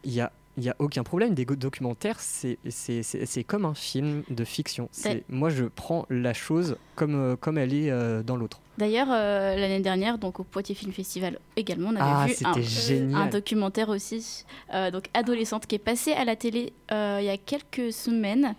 il 0.03 0.13
y 0.13 0.19
a 0.21 0.31
il 0.57 0.63
y 0.63 0.69
a 0.69 0.75
aucun 0.79 1.03
problème. 1.03 1.33
Des 1.33 1.45
documentaires, 1.45 2.19
c'est 2.19 3.43
comme 3.45 3.65
un 3.65 3.73
film 3.73 4.23
de 4.29 4.43
fiction. 4.43 4.89
Moi, 5.29 5.49
je 5.49 5.65
prends 5.65 6.05
la 6.09 6.33
chose 6.33 6.77
comme, 6.95 7.15
euh, 7.15 7.35
comme 7.35 7.57
elle 7.57 7.73
est 7.73 7.89
euh, 7.89 8.21
dans 8.23 8.35
l'autre. 8.35 8.59
D'ailleurs, 8.77 9.07
euh, 9.11 9.55
l'année 9.55 9.79
dernière, 9.79 10.17
donc 10.17 10.39
au 10.39 10.43
Poitiers 10.43 10.75
Film 10.75 10.91
Festival 10.91 11.39
également, 11.55 11.89
on 11.89 11.95
avait 11.95 12.35
Ah, 12.43 12.53
vu 12.57 13.13
un, 13.13 13.27
documentaire 13.27 13.89
aussi, 13.89 14.45
euh, 14.73 14.91
donc 14.91 15.05
adolescente, 15.13 15.67
qui 15.67 15.75
est 15.75 15.79
passé 15.79 16.13
à 16.13 16.25
la 16.25 16.35
télé 16.35 16.73
il 16.89 17.25
y 17.25 17.29
a 17.29 17.37
quelques 17.37 17.93
semaines. 17.93 18.55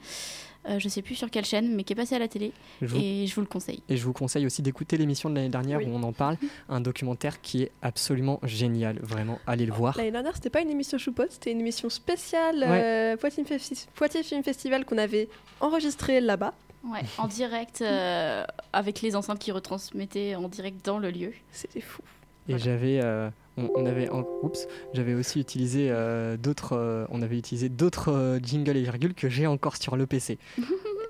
Euh, 0.69 0.79
je 0.79 0.89
sais 0.89 1.03
plus 1.03 1.17
sur 1.17 1.29
quelle 1.31 1.45
chaîne, 1.45 1.75
mais 1.75 1.83
qui 1.83 1.93
est 1.93 1.97
passé 1.97 2.15
à 2.15 2.21
la 2.21 2.29
télé 2.29 2.53
Je 2.81 2.87
vous 2.87 2.97
et 3.01 3.27
je 3.27 3.35
vous 3.35 3.41
le 3.41 3.49
conseille. 3.49 3.83
Et 3.89 3.97
je 3.97 4.05
vous 4.05 4.13
conseille 4.13 4.47
aussi 4.47 4.63
d'écouter 4.63 4.97
l'émission 4.97 5.29
de 5.29 5.35
l'année 5.35 5.49
dernière 5.49 5.79
Oui. 5.79 5.87
où 5.87 5.91
on 5.95 6.03
en 6.05 6.13
parle, 6.13 6.37
un 6.69 6.81
documentaire 6.81 7.41
qui 7.41 7.63
est 7.65 7.73
absolument 7.83 8.39
génial, 8.45 8.99
vraiment, 9.01 9.41
allez 9.47 9.67
le 9.67 9.73
voir. 9.73 9.97
L'année 9.97 10.13
dernière, 10.13 10.37
c'était 10.37 10.51
pas 10.51 10.61
une 10.61 10.71
émission 10.71 10.99
choupote, 10.99 11.33
c'était 11.33 11.51
une 11.51 11.61
émission 11.61 11.89
spéciale 11.91 12.59
Ouais. 12.61 12.83
euh, 13.13 13.17
Poitiers, 13.17 13.43
Film 13.45 13.59
Festi- 13.59 13.87
Poitiers 13.95 14.23
Film 14.23 14.45
Festival 14.45 14.85
qu'on 14.85 14.99
avait 14.99 15.29
enregistrée 15.61 16.21
là-bas. 16.21 16.55
Ouais, 16.85 17.01
en 17.19 17.29
direct 17.29 17.81
euh, 17.81 18.45
avec 18.73 19.03
les 19.03 19.15
enceintes 19.17 19.39
qui 19.39 19.53
retransmettaient 19.53 20.35
en 20.35 20.49
direct 20.49 20.85
dans 20.85 20.99
le 20.99 21.11
lieu. 21.11 21.33
C'était 21.53 21.81
fou. 21.81 22.03
Et 22.49 22.59
j'avais, 22.59 23.01
euh, 23.03 23.31
on, 23.57 23.71
on 23.77 23.87
avait, 23.87 24.09
en- 24.09 24.25
oups, 24.43 24.67
j'avais 24.95 25.15
aussi 25.15 25.41
utilisé 25.41 25.89
euh, 25.91 26.37
d'autres, 26.37 26.73
euh, 26.77 27.07
on 27.11 27.23
avait 27.23 27.39
utilisé 27.39 27.69
d'autres 27.69 28.11
euh, 28.13 28.39
jingles 28.43 28.77
et 28.77 28.83
virgules 28.83 29.15
que 29.15 29.29
j'ai 29.29 29.47
encore 29.47 29.77
sur 29.77 29.97
le 29.97 30.07
PC. 30.07 30.39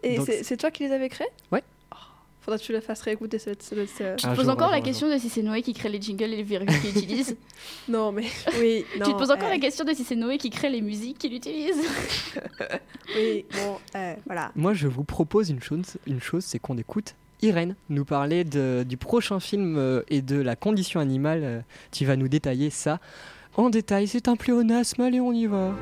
Et 0.04 0.18
c'est 0.42 0.56
toi 0.56 0.70
qui 0.72 0.82
les 0.84 0.92
avais 0.92 1.08
créés? 1.08 1.28
Ouais. 1.52 1.62
Oh, 1.92 1.96
faudra 2.40 2.58
que 2.58 2.64
tu 2.64 2.72
le 2.72 2.80
fasses 2.80 3.02
réécouter. 3.02 3.38
cette- 3.38 3.62
cette- 3.62 3.88
cette- 3.88 4.16
Tu 4.16 4.26
te 4.26 4.34
poses 4.34 4.44
jour, 4.46 4.52
encore 4.54 4.70
la 4.72 4.78
jour, 4.78 4.84
question 4.84 5.08
de 5.08 5.16
si 5.16 5.28
c'est 5.28 5.42
Noé 5.42 5.62
qui 5.62 5.74
crée 5.74 5.88
les 5.90 6.00
jingles 6.02 6.24
et 6.24 6.36
les 6.38 6.42
virgules 6.42 6.76
qu'il 6.80 6.90
utilise. 6.90 7.36
Non, 7.88 8.10
mais 8.12 8.24
oui. 8.60 8.84
tu 8.94 8.98
te 9.00 9.10
poses 9.16 9.30
encore 9.30 9.46
eh, 9.48 9.54
la 9.54 9.58
question 9.60 9.84
de 9.84 9.92
si 9.94 10.02
c'est 10.02 10.16
Noé 10.16 10.38
qui 10.38 10.50
crée 10.50 10.70
les 10.70 10.80
musiques 10.82 11.18
qu'il 11.18 11.32
utilise. 11.34 11.76
Oui, 13.16 13.44
bon, 13.52 13.78
eh, 13.96 14.14
voilà. 14.26 14.50
Moi, 14.56 14.74
je 14.74 14.88
vous 14.88 15.04
propose 15.04 15.50
une 15.50 15.62
chose, 15.62 15.96
une 16.06 16.20
chose, 16.20 16.44
c'est 16.44 16.58
qu'on 16.58 16.76
écoute 16.78 17.14
Irène 17.42 17.74
nous 17.88 18.04
parler 18.04 18.44
du 18.44 18.96
prochain 18.96 19.40
film 19.40 19.76
euh, 19.76 20.02
et 20.08 20.22
de 20.22 20.40
la 20.40 20.54
condition 20.54 21.00
animale. 21.00 21.40
euh, 21.42 21.60
tu 21.90 22.04
vas 22.04 22.16
nous 22.16 22.28
détailler 22.28 22.70
ça 22.70 23.00
en 23.56 23.68
détail. 23.68 24.06
C'est 24.06 24.28
un 24.28 24.36
pléonasme, 24.36 25.02
allez, 25.02 25.20
on 25.20 25.32
y 25.32 25.46
va. 25.46 25.74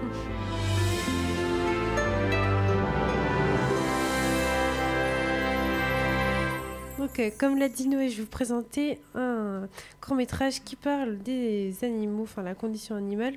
Donc, 6.98 7.22
comme 7.38 7.58
l'a 7.58 7.68
dit 7.68 7.88
Noé, 7.88 8.08
je 8.08 8.16
vais 8.16 8.22
vous 8.22 8.28
présenter 8.28 8.98
un 9.14 9.68
court 10.00 10.16
métrage 10.16 10.62
qui 10.62 10.76
parle 10.76 11.18
des 11.18 11.74
animaux, 11.82 12.22
enfin 12.22 12.42
la 12.42 12.54
condition 12.54 12.96
animale. 12.96 13.34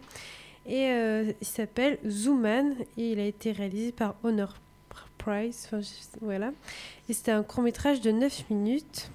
Et 0.65 0.91
euh, 0.91 1.33
il 1.41 1.47
s'appelle 1.47 1.97
Zooman 2.07 2.73
et 2.97 3.11
il 3.11 3.19
a 3.19 3.25
été 3.25 3.51
réalisé 3.51 3.91
par 3.91 4.15
Honor 4.23 4.55
Price. 5.23 5.65
Enfin, 5.67 5.81
je- 5.81 6.19
voilà. 6.21 6.51
Et 7.09 7.13
c'était 7.13 7.31
un 7.31 7.43
court 7.43 7.63
métrage 7.63 8.01
de 8.01 8.11
9 8.11 8.43
minutes. 8.49 9.09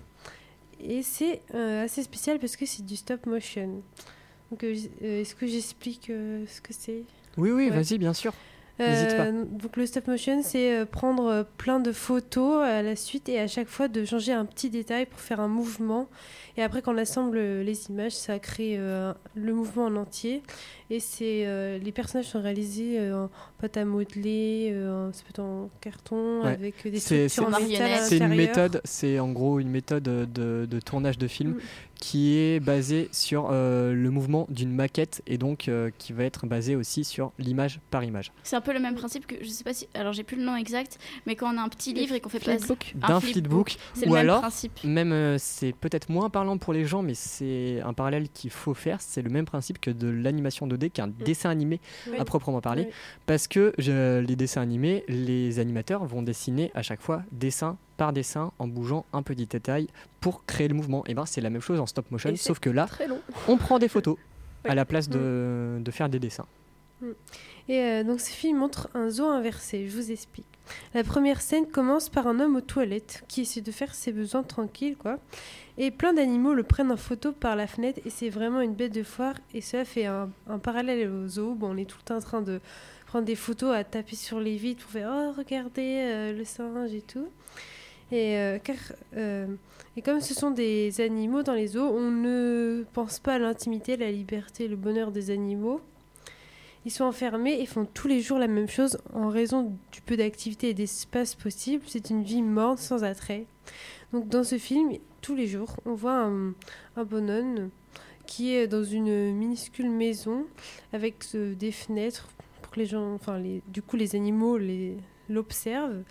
Et 0.80 1.02
c'est 1.02 1.40
euh, 1.54 1.84
assez 1.84 2.02
spécial 2.02 2.38
parce 2.38 2.56
que 2.56 2.64
c'est 2.66 2.84
du 2.86 2.96
stop 2.96 3.26
motion. 3.26 3.82
Donc, 4.50 4.62
euh, 4.64 4.74
euh, 5.02 5.20
est-ce 5.20 5.34
que 5.34 5.46
j'explique 5.46 6.08
euh, 6.10 6.44
ce 6.48 6.60
que 6.60 6.72
c'est? 6.72 7.02
Oui, 7.36 7.50
oui, 7.50 7.64
Ouais. 7.68 7.70
vas-y, 7.70 7.98
bien 7.98 8.14
sûr. 8.14 8.32
Pas. 8.78 9.32
donc 9.32 9.76
le 9.76 9.86
stop 9.86 10.06
motion, 10.06 10.40
c'est 10.44 10.86
prendre 10.86 11.44
plein 11.56 11.80
de 11.80 11.90
photos 11.90 12.62
à 12.64 12.80
la 12.80 12.94
suite 12.94 13.28
et 13.28 13.40
à 13.40 13.48
chaque 13.48 13.66
fois 13.66 13.88
de 13.88 14.04
changer 14.04 14.32
un 14.32 14.44
petit 14.44 14.70
détail 14.70 15.04
pour 15.06 15.18
faire 15.18 15.40
un 15.40 15.48
mouvement. 15.48 16.06
Et 16.58 16.62
après, 16.62 16.82
quand 16.82 16.92
on 16.92 16.98
assemble 16.98 17.38
euh, 17.38 17.62
les 17.62 17.88
images, 17.88 18.12
ça 18.16 18.38
crée 18.40 18.74
euh, 18.76 19.14
le 19.36 19.54
mouvement 19.54 19.84
en 19.86 19.94
entier. 19.96 20.42
Et 20.90 21.00
c'est 21.00 21.46
euh, 21.46 21.78
les 21.78 21.92
personnages 21.92 22.26
sont 22.26 22.42
réalisés 22.42 22.98
euh, 22.98 23.24
en 23.26 23.30
pâte 23.60 23.76
à 23.76 23.84
modeler, 23.84 24.70
euh, 24.72 25.12
ça 25.12 25.22
peut 25.22 25.28
être 25.30 25.38
en 25.40 25.70
carton 25.80 26.42
Ouais. 26.42 26.48
avec 26.52 26.82
des 26.90 26.98
C'est- 26.98 27.28
structures 27.28 27.54
en 27.54 27.58
c'est- 27.60 27.68
métal 27.68 28.00
C'est 28.02 28.16
une 28.16 28.22
l'intérieur. 28.24 28.48
méthode, 28.48 28.80
c'est 28.84 29.18
en 29.20 29.30
gros 29.30 29.60
une 29.60 29.68
méthode 29.70 30.02
de, 30.02 30.66
de 30.68 30.80
tournage 30.80 31.18
de 31.18 31.26
film 31.28 31.58
qui 32.00 32.38
est 32.38 32.60
basée 32.60 33.08
sur 33.12 33.48
euh, 33.50 33.92
le 33.92 34.10
mouvement 34.10 34.46
d'une 34.50 34.72
maquette 34.72 35.20
et 35.26 35.36
donc 35.36 35.68
euh, 35.68 35.90
qui 35.98 36.12
va 36.14 36.24
être 36.24 36.46
basée 36.46 36.74
aussi 36.76 37.04
sur 37.04 37.32
l'image 37.38 37.80
par 37.90 38.02
image. 38.04 38.32
C'est 38.44 38.56
un 38.56 38.60
peu 38.62 38.72
le 38.72 38.78
même 38.80 38.94
principe 38.94 39.26
que 39.26 39.34
je 39.42 39.48
sais 39.48 39.64
pas 39.64 39.74
si. 39.74 39.88
Alors 39.94 40.12
j'ai 40.14 40.22
plus 40.22 40.36
le 40.38 40.44
nom 40.44 40.56
exact, 40.56 40.98
mais 41.26 41.36
quand 41.36 41.52
on 41.54 41.58
a 41.58 41.62
un 41.62 41.68
petit 41.68 41.92
livre 41.92 42.14
et 42.14 42.20
qu'on 42.20 42.28
fait. 42.30 42.38
Un 42.48 42.54
D'un 42.54 43.20
flipbook. 43.20 43.20
flipbook 43.20 43.76
C'est 43.94 44.06
ou 44.06 44.08
le 44.10 44.14
même 44.14 44.20
alors 44.20 44.40
principe. 44.40 44.82
même 44.84 45.12
euh, 45.12 45.36
c'est 45.38 45.72
peut-être 45.72 46.08
moins 46.08 46.30
parlant 46.30 46.47
pour 46.56 46.72
les 46.72 46.86
gens 46.86 47.02
mais 47.02 47.12
c'est 47.14 47.80
un 47.84 47.92
parallèle 47.92 48.28
qu'il 48.30 48.50
faut 48.50 48.72
faire, 48.72 49.00
c'est 49.02 49.20
le 49.20 49.28
même 49.28 49.44
principe 49.44 49.80
que 49.80 49.90
de 49.90 50.08
l'animation 50.08 50.66
2D 50.66 50.88
qu'un 50.90 51.08
dessin 51.08 51.50
animé 51.50 51.80
Oui. 52.10 52.16
à 52.18 52.24
proprement 52.24 52.60
parler 52.60 52.84
Oui. 52.86 52.92
parce 53.26 53.46
que 53.48 53.74
je- 53.76 54.20
les 54.20 54.36
dessins 54.36 54.62
animés, 54.62 55.04
les 55.08 55.58
animateurs 55.58 56.04
vont 56.06 56.22
dessiner 56.22 56.70
à 56.74 56.82
chaque 56.82 57.02
fois 57.02 57.22
dessin 57.32 57.76
par 57.98 58.12
dessin 58.12 58.52
en 58.58 58.68
bougeant 58.68 59.04
un 59.12 59.22
petit 59.22 59.44
détail 59.46 59.88
pour 60.20 60.44
créer 60.46 60.68
le 60.68 60.74
mouvement. 60.74 61.04
Et 61.06 61.14
ben 61.14 61.26
c'est 61.26 61.40
la 61.40 61.50
même 61.50 61.60
chose 61.60 61.80
en 61.80 61.86
stop 61.86 62.10
motion 62.10 62.30
Et 62.30 62.36
sauf 62.36 62.60
que 62.60 62.70
là 62.70 62.86
on 63.48 63.56
prend 63.58 63.78
des 63.78 63.88
photos 63.88 64.16
Oui. 64.64 64.70
à 64.70 64.74
la 64.74 64.84
place 64.84 65.08
de, 65.08 65.78
de 65.80 65.90
faire 65.90 66.08
des 66.08 66.18
dessins. 66.18 66.46
Et 67.68 67.82
euh, 67.82 68.02
donc 68.02 68.20
ce 68.20 68.30
film 68.30 68.58
montre 68.58 68.88
un 68.94 69.10
zoo 69.10 69.26
inversé, 69.26 69.86
je 69.88 69.96
vous 69.96 70.10
explique. 70.10 70.46
La 70.94 71.04
première 71.04 71.40
scène 71.40 71.66
commence 71.66 72.08
par 72.08 72.26
un 72.26 72.40
homme 72.40 72.56
aux 72.56 72.62
toilettes 72.62 73.24
qui 73.28 73.42
essaie 73.42 73.60
de 73.60 73.70
faire 73.70 73.94
ses 73.94 74.12
besoins 74.12 74.42
tranquilles, 74.42 74.96
quoi. 74.96 75.18
Et 75.76 75.90
plein 75.90 76.12
d'animaux 76.12 76.54
le 76.54 76.62
prennent 76.62 76.90
en 76.90 76.96
photo 76.96 77.32
par 77.32 77.56
la 77.56 77.66
fenêtre 77.66 78.00
et 78.04 78.10
c'est 78.10 78.30
vraiment 78.30 78.60
une 78.60 78.74
bête 78.74 78.94
de 78.94 79.02
foire. 79.02 79.34
Et 79.54 79.60
ça 79.60 79.84
fait 79.84 80.06
un, 80.06 80.30
parallèle 80.62 81.08
au 81.08 81.28
zoo. 81.28 81.54
Bon, 81.54 81.74
on 81.74 81.76
est 81.76 81.84
tout 81.84 81.98
le 81.98 82.04
temps 82.04 82.16
en 82.16 82.20
train 82.20 82.42
de 82.42 82.60
prendre 83.06 83.24
des 83.24 83.36
photos, 83.36 83.74
à 83.74 83.84
taper 83.84 84.16
sur 84.16 84.40
les 84.40 84.56
vitres 84.56 84.82
pour 84.82 84.90
faire 84.90 85.10
Oh, 85.12 85.32
regardez 85.36 86.00
euh, 86.02 86.32
le 86.32 86.44
singe 86.44 86.92
et 86.92 87.02
tout. 87.02 87.28
Et, 88.10 88.38
euh, 88.38 88.58
car, 88.58 88.76
et 89.96 90.02
comme 90.02 90.20
ce 90.20 90.32
sont 90.32 90.50
des 90.50 91.00
animaux 91.00 91.42
dans 91.42 91.52
les 91.52 91.68
zoos, 91.68 91.90
on 91.90 92.10
ne 92.10 92.84
pense 92.94 93.18
pas 93.18 93.34
à 93.34 93.38
l'intimité, 93.38 93.98
la 93.98 94.10
liberté, 94.10 94.66
le 94.66 94.76
bonheur 94.76 95.10
des 95.12 95.30
animaux. 95.30 95.82
Ils 96.84 96.90
sont 96.90 97.04
enfermés 97.04 97.60
et 97.60 97.66
font 97.66 97.84
tous 97.84 98.08
les 98.08 98.20
jours 98.20 98.38
la 98.38 98.46
même 98.46 98.68
chose 98.68 98.98
en 99.12 99.28
raison 99.28 99.76
du 99.92 100.00
peu 100.00 100.16
d'activité 100.16 100.70
et 100.70 100.74
d'espace 100.74 101.34
possible. 101.34 101.82
C'est 101.86 102.10
une 102.10 102.22
vie 102.22 102.42
morte 102.42 102.78
sans 102.78 103.04
attrait. 103.04 103.46
Donc 104.12 104.28
dans 104.28 104.44
ce 104.44 104.58
film, 104.58 104.92
tous 105.20 105.34
les 105.34 105.46
jours, 105.46 105.76
on 105.84 105.94
voit 105.94 106.24
un, 106.24 106.54
bonhomme 107.04 107.70
qui 108.26 108.54
est 108.54 108.66
dans 108.66 108.84
une 108.84 109.32
minuscule 109.32 109.90
maison 109.90 110.46
avec 110.92 111.24
euh, 111.34 111.54
des 111.54 111.72
fenêtres 111.72 112.28
pour 112.60 112.72
que 112.72 112.80
les 112.80 112.86
gens, 112.86 113.14
enfin 113.14 113.42
du 113.68 113.82
coup 113.82 113.96
les 113.96 114.14
animaux 114.16 114.58
l'observent. 115.28 116.02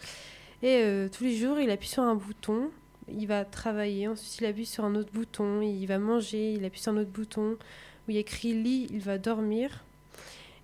Et 0.63 0.81
euh, 0.81 1.07
tous 1.09 1.23
les 1.23 1.35
jours, 1.35 1.59
il 1.59 1.69
appuie 1.69 1.89
sur 1.89 2.03
un 2.03 2.15
bouton 2.15 2.71
il 3.09 3.27
va 3.27 3.45
travailler, 3.45 4.07
ensuite 4.07 4.39
il 4.39 4.45
appuie 4.45 4.65
sur 4.65 4.85
un 4.85 4.95
autre 4.95 5.11
bouton, 5.13 5.61
il 5.61 5.85
va 5.85 5.97
manger, 5.97 6.53
il 6.53 6.65
appuie 6.65 6.81
sur 6.81 6.91
un 6.91 6.97
autre 6.97 7.11
bouton, 7.11 7.57
où 8.07 8.11
il 8.11 8.17
écrit 8.17 8.53
lit, 8.53 8.87
il 8.91 8.99
va 8.99 9.17
dormir. 9.17 9.83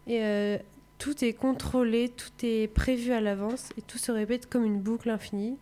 Et 0.08 0.20
euh, 0.22 0.58
tout 0.98 1.24
est 1.24 1.34
contrôlé, 1.34 2.10
tout 2.10 2.46
est 2.46 2.68
prévu 2.68 3.12
à 3.12 3.22
l'avance, 3.22 3.70
et 3.78 3.82
tout 3.82 3.98
se 3.98 4.12
répète 4.12 4.50
comme 4.50 4.66
une 4.66 4.80
boucle 4.80 5.10
infinie. 5.10 5.58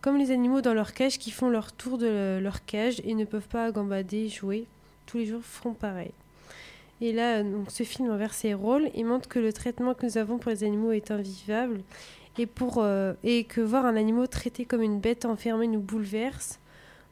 Comme 0.00 0.16
les 0.16 0.30
animaux 0.30 0.62
dans 0.62 0.74
leur 0.74 0.94
cage 0.94 1.18
qui 1.18 1.30
font 1.30 1.50
leur 1.50 1.72
tour 1.72 1.98
de 1.98 2.38
leur 2.40 2.64
cage 2.64 3.00
et 3.04 3.14
ne 3.14 3.24
peuvent 3.24 3.48
pas 3.48 3.70
gambader, 3.70 4.28
jouer, 4.28 4.66
tous 5.06 5.18
les 5.18 5.26
jours 5.26 5.42
feront 5.42 5.74
pareil. 5.74 6.12
Et 7.00 7.12
là, 7.12 7.42
donc, 7.42 7.70
ce 7.70 7.82
film 7.82 8.10
inverse 8.10 8.36
ses 8.36 8.54
rôles 8.54 8.90
et 8.94 9.04
montre 9.04 9.28
que 9.28 9.38
le 9.38 9.52
traitement 9.52 9.94
que 9.94 10.04
nous 10.04 10.18
avons 10.18 10.38
pour 10.38 10.50
les 10.50 10.64
animaux 10.64 10.92
est 10.92 11.10
invivable 11.10 11.80
et, 12.38 12.46
pour, 12.46 12.78
euh, 12.78 13.14
et 13.24 13.44
que 13.44 13.60
voir 13.60 13.86
un 13.86 13.96
animal 13.96 14.28
traité 14.28 14.64
comme 14.64 14.82
une 14.82 15.00
bête 15.00 15.24
enfermée 15.24 15.66
nous 15.66 15.80
bouleverse. 15.80 16.60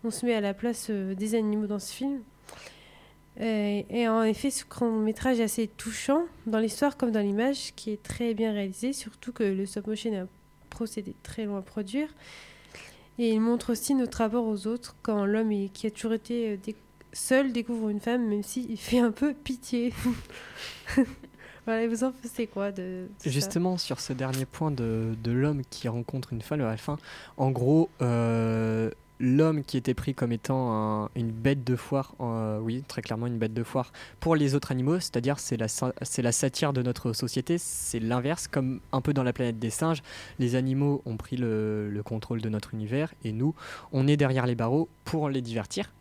On 0.04 0.10
se 0.10 0.26
met 0.26 0.34
à 0.34 0.40
la 0.40 0.54
place 0.54 0.88
euh, 0.90 1.14
des 1.14 1.34
animaux 1.34 1.66
dans 1.66 1.78
ce 1.78 1.92
film. 1.92 2.20
Euh, 3.40 3.82
et 3.88 4.08
en 4.08 4.22
effet, 4.22 4.50
ce 4.50 4.64
court 4.64 4.90
métrage 4.90 5.38
est 5.38 5.44
assez 5.44 5.68
touchant 5.68 6.24
dans 6.46 6.58
l'histoire 6.58 6.96
comme 6.96 7.12
dans 7.12 7.20
l'image, 7.20 7.72
qui 7.76 7.90
est 7.90 8.02
très 8.02 8.34
bien 8.34 8.52
réalisé, 8.52 8.92
surtout 8.92 9.32
que 9.32 9.44
le 9.44 9.64
stop 9.66 9.86
motion 9.86 10.12
est 10.12 10.18
un 10.18 10.28
procédé 10.70 11.14
très 11.22 11.44
long 11.44 11.56
à 11.56 11.62
produire. 11.62 12.08
Et 13.18 13.30
il 13.30 13.40
montre 13.40 13.72
aussi 13.72 13.94
notre 13.94 14.18
rapport 14.18 14.46
aux 14.46 14.66
autres 14.66 14.96
quand 15.02 15.24
l'homme 15.24 15.68
qui 15.72 15.86
a 15.86 15.90
toujours 15.90 16.12
été 16.12 16.52
euh, 16.52 16.72
seul 17.12 17.52
découvre 17.52 17.88
une 17.88 18.00
femme, 18.00 18.26
même 18.28 18.42
s'il 18.42 18.76
fait 18.78 18.98
un 18.98 19.12
peu 19.12 19.34
pitié. 19.34 19.92
voilà, 21.66 21.86
vous 21.86 22.04
en 22.04 22.12
pensez 22.12 22.46
quoi 22.46 22.72
de 22.72 23.08
ça? 23.18 23.30
Justement, 23.30 23.76
sur 23.76 24.00
ce 24.00 24.12
dernier 24.12 24.46
point 24.46 24.70
de, 24.70 25.14
de 25.22 25.30
l'homme 25.30 25.62
qui 25.70 25.88
rencontre 25.88 26.32
une 26.32 26.42
femme 26.42 26.60
à 26.60 26.66
la 26.66 26.76
fin, 26.76 26.98
en 27.36 27.50
gros, 27.50 27.88
euh, 28.02 28.90
l'homme 29.20 29.62
qui 29.64 29.76
était 29.76 29.94
pris 29.94 30.14
comme 30.14 30.32
étant 30.32 30.72
un- 31.04 31.08
une 31.16 31.30
bête 31.30 31.64
de 31.64 31.74
foire, 31.76 32.14
euh, 32.20 32.58
oui, 32.60 32.84
très 32.86 33.02
clairement 33.02 33.26
une 33.26 33.38
bête 33.38 33.54
de 33.54 33.62
foire, 33.62 33.92
pour 34.20 34.36
les 34.36 34.54
autres 34.54 34.70
animaux, 34.72 35.00
c'est-à-dire 35.00 35.38
c'est 35.38 35.56
la, 35.56 35.66
la 36.22 36.32
satire 36.32 36.72
de 36.72 36.82
notre 36.82 37.12
société, 37.12 37.58
c'est 37.58 37.98
l'inverse, 38.00 38.46
comme 38.48 38.80
un 38.92 39.00
peu 39.00 39.12
dans 39.12 39.22
la 39.24 39.32
planète 39.32 39.58
des 39.58 39.70
singes, 39.70 40.02
les 40.38 40.54
animaux 40.54 41.02
ont 41.06 41.16
pris 41.16 41.36
le, 41.36 41.90
le 41.90 42.02
contrôle 42.02 42.40
de 42.40 42.48
notre 42.48 42.74
univers 42.74 43.12
et 43.24 43.32
nous, 43.32 43.54
on 43.92 44.06
est 44.06 44.16
derrière 44.16 44.46
les 44.46 44.54
barreaux 44.54 44.88
pour 45.04 45.28
les 45.28 45.40
divertir. 45.42 45.92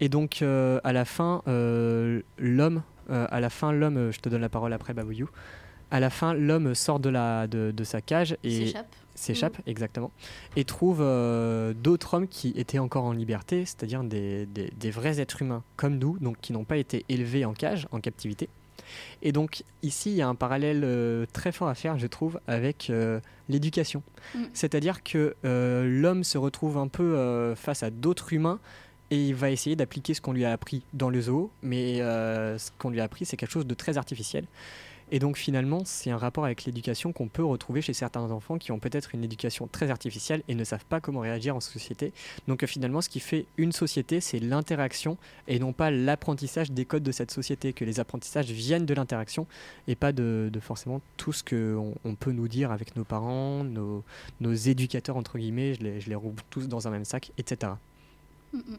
Et 0.00 0.08
donc, 0.08 0.42
euh, 0.42 0.80
à 0.84 0.92
la 0.92 1.04
fin, 1.04 1.42
euh, 1.48 2.22
l'homme, 2.38 2.82
à 3.08 3.40
la 3.40 3.48
fin, 3.50 3.72
l'homme, 3.72 4.10
je 4.12 4.20
te 4.20 4.28
donne 4.28 4.42
la 4.42 4.48
parole 4.50 4.72
après, 4.72 4.92
Babouyou. 4.94 5.28
À 5.90 5.98
la 5.98 6.10
fin, 6.10 6.34
l'homme 6.34 6.74
sort 6.74 7.00
de, 7.00 7.08
la, 7.08 7.46
de, 7.46 7.70
de 7.74 7.84
sa 7.84 8.02
cage 8.02 8.36
et 8.44 8.66
S'échappe. 8.66 8.94
S'échappe, 9.18 9.56
exactement, 9.66 10.10
et 10.56 10.64
trouve 10.64 10.98
euh, 11.00 11.72
d'autres 11.74 12.14
hommes 12.14 12.28
qui 12.28 12.52
étaient 12.56 12.78
encore 12.78 13.04
en 13.04 13.12
liberté, 13.12 13.64
c'est-à-dire 13.64 14.02
des, 14.04 14.46
des- 14.46 14.70
des 14.78 14.90
vrais 14.90 15.20
êtres 15.20 15.42
humains 15.42 15.62
comme 15.76 15.98
nous, 15.98 16.18
donc 16.20 16.36
qui 16.40 16.52
n'ont 16.52 16.64
pas 16.64 16.76
été 16.76 17.04
élevés 17.08 17.44
en 17.44 17.52
cage, 17.52 17.86
en 17.90 18.00
captivité. 18.00 18.48
Et 19.20 19.32
donc 19.32 19.64
ici, 19.82 20.10
il 20.10 20.16
y 20.16 20.22
a 20.22 20.28
un 20.28 20.34
parallèle 20.34 20.82
euh, 20.84 21.26
très 21.32 21.52
fort 21.52 21.68
à 21.68 21.74
faire, 21.74 21.98
je 21.98 22.06
trouve, 22.06 22.40
avec 22.46 22.88
euh, 22.88 23.20
l'éducation. 23.48 24.02
Mm. 24.34 24.38
C'est-à-dire 24.54 25.02
que 25.02 25.34
l'homme 25.42 26.24
se 26.24 26.38
retrouve 26.38 26.78
un 26.78 26.88
peu 26.88 27.54
face 27.56 27.82
à 27.82 27.90
d'autres 27.90 28.32
humains 28.32 28.58
et 29.10 29.26
il 29.28 29.34
va 29.34 29.50
essayer 29.50 29.74
d'appliquer 29.76 30.14
ce 30.14 30.20
qu'on 30.20 30.32
lui 30.32 30.44
a 30.44 30.52
appris 30.52 30.82
dans 30.92 31.10
le 31.10 31.20
zoo, 31.20 31.50
mais 31.62 31.98
ce 31.98 32.70
qu'on 32.78 32.90
lui 32.90 33.00
a 33.00 33.04
appris, 33.04 33.24
c'est 33.24 33.36
quelque 33.36 33.50
chose 33.52 33.66
de 33.66 33.74
très 33.74 33.96
artificiel. 33.98 34.44
Et 35.10 35.18
donc 35.18 35.36
finalement, 35.36 35.82
c'est 35.84 36.10
un 36.10 36.16
rapport 36.16 36.44
avec 36.44 36.64
l'éducation 36.64 37.12
qu'on 37.12 37.28
peut 37.28 37.44
retrouver 37.44 37.80
chez 37.80 37.94
certains 37.94 38.30
enfants 38.30 38.58
qui 38.58 38.72
ont 38.72 38.78
peut-être 38.78 39.14
une 39.14 39.24
éducation 39.24 39.66
très 39.66 39.90
artificielle 39.90 40.42
et 40.48 40.54
ne 40.54 40.64
savent 40.64 40.84
pas 40.84 41.00
comment 41.00 41.20
réagir 41.20 41.56
en 41.56 41.60
société. 41.60 42.12
Donc 42.46 42.62
euh, 42.62 42.66
finalement, 42.66 43.00
ce 43.00 43.08
qui 43.08 43.20
fait 43.20 43.46
une 43.56 43.72
société, 43.72 44.20
c'est 44.20 44.38
l'interaction 44.38 45.16
et 45.46 45.58
non 45.58 45.72
pas 45.72 45.90
l'apprentissage 45.90 46.70
des 46.70 46.84
codes 46.84 47.02
de 47.02 47.12
cette 47.12 47.30
société, 47.30 47.72
que 47.72 47.84
les 47.84 48.00
apprentissages 48.00 48.50
viennent 48.50 48.86
de 48.86 48.94
l'interaction 48.94 49.46
et 49.86 49.94
pas 49.94 50.12
de, 50.12 50.50
forcément 50.60 51.00
tout 51.16 51.32
ce 51.32 51.42
qu'on 51.42 51.94
on 52.04 52.14
peut 52.14 52.32
nous 52.32 52.48
dire 52.48 52.72
avec 52.72 52.96
nos 52.96 53.04
parents, 53.04 53.64
nos, 53.64 54.04
éducateurs, 54.40 55.16
entre 55.16 55.38
guillemets, 55.38 55.74
je 55.74 55.82
les, 55.82 56.00
je 56.00 56.08
les 56.08 56.14
roule 56.14 56.34
tous 56.50 56.68
dans 56.68 56.88
un 56.88 56.90
même 56.90 57.04
sac, 57.04 57.32
etc. 57.38 57.72
Mm, 58.52 58.58
mm. 58.58 58.78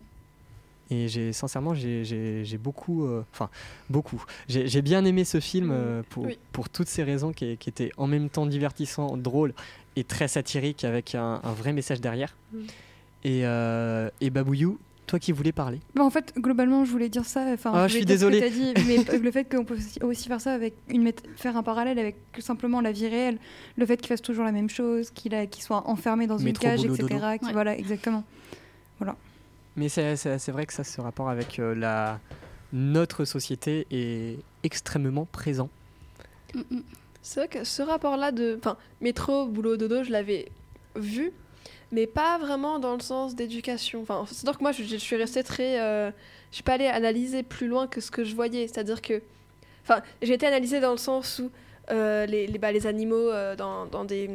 Et 0.91 1.07
j'ai 1.07 1.33
sincèrement, 1.33 1.73
j'ai- 1.75 2.03
j'ai 2.03 2.43
j'ai 2.43 2.57
beaucoup, 2.57 3.05
euh, 3.05 3.23
enfin 3.31 3.49
beaucoup. 3.89 4.23
J'ai 4.47 4.67
j'ai 4.67 4.81
bien 4.81 5.05
aimé 5.05 5.23
ce 5.23 5.39
film 5.39 5.69
euh, 5.71 6.01
pour, 6.09 6.25
Oui. 6.25 6.39
pour 6.51 6.67
toutes 6.69 6.87
ces 6.87 7.03
raisons 7.03 7.31
qui, 7.31 7.57
qui 7.57 7.69
étaient 7.69 7.91
en 7.97 8.07
même 8.07 8.29
temps 8.29 8.45
divertissant, 8.47 9.15
drôle 9.17 9.53
et 9.95 10.03
très 10.03 10.27
satirique 10.27 10.83
avec 10.83 11.13
un, 11.15 11.41
un 11.43 11.51
vrai 11.53 11.73
message 11.73 12.01
derrière. 12.01 12.35
Mm. 12.53 12.57
Et, 13.25 13.41
euh, 13.45 14.09
et 14.21 14.29
Babouyou, 14.31 14.79
toi 15.05 15.19
qui 15.19 15.31
voulais 15.31 15.51
parler. 15.51 15.79
Bah, 15.93 16.03
en 16.03 16.09
fait, 16.09 16.33
globalement, 16.37 16.85
je 16.85 16.91
voulais 16.91 17.09
dire 17.09 17.25
ça. 17.25 17.45
Enfin, 17.53 17.71
Ah, 17.73 17.87
je 17.87 17.95
suis 17.97 18.05
dire 18.05 18.17
ce 18.19 18.25
que 18.25 18.29
désolé. 18.31 18.39
t'as 18.39 18.49
dit, 18.49 18.73
mais 18.87 19.17
le 19.19 19.31
fait 19.31 19.43
qu'on 19.43 19.65
peut 19.65 19.77
aussi- 20.03 20.27
faire 20.27 20.39
ça 20.41 20.53
avec 20.53 20.73
une 20.87 21.11
faire 21.35 21.57
un 21.57 21.63
parallèle 21.63 21.99
avec 21.99 22.15
simplement 22.39 22.79
la 22.81 22.91
vie 22.91 23.07
réelle, 23.07 23.37
le 23.77 23.85
fait 23.85 23.97
qu'il 23.97 24.07
fasse 24.07 24.21
toujours 24.21 24.45
la 24.45 24.51
même 24.51 24.69
chose, 24.69 25.09
qu'il 25.11 25.35
a- 25.35 25.45
qu'il 25.47 25.63
soit 25.63 25.87
enfermé 25.87 26.25
dans 26.27 26.37
une 26.37 26.53
cage, 26.53 26.79
boulot, 26.81 26.95
etc. 26.95 27.07
dodo. 27.09 27.37
qui- 27.39 27.45
Ouais. 27.45 27.51
Voilà, 27.53 27.77
exactement. 27.77 28.23
Mais 29.80 29.88
c'est 29.88 30.51
vrai 30.51 30.65
que 30.65 30.73
ça, 30.73 30.84
ce 30.84 30.99
rapport 30.99 31.30
avec 31.30 31.57
euh, 31.57 31.73
la, 31.73 32.19
notre 32.73 33.23
société 33.23 33.88
est 33.89 34.38
extrêmement 34.63 35.25
présent. 35.25 35.69
Mm, 36.53 36.59
mm. 36.69 36.84
C'est 37.21 37.39
vrai 37.39 37.47
que 37.47 37.63
ce 37.63 37.82
rapport-là 37.82 38.34
de. 38.34 38.57
Enfin, 38.59 38.75
métro, 38.99 39.47
boulot, 39.47 39.77
dodo, 39.77 40.03
je 40.03 40.11
l'avais 40.11 40.51
vu, 40.97 41.32
mais 41.93 42.07
pas 42.07 42.38
vraiment 42.39 42.77
dans 42.80 42.93
le 42.93 42.99
sens 42.99 43.36
d'éducation. 43.36 44.01
Enfin, 44.01 44.25
c'est-à-dire 44.27 44.57
que 44.57 44.63
moi, 44.63 44.73
je, 44.73 44.84
je 44.84 44.97
suis 44.97 45.15
restée 45.15 45.43
très. 45.43 45.80
euh, 45.80 46.11
je 46.51 46.55
suis 46.55 46.63
pas 46.63 46.73
allée 46.73 46.88
analyser 46.88 47.41
plus 47.43 47.67
loin 47.69 47.88
que 47.88 48.01
ce 48.01 48.11
que 48.11 48.25
je 48.25 48.36
voyais. 48.36 48.67
C'est-à-dire 48.67 49.01
que. 49.01 49.21
Enfin, 49.84 50.01
j'ai 50.21 50.34
été 50.34 50.45
analysée 50.45 50.82
dans 50.82 50.91
le 50.91 50.97
sens 50.97 51.39
où 51.39 51.49
euh, 51.89 52.25
les, 52.25 52.47
les, 52.47 52.57
bah, 52.59 52.73
les 52.73 52.86
animaux 52.86 53.15
euh, 53.15 53.55
dans, 53.55 53.86
dans 53.86 54.03
des. 54.03 54.30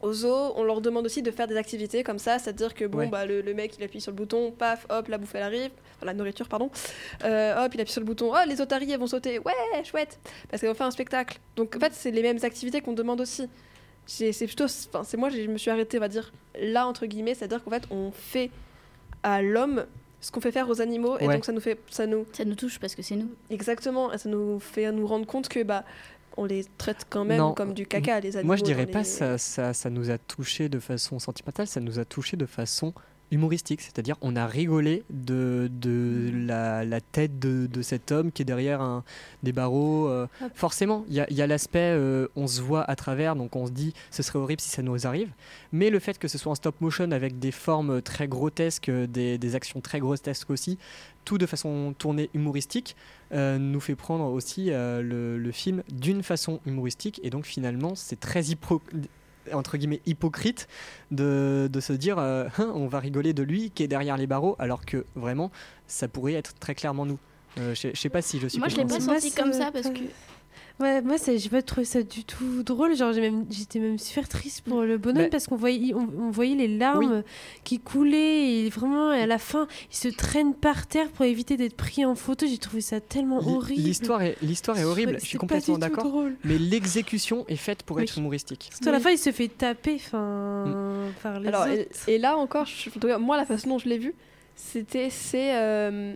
Aux 0.00 0.12
zoos, 0.12 0.52
on 0.54 0.62
leur 0.62 0.80
demande 0.80 1.06
aussi 1.06 1.22
de 1.22 1.30
faire 1.32 1.48
des 1.48 1.56
activités 1.56 2.04
comme 2.04 2.20
ça, 2.20 2.38
c'est-à-dire 2.38 2.72
que 2.74 2.84
bon, 2.84 2.98
Ouais. 2.98 3.06
bah, 3.08 3.26
le, 3.26 3.40
le 3.40 3.52
mec 3.54 3.74
il 3.78 3.82
appuie 3.84 4.00
sur 4.00 4.12
le 4.12 4.16
bouton, 4.16 4.52
paf, 4.52 4.86
hop, 4.90 5.08
la 5.08 5.18
bouffe 5.18 5.34
elle 5.34 5.42
arrive, 5.42 5.70
enfin, 5.96 6.06
la 6.06 6.14
nourriture, 6.14 6.46
pardon, 6.48 6.70
Euh, 7.24 7.64
hop, 7.64 7.74
il 7.74 7.80
appuie 7.80 7.92
sur 7.92 8.00
le 8.00 8.06
bouton, 8.06 8.30
oh, 8.32 8.38
les 8.46 8.60
otaries 8.60 8.92
elles 8.92 9.00
vont 9.00 9.08
sauter, 9.08 9.40
ouais, 9.40 9.84
chouette, 9.84 10.20
parce 10.50 10.62
qu'on 10.62 10.72
fait 10.74 10.84
un 10.84 10.92
spectacle. 10.92 11.38
Donc 11.56 11.74
en 11.74 11.80
fait, 11.80 11.92
c'est 11.94 12.12
les 12.12 12.22
mêmes 12.22 12.38
activités 12.42 12.80
qu'on 12.80 12.92
demande 12.92 13.20
aussi. 13.20 13.48
C'est 14.06 14.32
plutôt, 14.46 14.64
enfin, 14.64 15.02
c'est 15.04 15.16
moi, 15.16 15.28
je 15.30 15.42
me 15.42 15.58
suis 15.58 15.70
arrêtée, 15.70 15.98
on 15.98 16.00
va 16.00 16.08
dire, 16.08 16.32
là 16.60 16.86
entre 16.86 17.04
guillemets, 17.06 17.34
c'est-à-dire 17.34 17.62
qu'en 17.64 17.70
fait, 17.70 17.82
on 17.90 18.10
fait 18.12 18.50
à 19.24 19.42
l'homme 19.42 19.84
ce 20.20 20.30
qu'on 20.32 20.40
fait 20.40 20.50
faire 20.52 20.68
aux 20.68 20.80
animaux, 20.80 21.16
et 21.18 21.26
donc 21.26 21.44
ça 21.44 21.52
nous 21.52 21.60
fait, 21.60 21.78
ça 21.90 22.06
nous, 22.06 22.24
Ça 22.32 22.44
nous 22.44 22.54
touche 22.54 22.78
parce 22.80 22.94
que 22.94 23.02
c'est 23.02 23.14
nous. 23.16 23.30
exactement, 23.50 24.12
et 24.12 24.18
ça 24.18 24.28
nous 24.28 24.58
fait 24.60 24.90
nous 24.92 25.06
rendre 25.06 25.26
compte 25.26 25.48
que 25.48 25.62
bah, 25.62 25.84
on 26.38 26.44
les 26.44 26.64
traite 26.78 27.04
quand 27.10 27.24
même 27.24 27.38
Non. 27.38 27.52
comme 27.54 27.74
du 27.74 27.86
caca, 27.86 28.20
les 28.20 28.36
animaux. 28.36 28.46
Moi, 28.48 28.56
je 28.56 28.62
dirais 28.64 28.86
pas 28.86 29.00
les- 29.00 29.04
ça, 29.04 29.36
ça, 29.38 29.74
ça 29.74 29.90
nous 29.90 30.10
a 30.10 30.18
touché 30.18 30.68
de 30.68 30.78
façon 30.78 31.18
sentimentale, 31.18 31.66
ça 31.66 31.80
nous 31.80 31.98
a 31.98 32.04
touché 32.04 32.36
de 32.36 32.46
façon 32.46 32.94
humoristique. 33.30 33.80
C'est-à-dire, 33.80 34.16
on 34.20 34.36
a 34.36 34.46
rigolé 34.46 35.04
de, 35.10 35.70
de 35.70 36.30
la, 36.34 36.84
la 36.84 37.00
tête 37.00 37.38
de, 37.38 37.66
de 37.66 37.82
cet 37.82 38.12
homme 38.12 38.32
qui 38.32 38.42
est 38.42 38.44
derrière 38.44 38.80
un, 38.80 39.04
des 39.42 39.52
barreaux. 39.52 40.08
euh. 40.08 40.26
Forcément, 40.54 41.04
il 41.08 41.14
y 41.14 41.42
a, 41.42 41.46
l'aspect, 41.46 41.92
euh, 41.94 42.28
on 42.36 42.46
se 42.46 42.60
voit 42.60 42.82
à 42.90 42.96
travers, 42.96 43.36
donc 43.36 43.56
on 43.56 43.66
se 43.66 43.72
dit, 43.72 43.92
ce 44.10 44.22
serait 44.22 44.38
horrible 44.38 44.60
si 44.60 44.70
ça 44.70 44.82
nous 44.82 45.06
arrive. 45.06 45.30
Mais 45.72 45.90
le 45.90 45.98
fait 45.98 46.18
que 46.18 46.28
ce 46.28 46.38
soit 46.38 46.52
en 46.52 46.54
stop 46.54 46.80
motion 46.80 47.10
avec 47.10 47.38
des 47.38 47.52
formes 47.52 48.02
très 48.02 48.28
grotesques, 48.28 48.90
des, 48.90 49.38
des 49.38 49.54
actions 49.54 49.80
très 49.80 50.00
grotesques 50.00 50.50
aussi, 50.50 50.78
tout 51.24 51.36
de 51.36 51.44
façon 51.46 51.94
tournée 51.98 52.30
humoristique, 52.32 52.96
euh, 53.32 53.58
nous 53.58 53.80
fait 53.80 53.94
prendre 53.96 54.24
aussi 54.32 54.70
euh, 54.70 55.02
le, 55.02 55.36
le 55.36 55.52
film 55.52 55.82
d'une 55.92 56.22
façon 56.22 56.60
humoristique. 56.64 57.20
Et 57.22 57.28
donc 57.28 57.44
finalement, 57.44 57.94
c'est 57.94 58.18
très 58.18 58.50
entre 59.52 59.76
guillemets 59.76 60.00
hypocrite 60.06 60.68
de, 61.10 61.68
de 61.72 61.80
se 61.80 61.92
dire 61.92 62.18
euh, 62.18 62.46
Hein, 62.58 62.72
on 62.74 62.86
va 62.86 62.98
rigoler 63.00 63.32
de 63.32 63.42
lui 63.42 63.70
qui 63.70 63.82
est 63.82 63.88
derrière 63.88 64.16
les 64.16 64.26
barreaux, 64.26 64.56
alors 64.58 64.84
que 64.84 65.04
vraiment, 65.16 65.50
ça 65.86 66.08
pourrait 66.08 66.34
être 66.34 66.54
très 66.58 66.74
clairement 66.74 67.06
nous. 67.06 67.18
Euh, 67.58 67.74
je 67.74 67.90
sais- 67.94 68.08
pas 68.10 68.22
si 68.22 68.38
je 68.38 68.46
suis 68.46 68.58
Moi, 68.58 68.68
je 68.68 68.76
l'ai 68.76 68.84
pas 68.84 68.94
compréhensible. 68.98 69.20
senti 69.20 69.34
comme 69.34 69.52
ça 69.52 69.70
parce 69.72 69.88
que. 69.88 70.00
Ouais, 70.80 71.02
moi, 71.02 71.16
j'ai 71.26 71.48
pas 71.48 71.60
trouvé 71.60 71.84
ça 71.84 72.04
du 72.04 72.22
tout 72.24 72.62
drôle. 72.62 72.94
Genre, 72.94 73.12
j'ai 73.12 73.20
même, 73.20 73.46
j'étais 73.50 73.80
même 73.80 73.98
super 73.98 74.28
triste 74.28 74.60
pour 74.62 74.82
le 74.82 74.96
bonhomme 74.96 75.28
parce 75.28 75.48
qu'on 75.48 75.56
voyait, 75.56 75.92
on, 75.92 76.08
on 76.20 76.30
voyait 76.30 76.54
les 76.54 76.68
larmes 76.78 77.24
qui 77.64 77.80
coulaient 77.80 78.60
et 78.60 78.68
vraiment, 78.70 79.10
à 79.10 79.26
la 79.26 79.38
fin, 79.38 79.66
il 79.90 79.96
se 79.96 80.06
traîne 80.06 80.54
par 80.54 80.86
terre 80.86 81.08
pour 81.10 81.24
éviter 81.24 81.56
d'être 81.56 81.76
pris 81.76 82.04
en 82.04 82.14
photo. 82.14 82.46
J'ai 82.46 82.58
trouvé 82.58 82.80
ça 82.80 83.00
tellement 83.00 83.38
horrible. 83.38 83.82
L'histoire 83.82 84.22
est, 84.22 84.36
l'histoire 84.40 84.78
est 84.78 84.84
horrible, 84.84 85.16
je 85.20 85.26
suis 85.26 85.36
complètement 85.38 85.78
d'accord. 85.78 86.04
drôle. 86.04 86.36
Mais 86.44 86.58
l'exécution 86.58 87.44
est 87.48 87.56
faite 87.56 87.82
pour 87.82 87.96
Oui. 87.96 88.04
être 88.04 88.16
humoristique. 88.16 88.68
Surtout 88.70 88.88
à 88.90 88.92
la 88.92 89.00
fin, 89.00 89.10
il 89.10 89.18
se 89.18 89.32
fait 89.32 89.48
taper 89.48 89.96
enfin, 89.96 91.08
par 91.24 91.40
les 91.40 91.48
Alors, 91.48 91.62
autres. 91.62 91.72
et, 92.06 92.14
et 92.14 92.18
là 92.18 92.36
encore, 92.36 92.66
je- 92.66 93.16
moi, 93.16 93.36
la 93.36 93.46
façon 93.46 93.70
dont 93.70 93.78
je 93.78 93.88
l'ai 93.88 93.98
vu, 93.98 94.14
c'était 94.54 95.10
c'est 95.10 95.56
euh, 95.56 96.14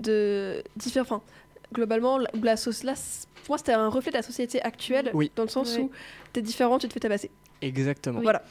de 0.00 0.62
différents. 0.76 1.04
Enfin, 1.06 1.22
globalement, 1.76 2.18
la, 2.42 2.56
sauce 2.56 2.82
là, 2.82 2.94
pour 3.44 3.50
moi, 3.52 3.58
c'était 3.58 3.72
un 3.74 3.88
reflet 3.88 4.10
de 4.10 4.16
la 4.16 4.22
société 4.22 4.60
actuelle, 4.62 5.10
Oui. 5.14 5.30
dans 5.36 5.44
le 5.44 5.48
sens 5.48 5.74
Ouais. 5.76 5.82
où 5.82 5.90
t'es 6.32 6.42
différent, 6.42 6.78
tu 6.78 6.88
te 6.88 6.92
fais 6.92 7.00
tabasser. 7.00 7.30
Exactement. 7.62 8.20
Voilà. 8.20 8.42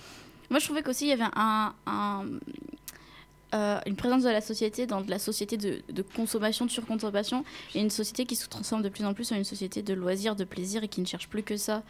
Moi, 0.49 0.59
je 0.59 0.65
trouvais 0.65 0.83
qu'aussi 0.83 1.05
il 1.05 1.09
y 1.09 1.13
avait 1.13 1.23
un, 1.35 1.73
un- 1.87 2.25
euh, 3.53 3.79
une 3.85 3.95
présence 3.95 4.23
de 4.23 4.29
la 4.29 4.41
société 4.41 4.85
dans 4.85 5.01
de 5.01 5.09
la 5.09 5.19
société 5.19 5.55
de, 5.57 5.81
de 5.89 6.01
consommation, 6.01 6.65
de 6.65 6.71
surconsommation, 6.71 7.45
et 7.73 7.79
une 7.79 7.89
société 7.89 8.25
qui 8.25 8.35
se 8.35 8.47
transforme 8.47 8.81
de 8.81 8.89
plus 8.89 9.05
en 9.05 9.13
plus 9.13 9.31
en 9.31 9.35
une 9.35 9.43
société 9.43 9.81
de 9.81 9.93
loisirs, 9.93 10.35
de 10.35 10.43
plaisir, 10.43 10.83
et 10.83 10.87
qui 10.87 10.99
ne 11.01 11.05
cherche 11.05 11.27
plus 11.29 11.43
que 11.43 11.55
ça. 11.57 11.83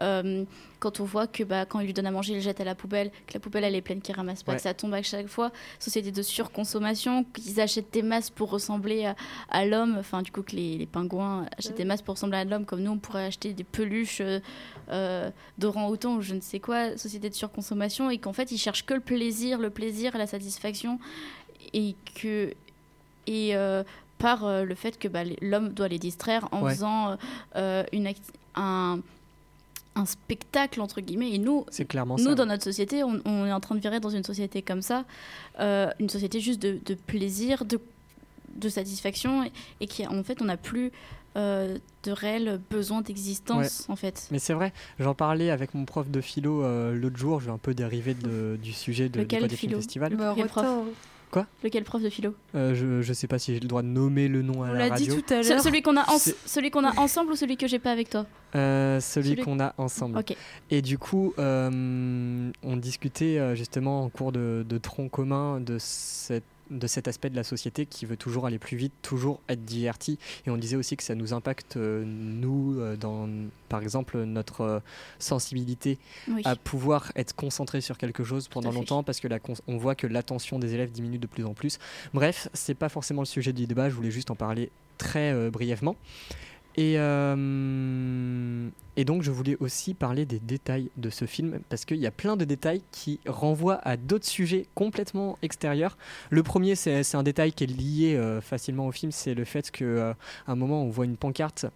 Euh, 0.00 0.44
quand 0.80 1.00
on 1.00 1.04
voit 1.04 1.26
que 1.26 1.42
bah, 1.42 1.66
quand 1.66 1.80
il 1.80 1.86
lui 1.86 1.92
donne 1.92 2.06
à 2.06 2.10
manger, 2.10 2.32
il 2.32 2.36
le 2.36 2.42
jette 2.42 2.60
à 2.60 2.64
la 2.64 2.74
poubelle, 2.76 3.10
que 3.26 3.34
la 3.34 3.40
poubelle 3.40 3.64
elle 3.64 3.74
est 3.74 3.80
pleine, 3.80 4.00
qu'il 4.00 4.14
ramasse 4.14 4.42
pas, 4.44 4.52
Ouais. 4.52 4.56
que 4.56 4.62
ça 4.62 4.74
tombe 4.74 4.94
à 4.94 5.02
chaque 5.02 5.26
fois. 5.26 5.50
Société 5.80 6.12
de 6.12 6.22
surconsommation, 6.22 7.24
qu'ils 7.24 7.60
achètent 7.60 7.92
des 7.92 8.02
masses 8.02 8.30
pour 8.30 8.50
ressembler 8.50 9.06
à, 9.06 9.16
à 9.50 9.66
l'homme, 9.66 9.96
enfin 9.98 10.22
du 10.22 10.30
coup 10.30 10.42
que 10.42 10.54
les, 10.54 10.78
les 10.78 10.86
pingouins 10.86 11.46
achètent 11.58 11.76
des 11.76 11.84
masses 11.84 12.02
pour 12.02 12.14
ressembler 12.14 12.38
à 12.38 12.44
l'homme, 12.44 12.64
comme 12.64 12.80
nous 12.80 12.92
on 12.92 12.98
pourrait 12.98 13.24
acheter 13.26 13.52
des 13.54 13.64
peluches 13.64 14.20
euh, 14.20 14.38
euh, 14.90 15.30
d'orang-outan 15.58 16.14
ou 16.16 16.22
je 16.22 16.34
ne 16.34 16.40
sais 16.40 16.60
quoi, 16.60 16.96
société 16.96 17.28
de 17.28 17.34
surconsommation, 17.34 18.08
et 18.10 18.18
qu'en 18.18 18.32
fait 18.32 18.52
ils 18.52 18.58
cherchent 18.58 18.86
que 18.86 18.94
le 18.94 19.00
plaisir, 19.00 19.58
le 19.58 19.70
plaisir, 19.70 20.16
la 20.16 20.26
satisfaction, 20.28 20.98
et 21.74 21.94
que 22.14 22.54
et 23.26 23.54
euh, 23.56 23.82
par 24.18 24.44
euh, 24.46 24.64
le 24.64 24.74
fait 24.74 24.98
que 24.98 25.06
bah, 25.08 25.22
l'homme 25.42 25.70
doit 25.70 25.88
les 25.88 25.98
distraire 25.98 26.48
en 26.52 26.62
Ouais. 26.62 26.72
faisant 26.72 27.16
euh, 27.56 27.84
une 27.92 28.08
un 28.54 29.00
un 29.98 30.06
spectacle 30.06 30.80
entre 30.80 31.00
guillemets 31.00 31.32
et 31.32 31.38
nous 31.38 31.64
C'est 31.70 31.84
clairement 31.84 32.16
nous, 32.16 32.24
ça. 32.24 32.34
dans 32.34 32.46
notre 32.46 32.64
société, 32.64 33.02
on, 33.04 33.20
on 33.24 33.46
est 33.46 33.52
en 33.52 33.60
train 33.60 33.74
de 33.74 33.80
virer 33.80 34.00
dans 34.00 34.10
une 34.10 34.24
société 34.24 34.62
comme 34.62 34.82
ça, 34.82 35.04
euh, 35.60 35.90
une 36.00 36.08
société 36.08 36.40
juste 36.40 36.60
de, 36.62 36.78
de 36.84 36.94
plaisir, 36.94 37.64
de, 37.64 37.80
de 38.54 38.68
satisfaction, 38.68 39.44
et, 39.44 39.52
et 39.80 39.86
qui, 39.86 40.06
en 40.06 40.22
fait, 40.22 40.40
on 40.40 40.46
n'a 40.46 40.56
plus 40.56 40.90
euh, 41.36 41.78
de 42.04 42.10
réel 42.12 42.60
besoin 42.70 43.00
d'existence, 43.02 43.84
en 43.88 43.96
fait. 43.96 44.26
Mais 44.30 44.38
c'est 44.38 44.54
vrai, 44.54 44.72
j'en 44.98 45.14
parlais 45.14 45.50
avec 45.50 45.74
mon 45.74 45.84
prof 45.84 46.08
de 46.08 46.20
philo 46.20 46.64
euh, 46.64 46.94
l'autre 46.94 47.16
jour, 47.18 47.40
je 47.40 47.46
vais 47.46 47.52
un 47.52 47.58
peu 47.58 47.74
dériver 47.74 48.14
de- 48.14 48.58
du 48.62 48.72
sujet 48.72 49.08
de, 49.08 49.20
Lequel 49.20 49.46
du 49.46 49.56
philo? 49.56 49.76
Festival. 49.78 50.16
Bah, 50.16 50.34
Retard. 51.30 51.46
Lequel 51.62 51.84
prof 51.84 52.02
de 52.02 52.08
philo 52.10 52.34
Euh, 52.54 52.74
je, 52.74 53.02
je 53.02 53.12
sais 53.12 53.26
pas 53.26 53.38
si 53.38 53.54
j'ai 53.54 53.60
le 53.60 53.68
droit 53.68 53.82
de 53.82 53.88
nommer 53.88 54.28
le 54.28 54.42
nom 54.42 54.62
à 54.62 54.68
On 54.70 54.72
la 54.72 54.88
l'a 54.88 54.96
dit 54.96 55.08
radio. 55.08 55.20
tout 55.20 55.34
à 55.34 55.42
Ce- 55.42 55.48
l'heure. 55.50 55.60
Celui 55.62 55.82
qu'on 55.82 55.96
a, 55.96 56.08
en- 56.10 56.18
C'est- 56.18 56.36
celui 56.46 56.70
qu'on 56.70 56.84
a 56.84 56.98
ensemble 56.98 57.32
ou 57.32 57.36
celui 57.36 57.56
que 57.56 57.66
j'ai 57.66 57.78
pas 57.78 57.92
avec 57.92 58.10
toi 58.10 58.26
Euh, 58.54 58.98
celui, 59.00 59.30
Celui- 59.30 59.42
qu'on 59.42 59.60
a 59.60 59.74
ensemble. 59.78 60.22
Et 60.70 60.80
du 60.82 60.96
coup, 60.98 61.34
euh, 61.38 62.50
on 62.62 62.76
discutait 62.76 63.54
justement 63.56 64.04
en 64.04 64.08
cours 64.08 64.32
de, 64.32 64.64
de 64.68 64.78
tronc 64.78 65.08
commun 65.08 65.60
de, 65.60 65.76
cette- 65.78 66.44
de 66.70 66.86
cet 66.86 67.08
aspect 67.08 67.30
de 67.30 67.36
la 67.36 67.44
société 67.44 67.86
qui 67.86 68.06
veut 68.06 68.16
toujours 68.16 68.46
aller 68.46 68.58
plus 68.58 68.76
vite, 68.76 68.92
toujours 69.02 69.40
être 69.48 69.64
diverti. 69.64 70.18
Et 70.46 70.50
on 70.50 70.56
disait 70.56 70.76
aussi 70.76 70.96
que 70.96 71.02
ça 71.02 71.14
nous 71.14 71.32
impacte, 71.32 71.76
euh, 71.76 72.04
nous, 72.06 72.78
euh, 72.78 72.96
dans, 72.96 73.28
par 73.68 73.82
exemple, 73.82 74.18
notre 74.24 74.60
euh, 74.62 74.80
sensibilité 75.18 75.98
Oui. 76.28 76.42
à 76.44 76.56
pouvoir 76.56 77.12
être 77.16 77.34
concentré 77.34 77.80
sur 77.80 77.98
quelque 77.98 78.24
chose 78.24 78.48
pendant 78.48 78.72
longtemps 78.72 79.02
parce 79.02 79.20
que 79.20 79.28
la 79.28 79.38
on 79.66 79.76
voit 79.78 79.94
que 79.94 80.06
l'attention 80.06 80.58
des 80.58 80.74
élèves 80.74 80.90
diminue 80.90 81.18
de 81.18 81.26
plus 81.26 81.44
en 81.44 81.54
plus. 81.54 81.78
Bref, 82.12 82.48
c'est 82.52 82.74
pas 82.74 82.88
forcément 82.88 83.22
le 83.22 83.26
sujet 83.26 83.52
du 83.52 83.66
débat, 83.66 83.88
je 83.88 83.94
voulais 83.94 84.10
juste 84.10 84.30
en 84.30 84.34
parler 84.34 84.70
très 84.98 85.48
brièvement. 85.50 85.96
Et, 86.80 86.94
euh, 86.96 88.68
et 88.96 89.04
donc 89.04 89.22
je 89.22 89.32
voulais 89.32 89.56
aussi 89.58 89.94
parler 89.94 90.26
des 90.26 90.38
détails 90.38 90.90
de 90.96 91.10
ce 91.10 91.24
film 91.24 91.58
parce 91.70 91.84
qu'il 91.84 91.96
y 91.96 92.06
a 92.06 92.12
plein 92.12 92.36
de 92.36 92.44
détails 92.44 92.82
qui 92.92 93.18
renvoient 93.26 93.80
à 93.82 93.96
d'autres 93.96 94.26
sujets 94.28 94.66
complètement 94.76 95.38
extérieurs. 95.42 95.98
Le 96.30 96.44
premier, 96.44 96.76
c'est 96.76 97.14
un 97.16 97.24
détail 97.24 97.52
qui 97.52 97.64
est 97.64 97.66
lié 97.66 98.14
euh, 98.14 98.40
facilement 98.40 98.86
au 98.86 98.92
film, 98.92 99.10
c'est 99.10 99.34
le 99.34 99.44
fait 99.44 99.72
qu'à 99.72 100.14
un 100.46 100.54
moment 100.54 100.84
on 100.84 100.88
voit 100.88 101.04
une 101.04 101.16
pancarte 101.16 101.66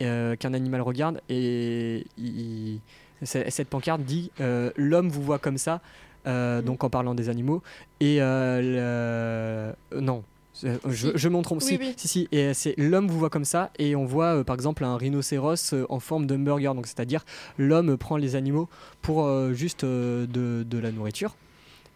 euh, 0.00 0.36
qu'un 0.36 0.54
animal 0.54 0.80
regarde 0.80 1.20
et 1.28 2.06
il- 2.16 2.80
cette 3.24 3.68
pancarte 3.68 4.00
dit 4.02 4.30
euh, 4.40 4.70
l'homme 4.76 5.10
vous 5.10 5.22
voit 5.22 5.38
comme 5.38 5.58
ça, 5.58 5.82
euh, 6.26 6.62
donc 6.62 6.82
en 6.82 6.88
parlant 6.88 7.14
des 7.14 7.28
animaux 7.28 7.62
et 8.00 8.22
euh, 8.22 9.74
le- 9.92 10.00
non. 10.00 10.22
Euh, 10.64 10.78
Je, 10.88 11.08
Si. 11.08 11.12
je 11.16 11.28
m'en 11.28 11.42
trompe. 11.42 11.60
Oui, 11.62 11.66
si, 11.66 11.76
oui. 11.78 11.94
si, 11.96 12.08
si, 12.08 12.28
et 12.32 12.54
c'est 12.54 12.74
l'homme 12.78 13.08
vous 13.08 13.18
voit 13.18 13.30
comme 13.30 13.44
ça, 13.44 13.70
et 13.78 13.96
on 13.96 14.04
voit 14.04 14.36
euh, 14.36 14.44
par 14.44 14.54
exemple 14.54 14.84
un 14.84 14.96
rhinocéros 14.96 15.72
euh, 15.72 15.86
en 15.88 16.00
forme 16.00 16.26
d'hamburger, 16.26 16.74
donc 16.74 16.86
c'est-à-dire 16.86 17.24
l'homme 17.58 17.96
prend 17.96 18.16
les 18.16 18.36
animaux 18.36 18.68
pour 19.02 19.24
euh, 19.24 19.52
juste 19.52 19.84
euh, 19.84 20.26
de, 20.26 20.64
de 20.64 20.78
la 20.78 20.92
nourriture. 20.92 21.36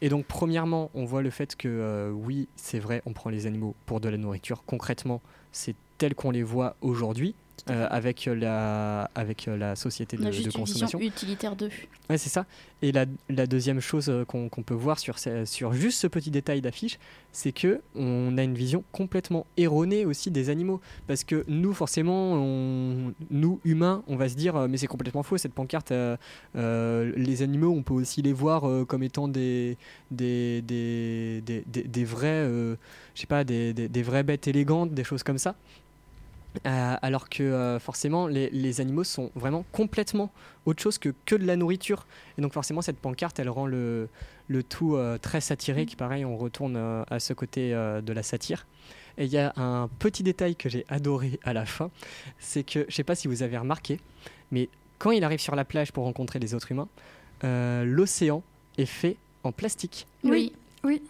Et 0.02 0.08
donc, 0.08 0.24
premièrement, 0.26 0.90
on 0.94 1.04
voit 1.04 1.20
le 1.20 1.28
fait 1.28 1.56
que 1.56 1.68
euh, 1.68 2.11
oui, 2.11 2.48
c'est 2.56 2.78
vrai, 2.78 3.02
on 3.04 3.12
prend 3.12 3.28
les 3.28 3.46
animaux 3.46 3.74
pour 3.84 4.00
de 4.00 4.08
la 4.08 4.16
nourriture. 4.16 4.62
Concrètement, 4.66 5.20
c'est 5.52 5.74
tel 5.98 6.14
qu'on 6.14 6.30
les 6.30 6.42
voit 6.42 6.76
aujourd'hui, 6.80 7.34
euh, 7.68 7.86
avec, 7.90 8.26
la, 8.26 9.11
avec 9.14 9.48
euh, 9.48 9.56
la 9.56 9.76
société 9.76 10.16
de, 10.16 10.22
de 10.24 10.28
une 10.46 10.52
consommation. 10.52 10.98
utilitaire 11.00 11.56
d'eux. 11.56 11.70
Ouais, 12.08 12.18
c'est 12.18 12.28
ça. 12.30 12.46
Et 12.82 12.92
la, 12.92 13.04
la 13.28 13.46
deuxième 13.46 13.80
chose 13.80 14.08
euh, 14.08 14.24
qu'on 14.24 14.48
peut 14.48 14.74
voir 14.74 14.98
sur, 14.98 15.16
juste 15.72 16.00
ce 16.00 16.06
petit 16.06 16.30
détail 16.30 16.61
d'affiche, 16.62 16.98
c'est 17.32 17.52
que 17.52 17.80
on 17.94 18.36
a 18.38 18.42
une 18.42 18.54
vision 18.54 18.82
complètement 18.92 19.46
erronée 19.56 20.04
aussi 20.06 20.30
des 20.30 20.48
animaux. 20.48 20.80
Parce 21.06 21.24
que 21.24 21.44
nous, 21.48 21.72
forcément, 21.74 22.32
on- 22.34 23.12
nous, 23.30 23.61
humains, 23.64 24.02
on 24.08 24.16
va 24.16 24.28
se 24.28 24.34
dire, 24.34 24.56
euh, 24.56 24.66
mais 24.68 24.76
c'est 24.78 24.86
complètement 24.86 25.22
faux, 25.22 25.36
cette 25.38 25.52
pancarte, 25.52 25.92
euh, 25.92 26.16
euh, 26.56 27.12
les 27.16 27.42
animaux, 27.42 27.70
on 27.76 27.82
peut 27.82 27.94
aussi 27.94 28.22
les 28.22 28.32
voir 28.32 28.68
euh, 28.68 28.84
comme 28.84 29.02
étant 29.02 29.28
des, 29.28 29.76
des, 30.11 30.62
des, 30.62 31.42
des, 31.44 31.64
des- 31.66 31.84
des 31.84 32.04
vrais, 32.04 32.26
euh, 32.28 32.76
je 33.14 33.20
sais 33.20 33.26
pas, 33.26 33.44
des 33.44 34.02
vraies 34.02 34.22
bêtes 34.22 34.48
élégantes, 34.48 34.92
des 34.92 35.04
choses 35.04 35.22
comme 35.22 35.38
ça. 35.38 35.54
Euh, 36.66 36.96
alors 37.01 37.28
que 37.28 37.44
euh, 37.44 37.78
forcément 37.78 38.26
les, 38.26 38.80
animaux 38.80 39.05
sont 39.05 39.30
vraiment 39.36 39.64
complètement 39.70 40.32
autre 40.66 40.82
chose 40.82 40.98
que, 40.98 41.14
que 41.24 41.36
de 41.36 41.46
la 41.46 41.57
nourriture. 41.57 42.07
Et 42.38 42.42
donc 42.42 42.53
forcément 42.53 42.82
cette 42.82 42.98
pancarte 42.98 43.38
elle 43.38 43.48
rend 43.48 43.66
le, 43.66 44.09
le 44.48 44.62
tout 44.62 44.96
euh, 44.96 45.16
très 45.16 45.40
satirique. 45.40 45.96
Pareil 45.96 46.24
on 46.24 46.36
retourne 46.36 46.76
à 47.09 47.20
ce 47.20 47.32
côté 47.32 47.70
de 47.70 48.12
la 48.12 48.22
satire. 48.22 48.66
Et 49.18 49.24
il 49.24 49.30
y 49.30 49.38
a 49.38 49.53
un 49.57 49.88
petit 49.98 50.22
détail 50.22 50.57
que 50.57 50.68
j'ai 50.68 50.84
adoré 50.88 51.38
à 51.44 51.53
la 51.53 51.66
fin, 51.66 51.90
c'est 52.38 52.62
que 52.62 52.86
je 52.88 52.94
sais 52.94 53.05
pas 53.05 53.14
si 53.14 53.28
vous 53.28 53.42
avez 53.42 53.59
remarqué, 53.59 54.01
mais 54.51 54.68
quand 54.98 55.11
il 55.11 55.24
arrive 55.24 55.40
sur 55.40 55.55
la 55.57 55.64
plage 55.64 55.92
pour 55.92 56.05
rencontrer 56.05 56.38
les 56.38 56.55
autres 56.55 56.70
humains, 56.72 56.88
l'océan 57.42 58.42
est 58.78 58.86
fait 58.86 59.16
en 59.42 59.53
plastique. 59.53 60.07
Oui. 60.24 60.53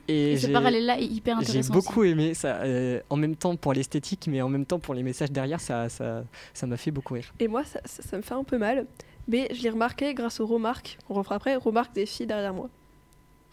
Et 0.08 0.32
Et 0.32 0.36
ce 0.36 0.46
j'ai- 0.48 0.52
parallèle-là 0.52 0.98
est 0.98 1.04
hyper 1.06 1.40
j'ai 1.40 1.46
intéressant. 1.50 1.72
beaucoup 1.72 2.02
aimé 2.02 2.34
ça, 2.34 2.56
euh, 2.62 3.00
en 3.08 3.16
même 3.16 3.36
temps 3.36 3.54
pour 3.56 3.72
l'esthétique, 3.72 4.26
mais 4.28 4.42
en 4.42 4.48
même 4.48 4.66
temps 4.66 4.80
pour 4.80 4.94
les 4.94 5.02
messages 5.04 5.30
derrière, 5.30 5.60
ça 5.60 5.88
ça 5.88 6.24
ça 6.54 6.66
m'a 6.66 6.76
fait 6.76 6.90
beaucoup 6.90 7.14
rire. 7.14 7.32
Et 7.38 7.46
moi, 7.48 7.62
ça, 7.64 7.80
ça- 7.84 8.02
ça 8.02 8.16
me 8.16 8.22
fait 8.22 8.34
un 8.34 8.42
peu 8.44 8.58
mal. 8.58 8.86
Mais 9.28 9.48
je 9.54 9.62
l'ai 9.62 9.70
remarqué 9.70 10.12
grâce 10.14 10.40
aux 10.40 10.46
remarques. 10.46 10.98
On 11.08 11.14
refera 11.14 11.36
après, 11.36 11.54
remarques 11.54 11.94
des 11.94 12.06
filles 12.06 12.26
derrière 12.26 12.52
moi. 12.54 12.68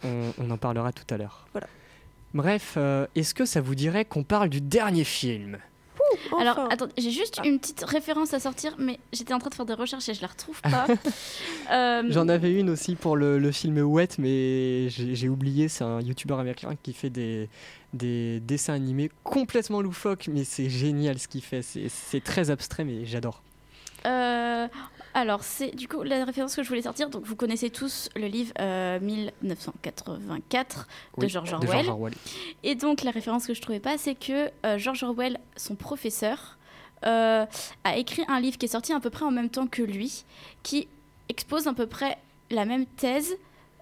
On, 0.02 0.32
on 0.38 0.50
en 0.50 0.56
parlera 0.56 0.92
tout 0.92 1.04
à 1.14 1.16
l'heure. 1.18 1.46
Voilà. 1.52 1.68
Bref, 2.34 2.74
euh, 2.76 3.06
est-ce 3.14 3.32
que 3.34 3.44
ça 3.44 3.60
vous 3.60 3.74
dirait 3.76 4.04
qu'on 4.04 4.24
parle 4.24 4.48
du 4.48 4.60
dernier 4.60 5.04
film? 5.04 5.58
Enfin. 6.30 6.42
Alors, 6.42 6.58
attends, 6.70 6.88
j'ai 6.96 7.10
juste 7.10 7.40
une 7.44 7.58
petite 7.58 7.82
référence 7.84 8.34
à 8.34 8.40
sortir, 8.40 8.74
mais 8.78 8.98
j'étais 9.12 9.32
en 9.34 9.38
train 9.38 9.50
de 9.50 9.54
faire 9.54 9.66
des 9.66 9.74
recherches 9.74 10.08
et 10.08 10.14
je 10.14 10.20
la 10.22 10.28
retrouve 10.28 10.60
pas. 10.62 10.86
Euh, 11.70 12.02
J'en 12.08 12.28
avais 12.28 12.50
une 12.52 12.70
aussi 12.70 12.94
pour 12.94 13.14
le, 13.14 13.38
le 13.38 13.52
film 13.52 13.78
Wet, 13.78 14.08
mais 14.18 14.88
j'ai 14.88 15.28
oublié. 15.28 15.68
C'est 15.68 15.84
un 15.84 16.00
youtubeur 16.00 16.38
américain 16.38 16.74
qui 16.82 16.94
fait 16.94 17.10
des, 17.10 17.50
des 17.92 18.40
dessins 18.40 18.72
animés 18.72 19.10
complètement 19.22 19.82
loufoques, 19.82 20.28
mais 20.32 20.44
c'est 20.44 20.70
génial 20.70 21.18
ce 21.18 21.28
qu'il 21.28 21.42
fait. 21.42 21.60
C'est 21.60 21.88
c'est 21.90 22.24
très 22.24 22.50
abstrait, 22.50 22.84
mais 22.84 23.04
j'adore. 23.04 23.42
Euh, 24.06 24.66
alors, 25.18 25.42
c'est 25.42 25.74
du 25.74 25.88
coup 25.88 26.02
la 26.02 26.24
référence 26.24 26.54
que 26.56 26.62
je 26.62 26.68
voulais 26.68 26.82
sortir. 26.82 27.10
Donc, 27.10 27.24
vous 27.24 27.36
connaissez 27.36 27.70
tous 27.70 28.08
le 28.16 28.26
livre 28.26 28.52
euh, 28.60 28.98
1984 29.00 30.86
de 31.18 31.22
Oui, 31.22 31.28
George 31.28 31.50
de 31.50 31.54
Orwell. 31.56 31.70
George 31.70 31.88
Orwell. 31.88 32.14
Et 32.62 32.74
donc, 32.74 33.02
la 33.02 33.10
référence 33.10 33.46
que 33.46 33.54
je 33.54 33.60
trouvais 33.60 33.80
pas, 33.80 33.98
c'est 33.98 34.14
que 34.14 34.50
euh, 34.64 34.78
George 34.78 35.02
Orwell, 35.02 35.38
son 35.56 35.74
professeur, 35.74 36.58
euh, 37.06 37.46
a 37.84 37.96
écrit 37.96 38.24
un 38.28 38.40
livre 38.40 38.58
qui 38.58 38.66
est 38.66 38.70
sorti 38.70 38.92
à 38.92 39.00
peu 39.00 39.10
près 39.10 39.24
en 39.24 39.30
même 39.30 39.50
temps 39.50 39.66
que 39.66 39.82
lui, 39.82 40.24
qui 40.62 40.88
expose 41.28 41.66
à 41.68 41.72
peu 41.72 41.86
près 41.86 42.18
la 42.50 42.64
même 42.64 42.86
thèse. 42.86 43.36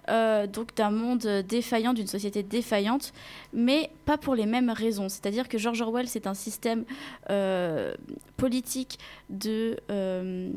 euh, 0.09 0.47
donc 0.47 0.73
d'un 0.75 0.89
monde 0.89 1.27
défaillant, 1.49 1.93
d'une 1.93 2.07
société 2.07 2.41
défaillante, 2.41 3.11
mais 3.51 3.89
pas 4.05 4.17
pour 4.17 4.35
les 4.35 4.45
mêmes 4.45 4.69
raisons. 4.69 5.09
C'est-à-dire 5.09 5.49
que 5.49 5.57
George 5.57 5.81
Orwell, 5.81 6.07
c'est 6.07 6.27
un 6.27 6.33
système 6.33 6.85
euh, 7.29 7.93
politique 8.37 8.99
de 9.29 9.77
euh, 9.91 10.49
euh, 10.49 10.51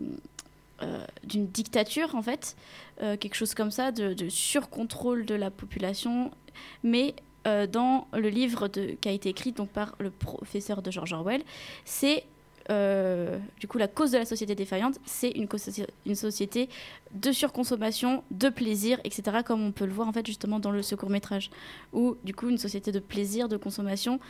d'une 1.25 1.47
dictature 1.47 2.15
en 2.15 2.23
fait, 2.23 2.57
euh, 3.03 3.17
quelque 3.17 3.35
chose 3.35 3.55
comme 3.55 3.71
ça, 3.71 3.93
de, 3.93 4.29
surcontrôle 4.29 5.25
de 5.25 5.35
la 5.35 5.51
population, 5.51 6.31
mais 6.83 7.15
euh, 7.47 7.67
dans 7.67 8.07
le 8.13 8.29
livre 8.29 8.69
de, 8.69 8.97
qui 9.01 9.09
a 9.09 9.13
été 9.13 9.31
écrit 9.31 9.53
donc 9.53 9.71
par 9.71 9.95
le 9.99 10.11
professeur 10.11 10.83
de 10.83 10.91
George 10.91 11.15
Orwell, 11.15 11.43
c'est 11.87 12.25
euh, 12.69 13.39
du 13.59 13.67
coup 13.67 13.79
la 13.79 13.89
cause 13.89 14.11
de 14.11 14.19
la 14.19 14.27
société 14.27 14.55
défaillante, 14.55 14.99
c'est 15.07 15.31
une, 15.31 15.49
une 16.05 16.15
société 16.15 16.69
de 17.15 17.33
surconsommation, 17.33 18.23
de 18.31 18.51
plaisir, 18.51 19.01
etc. 19.05 19.39
Comme 19.45 19.65
on 19.65 19.73
peut 19.73 19.87
le 19.87 19.93
voir 19.93 20.09
en 20.09 20.13
fait 20.13 20.27
justement 20.27 20.61
dans 20.61 20.71
le 20.71 20.83
ce 20.83 20.95
court 20.95 21.11
métrage, 21.11 21.51
où 21.95 22.17
du 22.23 22.35
coup 22.35 22.51
une 22.51 22.59
société 22.59 22.93
de 22.93 23.01
plaisir, 23.01 23.49
de 23.49 23.57
consommation, 23.57 24.21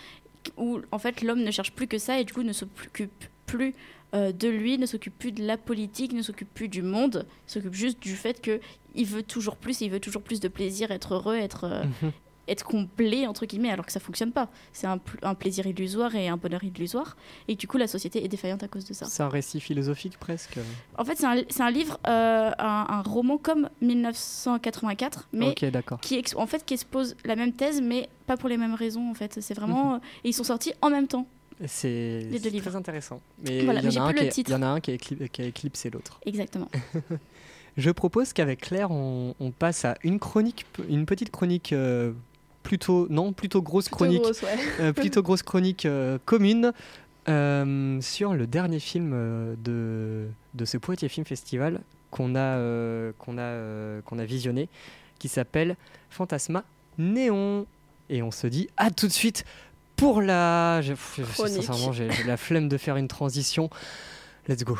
où 0.56 0.78
en 0.92 0.98
fait 0.98 1.22
l'homme 1.22 1.42
ne 1.42 1.50
cherche 1.50 1.72
plus 1.72 1.88
que 1.88 1.98
ça 1.98 2.20
et 2.20 2.24
du 2.24 2.32
coup 2.32 2.44
ne 2.44 2.52
s'occupe 2.52 3.24
plus 3.50 3.74
euh, 4.14 4.32
de 4.32 4.48
lui, 4.48 4.76
ne 4.78 4.86
s'occupe 4.86 5.16
plus 5.18 5.32
de 5.32 5.44
la 5.44 5.56
politique, 5.56 6.12
ne 6.12 6.22
s'occupe 6.22 6.52
plus 6.52 6.68
du 6.68 6.82
monde, 6.82 7.26
il 7.48 7.52
s'occupe 7.52 7.74
juste 7.74 8.00
du 8.02 8.16
fait 8.16 8.40
que 8.40 8.60
il 8.94 9.06
veut 9.06 9.22
toujours 9.22 9.56
plus, 9.56 9.80
il 9.82 9.90
veut 9.90 10.00
toujours 10.00 10.22
plus 10.22 10.40
de 10.40 10.48
plaisir, 10.48 10.90
être 10.90 11.14
heureux, 11.14 11.36
être, 11.36 11.64
euh, 11.64 11.84
Mhm. 12.02 12.12
être 12.48 12.64
complet, 12.64 13.28
entre 13.28 13.46
guillemets, 13.46 13.70
alors 13.70 13.86
que 13.86 13.92
ça 13.92 14.00
fonctionne 14.00 14.32
pas. 14.32 14.48
C'est 14.72 14.88
un, 14.88 14.98
pl- 14.98 15.20
un 15.22 15.36
plaisir 15.36 15.64
illusoire 15.68 16.12
et 16.16 16.26
un 16.26 16.36
bonheur 16.36 16.64
illusoire. 16.64 17.16
Et 17.46 17.54
du 17.54 17.68
coup, 17.68 17.78
la 17.78 17.86
société 17.86 18.24
est 18.24 18.26
défaillante 18.28 18.64
à 18.64 18.68
cause 18.68 18.84
de 18.84 18.92
ça. 18.94 19.06
C'est 19.06 19.22
un 19.22 19.28
récit 19.28 19.60
philosophique 19.60 20.18
presque. 20.18 20.58
En 20.98 21.04
fait, 21.04 21.16
c'est 21.16 21.60
un, 21.62 21.70
livre, 21.70 22.00
euh, 22.08 22.50
un, 22.58 22.86
un 22.88 23.02
roman 23.02 23.38
comme 23.38 23.68
1984, 23.80 25.28
mais 25.32 25.54
qui, 26.02 26.22
en 26.36 26.46
fait, 26.46 26.64
qui 26.64 26.74
expose 26.74 27.16
la 27.24 27.36
même 27.36 27.52
thèse, 27.52 27.80
mais 27.80 28.08
pas 28.26 28.36
pour 28.36 28.48
les 28.48 28.56
mêmes 28.56 28.74
raisons, 28.74 29.10
en 29.10 29.14
fait. 29.14 29.38
C'est 29.40 29.56
Mhm. 29.56 29.64
vraiment... 29.64 29.94
euh, 29.94 29.98
et 30.24 30.30
ils 30.30 30.32
sont 30.34 30.44
sortis 30.44 30.72
en 30.82 30.90
même 30.90 31.06
temps. 31.06 31.26
C'est 31.66 32.20
livres. 32.20 32.66
très 32.70 32.76
intéressant. 32.76 33.20
Mais 33.44 33.62
Voilà, 33.64 33.80
il 33.80 33.92
y 33.92 33.98
en 33.98 34.06
a 34.06 34.66
un 34.66 34.80
qui 34.80 34.92
a 34.92 34.96
qui 34.96 35.42
éclipsé 35.42 35.90
l'autre. 35.90 36.20
Exactement. 36.24 36.68
Je 37.76 37.90
propose 37.90 38.32
qu'avec 38.32 38.60
Claire, 38.60 38.90
on, 38.90 39.34
on 39.40 39.50
passe 39.50 39.84
à 39.84 39.96
une 40.02 40.18
chronique, 40.18 40.66
une 40.88 41.06
petite 41.06 41.30
chronique 41.30 41.72
euh, 41.72 42.12
plutôt, 42.62 43.06
non, 43.10 43.32
plutôt 43.32 43.62
grosse 43.62 43.86
Plutôt 43.86 43.96
chronique, 43.96 44.22
grosse, 44.22 44.42
ouais. 44.42 44.58
euh, 44.80 44.92
plutôt 44.92 45.22
grosse 45.22 45.42
chronique 45.42 45.86
euh, 45.86 46.18
commune 46.24 46.72
sur 47.26 48.34
le 48.34 48.46
dernier 48.48 48.80
film 48.80 49.12
de, 49.62 50.26
de 50.54 50.64
ce 50.64 50.78
Poitiers 50.78 51.08
Film 51.08 51.24
Festival 51.24 51.80
qu'on 52.10 52.34
a, 52.34 52.58
qu'on 53.18 53.38
a, 53.38 54.02
qu'on 54.02 54.18
a 54.18 54.24
visionné, 54.24 54.68
qui 55.20 55.28
s'appelle 55.28 55.76
Fantasma 56.08 56.64
Néon. 56.98 57.66
Et 58.08 58.22
on 58.22 58.32
se 58.32 58.48
dit 58.48 58.68
à 58.76 58.90
tout 58.90 59.06
de 59.06 59.12
suite 59.12 59.44
pour 60.00 60.22
la. 60.22 60.80
Sincèrement, 61.34 61.92
j'ai 61.92 62.08
la 62.26 62.36
flemme 62.36 62.68
de 62.68 62.76
faire 62.78 62.96
une 62.96 63.06
transition. 63.08 63.68
Let's 64.48 64.64
go. 64.64 64.76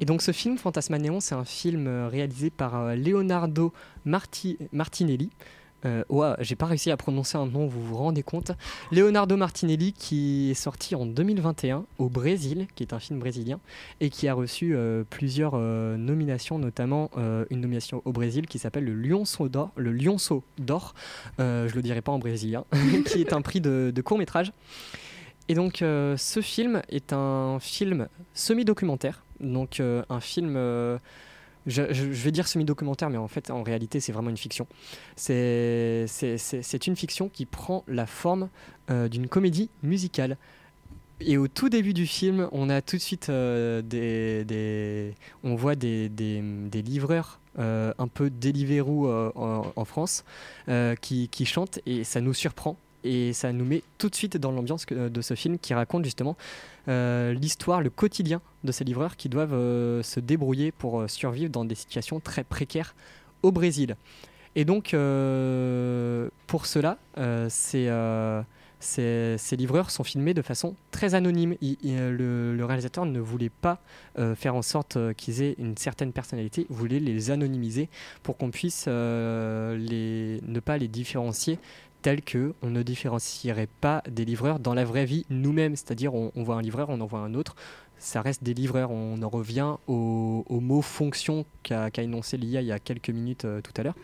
Et 0.00 0.04
donc 0.04 0.20
ce 0.20 0.32
film, 0.32 0.58
Fantasma 0.58 0.98
Néon, 0.98 1.20
c'est 1.20 1.36
un 1.36 1.44
film 1.44 1.86
euh, 1.86 2.08
réalisé 2.08 2.50
par 2.50 2.74
euh, 2.74 2.94
Leonardo 2.96 3.72
Marti- 4.04 4.58
Martinelli. 4.72 5.30
Euh, 5.84 6.04
j'ai 6.40 6.56
pas 6.56 6.66
réussi 6.66 6.90
à 6.90 6.96
prononcer 6.96 7.36
un 7.38 7.46
nom, 7.46 7.66
vous 7.66 7.82
vous 7.82 7.96
rendez 7.96 8.22
compte. 8.22 8.52
Leonardo 8.90 9.36
Martinelli 9.36 9.92
qui 9.92 10.50
est 10.50 10.54
sorti 10.54 10.94
en 10.94 11.06
2021 11.06 11.84
au 11.98 12.08
Brésil, 12.08 12.66
qui 12.74 12.82
est 12.82 12.92
un 12.92 12.98
film 12.98 13.18
brésilien, 13.18 13.60
et 14.00 14.10
qui 14.10 14.28
a 14.28 14.34
reçu 14.34 14.74
euh, 14.74 15.04
plusieurs 15.08 15.52
euh, 15.54 15.96
nominations, 15.96 16.58
notamment 16.58 17.10
euh, 17.16 17.44
une 17.50 17.60
nomination 17.60 18.02
au 18.04 18.12
Brésil 18.12 18.46
qui 18.46 18.58
s'appelle 18.58 18.84
le 18.84 18.94
Lionceau 18.94 19.48
d'or, 19.48 19.70
le 19.76 19.92
Lionceau 19.92 20.44
d'or, 20.58 20.94
je 21.38 21.74
le 21.74 21.82
dirai 21.82 22.00
pas 22.00 22.12
en 22.12 22.18
brésilien, 22.18 22.64
qui 23.06 23.20
est 23.20 23.32
un 23.32 23.42
prix 23.42 23.60
de, 23.60 23.92
court 24.04 24.18
métrage. 24.18 24.52
Et 25.48 25.54
donc 25.54 25.78
ce 25.78 26.40
film 26.42 26.82
est 26.88 27.12
un 27.12 27.58
film 27.60 28.08
semi-documentaire, 28.34 29.24
donc 29.40 29.80
un 29.80 30.20
film, 30.20 30.56
je, 31.66 31.82
vais 31.82 32.32
dire 32.32 32.48
semi-documentaire, 32.48 33.10
mais 33.10 33.18
en 33.18 33.28
fait 33.28 33.50
en 33.50 33.62
réalité 33.62 34.00
c'est 34.00 34.12
vraiment 34.12 34.30
une 34.30 34.36
fiction. 34.36 34.66
C'est 35.16 36.06
une 36.86 36.96
fiction 36.96 37.28
qui 37.28 37.46
prend 37.46 37.84
la 37.86 38.06
forme 38.06 38.48
euh, 38.90 39.08
d'une 39.08 39.28
comédie 39.28 39.70
musicale. 39.82 40.36
Et 41.20 41.38
au 41.38 41.46
tout 41.46 41.68
début 41.68 41.94
du 41.94 42.06
film, 42.06 42.48
on 42.50 42.68
a 42.68 42.82
tout 42.82 42.96
de 42.96 43.00
suite 43.00 43.28
euh, 43.28 45.12
on 45.44 45.54
voit 45.54 45.76
des, 45.76 46.08
des- 46.08 46.82
livreurs 46.82 47.38
euh, 47.58 47.94
un 47.98 48.08
peu 48.08 48.28
Deliveroo 48.28 49.08
en, 49.36 49.84
France 49.84 50.24
qui, 51.00 51.28
qui 51.28 51.46
chantent 51.46 51.78
et 51.86 52.02
ça 52.02 52.20
nous 52.20 52.34
surprend 52.34 52.76
et 53.04 53.32
ça 53.32 53.52
nous 53.52 53.64
met 53.64 53.82
tout 53.98 54.08
de 54.08 54.14
suite 54.14 54.36
dans 54.36 54.52
l'ambiance 54.52 54.86
de 54.86 55.20
ce 55.20 55.34
film 55.34 55.58
qui 55.58 55.74
raconte 55.74 56.04
justement 56.04 56.36
euh, 56.88 57.32
l'histoire, 57.32 57.80
le 57.80 57.90
quotidien 57.90 58.40
de 58.64 58.72
ces 58.72 58.84
livreurs 58.84 59.16
qui 59.16 59.28
doivent 59.28 59.54
euh, 59.54 60.02
se 60.02 60.20
débrouiller 60.20 60.72
pour 60.72 61.00
euh, 61.00 61.08
survivre 61.08 61.50
dans 61.50 61.64
des 61.64 61.74
situations 61.74 62.20
très 62.20 62.44
précaires 62.44 62.94
au 63.42 63.52
Brésil. 63.52 63.96
Et 64.54 64.66
donc, 64.66 64.94
pour 66.46 66.66
cela, 66.66 66.98
ces, 67.48 67.86
livreurs 69.56 69.90
sont 69.90 70.04
filmés 70.04 70.34
de 70.34 70.42
façon 70.42 70.74
très 70.90 71.14
anonyme. 71.14 71.56
Le, 71.62 72.62
réalisateur 72.62 73.06
ne 73.06 73.18
voulait 73.18 73.48
pas 73.48 73.80
faire 74.36 74.54
en 74.54 74.60
sorte 74.60 74.98
qu'ils 75.14 75.40
aient 75.40 75.54
une 75.56 75.78
certaine 75.78 76.12
personnalité, 76.12 76.66
il 76.68 76.76
voulait 76.76 77.00
les 77.00 77.30
anonymiser 77.30 77.88
pour 78.22 78.36
qu'on 78.36 78.50
puisse 78.50 78.88
ne 78.88 80.60
pas 80.60 80.76
les 80.76 80.88
différencier 80.88 81.58
tels 82.02 82.22
que 82.22 82.54
on 82.62 82.70
ne 82.70 82.82
différencierait 82.82 83.68
pas 83.80 84.02
des 84.10 84.24
livreurs 84.24 84.58
dans 84.58 84.74
la 84.74 84.84
vraie 84.84 85.04
vie 85.04 85.24
nous-mêmes. 85.30 85.76
C'est-à-dire, 85.76 86.14
on, 86.14 86.30
voit 86.36 86.56
un 86.56 86.62
livreur, 86.62 86.90
on 86.90 87.00
en 87.00 87.06
voit 87.06 87.20
un 87.20 87.34
autre. 87.34 87.54
Ça 87.98 88.20
reste 88.20 88.42
des 88.42 88.54
livreurs. 88.54 88.90
On 88.90 89.22
en 89.22 89.28
revient 89.28 89.76
au, 89.86 90.44
au 90.48 90.60
mot 90.60 90.82
fonction 90.82 91.46
qu'a 91.62 91.90
qu'a 91.90 92.02
énoncé 92.02 92.36
l'IA 92.36 92.60
il 92.60 92.66
y 92.66 92.72
a 92.72 92.78
quelques 92.78 93.10
minutes 93.10 93.44
euh, 93.44 93.60
tout 93.60 93.72
à 93.76 93.84
l'heure. 93.84 93.96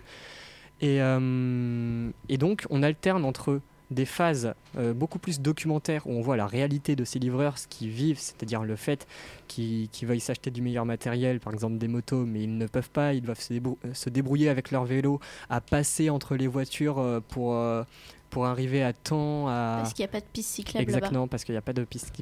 Et, 0.80 1.02
euh, 1.02 2.10
et 2.28 2.38
donc, 2.38 2.64
on 2.70 2.82
alterne 2.82 3.24
entre 3.24 3.60
des 3.90 4.04
phases 4.04 4.54
euh, 4.76 4.92
beaucoup 4.92 5.18
plus 5.18 5.40
documentaires 5.40 6.06
où 6.06 6.12
on 6.12 6.20
voit 6.20 6.36
la 6.36 6.46
réalité 6.46 6.94
de 6.94 7.04
ces 7.04 7.18
livreurs, 7.18 7.56
ce 7.56 7.66
qu'ils 7.66 7.88
vivent, 7.88 8.18
c'est-à-dire 8.18 8.62
le 8.62 8.76
fait 8.76 9.06
qu'ils 9.46 9.88
veuillent 10.02 10.20
s'acheter 10.20 10.50
du 10.50 10.60
meilleur 10.60 10.84
matériel, 10.84 11.40
par 11.40 11.52
exemple 11.54 11.78
des 11.78 11.88
motos, 11.88 12.26
mais 12.26 12.42
ils 12.42 12.58
ne 12.58 12.66
peuvent 12.66 12.90
pas, 12.90 13.14
ils 13.14 13.22
doivent 13.22 13.40
se, 13.40 13.54
débrou- 13.54 13.78
euh, 13.86 13.94
se 13.94 14.10
débrouiller 14.10 14.50
avec 14.50 14.70
leur 14.70 14.84
vélo, 14.84 15.20
à 15.48 15.60
passer 15.60 16.10
entre 16.10 16.36
les 16.36 16.46
voitures 16.46 16.98
euh, 16.98 17.20
pour, 17.26 17.54
euh, 17.54 17.82
pour 18.28 18.44
arriver 18.44 18.82
à 18.82 18.92
temps 18.92 19.48
à... 19.48 19.78
Parce 19.80 19.94
qu'il 19.94 20.02
n'y 20.02 20.08
a 20.10 20.12
pas 20.12 20.20
de 20.20 20.26
piste 20.30 20.50
cyclable. 20.50 20.82
Exactement, 20.82 21.26
parce 21.26 21.44
qu'il 21.44 21.54
n'y 21.54 21.58
a 21.58 21.62
pas 21.62 21.72
de, 21.72 21.84
piste, 21.84 22.12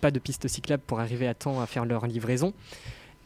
pas 0.00 0.12
de 0.12 0.18
piste 0.20 0.46
cyclable 0.46 0.84
pour 0.86 1.00
arriver 1.00 1.26
à 1.26 1.34
temps 1.34 1.60
à 1.60 1.66
faire 1.66 1.84
leur 1.86 2.06
livraison. 2.06 2.52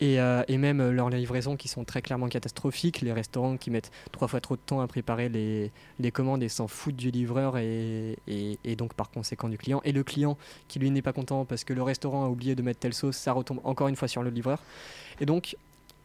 Et, 0.01 0.19
euh, 0.19 0.43
et 0.49 0.57
même 0.57 0.81
euh, 0.81 0.93
leurs 0.93 1.11
livraisons 1.11 1.57
qui 1.57 1.69
sont 1.69 1.85
très 1.85 2.01
clairement 2.01 2.29
catastrophiques, 2.29 3.03
les 3.03 3.13
restaurants 3.13 3.59
qui 3.59 3.71
mettent 3.71 3.91
trois 4.13 4.29
fois 4.29 4.41
trop 4.41 4.57
de 4.57 4.61
temps 4.65 4.81
à 4.81 4.87
préparer 4.87 5.29
les, 5.29 6.11
commandes 6.11 6.43
et 6.43 6.49
s'en 6.49 6.69
foutent 6.69 6.97
du 6.97 7.11
livreur 7.11 7.59
et- 7.59 8.17
et 8.27 8.77
donc 8.77 8.95
par 8.95 9.11
conséquent 9.11 9.49
du 9.51 9.59
client. 9.59 9.81
Et 9.85 9.93
le 9.93 10.03
client 10.03 10.39
qui 10.69 10.79
lui 10.79 10.91
n'est 10.91 11.03
pas 11.03 11.13
content 11.13 11.45
parce 11.45 11.65
que 11.65 11.75
le 11.75 11.83
restaurant 11.83 12.25
a 12.25 12.29
oublié 12.29 12.55
de 12.55 12.63
mettre 12.63 12.81
telle 12.81 12.95
sauce, 12.95 13.17
ça 13.17 13.33
retombe 13.33 13.61
encore 13.63 13.89
une 13.89 13.97
fois 13.97 14.09
sur 14.09 14.23
le 14.23 14.31
livreur. 14.31 14.63
Et 15.21 15.27
donc 15.27 15.57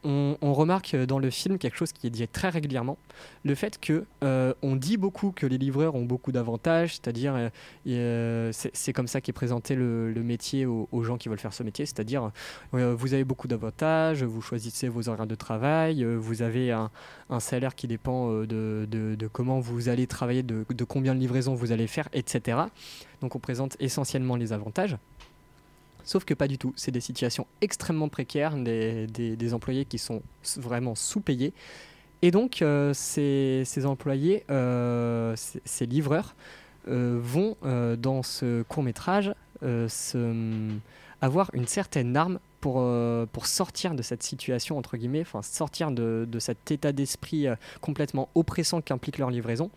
on, 0.06 0.54
remarque 0.54 0.96
dans 0.96 1.20
le 1.20 1.30
film 1.30 1.58
quelque 1.58 1.76
chose 1.76 1.92
qui 1.92 2.08
est 2.08 2.10
dit 2.10 2.28
très 2.28 2.50
régulièrement, 2.50 2.98
le 3.44 3.56
fait 3.56 3.80
que 3.80 4.06
euh, 4.24 4.54
on 4.62 4.76
dit 4.76 4.98
beaucoup 4.98 5.32
que 5.32 5.46
les 5.46 5.58
livreurs 5.58 5.96
ont 5.96 6.06
beaucoup 6.06 6.32
d'avantages, 6.32 6.94
c'est-à-dire 6.94 7.36
euh, 7.36 7.50
euh, 7.88 8.52
c'est 8.52 8.94
comme 8.94 9.08
ça 9.08 9.22
qu'est 9.22 9.34
présenté 9.34 9.76
le, 9.76 10.14
métier 10.24 10.66
aux, 10.66 11.04
gens 11.04 11.18
qui 11.18 11.30
veulent 11.30 11.40
faire 11.40 11.54
ce 11.54 11.64
métier, 11.64 11.86
c'est-à-dire 11.86 12.32
vous 12.72 13.14
avez 13.14 13.24
beaucoup 13.24 13.48
d'avantages, 13.48 14.24
vous 14.24 14.42
choisissez 14.42 14.88
vos 14.88 15.10
horaires 15.10 15.28
de 15.28 15.36
travail, 15.36 16.04
vous 16.04 16.42
avez 16.42 16.72
un, 16.72 16.90
salaire 17.40 17.76
qui 17.76 17.88
dépend 17.88 18.30
de, 18.30 19.30
comment 19.32 19.60
vous 19.60 19.90
allez 19.90 20.08
travailler, 20.08 20.44
de 20.44 20.84
combien 20.84 21.14
de 21.14 21.20
livraisons 21.20 21.54
vous 21.54 21.72
allez 21.72 21.88
faire, 21.88 22.08
etc. 22.14 22.58
Donc 23.22 23.36
on 23.36 23.40
présente 23.40 23.76
essentiellement 23.80 24.36
les 24.36 24.54
avantages. 24.54 24.98
Sauf 26.06 26.24
que 26.24 26.34
pas 26.34 26.48
du 26.48 26.58
tout. 26.58 26.72
C'est 26.76 26.92
des 26.92 27.02
situations 27.02 27.48
extrêmement 27.62 28.10
précaires, 28.10 28.56
des, 28.56 29.54
employés 29.54 29.86
qui 29.86 29.98
sont 29.98 30.22
vraiment 30.58 30.96
sous-payés. 30.96 31.52
Et 32.22 32.32
donc, 32.32 32.62
euh, 32.62 32.94
ces, 32.94 33.66
employés, 33.86 34.46
euh, 34.50 35.36
ces, 35.36 35.86
livreurs, 35.86 36.36
euh, 36.88 37.20
vont, 37.22 37.58
dans 37.98 38.24
ce 38.24 38.62
court-métrage, 38.64 39.34
euh, 39.64 39.90
se- 39.90 40.70
avoir 41.22 41.50
une 41.54 41.68
certaine 41.68 42.16
arme 42.16 42.40
pour, 42.62 42.84
pour 43.32 43.46
sortir 43.46 43.96
de 43.96 44.02
cette 44.02 44.24
situation, 44.24 44.78
entre 44.78 44.98
guillemets, 44.98 45.22
enfin 45.22 45.42
sortir 45.42 45.92
de, 45.92 46.28
de 46.30 46.40
cet 46.40 46.72
état 46.72 46.92
d'esprit 46.92 47.46
complètement 47.80 48.30
oppressant 48.36 48.82
qu'implique 48.82 49.18
leur 49.18 49.30
livraison. 49.30 49.70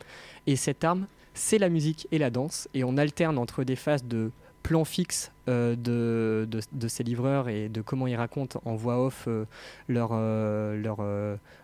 Et 0.47 0.57
cette 0.57 0.85
arme, 0.85 1.07
c'est 1.35 1.59
la 1.59 1.69
musique 1.69 2.09
et 2.13 2.19
la 2.19 2.31
danse. 2.31 2.69
Et 2.75 2.85
on 2.85 2.97
alterne 2.97 3.39
entre 3.39 3.63
des 3.63 3.77
phases 3.77 4.05
de 4.05 4.31
plan 4.63 4.85
fixe 4.85 5.33
euh, 5.49 5.77
de, 5.77 6.49
de, 6.73 6.89
ces 6.89 7.03
livreurs 7.05 7.49
et 7.49 7.69
de 7.69 7.81
comment 7.81 8.07
ils 8.07 8.17
racontent 8.17 8.61
en 8.65 8.77
voix 8.77 9.05
off 9.05 9.25
euh, 9.27 9.45
leur, 9.89 10.11
euh, 10.13 10.77
leur, 10.77 10.99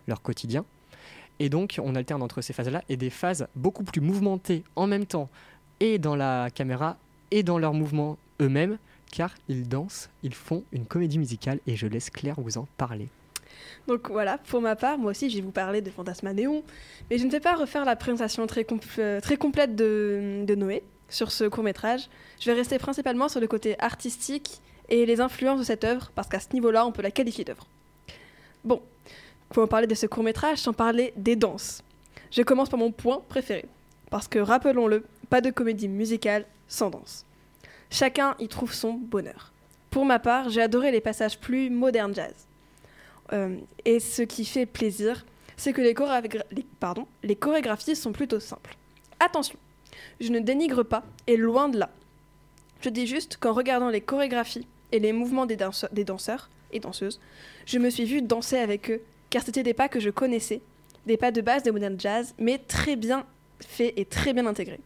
leur 0.06 0.22
quotidien. 0.22 0.64
Et 1.40 1.48
donc, 1.48 1.80
on 1.82 1.94
alterne 1.94 2.22
entre 2.22 2.40
ces 2.40 2.52
phases-là 2.52 2.82
et 2.88 2.96
des 2.96 3.10
phases 3.10 3.46
beaucoup 3.56 3.84
plus 3.84 4.00
mouvementées 4.00 4.62
en 4.76 4.86
même 4.86 5.04
temps, 5.04 5.28
et 5.80 5.98
dans 5.98 6.14
la 6.14 6.48
caméra, 6.54 6.96
et 7.30 7.42
dans 7.42 7.58
leurs 7.58 7.74
mouvements 7.74 8.16
eux-mêmes, 8.40 8.78
car 9.10 9.34
ils 9.48 9.68
dansent, 9.68 10.08
ils 10.22 10.34
font 10.34 10.62
une 10.72 10.86
comédie 10.86 11.18
musicale, 11.18 11.58
et 11.66 11.76
je 11.76 11.86
laisse 11.86 12.10
Claire 12.10 12.36
vous 12.38 12.56
en 12.56 12.68
parler. 12.76 13.08
Donc 13.88 14.10
voilà, 14.10 14.38
pour 14.38 14.60
ma 14.60 14.76
part, 14.76 14.96
moi 14.96 15.10
aussi, 15.10 15.28
je 15.28 15.36
vais 15.36 15.42
vous 15.42 15.50
parler 15.50 15.82
de 15.82 15.90
Fantasma 15.90 16.32
Néon, 16.32 16.62
mais 17.10 17.18
je 17.18 17.26
ne 17.26 17.30
vais 17.30 17.40
pas 17.40 17.54
refaire 17.54 17.84
la 17.84 17.96
présentation 17.96 18.46
très, 18.46 18.62
compl- 18.62 19.20
très 19.20 19.36
complète 19.36 19.74
de, 19.76 20.44
de 20.46 20.54
Noé 20.54 20.82
sur 21.08 21.30
ce 21.30 21.44
court-métrage. 21.44 22.08
Je 22.40 22.50
vais 22.50 22.56
rester 22.56 22.78
principalement 22.78 23.28
sur 23.28 23.40
le 23.40 23.46
côté 23.46 23.76
artistique 23.80 24.60
et 24.88 25.06
les 25.06 25.20
influences 25.20 25.60
de 25.60 25.64
cette 25.64 25.84
œuvre, 25.84 26.10
parce 26.14 26.28
qu'à 26.28 26.40
ce 26.40 26.48
niveau-là, 26.52 26.86
on 26.86 26.92
peut 26.92 27.02
la 27.02 27.10
qualifier 27.10 27.44
d'œuvre. 27.44 27.66
Bon, 28.64 28.82
comment 29.52 29.66
parler 29.66 29.86
de 29.86 29.94
ce 29.94 30.06
court-métrage 30.06 30.58
sans 30.58 30.72
parler 30.72 31.12
des 31.16 31.36
danses 31.36 31.82
Je 32.30 32.42
commence 32.42 32.68
par 32.68 32.78
mon 32.78 32.92
point 32.92 33.22
préféré. 33.28 33.66
Parce 34.10 34.28
que, 34.28 34.38
rappelons-le, 34.38 35.04
pas 35.30 35.40
de 35.40 35.50
comédie 35.50 35.88
musicale 35.88 36.46
sans 36.68 36.90
danse. 36.90 37.24
Chacun 37.90 38.34
y 38.38 38.48
trouve 38.48 38.72
son 38.72 38.92
bonheur. 38.94 39.52
Pour 39.90 40.04
ma 40.04 40.18
part, 40.18 40.48
j'ai 40.48 40.62
adoré 40.62 40.90
les 40.90 41.00
passages 41.00 41.38
plus 41.38 41.70
modernes 41.70 42.14
jazz. 42.14 42.34
Euh, 43.32 43.56
et 43.84 44.00
ce 44.00 44.22
qui 44.22 44.44
fait 44.44 44.66
plaisir, 44.66 45.24
c'est 45.56 45.72
que 45.72 45.80
les 45.80 47.36
chorégraphies 47.36 47.96
sont 47.96 48.12
plutôt 48.12 48.40
simples. 48.40 48.76
Attention, 49.20 49.58
je 50.20 50.30
ne 50.30 50.40
dénigre 50.40 50.82
pas, 50.82 51.04
et 51.26 51.36
loin 51.36 51.68
de 51.68 51.78
là. 51.78 51.90
Je 52.82 52.88
dis 52.88 53.06
juste 53.06 53.38
qu'en 53.38 53.52
regardant 53.52 53.88
les 53.88 54.00
chorégraphies 54.00 54.66
et 54.92 54.98
les 54.98 55.12
mouvements 55.12 55.46
des, 55.46 55.56
danseurs- 55.56 55.90
et 56.72 56.80
danseuses, 56.80 57.20
je 57.66 57.78
me 57.78 57.90
suis 57.90 58.04
vue 58.04 58.22
danser 58.22 58.58
avec 58.58 58.90
eux, 58.90 59.00
car 59.30 59.42
c'était 59.42 59.62
des 59.62 59.74
pas 59.74 59.88
que 59.88 60.00
je 60.00 60.10
connaissais, 60.10 60.60
des 61.06 61.16
pas 61.16 61.30
de 61.30 61.40
base 61.40 61.62
de 61.62 61.70
modern 61.70 61.98
jazz, 61.98 62.34
mais 62.38 62.58
très 62.58 62.96
bien 62.96 63.24
faits 63.60 63.94
et 63.96 64.04
très 64.04 64.32
bien 64.32 64.46
intégrés. 64.46 64.80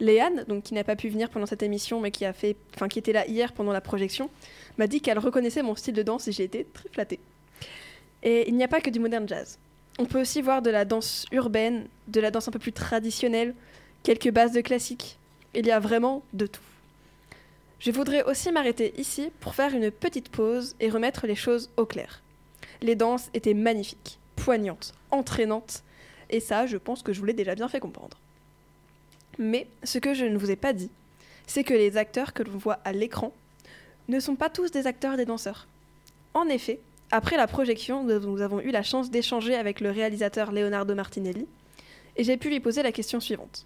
Léane, 0.00 0.44
donc 0.46 0.64
qui 0.64 0.74
n'a 0.74 0.84
pas 0.84 0.96
pu 0.96 1.08
venir 1.08 1.28
pendant 1.28 1.46
cette 1.46 1.62
émission, 1.62 2.00
mais 2.00 2.10
qui 2.10 2.24
a 2.24 2.32
fait, 2.32 2.56
qui 2.88 2.98
était 2.98 3.12
là 3.12 3.26
hier 3.26 3.52
pendant 3.52 3.72
la 3.72 3.80
projection, 3.80 4.30
m'a 4.78 4.86
dit 4.86 5.00
qu'elle 5.00 5.18
reconnaissait 5.18 5.62
mon 5.62 5.74
style 5.74 5.94
de 5.94 6.02
danse 6.02 6.28
et 6.28 6.32
j'ai 6.32 6.44
été 6.44 6.66
très 6.72 6.88
flattée. 6.88 7.18
Et 8.22 8.48
il 8.48 8.56
n'y 8.56 8.64
a 8.64 8.68
pas 8.68 8.80
que 8.80 8.90
du 8.90 9.00
modern 9.00 9.28
jazz. 9.28 9.58
On 9.98 10.04
peut 10.04 10.20
aussi 10.20 10.40
voir 10.40 10.62
de 10.62 10.70
la 10.70 10.84
danse 10.84 11.26
urbaine, 11.32 11.86
de 12.06 12.20
la 12.20 12.30
danse 12.30 12.46
un 12.48 12.52
peu 12.52 12.60
plus 12.60 12.72
traditionnelle, 12.72 13.54
quelques 14.02 14.30
bases 14.30 14.52
de 14.52 14.60
classique. 14.60 15.18
Il 15.54 15.66
y 15.66 15.70
a 15.70 15.80
vraiment 15.80 16.22
de 16.32 16.46
tout. 16.46 16.62
Je 17.80 17.90
voudrais 17.90 18.24
aussi 18.24 18.50
m'arrêter 18.50 18.92
ici 18.98 19.30
pour 19.40 19.54
faire 19.54 19.74
une 19.74 19.90
petite 19.90 20.30
pause 20.30 20.74
et 20.80 20.90
remettre 20.90 21.26
les 21.26 21.36
choses 21.36 21.70
au 21.76 21.86
clair. 21.86 22.22
Les 22.82 22.96
danses 22.96 23.30
étaient 23.34 23.54
magnifiques, 23.54 24.18
poignantes, 24.36 24.94
entraînantes, 25.10 25.82
et 26.30 26.40
ça, 26.40 26.66
je 26.66 26.76
pense 26.76 27.02
que 27.02 27.12
je 27.12 27.20
vous 27.20 27.26
l'ai 27.26 27.32
déjà 27.32 27.54
bien 27.54 27.68
fait 27.68 27.80
comprendre. 27.80 28.18
Mais 29.38 29.68
ce 29.84 29.98
que 29.98 30.14
je 30.14 30.24
ne 30.24 30.36
vous 30.36 30.50
ai 30.50 30.56
pas 30.56 30.72
dit, 30.72 30.90
c'est 31.46 31.64
que 31.64 31.74
les 31.74 31.96
acteurs 31.96 32.32
que 32.32 32.42
l'on 32.42 32.58
voit 32.58 32.80
à 32.84 32.92
l'écran 32.92 33.32
ne 34.08 34.20
sont 34.20 34.36
pas 34.36 34.50
tous 34.50 34.70
des 34.70 34.86
acteurs 34.86 35.16
des 35.16 35.24
danseurs. 35.24 35.68
En 36.34 36.46
effet, 36.48 36.80
après 37.10 37.36
la 37.36 37.46
projection, 37.46 38.04
nous 38.04 38.42
avons 38.42 38.60
eu 38.60 38.70
la 38.70 38.82
chance 38.82 39.10
d'échanger 39.10 39.54
avec 39.54 39.80
le 39.80 39.90
réalisateur 39.90 40.52
Leonardo 40.52 40.94
Martinelli, 40.94 41.46
et 42.16 42.24
j'ai 42.24 42.36
pu 42.36 42.50
lui 42.50 42.60
poser 42.60 42.82
la 42.82 42.92
question 42.92 43.20
suivante. 43.20 43.64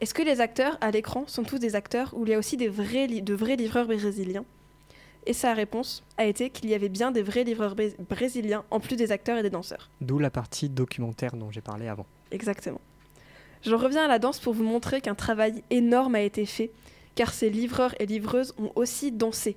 Est-ce 0.00 0.14
que 0.14 0.22
les 0.22 0.40
acteurs 0.40 0.76
à 0.80 0.90
l'écran 0.90 1.24
sont 1.26 1.44
tous 1.44 1.58
des 1.58 1.76
acteurs 1.76 2.12
ou 2.14 2.24
il 2.26 2.30
y 2.30 2.34
a 2.34 2.38
aussi 2.38 2.56
des 2.56 2.68
vrais 2.68 3.06
de 3.06 3.34
vrais 3.34 3.56
livreurs 3.56 3.86
brésiliens? 3.86 4.44
Et 5.26 5.32
sa 5.32 5.54
réponse 5.54 6.02
a 6.18 6.24
été 6.26 6.50
qu'il 6.50 6.68
y 6.68 6.74
avait 6.74 6.88
bien 6.90 7.10
des 7.10 7.22
vrais 7.22 7.44
livreurs 7.44 7.74
bré- 7.74 7.96
brésiliens 8.10 8.64
en 8.70 8.80
plus 8.80 8.96
des 8.96 9.10
acteurs 9.12 9.38
et 9.38 9.42
des 9.42 9.50
danseurs. 9.50 9.88
D'où 10.00 10.18
la 10.18 10.30
partie 10.30 10.68
documentaire 10.68 11.34
dont 11.36 11.50
j'ai 11.50 11.62
parlé 11.62 11.88
avant. 11.88 12.04
Exactement. 12.30 12.80
J'en 13.62 13.78
reviens 13.78 14.04
à 14.04 14.08
la 14.08 14.18
danse 14.18 14.38
pour 14.40 14.52
vous 14.52 14.64
montrer 14.64 15.00
qu'un 15.00 15.14
travail 15.14 15.62
énorme 15.70 16.16
a 16.16 16.20
été 16.20 16.44
fait, 16.44 16.70
car 17.14 17.32
ces 17.32 17.48
livreurs 17.48 17.94
et 17.98 18.04
livreuses 18.04 18.52
ont 18.58 18.72
aussi 18.74 19.12
dansé. 19.12 19.56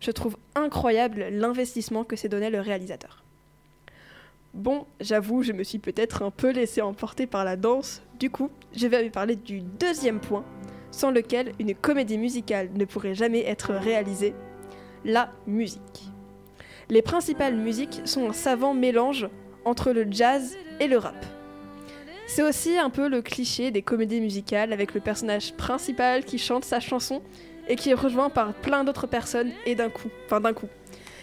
Je 0.00 0.12
trouve 0.12 0.36
incroyable 0.54 1.26
l'investissement 1.32 2.04
que 2.04 2.14
s'est 2.14 2.28
donné 2.28 2.50
le 2.50 2.60
réalisateur. 2.60 3.24
Bon, 4.54 4.84
j'avoue, 5.00 5.42
je 5.42 5.52
me 5.52 5.64
suis 5.64 5.78
peut-être 5.78 6.22
un 6.22 6.30
peu 6.30 6.50
laissé 6.50 6.82
emporter 6.82 7.26
par 7.26 7.42
la 7.42 7.56
danse, 7.56 8.02
du 8.20 8.28
coup, 8.28 8.50
je 8.76 8.86
vais 8.86 9.02
vous 9.02 9.10
parler 9.10 9.34
du 9.34 9.60
deuxième 9.60 10.20
point, 10.20 10.44
sans 10.90 11.10
lequel 11.10 11.52
une 11.58 11.74
comédie 11.74 12.18
musicale 12.18 12.68
ne 12.74 12.84
pourrait 12.84 13.14
jamais 13.14 13.46
être 13.46 13.72
réalisée, 13.72 14.34
la 15.06 15.32
musique. 15.46 16.12
Les 16.90 17.00
principales 17.00 17.56
musiques 17.56 18.02
sont 18.04 18.28
un 18.28 18.34
savant 18.34 18.74
mélange 18.74 19.26
entre 19.64 19.90
le 19.90 20.06
jazz 20.10 20.54
et 20.80 20.86
le 20.86 20.98
rap. 20.98 21.24
C'est 22.26 22.42
aussi 22.42 22.76
un 22.76 22.90
peu 22.90 23.08
le 23.08 23.22
cliché 23.22 23.70
des 23.70 23.80
comédies 23.80 24.20
musicales 24.20 24.74
avec 24.74 24.92
le 24.92 25.00
personnage 25.00 25.54
principal 25.54 26.24
qui 26.24 26.36
chante 26.36 26.66
sa 26.66 26.78
chanson 26.78 27.22
et 27.68 27.76
qui 27.76 27.88
est 27.88 27.94
rejoint 27.94 28.28
par 28.28 28.52
plein 28.52 28.84
d'autres 28.84 29.06
personnes 29.06 29.50
et 29.64 29.74
d'un 29.74 29.88
coup, 29.88 30.10
enfin 30.26 30.40
d'un 30.40 30.52
coup. 30.52 30.68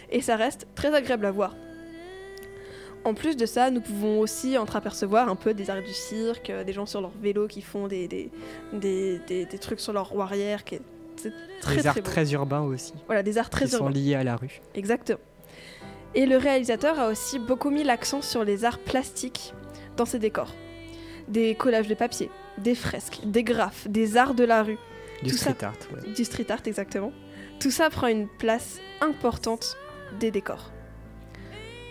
Et 0.09 0.21
ça 0.21 0.35
reste 0.35 0.67
très 0.73 0.95
agréable 0.95 1.27
à 1.27 1.31
voir. 1.31 1.55
En 3.05 3.13
plus 3.13 3.37
de 3.37 3.45
ça, 3.45 3.71
nous 3.71 3.81
pouvons 3.81 4.19
aussi 4.19 4.57
entreapercevoir 4.57 5.29
un 5.29 5.35
peu 5.35 5.53
des 5.53 5.69
arts 5.69 5.81
du 5.81 5.93
cirque, 5.93 6.49
euh, 6.49 6.63
des 6.63 6.73
gens 6.73 6.85
sur 6.85 7.01
leur 7.01 7.11
vélo 7.21 7.47
qui 7.47 7.61
font 7.61 7.87
des, 7.87 8.07
des, 8.07 8.29
des, 8.73 9.19
des- 9.27 9.45
des 9.45 9.57
trucs 9.57 9.79
sur 9.79 9.93
leur 9.93 10.09
roue 10.09 10.21
arrière, 10.21 10.63
qui 10.63 10.75
est 10.75 10.81
très 11.61 11.77
Des 11.77 11.87
arts 11.87 11.93
très 11.95 12.01
très 12.01 12.31
urbains 12.33 12.61
aussi, 12.61 12.93
Voilà, 13.07 13.23
des 13.23 13.37
arts 13.37 13.49
très 13.49 13.65
qui 13.65 13.71
sont 13.71 13.77
urbains. 13.85 13.91
liés 13.91 14.15
à 14.15 14.23
la 14.23 14.35
rue. 14.35 14.61
Exactement. 14.75 15.19
Et 16.15 16.25
le 16.25 16.37
réalisateur 16.37 16.99
a 16.99 17.07
aussi 17.07 17.39
beaucoup 17.39 17.69
mis 17.69 17.83
l'accent 17.83 18.21
sur 18.21 18.43
les 18.43 18.65
arts 18.65 18.79
plastiques 18.79 19.53
dans 19.95 20.05
ses 20.05 20.19
décors. 20.19 20.53
Des 21.27 21.55
collages 21.55 21.87
de 21.87 21.93
papier, 21.95 22.29
des 22.57 22.75
fresques, 22.75 23.19
des 23.25 23.43
graphes, 23.43 23.87
des 23.87 24.17
arts 24.17 24.33
de 24.33 24.43
la 24.43 24.63
rue, 24.63 24.77
Du 25.23 25.31
Tout 25.31 25.37
ça- 25.37 25.51
street 25.51 25.65
art, 25.65 25.73
ouais. 25.93 26.11
du 26.13 26.23
street 26.25 26.45
art 26.49 26.61
exactement. 26.65 27.11
Tout 27.59 27.71
ça 27.71 27.89
prend 27.89 28.07
une 28.07 28.27
place 28.27 28.79
importante 29.01 29.77
des 30.19 30.31
décors. 30.31 30.71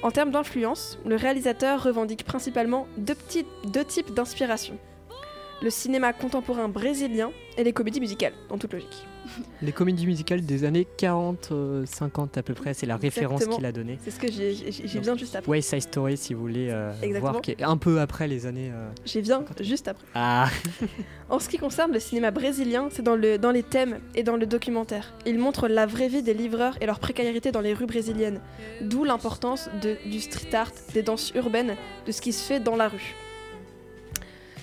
En 0.02 0.12
termes 0.12 0.30
d'influence, 0.30 0.96
le 1.04 1.16
réalisateur 1.16 1.82
revendique 1.82 2.24
principalement 2.24 2.86
deux, 2.96 3.16
types 3.16 4.14
d'inspiration. 4.14 4.78
Le 5.60 5.70
cinéma 5.70 6.12
contemporain 6.12 6.68
brésilien 6.68 7.32
et 7.56 7.64
les 7.64 7.72
comédies 7.72 8.00
musicales, 8.00 8.34
en 8.48 8.58
toute 8.58 8.72
logique. 8.72 9.06
Les 9.62 9.72
comédies 9.72 10.06
musicales 10.06 10.44
des 10.44 10.64
années 10.64 10.86
40, 10.96 11.48
euh, 11.52 11.86
50 11.86 12.38
à 12.38 12.42
peu 12.42 12.54
près, 12.54 12.74
c'est 12.74 12.86
la 12.86 12.96
référence 12.96 13.46
qu'il 13.46 13.64
a 13.64 13.72
donnée. 13.72 13.98
C'est 14.04 14.10
ce 14.10 14.18
que 14.20 14.26
Donc, 14.94 15.02
bien 15.02 15.16
juste 15.16 15.36
après. 15.36 15.50
West 15.50 15.70
Side 15.70 15.82
Story, 15.82 16.16
si 16.16 16.34
vous 16.34 16.40
voulez 16.40 16.68
euh, 16.70 16.92
voir, 17.20 17.40
qui 17.40 17.52
est 17.52 17.62
un 17.62 17.76
peu 17.76 18.00
après 18.00 18.28
les 18.28 18.46
années. 18.46 18.70
euh, 18.72 18.88
J'ai 19.04 19.22
bien 19.22 19.44
juste 19.60 19.88
après. 19.88 20.06
Ah, 20.14 20.48
En 21.30 21.38
ce 21.38 21.48
qui 21.48 21.58
concerne 21.58 21.92
le 21.92 22.00
cinéma 22.00 22.30
brésilien, 22.30 22.88
c'est 22.90 23.02
dans, 23.02 23.16
le, 23.16 23.38
dans 23.38 23.50
les 23.50 23.62
thèmes 23.62 24.00
et 24.14 24.22
dans 24.22 24.36
le 24.36 24.46
documentaire. 24.46 25.12
Il 25.26 25.38
montre 25.38 25.68
la 25.68 25.86
vraie 25.86 26.08
vie 26.08 26.22
des 26.22 26.34
livreurs 26.34 26.76
et 26.80 26.86
leur 26.86 27.00
précarité 27.00 27.52
dans 27.52 27.60
les 27.60 27.74
rues 27.74 27.86
brésiliennes, 27.86 28.40
d'où 28.80 29.04
l'importance 29.04 29.68
du 30.06 30.20
street 30.20 30.54
art, 30.54 30.72
des 30.94 31.02
danses 31.02 31.32
urbaines, 31.34 31.76
de 32.06 32.12
ce 32.12 32.20
qui 32.20 32.32
se 32.32 32.42
fait 32.42 32.60
dans 32.60 32.76
la 32.76 32.88
rue. 32.88 33.14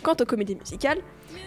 Quant 0.02 0.16
aux 0.20 0.26
comédies 0.26 0.56
musicales, 0.56 1.00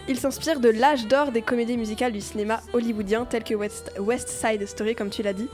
il 0.07 0.17
s'inspire 0.19 0.59
de 0.59 0.69
l'âge 0.69 1.07
d'or 1.07 1.31
des 1.31 1.41
comédies 1.41 1.77
musicales 1.77 2.11
du 2.11 2.21
cinéma 2.21 2.61
hollywoodien 2.73 3.25
telles 3.25 3.43
que 3.43 3.53
West, 3.53 3.91
West 3.99 4.29
Side 4.29 4.65
Story, 4.67 4.95
comme 4.95 5.09
tu 5.09 5.21
l'as 5.23 5.33
dit. 5.33 5.47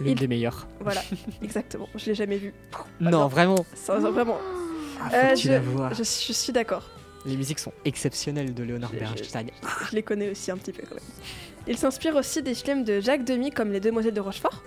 l'une 0.00 0.10
Il- 0.10 0.18
des 0.18 0.28
meilleures. 0.28 0.66
Voilà, 0.80 1.02
exactement. 1.42 1.88
Je 1.94 2.06
l'ai 2.06 2.14
jamais 2.14 2.36
vu. 2.38 2.52
non, 3.00 3.10
non. 3.10 3.26
vraiment. 3.28 3.64
Ça, 3.74 4.00
ça, 4.00 4.10
vraiment, 4.10 4.38
Ah, 5.00 5.10
faut 5.10 5.16
Euh, 5.16 5.30
que 5.32 5.36
tu 5.36 5.46
je- 5.48 5.52
la 5.52 5.60
vois. 5.60 5.90
je, 5.92 5.98
je 6.02 6.32
suis 6.32 6.52
d'accord. 6.52 6.88
Les 7.26 7.36
musiques 7.36 7.58
sont 7.58 7.72
exceptionnelles 7.84 8.54
de 8.54 8.62
Leonard 8.62 8.92
Bernstein. 8.92 9.48
Je 9.90 9.96
les 9.96 10.02
connais 10.02 10.30
aussi 10.30 10.50
un 10.50 10.56
petit 10.56 10.72
peu 10.72 10.82
quand 10.88 10.94
même. 10.94 11.04
Il 11.66 11.76
s'inspire 11.76 12.14
aussi 12.14 12.40
des 12.42 12.54
films 12.54 12.84
de 12.84 13.00
Jacques 13.00 13.24
Demy 13.24 13.50
comme 13.50 13.72
Les 13.72 13.80
Demoiselles 13.80 14.14
de 14.14 14.20
Rochefort. 14.20 14.62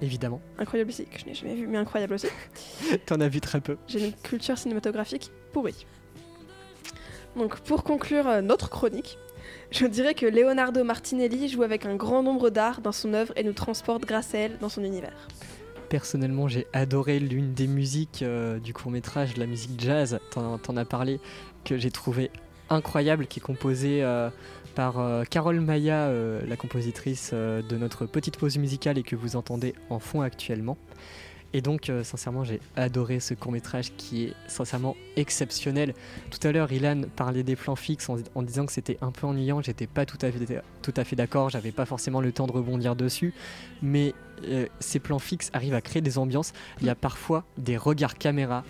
Évidemment. 0.00 0.40
Incroyable 0.58 0.90
aussi, 0.90 1.04
que 1.06 1.18
je 1.18 1.26
n'ai 1.26 1.34
jamais 1.34 1.54
vu, 1.56 1.66
mais 1.66 1.76
incroyable 1.78 2.14
aussi. 2.14 2.28
T'en 3.06 3.20
as 3.20 3.28
vu 3.28 3.40
très 3.40 3.60
peu. 3.60 3.76
J'ai 3.88 4.06
une 4.06 4.12
culture 4.14 4.56
cinématographique 4.56 5.30
pourrie. 5.52 5.86
Donc 7.36 7.60
pour 7.60 7.84
conclure 7.84 8.26
euh, 8.26 8.40
notre 8.40 8.68
chronique, 8.70 9.18
je 9.70 9.86
dirais 9.86 10.14
que 10.14 10.26
Leonardo 10.26 10.84
Martinelli 10.84 11.48
joue 11.48 11.62
avec 11.62 11.86
un 11.86 11.96
grand 11.96 12.22
nombre 12.22 12.50
d'arts 12.50 12.80
dans 12.80 12.92
son 12.92 13.14
œuvre 13.14 13.32
et 13.36 13.44
nous 13.44 13.52
transporte 13.52 14.04
grâce 14.04 14.34
à 14.34 14.38
elle 14.38 14.58
dans 14.58 14.68
son 14.68 14.84
univers. 14.84 15.28
Personnellement, 15.88 16.48
j'ai 16.48 16.66
adoré 16.72 17.18
l'une 17.18 17.54
des 17.54 17.66
musiques 17.66 18.22
euh, 18.22 18.58
du 18.58 18.74
court 18.74 18.90
métrage, 18.90 19.36
la 19.36 19.46
musique 19.46 19.80
jazz, 19.80 20.18
t'en 20.30 20.76
as 20.76 20.84
parlé, 20.84 21.18
que 21.64 21.78
j'ai 21.78 21.90
trouvé 21.90 22.30
incroyable, 22.68 23.26
qui 23.26 23.38
est 23.38 23.42
composée 23.42 24.02
euh, 24.02 24.28
par 24.74 24.96
Carole 25.28 25.60
Maya, 25.60 26.12
la 26.46 26.56
compositrice 26.56 27.32
de 27.32 27.76
notre 27.76 28.06
petite 28.06 28.36
pause 28.36 28.58
musicale 28.58 28.96
et 28.96 29.02
que 29.02 29.16
vous 29.16 29.34
entendez 29.34 29.74
en 29.90 29.98
fond 29.98 30.20
actuellement. 30.20 30.76
Et 31.54 31.62
donc, 31.62 31.88
euh, 31.88 32.04
sincèrement, 32.04 32.44
j'ai 32.44 32.60
adoré 32.76 33.20
ce 33.20 33.32
court 33.34 33.52
métrage 33.52 33.92
qui 33.96 34.24
est 34.24 34.34
sincèrement 34.46 34.96
exceptionnel. 35.16 35.94
Tout 36.30 36.46
à 36.46 36.52
l'heure, 36.52 36.70
Ilan 36.70 37.02
parlait 37.16 37.42
des 37.42 37.56
plans 37.56 37.76
fixes 37.76 38.08
en, 38.10 38.16
en 38.34 38.42
disant 38.42 38.66
que 38.66 38.72
c'était 38.72 38.98
un 39.00 39.10
peu 39.10 39.26
ennuyant. 39.26 39.62
J'étais 39.62 39.86
pas 39.86 40.04
tout 40.04 40.18
à 40.20 40.30
fait, 40.30 40.62
tout 40.82 40.94
à 40.96 41.04
fait 41.04 41.16
d'accord. 41.16 41.48
J'avais 41.48 41.72
pas 41.72 41.86
forcément 41.86 42.20
le 42.20 42.32
temps 42.32 42.46
de 42.46 42.52
rebondir 42.52 42.96
dessus. 42.96 43.32
Mais 43.80 44.14
euh, 44.44 44.66
ces 44.80 44.98
plans 44.98 45.18
fixes 45.18 45.50
arrivent 45.52 45.74
à 45.74 45.80
créer 45.80 46.02
des 46.02 46.18
ambiances. 46.18 46.52
Il 46.80 46.86
y 46.86 46.90
a 46.90 46.94
parfois 46.94 47.44
des 47.56 47.76
regards 47.76 48.16
caméra 48.18 48.64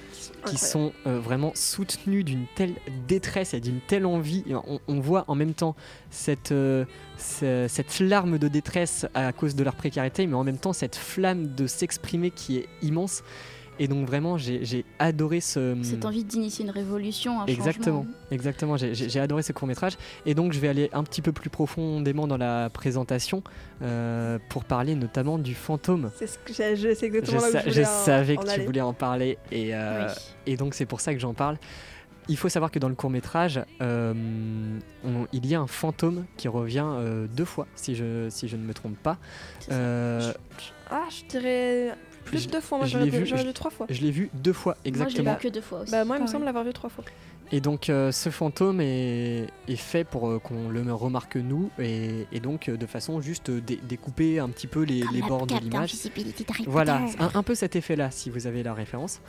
qui 0.47 0.57
sont 0.59 0.93
euh, 1.07 1.19
vraiment 1.21 1.53
soutenus 1.55 2.25
d'une 2.25 2.47
telle 2.55 2.75
détresse 3.07 3.55
et 3.55 3.61
d'une 3.61 3.81
telle 3.81 4.07
envie. 4.07 4.45
On, 4.67 4.81
on 4.89 5.01
voit 5.01 5.25
en 5.29 5.35
même 5.35 5.55
temps 5.55 5.77
cette, 6.11 6.53
euh, 6.53 6.85
ce- 7.17 7.67
cette 7.69 8.01
larme 8.01 8.39
de 8.39 8.49
détresse 8.49 9.07
à 9.15 9.33
cause 9.33 9.55
de 9.55 9.65
leur 9.65 9.75
précarité, 9.75 10.27
mais 10.27 10.35
en 10.35 10.45
même 10.45 10.59
temps 10.59 10.73
cette 10.73 10.97
flamme 10.97 11.55
de 11.55 11.67
s'exprimer 11.67 12.31
qui 12.31 12.59
est 12.59 12.69
immense. 12.83 13.23
Et 13.81 13.87
donc 13.89 14.07
vraiment, 14.07 14.37
j'ai 14.39 14.85
adoré 14.99 15.41
ce... 15.41 15.77
Cette 15.83 16.05
envie 16.05 16.25
d'initier 16.25 16.65
une 16.65 16.71
révolution, 16.71 17.41
un 17.41 17.47
Exactement, 17.47 17.99
changement. 18.03 18.15
exactement. 18.31 18.77
J'ai- 18.77 19.21
adoré 19.21 19.43
ce 19.43 19.53
court 19.53 19.69
métrage 19.69 19.93
et 20.27 20.35
donc 20.35 20.53
je 20.53 20.59
vais 20.61 20.69
aller 20.69 20.91
un 20.93 21.05
petit 21.05 21.23
peu 21.23 21.33
plus 21.33 21.51
profondément 21.51 22.27
dans 22.27 22.37
la 22.37 22.71
présentation 22.71 23.43
euh, 23.83 24.39
pour 24.49 24.65
parler 24.65 24.95
notamment 24.95 25.39
du 25.39 25.55
fantôme. 25.55 26.11
C'est 26.17 26.27
ce 26.27 26.39
que 26.39 26.53
j'ai- 26.53 26.77
je- 26.77 26.95
c'est 26.95 27.01
Je, 27.01 27.05
exactement 27.07 27.41
là 27.41 27.49
où 27.49 27.53
sa- 27.53 27.63
je 27.67 27.71
je 27.71 27.83
en- 27.83 27.85
savais 27.85 28.37
en 28.37 28.41
que 28.41 28.47
tu 28.47 28.53
aller. 28.53 28.67
voulais 28.67 28.81
en 28.81 28.93
parler 28.93 29.39
et, 29.53 29.75
euh, 29.75 30.07
Oui. 30.09 30.13
et 30.53 30.57
donc 30.57 30.75
c'est 30.75 30.87
pour 30.87 31.01
ça 31.01 31.13
que 31.15 31.21
j'en 31.21 31.35
parle. 31.35 31.57
il 32.31 32.37
faut 32.37 32.51
savoir 32.51 32.71
que 32.71 32.79
dans 32.79 32.91
le 32.91 32.95
court 32.95 33.09
métrage, 33.09 33.59
il 33.81 35.47
y 35.47 35.55
a 35.55 35.61
un 35.61 35.67
fantôme 35.67 36.27
qui 36.37 36.47
revient 36.49 36.85
euh, 36.87 37.27
deux 37.35 37.47
fois, 37.47 37.67
si 37.75 37.95
je, 37.95 38.27
si 38.29 38.49
je 38.49 38.57
ne 38.57 38.63
me 38.65 38.75
trompe 38.75 38.99
pas. 38.99 39.17
Euh, 39.71 40.33
Ah, 40.91 41.05
je 41.11 41.25
dirais 41.27 41.95
plus 42.29 42.45
Je- 42.45 42.49
deux 42.49 42.61
fois. 42.61 42.79
Moi, 42.79 42.87
j'aurais 42.87 43.09
vu- 43.09 43.23
dit 43.23 43.53
trois 43.55 43.71
fois. 43.71 43.87
je 43.89 44.01
l'ai 44.01 44.11
vu 44.11 44.31
deux 44.35 44.53
fois 44.53 44.73
Moi, 44.75 44.79
je 44.85 44.85
l'ai 44.85 44.89
exactement. 44.91 45.33
vu 45.35 45.39
que 45.41 45.49
deux 45.49 45.61
fois 45.61 45.81
aussi. 45.81 45.91
Bah, 45.91 46.05
moi, 46.05 46.17
il 46.19 46.23
me 46.23 46.27
semble 46.29 46.45
l'avoir 46.45 46.65
vu 46.65 46.73
trois 46.73 46.91
fois. 46.91 47.05
Et 47.51 47.61
donc 47.63 47.89
euh, 47.89 48.13
ce 48.13 48.29
fantôme 48.29 48.79
est, 48.83 49.47
est 49.69 49.77
fait 49.77 50.05
pour 50.05 50.29
euh, 50.29 50.39
qu'on 50.39 50.69
le 50.69 50.93
remarque 50.93 51.37
nous 51.37 51.71
et, 51.79 52.27
et 52.31 52.41
donc 52.41 52.69
euh, 52.69 52.77
de 52.77 52.85
façon 52.85 53.23
juste 53.23 53.51
dé- 53.51 53.81
découper 53.89 54.39
un 54.39 54.51
petit 54.51 54.67
peu 54.67 54.83
les, 54.83 55.03
les 55.15 55.23
bords 55.23 55.47
de 55.47 55.55
l'image. 55.57 55.95
Voilà, 56.67 57.01
un, 57.19 57.31
un 57.35 57.43
peu 57.43 57.55
cet 57.55 57.75
effet-là 57.75 58.11
si 58.11 58.29
vous 58.29 58.47
avez 58.47 58.63
la 58.63 58.75
référence. 58.75 59.21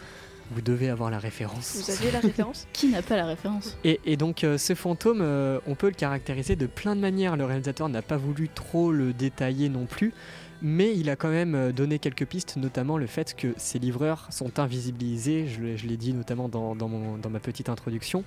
Vous 0.51 0.61
devez 0.61 0.89
avoir 0.89 1.11
la 1.11 1.19
référence. 1.19 1.75
Vous 1.85 1.91
aviez 1.91 2.09
la 2.11 2.19
référence 2.19 2.67
Qui 2.73 2.87
n'a 2.87 3.03
pas 3.03 3.15
la 3.15 3.25
référence? 3.27 3.77
Et, 3.83 3.99
et 4.05 4.17
donc 4.17 4.43
euh, 4.43 4.57
ce 4.57 4.73
fantôme, 4.73 5.19
euh, 5.21 5.59
on 5.67 5.75
peut 5.75 5.87
le 5.87 5.93
caractériser 5.93 6.55
de 6.55 6.65
plein 6.65 6.95
de 6.95 7.01
manières. 7.01 7.37
Le 7.37 7.45
réalisateur 7.45 7.87
n'a 7.87 8.01
pas 8.01 8.17
voulu 8.17 8.49
trop 8.49 8.91
le 8.91 9.13
détailler 9.13 9.69
non 9.69 9.85
plus, 9.85 10.11
mais 10.61 10.95
il 10.95 11.09
a 11.09 11.15
quand 11.15 11.29
même 11.29 11.55
euh, 11.55 11.71
donné 11.71 11.99
quelques 11.99 12.25
pistes, 12.25 12.57
notamment 12.57 12.97
le 12.97 13.07
fait 13.07 13.35
que 13.35 13.53
ces 13.57 13.79
livreurs 13.79 14.27
sont 14.31 14.59
invisibilisés, 14.59 15.47
je, 15.47 15.87
l'ai- 15.87 15.97
dit 15.97 16.13
notamment 16.13 16.49
dans 16.49 17.29
ma 17.29 17.39
petite 17.39 17.69
introduction, 17.69 18.23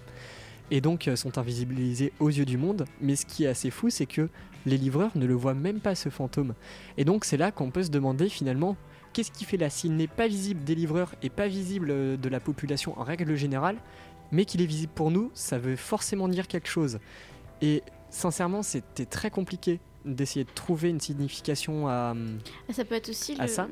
et 0.71 0.81
donc 0.81 1.09
euh, 1.09 1.17
sont 1.17 1.39
invisibilisés 1.39 2.13
aux 2.21 2.31
yeux 2.31 2.45
du 2.45 2.57
monde. 2.57 2.87
Mais 3.01 3.17
ce 3.17 3.27
qui 3.27 3.45
est 3.45 3.49
assez 3.49 3.71
fou, 3.71 3.91
c'est 3.91 4.07
que 4.07 4.29
les 4.65 4.79
livreurs 4.79 5.11
ne 5.17 5.27
le 5.27 5.35
voient 5.35 5.55
même 5.55 5.81
pas 5.81 5.95
ce 5.95 6.09
fantôme. 6.09 6.55
Et 6.97 7.05
donc 7.05 7.25
c'est 7.25 7.37
là 7.37 7.51
qu'on 7.51 7.71
peut 7.71 7.83
se 7.83 7.91
demander 7.91 8.29
finalement... 8.29 8.77
Qu'est-ce 9.13 9.31
qui 9.31 9.45
fait 9.45 9.59
là? 9.59 9.69
S'il 9.69 9.95
n'est 9.95 10.07
pas 10.07 10.27
visible 10.27 10.65
des 10.65 10.75
livreurs 10.75 11.15
et 11.23 11.29
pas 11.29 11.47
visible 11.47 11.91
euh, 11.91 12.17
de 12.17 12.29
la 12.31 12.41
population 12.41 12.99
en 12.99 13.05
règle 13.05 13.35
générale, 13.37 13.77
mais 14.31 14.47
qu'il 14.47 14.63
est 14.63 14.67
visible 14.67 14.93
pour 14.95 15.11
nous, 15.11 15.31
ça 15.35 15.59
veut 15.59 15.77
forcément 15.77 16.29
dire 16.29 16.49
quelque 16.49 16.67
chose. 16.69 16.99
Et 17.61 17.83
sincèrement, 18.09 18.63
c'était 18.63 19.05
très 19.05 19.29
compliqué 19.31 19.81
d'essayer 20.05 20.45
de 20.45 20.51
trouver 20.55 20.91
une 20.91 21.01
signification 21.01 21.89
à... 21.89 22.15
Ah, 22.69 22.73
Ça 22.73 22.85
peut 22.85 22.95
être 22.95 23.09
aussi 23.09 23.37
Ah, 23.39 23.43
le, 23.43 23.49
ça 23.49 23.69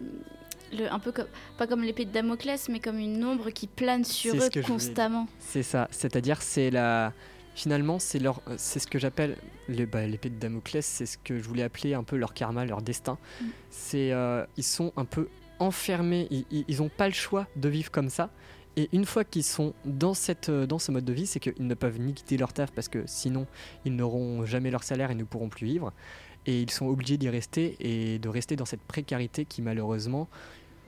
le- 0.73 0.93
un 0.93 0.99
peu 1.01 1.11
comme 1.13 1.27
pas 1.59 1.67
comme 1.67 1.83
l'épée 1.83 2.05
de 2.05 2.13
Damoclès, 2.13 2.69
mais 2.69 2.79
comme 2.81 2.99
une 2.99 3.25
ombre 3.25 3.51
qui 3.51 3.67
plane 3.67 4.05
sur 4.05 4.35
eux 4.35 4.49
ce 4.53 4.61
constamment. 4.61 5.27
C'est 5.41 5.63
ça, 5.65 5.89
c'est-à-dire 5.91 6.43
c'est 6.43 6.71
la... 6.71 7.13
Finalement, 7.57 7.99
c'est 7.99 8.21
leur, 8.21 8.41
c'est 8.57 8.79
ce 8.79 8.87
que 8.87 8.99
j'appelle 8.99 9.37
le- 9.69 9.85
bah, 9.85 10.07
l'épée 10.07 10.31
de 10.31 10.39
Damoclès, 10.39 10.87
c'est 10.87 11.05
ce 11.07 11.19
que 11.19 11.39
je 11.39 11.49
voulais 11.49 11.65
appeler 11.65 11.95
un 11.95 12.05
peu 12.05 12.17
leur 12.17 12.33
karma, 12.33 12.65
leur 12.65 12.81
destin. 12.81 13.19
Mm. 13.41 13.45
C'est, 13.71 14.13
euh, 14.13 14.47
ils 14.57 14.63
sont 14.65 14.93
un 14.97 15.05
peu 15.05 15.29
enfermés, 15.59 16.27
ils- 16.31 16.47
ils 16.51 16.65
ils 16.69 16.81
ont 16.83 16.89
pas 16.89 17.07
le 17.09 17.13
choix 17.15 17.47
de 17.57 17.69
vivre 17.69 17.91
comme 17.91 18.09
ça. 18.09 18.31
Et 18.81 18.89
une 18.95 19.05
fois 19.05 19.25
qu'ils 19.25 19.45
sont 19.45 19.75
dans, 19.85 20.15
cette, 20.15 20.49
euh, 20.49 20.67
dans 20.67 20.79
ce 20.79 20.91
mode 20.91 21.05
de 21.05 21.13
vie, 21.13 21.27
c'est 21.27 21.39
qu'ils 21.39 21.67
ne 21.67 21.75
peuvent 21.75 22.01
ni 22.01 22.15
quitter 22.15 22.39
leur 22.39 22.55
taf 22.55 22.71
parce 22.73 22.89
que 22.89 23.03
sinon 23.05 23.47
ils 23.85 23.95
n'auront 23.95 24.47
jamais 24.47 24.71
leur 24.71 24.85
salaire 24.85 25.11
et 25.11 25.15
ne 25.15 25.25
pourront 25.25 25.51
plus 25.51 25.67
vivre. 25.67 25.93
Et 26.47 26.63
ils 26.63 26.71
sont 26.71 26.87
obligés 26.87 27.19
d'y 27.19 27.29
rester 27.29 27.77
et 27.79 28.19
de 28.19 28.29
rester 28.31 28.57
dans 28.57 28.65
cette 28.65 28.81
précarité 28.81 29.45
qui 29.45 29.61
malheureusement 29.61 30.31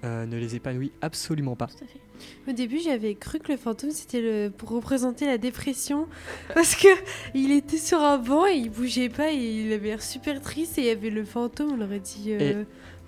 euh, 0.05 0.24
ne 0.24 0.39
les 0.39 0.56
épanouit 0.56 0.90
absolument 1.02 1.55
pas. 1.55 1.66
Tout 1.66 1.85
à 1.85 1.86
fait. 1.86 2.51
Au 2.51 2.55
début, 2.55 2.78
j'avais 2.82 3.14
cru 3.14 3.40
que 3.40 3.52
le 3.52 3.59
fantôme 3.59 3.90
c'était 3.90 4.23
le 4.23 4.48
pour 4.48 4.70
représenter 4.70 5.27
la 5.27 5.36
dépression 5.36 6.09
parce 6.55 6.74
que 6.74 6.89
il 7.35 7.52
était 7.52 7.77
sur 7.77 7.98
un 7.98 8.16
banc 8.16 8.47
et 8.47 8.55
il 8.55 8.70
bougeait 8.70 9.10
pas 9.10 9.32
et 9.32 9.36
il 9.36 9.70
avait 9.70 9.89
l'air 9.89 10.02
super 10.02 10.40
triste 10.40 10.78
et 10.78 10.81
il 10.81 10.86
y 10.86 10.90
avait 10.90 11.10
le 11.10 11.27
fantôme. 11.27 11.73
On 11.78 11.85
aurait 11.85 12.01
dit 12.01 12.32
euh, 12.32 12.64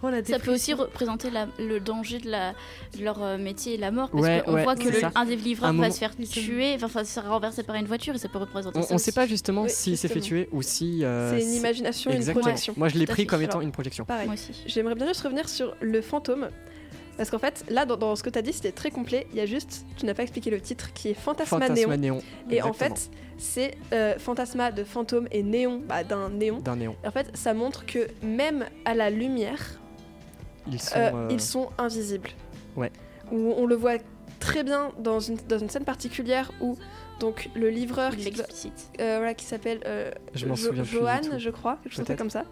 oh, 0.07 0.11
la 0.11 0.25
Ça 0.25 0.39
peut 0.39 0.53
aussi 0.53 0.73
représenter 0.73 1.31
la- 1.31 1.49
le 1.59 1.81
danger 1.81 2.19
de, 2.19 2.31
la, 2.31 2.53
de 2.97 3.05
leur 3.05 3.23
euh, 3.23 3.39
métier 3.39 3.75
et 3.75 3.77
la 3.77 3.91
mort. 3.91 4.11
Parce 4.11 4.23
Ouais, 4.23 4.43
qu'on 4.45 4.55
ouais, 4.55 4.63
voit 4.65 4.77
que 4.77 4.89
le- 4.89 5.01
un 5.15 5.25
des 5.25 5.37
livreurs 5.37 5.71
Un 5.71 5.73
va 5.73 5.79
moment- 5.83 5.91
se 5.93 5.99
faire 5.99 6.15
tuer, 6.17 6.75
enfin, 6.83 6.89
ça 6.89 7.05
sera 7.05 7.29
renversé 7.31 7.63
par 7.63 7.77
une 7.77 7.87
voiture 7.87 8.15
et 8.15 8.19
ça 8.19 8.29
peut 8.29 8.39
représenter 8.39 8.79
On 8.79 8.83
ça 8.83 8.95
ne 8.95 8.99
sait 8.99 9.13
pas 9.13 9.27
justement 9.27 9.63
Oui, 9.63 9.71
s'il 9.71 9.97
s'est 9.99 10.09
fait 10.09 10.21
tuer 10.21 10.49
ou 10.53 10.63
si. 10.63 11.05
euh, 11.05 11.39
C'est 11.39 11.45
une 11.45 11.53
imagination, 11.55 12.11
une 12.11 12.25
projection. 12.33 12.75
Moi, 12.77 12.89
je 12.89 12.99
l'ai 12.99 13.07
pris 13.07 13.27
comme 13.27 13.43
étant 13.43 13.53
Alors, 13.53 13.63
une 13.63 13.73
projection. 13.73 14.05
Pareil. 14.05 14.27
Moi 14.27 14.35
aussi. 14.35 14.53
J'aimerais 14.67 14.95
bien 14.95 15.07
juste 15.09 15.23
revenir 15.23 15.49
sur 15.49 15.75
le 15.81 16.01
fantôme. 16.03 16.49
Parce 17.17 17.31
qu'en 17.31 17.39
fait, 17.39 17.65
là, 17.69 17.87
dans, 17.87 17.97
dans 17.97 18.17
ce 18.17 18.25
que 18.25 18.31
tu 18.31 18.39
as 18.41 18.43
dit, 18.43 18.53
c'était 18.53 18.73
très 18.73 18.91
complet. 18.91 19.29
Il 19.31 19.37
y 19.39 19.41
a 19.41 19.47
juste, 19.47 19.87
tu 19.97 20.05
n'as 20.05 20.15
pas 20.15 20.25
expliqué 20.25 20.51
le 20.51 20.61
titre, 20.61 20.93
qui 20.95 21.11
est 21.11 21.15
Fantasma, 21.15 21.61
Néon. 21.61 21.69
Fantasma 21.69 21.97
néon. 21.97 22.23
Et 22.51 22.61
en 22.61 22.73
fait, 22.73 23.09
c'est 23.39 23.77
euh, 23.93 24.19
Fantasma 24.19 24.73
de 24.73 24.83
fantôme 24.83 25.29
et 25.31 25.45
néon, 25.45 25.81
bah, 25.89 26.03
d'un 26.03 26.29
néon. 26.31 26.59
D'un 26.59 26.75
néon. 26.75 26.97
Et 27.05 27.07
en 27.07 27.13
fait, 27.13 27.31
ça 27.35 27.55
montre 27.55 27.87
que 27.87 28.09
même 28.25 28.65
à 28.85 28.95
la 28.97 29.11
lumière, 29.11 29.81
Ils 30.71 30.81
sont. 30.81 30.97
euh, 30.99 31.11
euh, 31.15 31.29
ils 31.31 31.41
sont 31.41 31.69
invisibles. 31.79 32.31
Ouais. 32.77 32.91
Où 33.33 33.53
on 33.57 33.67
le 33.67 33.75
voit 33.75 33.95
très 34.41 34.63
bien 34.65 34.93
dans 34.99 35.21
une, 35.21 35.37
dans 35.49 35.59
une 35.59 35.69
scène 35.71 35.85
particulière 35.85 36.51
où 36.61 36.77
donc 37.21 37.49
le 37.55 37.71
livreur 37.71 38.15
qui, 38.17 38.33
euh, 39.01 39.17
voilà, 39.19 39.35
qui 39.35 39.45
s'appelle 39.45 39.81
euh, 39.87 40.11
Je 40.35 40.47
Jo- 40.49 40.75
Johan, 40.85 41.21
je 41.39 41.51
crois, 41.51 41.79
quelque 41.83 41.93
chose 41.95 42.05
Peut-être. 42.05 42.19
comme 42.19 42.31
ça, 42.31 42.45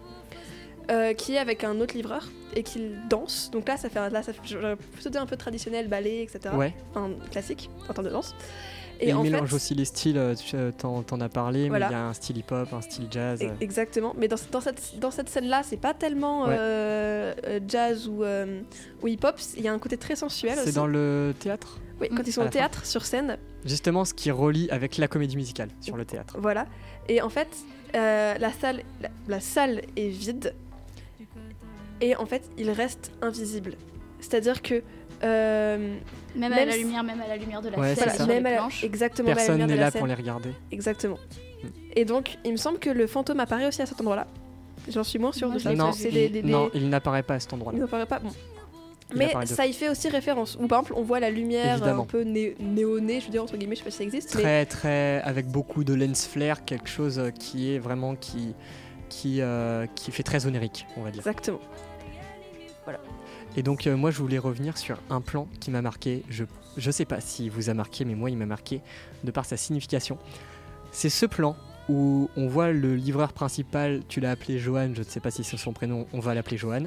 euh, 0.89 1.13
qui 1.13 1.35
est 1.35 1.37
avec 1.37 1.63
un 1.63 1.79
autre 1.81 1.93
livreur 1.95 2.27
et 2.55 2.63
qui 2.63 2.91
danse. 3.09 3.49
Donc 3.51 3.67
là, 3.67 3.77
ça 3.77 3.89
fait, 3.89 4.09
là, 4.09 4.23
ça 4.23 4.31
fait 4.33 4.41
plutôt 4.41 5.17
un 5.19 5.25
peu 5.25 5.35
traditionnel, 5.37 5.87
ballet, 5.89 6.23
etc. 6.23 6.55
Ouais. 6.55 6.73
Enfin, 6.91 7.11
classique 7.31 7.69
en 7.89 7.93
termes 7.93 8.07
de 8.07 8.11
danse. 8.13 8.33
Et, 9.03 9.07
Et, 9.07 9.09
il 9.09 9.15
en 9.15 9.23
mélange 9.23 9.49
fait, 9.49 9.55
aussi 9.55 9.75
les 9.75 9.85
styles, 9.85 10.17
euh, 10.17 10.33
tu 10.35 10.55
euh, 10.55 10.71
t'en 10.71 11.03
t'en 11.03 11.19
as 11.21 11.29
parlé, 11.29 11.67
Voilà. 11.69 11.87
mais 11.89 11.93
il 11.93 11.97
y 11.97 11.99
a 11.99 12.05
un 12.07 12.13
style 12.13 12.37
hip-hop, 12.37 12.71
un 12.73 12.81
style 12.81 13.07
jazz. 13.11 13.41
e- 13.41 13.45
euh, 13.47 13.51
exactement. 13.59 14.13
Mais 14.17 14.27
dans, 14.27 14.37
dans 14.51 14.61
cette, 14.61 14.97
dans 14.99 15.11
cette 15.11 15.29
scène-là, 15.29 15.61
c'est 15.63 15.77
pas 15.77 15.93
tellement 15.93 16.43
Ouais. 16.45 16.55
euh, 16.57 17.59
jazz 17.67 18.07
ou, 18.07 18.23
euh, 18.23 18.61
ou 19.01 19.07
hip-hop. 19.07 19.35
Il 19.57 19.63
y 19.63 19.67
a 19.67 19.73
un 19.73 19.79
côté 19.79 19.97
très 19.97 20.15
sensuel 20.15 20.57
C'est 20.63 20.75
dans 20.75 20.87
le 20.87 21.33
théâtre 21.39 21.79
Oui, 21.99 22.07
quand 22.15 22.23
ils 22.25 22.31
sont 22.33 22.41
au 22.41 22.45
fin. 22.45 22.49
théâtre, 22.49 22.85
sur 22.85 23.05
scène, 23.05 23.37
Justement, 23.65 24.03
ce 24.05 24.13
qui 24.13 24.29
relie 24.31 24.69
avec 24.71 24.97
la 24.97 25.07
comédie 25.07 25.35
musicale 25.37 25.69
sur 25.81 25.95
le 25.97 26.05
théâtre. 26.05 26.35
Voilà. 26.39 26.65
Et 27.09 27.21
en 27.21 27.29
fait, 27.29 27.47
euh, 27.95 28.35
la, 28.37 28.51
salle, 28.51 28.83
la, 29.01 29.09
la 29.27 29.39
salle 29.39 29.81
est 29.95 30.09
vide. 30.09 30.53
Et 32.01 32.15
en 32.15 32.25
fait, 32.25 32.43
il 32.57 32.69
reste 32.71 33.11
invisible. 33.21 33.75
C'est-à-dire 34.19 34.61
que. 34.61 34.83
Euh, 35.23 35.95
Même, 36.35 36.53
à 36.53 36.65
la 36.65 36.75
lumière, 36.77 37.03
même 37.03 37.21
à 37.21 37.27
la 37.27 37.37
lumière 37.37 37.61
de 37.61 37.69
la 37.69 37.79
Ouais, 37.79 37.95
scène, 37.95 38.27
même 38.27 38.45
à 38.45 38.51
la- 38.51 38.67
exactement 38.83 39.27
Personne 39.33 39.65
n'est 39.65 39.75
là 39.75 39.91
pour 39.91 40.07
les 40.07 40.13
regarder. 40.15 40.49
Exactement. 40.71 41.17
Mm. 41.63 41.67
Et 41.95 42.05
donc, 42.05 42.37
il 42.43 42.51
me 42.51 42.57
semble 42.57 42.79
que 42.79 42.89
le 42.89 43.07
fantôme 43.07 43.39
apparaît 43.39 43.67
aussi 43.67 43.81
à 43.81 43.85
cet 43.85 43.99
endroit-là. 44.01 44.27
J'en 44.89 45.03
suis 45.03 45.19
moins 45.19 45.31
sûre 45.31 45.47
Moi, 45.47 45.57
de 45.57 45.61
ça. 45.61 45.73
non, 45.73 45.91
il, 45.91 46.11
des- 46.11 46.29
des- 46.29 46.43
non, 46.43 46.69
il 46.73 46.89
n'apparaît 46.89 47.23
pas 47.23 47.35
à 47.35 47.39
cet 47.39 47.51
il 47.51 47.55
endroit-là. 47.55 47.79
n'apparaît 47.79 48.05
pas. 48.05 48.19
Bon. 48.19 48.31
Il 49.11 49.17
Mais 49.17 49.31
ça 49.45 49.65
y 49.67 49.73
fait 49.73 49.89
aussi 49.89 50.09
référence. 50.09 50.55
Ou 50.59 50.67
par 50.67 50.79
exemple, 50.79 50.93
on 50.99 51.03
voit 51.03 51.19
la 51.19 51.29
lumière 51.29 51.73
Évidemment. 51.77 52.03
un 52.03 52.05
peu 52.05 52.23
né- 52.23 52.55
néonée, 52.59 53.19
je 53.19 53.25
veux 53.25 53.31
dire 53.31 53.43
entre 53.43 53.55
guillemets, 53.57 53.75
je 53.75 53.79
sais 53.79 53.85
pas 53.85 53.91
si 53.91 53.97
ça 53.97 54.03
existe. 54.03 54.35
mais 54.35 54.41
Très, 54.41 54.65
très. 54.65 55.21
avec 55.23 55.47
beaucoup 55.47 55.83
de 55.83 55.93
lens 55.93 56.25
flare, 56.25 56.65
quelque 56.65 56.89
chose 56.89 57.19
euh, 57.19 57.29
qui 57.29 57.73
est 57.75 57.79
vraiment. 57.79 58.15
qui, 58.15 58.55
qui, 59.09 59.41
euh, 59.41 59.85
qui 59.93 60.11
fait 60.11 60.23
très 60.23 60.47
onirique, 60.47 60.87
on 60.97 61.01
va 61.03 61.11
dire. 61.11 61.19
Exactement. 61.19 61.59
Et 63.55 63.63
donc 63.63 63.85
euh, 63.87 63.95
moi 63.95 64.11
je 64.11 64.17
voulais 64.19 64.39
revenir 64.39 64.77
sur 64.77 64.99
un 65.09 65.21
plan 65.21 65.47
qui 65.59 65.71
m'a 65.71 65.81
marqué, 65.81 66.23
je 66.29 66.45
je 66.75 66.89
sais 66.89 67.05
pas 67.05 67.21
s'il 67.21 67.51
vous 67.51 67.69
a 67.69 67.73
marqué 67.75 68.03
mais 68.03 68.15
moi 68.15 68.29
il 68.31 68.37
m'a 68.37 68.47
marqué 68.47 68.81
de 69.23 69.31
par 69.31 69.45
sa 69.45 69.57
signification. 69.57 70.17
C'est 70.91 71.09
ce 71.09 71.25
plan 71.25 71.55
où 71.89 72.29
on 72.37 72.47
voit 72.47 72.71
le 72.71 72.95
livreur 72.95 73.33
principal, 73.33 74.01
tu 74.07 74.19
l'as 74.21 74.31
appelé 74.31 74.57
Johan, 74.57 74.91
je 74.93 74.99
ne 74.99 75.03
sais 75.03 75.19
pas 75.19 75.31
si 75.31 75.43
c'est 75.43 75.57
son 75.57 75.73
prénom, 75.73 76.07
on 76.13 76.19
va 76.19 76.33
l'appeler 76.33 76.57
Johan. 76.57 76.83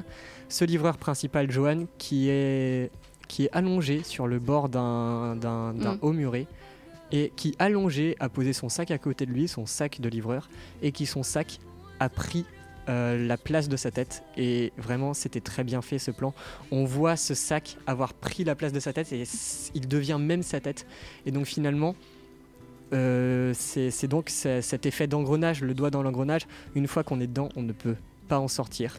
Ce 0.49 0.65
livreur 0.65 0.97
principal 0.97 1.49
Johan 1.51 1.85
qui 1.97 2.29
est 2.29 2.91
qui 3.27 3.45
est 3.45 3.49
allongé 3.51 4.03
sur 4.03 4.27
le 4.27 4.39
bord 4.39 4.69
d'un 4.69 5.35
d'un 5.35 5.73
Mm. 5.73 5.99
haut 6.01 6.13
muret 6.13 6.47
et 7.11 7.31
qui 7.37 7.55
allongé 7.59 8.17
a 8.19 8.27
posé 8.27 8.51
son 8.51 8.67
sac 8.67 8.91
à 8.91 8.97
côté 8.97 9.25
de 9.25 9.31
lui, 9.31 9.47
son 9.47 9.65
sac 9.65 10.01
de 10.01 10.09
livreur 10.09 10.49
et 10.81 10.91
qui 10.91 11.05
son 11.05 11.23
sac 11.23 11.59
a 12.01 12.09
pris 12.09 12.45
euh, 12.89 13.27
la 13.27 13.37
place 13.37 13.67
de 13.69 13.75
sa 13.77 13.91
tête 13.91 14.23
et 14.37 14.71
vraiment 14.77 15.13
c'était 15.13 15.41
très 15.41 15.63
bien 15.63 15.81
fait 15.81 15.99
ce 15.99 16.09
plan 16.11 16.33
on 16.71 16.85
voit 16.85 17.15
ce 17.17 17.33
sac 17.33 17.77
avoir 17.85 18.13
pris 18.13 18.43
la 18.45 18.55
place 18.55 18.71
de 18.71 18.79
sa 18.79 18.93
tête 18.93 19.11
et 19.13 19.23
il 19.75 19.87
devient 19.87 20.17
même 20.19 20.41
sa 20.43 20.59
tête. 20.61 20.85
Et 21.25 21.31
donc 21.31 21.45
finalement, 21.45 21.95
euh, 22.93 23.53
c'est 23.53 24.07
donc 24.07 24.29
ce- 24.29 24.61
cet 24.61 24.85
effet 24.85 25.07
d'engrenage, 25.07 25.61
le 25.61 25.73
doigt 25.73 25.89
dans 25.89 26.01
l'engrenage. 26.03 26.47
Une 26.75 26.87
fois 26.87 27.03
qu'on 27.03 27.19
est 27.19 27.27
dedans, 27.27 27.49
on 27.55 27.61
ne 27.61 27.73
peut 27.73 27.95
pas 28.27 28.39
en 28.39 28.47
sortir. 28.47 28.97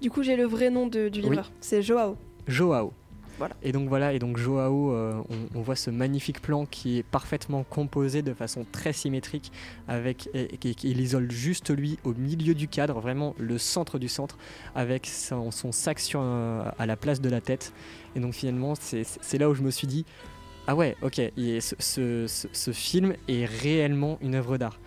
Du 0.00 0.10
coup, 0.10 0.22
j'ai 0.22 0.36
le 0.36 0.44
vrai 0.44 0.70
nom 0.70 0.86
de- 0.86 1.08
du 1.08 1.20
Oui. 1.20 1.26
livreur. 1.28 1.50
C'est 1.60 1.82
Joao. 1.82 2.16
Joao. 2.48 2.92
Voilà. 3.38 3.54
Et 3.62 3.72
donc 3.72 3.88
voilà, 3.88 4.12
et 4.12 4.18
donc 4.18 4.36
Joao, 4.36 4.92
euh, 4.92 5.14
on, 5.54 5.58
on 5.58 5.62
voit 5.62 5.74
ce 5.76 5.90
magnifique 5.90 6.40
plan 6.40 6.64
qui 6.66 6.98
est 6.98 7.02
parfaitement 7.02 7.64
composé 7.64 8.22
de 8.22 8.34
façon 8.34 8.64
très 8.70 8.92
symétrique, 8.92 9.50
avec 9.88 10.28
et, 10.34 10.42
et- 10.54 10.70
et 10.70 10.74
il 10.84 11.00
isole 11.00 11.30
juste 11.30 11.70
lui 11.76 11.98
au 12.04 12.12
milieu 12.14 12.54
du 12.54 12.68
cadre, 12.68 13.00
vraiment 13.00 13.34
le 13.38 13.58
centre 13.58 13.98
du 13.98 14.08
centre, 14.08 14.36
avec 14.74 15.06
son, 15.06 15.50
son 15.50 15.72
sac 15.72 15.98
sur, 15.98 16.20
euh, 16.22 16.62
à 16.78 16.86
la 16.86 16.96
place 16.96 17.20
de 17.20 17.28
la 17.30 17.40
tête. 17.40 17.72
Et 18.14 18.20
donc 18.20 18.34
finalement, 18.34 18.74
c'est 18.76 19.38
là 19.38 19.48
où 19.48 19.54
je 19.54 19.62
me 19.62 19.70
suis 19.70 19.86
dit, 19.86 20.04
ah 20.68 20.76
ouais, 20.76 20.96
ok, 21.02 21.18
et 21.18 21.60
ce, 21.60 21.74
ce- 21.80 22.26
ce- 22.28 22.48
ce 22.52 22.70
film 22.70 23.14
est 23.28 23.46
réellement 23.46 24.18
une 24.20 24.34
œuvre 24.36 24.58
d'art. 24.58 24.78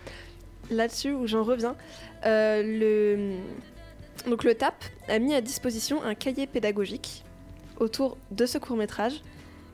là-dessus 0.70 1.12
où 1.12 1.26
j'en 1.26 1.42
reviens. 1.44 1.76
Euh, 2.24 2.62
le... 2.64 3.36
Donc 4.30 4.42
le 4.44 4.54
TAP 4.54 4.84
a 5.08 5.18
mis 5.18 5.34
à 5.34 5.40
disposition 5.42 6.02
un 6.02 6.14
cahier 6.14 6.46
pédagogique 6.46 7.22
autour 7.78 8.16
de 8.30 8.46
ce 8.46 8.58
court 8.58 8.76
métrage 8.76 9.22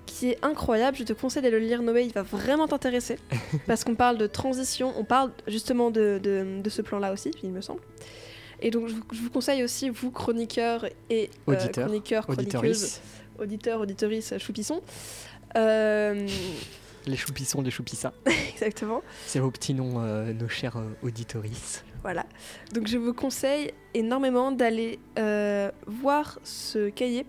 qui 0.06 0.30
est 0.30 0.38
incroyable. 0.44 0.96
Je 0.96 1.04
te 1.04 1.12
conseille 1.12 1.42
d'aller 1.42 1.58
le 1.60 1.64
lire, 1.66 1.82
Noé, 1.82 2.04
il 2.04 2.12
va 2.12 2.22
vraiment 2.22 2.66
t'intéresser. 2.68 3.18
parce 3.66 3.84
qu'on 3.84 3.94
parle 3.94 4.18
de 4.18 4.26
transition, 4.26 4.92
on 4.98 5.04
parle 5.04 5.30
justement 5.46 5.90
de, 5.90 6.18
de- 6.22 6.60
de 6.62 6.70
ce 6.70 6.82
plan-là 6.82 7.12
aussi, 7.12 7.30
il 7.42 7.50
me 7.50 7.60
semble. 7.60 7.80
Et 8.60 8.70
donc, 8.70 8.88
je 8.88 8.94
vous, 8.94 9.02
je 9.12 9.20
vous 9.20 9.30
conseille 9.30 9.64
aussi, 9.64 9.90
vous, 9.90 10.10
chroniqueurs 10.10 10.86
et 11.10 11.30
euh, 11.48 11.54
chroniqueurs, 11.72 12.26
chroniqueuses, 12.26 13.00
auditeurs, 13.38 13.80
auditorices, 13.80 14.34
choupissons. 14.38 14.82
Euh, 15.56 16.28
les 17.06 17.16
choupissons, 17.16 17.60
les 17.62 17.70
choupissas. 17.70 18.12
exactement. 18.52 19.02
C'est 19.26 19.40
vos 19.40 19.50
petits 19.50 19.74
noms, 19.74 19.94
euh, 19.98 20.32
nos 20.32 20.48
chers 20.48 20.76
euh, 20.76 20.84
auditorices. 21.02 21.84
Voilà. 22.02 22.24
Donc 22.72 22.86
je 22.86 22.98
vous 22.98 23.14
conseille 23.14 23.72
énormément 23.94 24.52
d'aller 24.52 24.98
voir 25.86 26.38
ce 26.44 26.88
cahier 26.90 27.26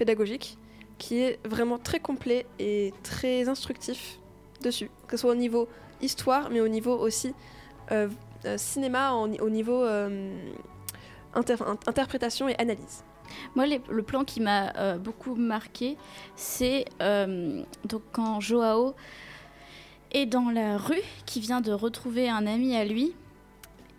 pédagogique 0.00 0.56
qui 0.98 1.14
est 1.24 1.38
vraiment 1.46 1.78
très 1.78 2.00
complet 2.00 2.46
et 2.58 2.92
très 3.02 3.48
instructif 3.48 4.18
dessus, 4.62 4.90
que 5.06 5.16
ce 5.16 5.20
soit 5.22 5.32
au 5.32 5.40
niveau 5.46 5.68
histoire, 6.02 6.50
mais 6.50 6.60
au 6.60 6.68
niveau 6.68 6.94
aussi 7.06 7.34
euh, 7.92 8.08
euh, 8.44 8.56
cinéma, 8.58 9.12
au 9.12 9.50
niveau 9.50 9.82
euh, 9.82 10.08
inter- 11.34 11.62
in- 11.72 11.78
interprétation 11.86 12.48
et 12.48 12.56
analyse. 12.58 13.04
Moi, 13.54 13.64
le 13.66 14.02
plan 14.02 14.24
qui 14.24 14.40
m'a 14.40 14.96
beaucoup 14.98 15.36
marqué, 15.36 15.96
c'est 16.34 16.84
quand 18.12 18.40
Joao 18.40 18.94
est 20.10 20.26
dans 20.26 20.50
la 20.50 20.76
rue, 20.76 21.04
qui 21.26 21.38
vient 21.38 21.60
de 21.60 21.72
retrouver 21.72 22.28
un 22.28 22.44
ami 22.46 22.74
à 22.74 22.84
lui, 22.84 23.14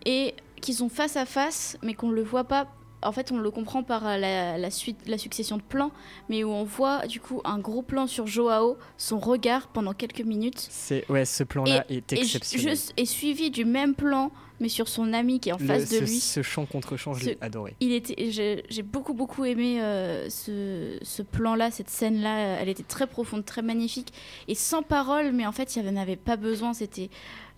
et 0.06 0.36
qu'ils 0.62 0.76
sont 0.76 0.90
face 0.90 1.16
à 1.16 1.26
face, 1.26 1.78
mais 1.82 1.94
qu'on 1.94 2.12
le 2.12 2.24
voit 2.24 2.44
pas. 2.44 2.68
En 3.04 3.12
fait, 3.12 3.32
on 3.32 3.38
le 3.40 3.50
comprend 3.52 3.84
par 3.84 4.06
euh, 4.08 4.18
la, 4.18 4.58
la 4.58 4.70
suite, 4.72 5.08
la 5.08 5.18
succession 5.18 5.58
de 5.58 5.62
plans, 5.64 5.92
mais 6.30 6.44
où 6.44 6.50
on 6.52 6.64
voit 6.64 7.08
du 7.08 7.20
coup 7.20 7.42
un 7.46 7.58
gros 7.60 7.82
plan 7.82 8.06
sur 8.08 8.28
Joao, 8.28 8.78
son 8.98 9.20
regard 9.20 9.68
pendant 9.70 9.94
quelques 9.94 10.22
minutes, 10.22 10.68
C'est 10.70 11.10
ouais, 11.10 11.26
ce 11.26 11.44
plan-là 11.44 11.86
est 11.90 12.14
et 12.14 12.20
exceptionnel. 12.20 12.78
est 12.98 13.06
suivi 13.06 13.50
du 13.50 13.66
même 13.66 13.96
plan, 13.96 14.32
mais 14.60 14.70
sur 14.70 14.88
son 14.88 15.14
ami 15.14 15.40
qui 15.40 15.50
est 15.50 15.54
en 15.54 15.58
Le- 15.58 15.66
face 15.66 15.90
de 15.90 15.98
lui. 15.98 16.20
ce 16.20 16.44
chant 16.44 16.68
contre 16.68 16.96
chant, 16.96 17.16
je 17.16 17.26
l'ai 17.26 17.38
adoré. 17.42 17.76
Il 17.80 17.92
était, 17.92 18.30
j'ai 18.30 18.64
j'ai 18.70 18.84
beaucoup 18.84 19.16
beaucoup 19.16 19.44
aimé 19.46 19.82
euh, 19.82 20.30
ce, 20.30 21.00
ce 21.02 21.24
plan-là, 21.24 21.72
cette 21.72 21.90
scène-là. 21.90 22.60
Elle 22.62 22.70
était 22.70 22.84
très 22.84 23.08
profonde, 23.08 23.44
très 23.46 23.64
magnifique 23.64 24.14
et 24.48 24.54
sans 24.54 24.84
parole, 24.84 25.32
mais 25.32 25.48
en 25.48 25.52
fait, 25.52 25.76
il 25.76 25.82
n'y 25.82 25.90
en 25.90 25.96
avait 26.00 26.16
pas 26.18 26.36
besoin. 26.38 26.74
C'était 26.76 27.10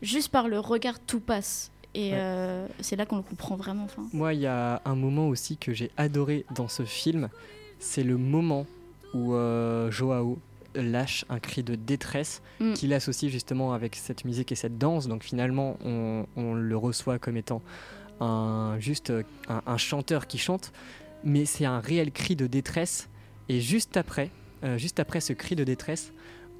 juste 0.02 0.30
par 0.30 0.48
le 0.48 0.60
regard, 0.60 1.02
tout 1.02 1.20
passe. 1.20 1.72
Et 1.96 2.12
Ouais. 2.12 2.18
euh, 2.18 2.68
c'est 2.80 2.96
là 2.96 3.06
qu'on 3.06 3.18
le 3.18 3.22
comprend 3.24 3.56
vraiment. 3.56 3.84
Enfin, 3.86 4.04
Moi, 4.14 4.34
il 4.34 4.40
y 4.42 4.48
a 4.48 4.82
un 4.86 4.96
moment 4.96 5.28
aussi 5.28 5.58
que 5.58 5.74
j'ai 5.74 5.92
adoré 5.98 6.46
dans 6.56 6.68
ce 6.68 6.84
film. 6.84 7.30
C'est 7.80 8.04
le 8.04 8.18
moment 8.18 8.66
où 9.14 9.34
euh, 9.36 9.92
Joao 9.92 10.40
lâche 10.76 11.24
un 11.30 11.40
cri 11.40 11.62
de 11.62 11.76
détresse 11.76 12.42
Mm. 12.60 12.74
qu'il 12.74 12.94
associe 12.94 13.32
justement 13.32 13.74
avec 13.74 13.96
cette 13.96 14.26
musique 14.26 14.52
et 14.52 14.56
cette 14.56 14.78
danse. 14.80 15.08
Donc 15.08 15.24
finalement, 15.24 15.78
on, 15.86 16.26
on 16.36 16.54
le 16.56 16.78
reçoit 16.78 17.20
comme 17.20 17.38
étant 17.38 17.62
un, 18.22 18.78
juste 18.80 19.14
un, 19.50 19.62
un 19.68 19.78
chanteur 19.78 20.26
qui 20.28 20.38
chante, 20.40 20.72
mais 21.24 21.46
c'est 21.46 21.66
un 21.66 21.80
réel 21.80 22.12
cri 22.12 22.36
de 22.36 22.48
détresse. 22.48 23.08
Et 23.50 23.60
juste 23.60 23.98
après, 23.98 24.30
euh, 24.64 24.78
juste 24.80 25.00
après 25.00 25.20
ce 25.20 25.34
cri 25.34 25.56
de 25.56 25.64
détresse, 25.64 26.12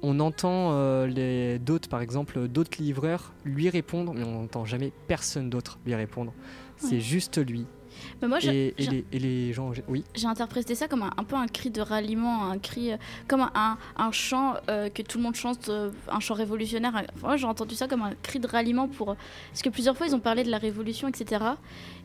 on 0.06 0.20
entend 0.20 0.70
euh, 0.72 1.06
les 1.06 1.58
d'autres, 1.58 1.88
par 1.88 2.00
exemple, 2.00 2.46
d'autres 2.48 2.80
livreurs 2.80 3.32
lui 3.44 3.68
répondre, 3.70 4.12
mais 4.14 4.22
on 4.24 4.42
n'entend 4.42 4.64
jamais 4.64 4.92
personne 5.08 5.48
d'autre 5.50 5.78
lui 5.86 5.94
répondre. 5.94 6.32
C'est 6.76 7.00
juste 7.00 7.38
lui. 7.38 7.66
mais 8.20 8.28
moi, 8.28 8.38
j'ai- 8.40 8.74
Et, 8.76 8.86
les, 8.86 9.04
et 9.12 9.18
les 9.18 9.52
gens, 9.52 9.70
oui, 9.88 10.04
j'ai 10.14 10.26
interprété 10.26 10.74
ça 10.74 10.88
comme 10.88 11.02
un, 11.02 11.12
un 11.16 11.24
peu 11.24 11.36
un 11.36 11.46
cri 11.46 11.70
de 11.70 11.80
ralliement, 11.80 12.50
un 12.50 12.58
cri 12.58 12.92
euh, 12.92 12.96
comme 13.28 13.40
un, 13.42 13.52
un, 13.54 13.78
un 13.96 14.10
chant 14.12 14.54
euh, 14.68 14.88
que 14.90 15.00
tout 15.02 15.18
le 15.18 15.24
monde 15.24 15.36
chante, 15.36 15.68
euh, 15.68 15.90
un 16.10 16.20
chant 16.20 16.34
révolutionnaire. 16.34 16.92
Enfin, 16.94 17.26
moi, 17.28 17.36
j'ai 17.36 17.46
entendu 17.46 17.74
ça 17.76 17.86
comme 17.88 18.02
un 18.02 18.12
cri 18.22 18.40
de 18.40 18.48
ralliement 18.48 18.88
pour 18.88 19.14
parce 19.50 19.62
que 19.62 19.70
plusieurs 19.70 19.96
fois 19.96 20.06
ils 20.08 20.14
ont 20.14 20.20
parlé 20.20 20.42
de 20.44 20.50
la 20.50 20.58
révolution, 20.58 21.06
etc. 21.08 21.42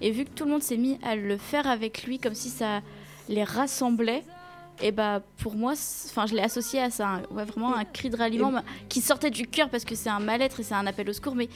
Et 0.01 0.11
vu 0.11 0.23
que 0.25 0.29
tout 0.35 0.45
le 0.45 0.51
monde 0.51 0.61
s'est 0.63 0.77
mis 0.77 0.97
à 1.03 1.15
le 1.15 1.37
faire 1.37 1.67
avec 1.67 2.03
lui, 2.03 2.19
comme 2.19 2.35
si 2.35 2.49
ça 2.49 2.81
les 3.27 3.43
rassemblait. 3.43 4.23
Et 4.81 4.91
bah 4.91 5.21
pour 5.37 5.55
moi, 5.55 5.73
enfin 5.73 6.25
je 6.25 6.33
l'ai 6.35 6.41
associé 6.41 6.81
à 6.81 6.89
ça, 6.89 7.07
un- 7.07 7.21
ouais, 7.35 7.43
vraiment 7.45 7.75
un 7.75 7.83
cri 7.85 8.09
de 8.09 8.15
ralliement 8.17 8.51
bah, 8.51 8.63
qui 8.87 9.01
sortait 9.01 9.29
du 9.29 9.45
cœur 9.47 9.69
parce 9.69 9.83
que 9.85 9.93
c'est 9.95 10.09
un 10.09 10.19
mal-être 10.19 10.59
et 10.59 10.63
c'est 10.63 10.73
un 10.75 10.87
appel 10.87 11.09
au 11.09 11.13
secours, 11.13 11.35
mais 11.35 11.49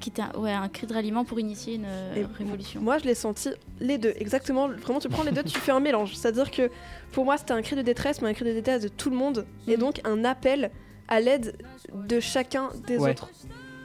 qui 0.00 0.08
était 0.08 0.22
un, 0.22 0.32
ouais, 0.38 0.52
un 0.52 0.68
cri 0.68 0.86
de 0.86 0.94
ralliement 0.94 1.24
pour 1.26 1.38
initier 1.38 1.74
une 1.74 1.84
euh, 1.86 2.14
Et 2.14 2.24
révolution. 2.24 2.80
Moi, 2.80 2.96
je 2.96 3.04
l'ai 3.04 3.14
senti 3.14 3.50
les 3.80 3.98
deux, 3.98 4.14
exactement. 4.16 4.68
Vraiment, 4.68 4.98
tu 4.98 5.10
prends 5.10 5.24
les 5.24 5.30
deux, 5.32 5.42
tu 5.42 5.58
fais 5.58 5.72
un 5.72 5.80
mélange. 5.80 6.14
C'est-à-dire 6.16 6.50
que 6.50 6.70
pour 7.12 7.26
moi, 7.26 7.36
c'était 7.36 7.52
un 7.52 7.60
cri 7.60 7.76
de 7.76 7.82
détresse, 7.82 8.22
mais 8.22 8.30
un 8.30 8.32
cri 8.34 8.46
de 8.46 8.52
détresse 8.54 8.82
de 8.82 8.88
tout 8.88 9.10
le 9.10 9.16
monde, 9.16 9.44
et 9.68 9.72
Mhm. 9.74 9.78
donc 9.80 10.00
un 10.04 10.24
appel 10.24 10.70
à 11.06 11.20
l'aide 11.20 11.54
de 11.92 12.18
chacun 12.18 12.70
des 12.86 12.96
Ouais. 12.96 13.10
autres. 13.10 13.28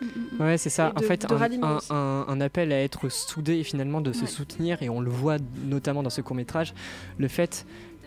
Mm, 0.02 0.06
mm, 0.06 0.10
mm. 0.38 0.42
Ouais, 0.42 0.58
c'est 0.58 0.70
ça. 0.70 0.94
En 0.96 1.00
fait, 1.02 1.26
un, 1.30 1.36
un- 1.64 1.78
aussi. 1.78 1.88
un- 1.90 2.26
un 2.30 2.40
appel 2.42 2.72
à 2.72 2.82
être 2.82 3.10
soudé 3.10 3.56
et 3.58 3.64
finalement 3.64 4.00
de 4.00 4.14
se 4.14 4.22
Ouais. 4.22 4.28
soutenir, 4.28 4.82
et 4.84 4.90
on 4.90 5.02
le 5.02 5.10
voit 5.10 5.38
notamment 5.66 6.02
dans 6.04 6.10
ce 6.10 6.22
court 6.22 6.36
métrage, 6.36 6.74
le 7.18 7.28
fait 7.28 7.66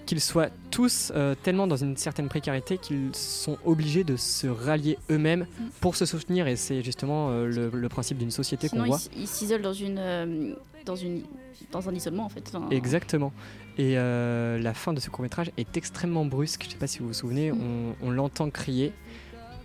qu'ils 0.09 0.21
soient 0.23 0.49
tous 0.71 1.13
euh, 1.15 1.35
tellement 1.43 1.67
dans 1.67 1.77
une 1.77 1.97
certaine 1.99 2.29
précarité 2.29 2.79
qu'ils 2.79 3.11
sont 3.15 3.59
obligés 3.67 4.05
de 4.05 4.17
se 4.17 4.47
rallier 4.47 4.97
eux-mêmes 5.11 5.47
Mm. 5.61 5.65
pour 5.83 5.97
se 5.97 6.07
soutenir, 6.07 6.47
et 6.49 6.57
c'est 6.57 6.83
justement 6.83 7.29
euh, 7.31 7.47
le, 7.47 7.69
le 7.79 7.89
principe 7.91 8.17
d'une 8.17 8.31
société 8.31 8.71
qu'on 8.71 8.85
voit. 8.85 8.97
s- 8.97 9.11
il 9.15 9.27
s'isole 9.29 9.61
dans 9.61 9.75
une, 9.75 9.99
euh, 9.99 10.55
dans 10.87 10.97
une, 10.97 11.23
dans 11.73 11.87
un 11.91 11.95
isolement 11.95 12.25
en 12.25 12.29
fait. 12.31 12.43
Enfin, 12.55 12.67
Exactement. 12.71 13.33
Et 13.77 13.95
la 13.95 14.75
fin 14.75 14.93
de 14.93 14.99
ce 15.01 15.09
court 15.11 15.23
métrage 15.23 15.53
est 15.57 15.77
extrêmement 15.77 16.25
brusque. 16.25 16.65
Je 16.65 16.71
sais 16.71 16.77
pas 16.79 16.87
si 16.89 16.99
vous 17.01 17.09
vous 17.09 17.13
souvenez, 17.13 17.53
Mm. 17.53 17.59
on, 18.03 18.07
on 18.09 18.11
l'entend 18.11 18.49
crier 18.51 18.93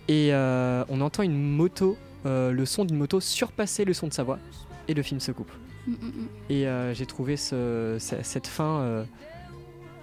et 0.08 0.30
on 0.34 1.00
entend 1.00 1.22
une 1.22 1.40
moto, 1.56 1.96
le 2.26 2.64
son 2.66 2.84
d'une 2.84 2.98
moto 2.98 3.18
surpasser 3.20 3.84
le 3.86 3.94
son 3.94 4.06
de 4.08 4.12
sa 4.12 4.22
voix 4.22 4.38
et 4.88 4.94
le 4.94 5.02
film 5.02 5.20
se 5.20 5.32
coupe. 5.32 5.50
mm. 5.88 5.94
Et 6.50 6.66
j'ai 6.92 7.06
trouvé 7.06 7.36
ce- 7.38 7.96
ce- 7.98 8.22
cette 8.22 8.46
fin, 8.46 9.04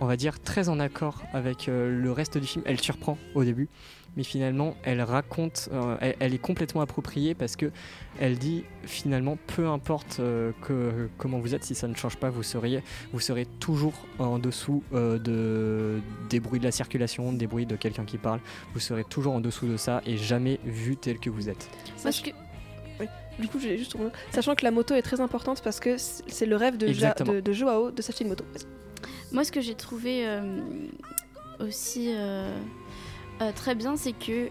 on 0.02 0.06
va 0.08 0.18
dire, 0.18 0.40
très 0.42 0.68
en 0.68 0.80
accord 0.80 1.22
avec 1.32 1.70
euh, 1.70 1.90
le 2.02 2.12
reste 2.12 2.38
du 2.38 2.46
film. 2.48 2.64
Elle 2.68 2.80
surprend 2.82 3.18
au 3.36 3.44
début, 3.44 3.70
mais 4.18 4.24
finalement, 4.24 4.76
elle 4.84 5.00
raconte, 5.02 5.70
euh, 5.72 5.96
elle, 6.02 6.16
elle 6.20 6.34
est 6.34 6.38
complètement 6.40 6.82
appropriée 6.82 7.36
parce 7.36 7.56
que 7.56 7.72
elle 8.20 8.38
dit 8.38 8.64
finalement, 8.84 9.38
peu 9.56 9.68
importe 9.68 10.18
euh, 10.20 10.52
que, 10.64 11.08
comment 11.18 11.38
vous 11.40 11.54
êtes, 11.56 11.64
si 11.64 11.76
ça 11.76 11.88
ne 11.88 11.94
change 11.96 12.18
pas, 12.18 12.30
vous 12.32 12.42
seriez, 12.44 12.82
vous 13.14 13.20
serez 13.20 13.46
toujours 13.60 13.94
en 14.20 14.40
dessous 14.40 14.84
euh, 14.94 15.18
de, 15.20 16.02
des 16.30 16.40
bruits 16.40 16.60
de 16.60 16.66
la 16.66 16.72
circulation, 16.72 17.32
des 17.32 17.48
bruits 17.48 17.68
de 17.68 17.76
quelqu'un 17.76 18.04
qui 18.06 18.18
parle. 18.18 18.40
Vous 18.74 18.80
serez 18.80 19.04
toujours 19.04 19.34
en 19.34 19.40
dessous 19.40 19.68
de 19.68 19.78
ça 19.78 20.02
et 20.06 20.18
jamais 20.18 20.60
vu 20.66 20.98
tel 20.98 21.20
que 21.20 21.30
vous 21.30 21.48
êtes. 21.48 21.70
Parce 22.04 22.20
que 22.22 22.32
Du 23.40 23.48
coup, 23.48 23.60
j'ai 23.60 23.78
juste 23.78 23.96
sachant 24.32 24.56
que 24.56 24.64
la 24.66 24.72
moto 24.72 24.94
est 24.94 25.02
très 25.02 25.22
importante 25.22 25.62
parce 25.64 25.80
que 25.80 25.96
c'est 25.98 26.46
le 26.46 26.56
rêve 26.56 26.78
de, 26.78 26.88
Ja- 26.92 27.14
de, 27.14 27.40
de 27.40 27.54
Joao 27.54 27.92
de 27.92 28.02
s'acheter 28.02 28.24
une 28.26 28.32
moto. 28.32 28.44
Moi, 29.32 29.44
ce 29.44 29.52
que 29.52 29.62
j'ai 29.62 29.76
trouvé 29.76 30.26
euh, 30.28 30.60
aussi 31.60 32.14
euh, 32.16 32.56
euh, 33.42 33.52
très 33.56 33.74
bien, 33.76 33.96
c'est 33.96 34.12
que 34.14 34.50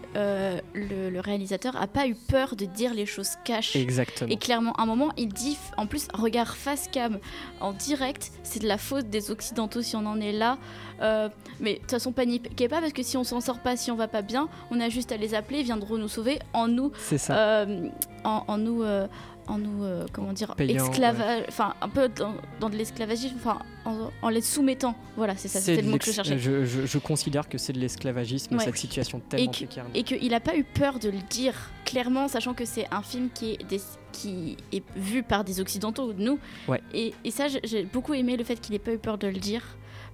le, 0.73 1.09
le 1.09 1.19
réalisateur 1.21 1.75
a 1.81 1.87
pas 1.87 2.07
eu 2.07 2.15
peur 2.15 2.55
de 2.57 2.65
dire 2.65 2.93
les 2.93 3.05
choses 3.05 3.31
cash. 3.45 3.75
Exactement. 3.75 4.29
Et 4.29 4.37
clairement, 4.37 4.73
à 4.73 4.81
un 4.83 4.85
moment, 4.85 5.11
il 5.17 5.29
dit, 5.29 5.57
en 5.77 5.85
plus, 5.87 6.07
regard 6.13 6.57
face 6.57 6.89
cam, 6.91 7.19
en 7.61 7.71
direct, 7.71 8.31
c'est 8.43 8.61
de 8.61 8.67
la 8.67 8.77
faute 8.77 9.09
des 9.09 9.31
Occidentaux 9.31 9.81
si 9.81 9.95
on 9.95 10.05
en 10.05 10.19
est 10.19 10.33
là. 10.33 10.57
Euh, 11.01 11.29
mais 11.61 11.75
de 11.75 11.79
toute 11.79 11.91
façon, 11.91 12.11
paniquez 12.11 12.67
pas, 12.67 12.81
parce 12.81 12.91
que 12.93 13.01
si 13.01 13.15
on 13.17 13.23
s'en 13.23 13.39
sort 13.39 13.59
pas, 13.59 13.77
si 13.77 13.91
on 13.91 13.95
va 13.95 14.07
pas 14.09 14.21
bien, 14.21 14.49
on 14.71 14.79
a 14.81 14.89
juste 14.89 15.11
à 15.13 15.17
les 15.17 15.33
appeler, 15.35 15.59
ils 15.59 15.65
viendront 15.65 15.97
nous 15.97 16.09
sauver 16.09 16.39
en 16.53 16.67
nous, 16.67 16.91
C'est 16.97 17.17
ça. 17.17 17.33
euh, 17.35 17.87
en, 18.25 18.43
en 18.47 18.57
nous, 18.57 18.83
euh, 18.83 19.07
en 19.47 19.57
nous, 19.57 19.83
euh, 19.83 20.05
comment 20.13 20.33
dire, 20.33 20.53
esclavage, 20.57 21.43
enfin 21.47 21.73
un 21.81 21.89
peu 21.89 22.07
dans, 22.09 22.33
dans 22.59 22.69
de 22.69 22.75
l'esclavagisme, 22.75 23.35
enfin 23.37 23.59
en, 23.85 24.09
en 24.21 24.29
les 24.29 24.41
soumettant. 24.41 24.95
Voilà, 25.17 25.35
c'est 25.35 25.47
ça, 25.47 25.59
C'est 25.59 25.75
c'était 25.75 25.81
le 25.85 25.91
mot 25.91 25.97
que 25.97 26.05
je 26.05 26.11
cherchais. 26.11 26.37
Je, 26.37 26.63
je- 26.65 26.85
je 26.85 26.97
considère 26.99 27.49
que 27.49 27.57
c'est 27.57 27.73
de 27.73 27.79
l'esclavagisme, 27.79 28.55
Ouais. 28.55 28.63
cette 28.63 28.77
situation 28.77 29.19
tellement 29.29 29.51
que- 29.51 29.57
précaire. 29.57 29.85
et 29.93 30.03
qu'il 30.03 30.29
n'a 30.31 30.39
pas 30.39 30.55
eu 30.55 30.63
peur 30.63 30.99
de 30.99 31.09
le 31.09 31.19
dire 31.29 31.55
clairement, 31.85 32.27
sachant 32.27 32.53
que 32.53 32.65
c'est 32.65 32.87
un 32.93 33.01
film 33.01 33.29
qui 33.33 33.51
est, 33.53 33.63
des- 33.67 33.81
qui 34.11 34.57
est 34.71 34.83
vu 34.95 35.23
par 35.23 35.43
des 35.43 35.59
occidentaux, 35.59 36.13
nous. 36.13 36.39
Ouais. 36.67 36.81
Et, 36.93 37.13
et 37.23 37.31
ça, 37.31 37.47
j'ai- 37.47 37.61
j'ai 37.63 37.83
beaucoup 37.83 38.13
aimé 38.13 38.37
le 38.37 38.43
fait 38.43 38.55
qu'il 38.61 38.73
n'ait 38.73 38.79
pas 38.79 38.93
eu 38.93 38.97
peur 38.99 39.17
de 39.17 39.27
le 39.27 39.39
dire. 39.39 39.63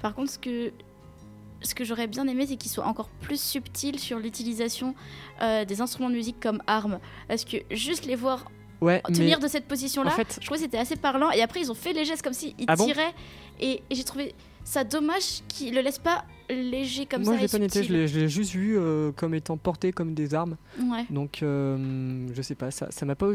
Par 0.01 0.13
contre, 0.15 0.31
ce 0.31 0.39
que, 0.39 0.71
ce 1.61 1.73
que 1.73 1.83
j'aurais 1.83 2.07
bien 2.07 2.27
aimé, 2.27 2.45
c'est 2.47 2.55
qu'il 2.55 2.71
soit 2.71 2.85
encore 2.85 3.09
plus 3.09 3.41
subtil 3.41 3.99
sur 3.99 4.19
l'utilisation 4.19 4.93
euh, 5.41 5.65
des 5.65 5.81
instruments 5.81 6.09
de 6.09 6.15
musique 6.15 6.39
comme 6.39 6.61
armes. 6.67 6.99
Parce 7.27 7.45
que 7.45 7.57
juste 7.71 8.05
les 8.05 8.15
voir 8.15 8.45
Ouais, 8.81 9.01
mais 9.09 9.15
tenir 9.15 9.39
de 9.39 9.47
cette 9.47 9.65
position-là, 9.65 10.11
en 10.11 10.15
fait, 10.15 10.37
je 10.39 10.45
trouvais 10.45 10.59
que 10.59 10.65
c'était 10.65 10.77
assez 10.77 10.95
parlant. 10.95 11.31
Et 11.31 11.41
après, 11.41 11.61
ils 11.61 11.71
ont 11.71 11.75
fait 11.75 11.93
les 11.93 12.05
gestes 12.05 12.21
comme 12.21 12.33
s'ils 12.33 12.53
Ah 12.67 12.75
bon 12.75 12.85
tiraient. 12.85 13.13
et 13.59 13.81
et 13.89 13.95
j'ai 13.95 14.03
trouvé 14.03 14.33
ça 14.63 14.83
dommage 14.83 15.41
qu'ils 15.47 15.73
le 15.73 15.81
laissent 15.81 15.97
pas 15.99 16.25
léger 16.49 17.05
comme 17.05 17.23
Moi, 17.23 17.33
ça. 17.33 17.37
je 17.39 17.43
l'ai 17.43 17.47
pas 17.49 17.59
noté, 17.59 17.83
je 17.83 17.93
l'ai 17.93 18.27
juste 18.29 18.51
vu 18.51 18.77
euh, 18.77 19.11
comme 19.13 19.33
étant 19.33 19.57
porté 19.57 19.91
comme 19.91 20.13
des 20.13 20.33
armes. 20.33 20.57
Ouais. 20.81 21.05
Donc, 21.09 21.41
euh, 21.43 22.27
je 22.33 22.41
sais 22.41 22.55
pas, 22.55 22.71
ça 22.71 22.87
ça 22.89 23.05
m'a 23.05 23.15
pas, 23.15 23.27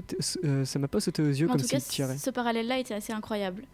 euh, 0.45 0.65
ça 0.65 0.79
m'a 0.79 0.89
pas 0.89 1.01
sauté 1.01 1.23
aux 1.23 1.27
yeux 1.27 1.47
En 1.49 1.53
comme 1.53 1.61
s'il 1.63 1.83
tirait. 1.83 2.17
ce 2.19 2.31
parallèle-là 2.31 2.79
était 2.79 2.95
assez 2.95 3.13
incroyable. 3.13 3.65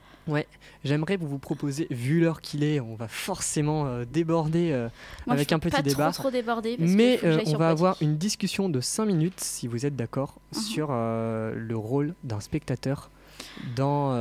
J'aimerais 0.84 1.16
vous 1.16 1.26
vous 1.28 1.38
proposer, 1.38 1.86
vu 1.90 2.20
l'heure 2.20 2.40
qu'il 2.40 2.62
est, 2.62 2.80
on 2.80 2.94
va 2.94 3.08
forcément 3.08 3.86
euh, 3.86 4.04
déborder 4.04 4.70
euh, 4.72 4.88
Moi, 5.26 5.34
avec 5.34 5.50
je 5.50 5.54
un 5.54 5.58
petit 5.58 5.74
pas 5.76 5.82
débat. 5.82 6.10
Trop, 6.12 6.24
trop 6.24 6.30
déborder. 6.30 6.76
Parce 6.76 6.90
Mais 6.92 7.18
euh, 7.24 7.40
on 7.46 7.56
va 7.56 7.70
avoir 7.70 7.96
une 8.00 8.16
discussion 8.16 8.68
de 8.68 8.80
5 8.80 9.04
minutes, 9.06 9.40
si 9.40 9.66
vous 9.66 9.86
êtes 9.86 9.96
d'accord, 9.96 10.36
Mhm. 10.54 10.60
sur 10.62 10.88
le 10.92 11.74
rôle 11.76 12.14
d'un 12.24 12.40
spectateur 12.40 13.10
dans, 13.76 14.12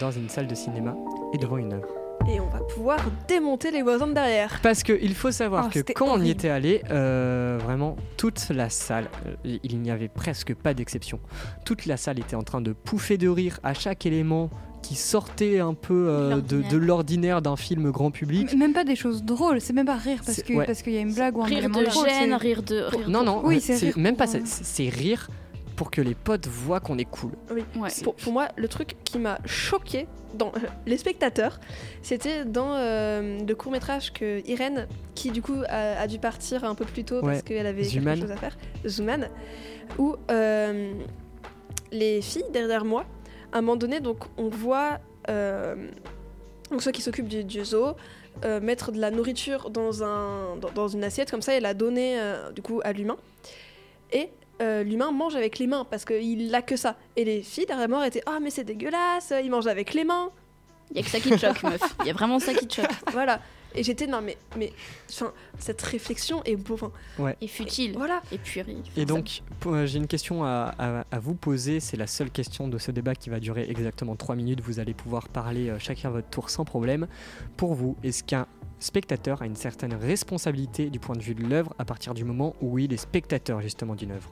dans 0.00 0.10
une 0.10 0.28
salle 0.28 0.46
de 0.46 0.54
cinéma 0.54 0.94
et 1.34 1.38
devant 1.38 1.56
une 1.58 1.72
œuvre. 1.74 2.05
Et 2.28 2.40
on 2.40 2.46
va 2.48 2.58
pouvoir 2.60 2.98
démonter 3.28 3.70
les 3.70 3.82
voisins 3.82 4.06
de 4.08 4.12
derrière. 4.14 4.58
Parce 4.62 4.82
qu'il 4.82 5.14
faut 5.14 5.30
savoir 5.30 5.66
Oh, 5.68 5.70
que 5.72 5.92
quand 5.92 6.08
on 6.08 6.20
y 6.20 6.30
était 6.30 6.48
allé, 6.48 6.82
euh, 6.90 7.58
vraiment 7.62 7.96
toute 8.16 8.48
la 8.50 8.68
salle, 8.68 9.08
euh, 9.46 9.56
il 9.62 9.78
n'y 9.80 9.90
avait 9.90 10.08
presque 10.08 10.54
pas 10.54 10.74
d'exception. 10.74 11.20
Toute 11.64 11.86
la 11.86 11.96
salle 11.96 12.18
était 12.18 12.34
en 12.36 12.42
train 12.42 12.60
de 12.60 12.72
pouffer 12.72 13.16
de 13.16 13.28
rire 13.28 13.60
à 13.62 13.74
chaque 13.74 14.06
élément 14.06 14.50
qui 14.82 14.94
sortait 14.96 15.58
un 15.60 15.74
peu 15.74 16.06
euh, 16.08 16.28
de, 16.40 16.56
L'ordinaire. 16.56 16.70
de 16.70 16.76
l'ordinaire 16.76 17.42
d'un 17.42 17.56
film 17.56 17.90
grand 17.90 18.10
public. 18.10 18.52
M- 18.52 18.58
Même 18.58 18.72
pas 18.72 18.84
des 18.84 18.96
choses 18.96 19.22
drôles, 19.24 19.60
c'est 19.60 19.72
même 19.72 19.86
pas 19.86 19.96
rire 19.96 20.20
parce 20.24 20.38
ouais. 20.48 20.74
qu'il 20.82 20.92
y 20.92 20.98
a 20.98 21.00
une 21.00 21.12
blague 21.14 21.36
ou 21.36 21.42
un 21.42 21.46
Rire 21.46 21.68
de 21.68 21.84
drôle, 21.84 22.08
gêne, 22.08 22.34
rire 22.34 22.62
de. 22.62 22.82
Rire 22.82 23.08
Non, 23.08 23.20
de- 23.20 23.24
non, 23.26 23.42
Oui, 23.44 23.60
c'est 23.60 23.96
même 23.96 24.16
pour, 24.16 24.26
pas 24.26 24.32
c'est 24.44 24.88
rire 24.88 25.28
pour 25.76 25.90
que 25.90 26.00
les 26.00 26.14
potes 26.14 26.46
voient 26.46 26.80
qu'on 26.80 26.98
est 26.98 27.04
cool. 27.04 27.32
Ouais. 27.76 27.88
Pour, 28.02 28.14
pour 28.16 28.32
moi, 28.32 28.48
le 28.56 28.66
truc 28.68 28.96
qui 29.04 29.18
m'a 29.18 29.38
choqué 29.44 30.06
dans 30.34 30.50
les 30.86 30.96
spectateurs, 30.98 31.60
c'était 32.02 32.44
dans 32.44 32.74
euh, 32.76 33.38
le 33.46 33.54
court 33.54 33.70
métrage 33.72 34.12
que 34.12 34.42
Irène, 34.48 34.88
qui 35.14 35.30
du 35.30 35.42
coup 35.42 35.62
a, 35.68 36.00
a 36.00 36.06
dû 36.06 36.18
partir 36.18 36.64
un 36.64 36.74
peu 36.74 36.84
plus 36.84 37.04
tôt 37.04 37.16
Ouais, 37.16 37.32
parce 37.32 37.42
qu'elle 37.42 37.66
avait 37.66 37.84
Zuman. 37.84 38.14
quelque 38.14 38.22
chose 38.22 38.32
à 38.32 38.36
faire, 38.36 38.56
Zuman, 38.86 39.28
où 39.98 40.16
euh, 40.30 40.92
les 41.92 42.22
filles 42.22 42.44
derrière 42.52 42.84
moi, 42.84 43.04
à 43.52 43.58
un 43.58 43.60
moment 43.60 43.76
donné, 43.76 44.00
donc 44.00 44.24
on 44.36 44.48
voit 44.48 44.98
euh, 45.28 45.76
donc 46.70 46.82
ceux 46.82 46.90
qui 46.92 47.02
s'occupent 47.02 47.28
du, 47.28 47.44
du 47.44 47.64
zoo 47.64 47.94
euh, 48.44 48.60
mettre 48.60 48.92
de 48.92 49.00
la 49.00 49.10
nourriture 49.10 49.70
dans, 49.70 50.02
un, 50.02 50.56
dans, 50.56 50.70
dans 50.70 50.88
une 50.88 51.04
assiette 51.04 51.30
comme 51.30 51.42
ça 51.42 51.56
et 51.56 51.60
la 51.60 51.74
donner 51.74 52.20
euh, 52.20 52.50
du 52.52 52.60
coup 52.62 52.80
à 52.84 52.92
l'humain. 52.92 53.16
Et 54.12 54.28
euh, 54.60 54.82
l'humain 54.82 55.10
mange 55.12 55.34
avec 55.36 55.58
les 55.58 55.66
mains 55.66 55.84
parce 55.90 56.04
qu'il 56.04 56.54
a 56.54 56.62
que 56.62 56.76
ça. 56.76 56.96
Et 57.16 57.24
les 57.24 57.42
filles 57.42 57.66
derrière 57.66 57.88
moi 57.88 58.06
étaient 58.06 58.22
Ah, 58.26 58.38
mais 58.40 58.50
c'est 58.50 58.64
dégueulasse, 58.64 59.32
il 59.42 59.50
mange 59.50 59.66
avec 59.66 59.94
les 59.94 60.04
mains. 60.04 60.30
Il 60.92 60.96
y 60.96 61.00
a 61.00 61.02
que 61.02 61.10
ça 61.10 61.18
qui 61.20 61.30
te 61.30 61.36
choque, 61.36 61.62
meuf. 61.64 61.80
Il 62.00 62.06
y 62.06 62.10
a 62.10 62.12
vraiment 62.12 62.38
ça 62.38 62.54
qui 62.54 62.66
te 62.66 62.74
choque. 62.74 62.90
Voilà. 63.12 63.40
Et 63.74 63.82
j'étais 63.82 64.06
Non, 64.06 64.22
mais, 64.22 64.38
mais 64.56 64.72
enfin, 65.10 65.32
cette 65.58 65.82
réflexion 65.82 66.42
est 66.44 66.56
beau. 66.56 66.74
enfin, 66.74 66.92
Et 67.42 67.48
futile. 67.48 67.92
voilà. 67.96 68.22
Et. 68.32 68.38
Et 68.96 69.04
donc, 69.04 69.42
euh, 69.66 69.84
j'ai 69.84 69.98
une 69.98 70.06
question 70.06 70.44
à, 70.44 70.72
à- 70.78 71.04
à 71.10 71.18
vous 71.18 71.34
poser. 71.34 71.80
C'est 71.80 71.96
la 71.98 72.06
seule 72.06 72.30
question 72.30 72.68
de 72.68 72.78
ce 72.78 72.90
débat 72.92 73.14
qui 73.14 73.28
va 73.28 73.38
durer 73.40 73.66
exactement 73.68 74.16
3 74.16 74.36
minutes. 74.36 74.60
Vous 74.62 74.78
allez 74.78 74.94
pouvoir 74.94 75.28
parler 75.28 75.68
euh, 75.68 75.78
chacun 75.78 76.08
à 76.08 76.12
votre 76.12 76.28
tour 76.30 76.48
sans 76.48 76.64
problème. 76.64 77.06
Pour 77.58 77.74
vous, 77.74 77.96
est-ce 78.04 78.22
qu'un 78.24 78.46
spectateur 78.78 79.42
a 79.42 79.46
une 79.46 79.56
certaine 79.56 79.92
responsabilité 79.94 80.88
du 80.88 80.98
point 81.00 81.16
de 81.16 81.22
vue 81.22 81.34
de 81.34 81.42
l'œuvre 81.44 81.74
à 81.78 81.84
partir 81.84 82.14
du 82.14 82.24
moment 82.24 82.54
où 82.62 82.78
il 82.78 82.92
est 82.92 82.96
spectateur 82.98 83.60
justement 83.60 83.94
d'une 83.94 84.12
œuvre? 84.12 84.30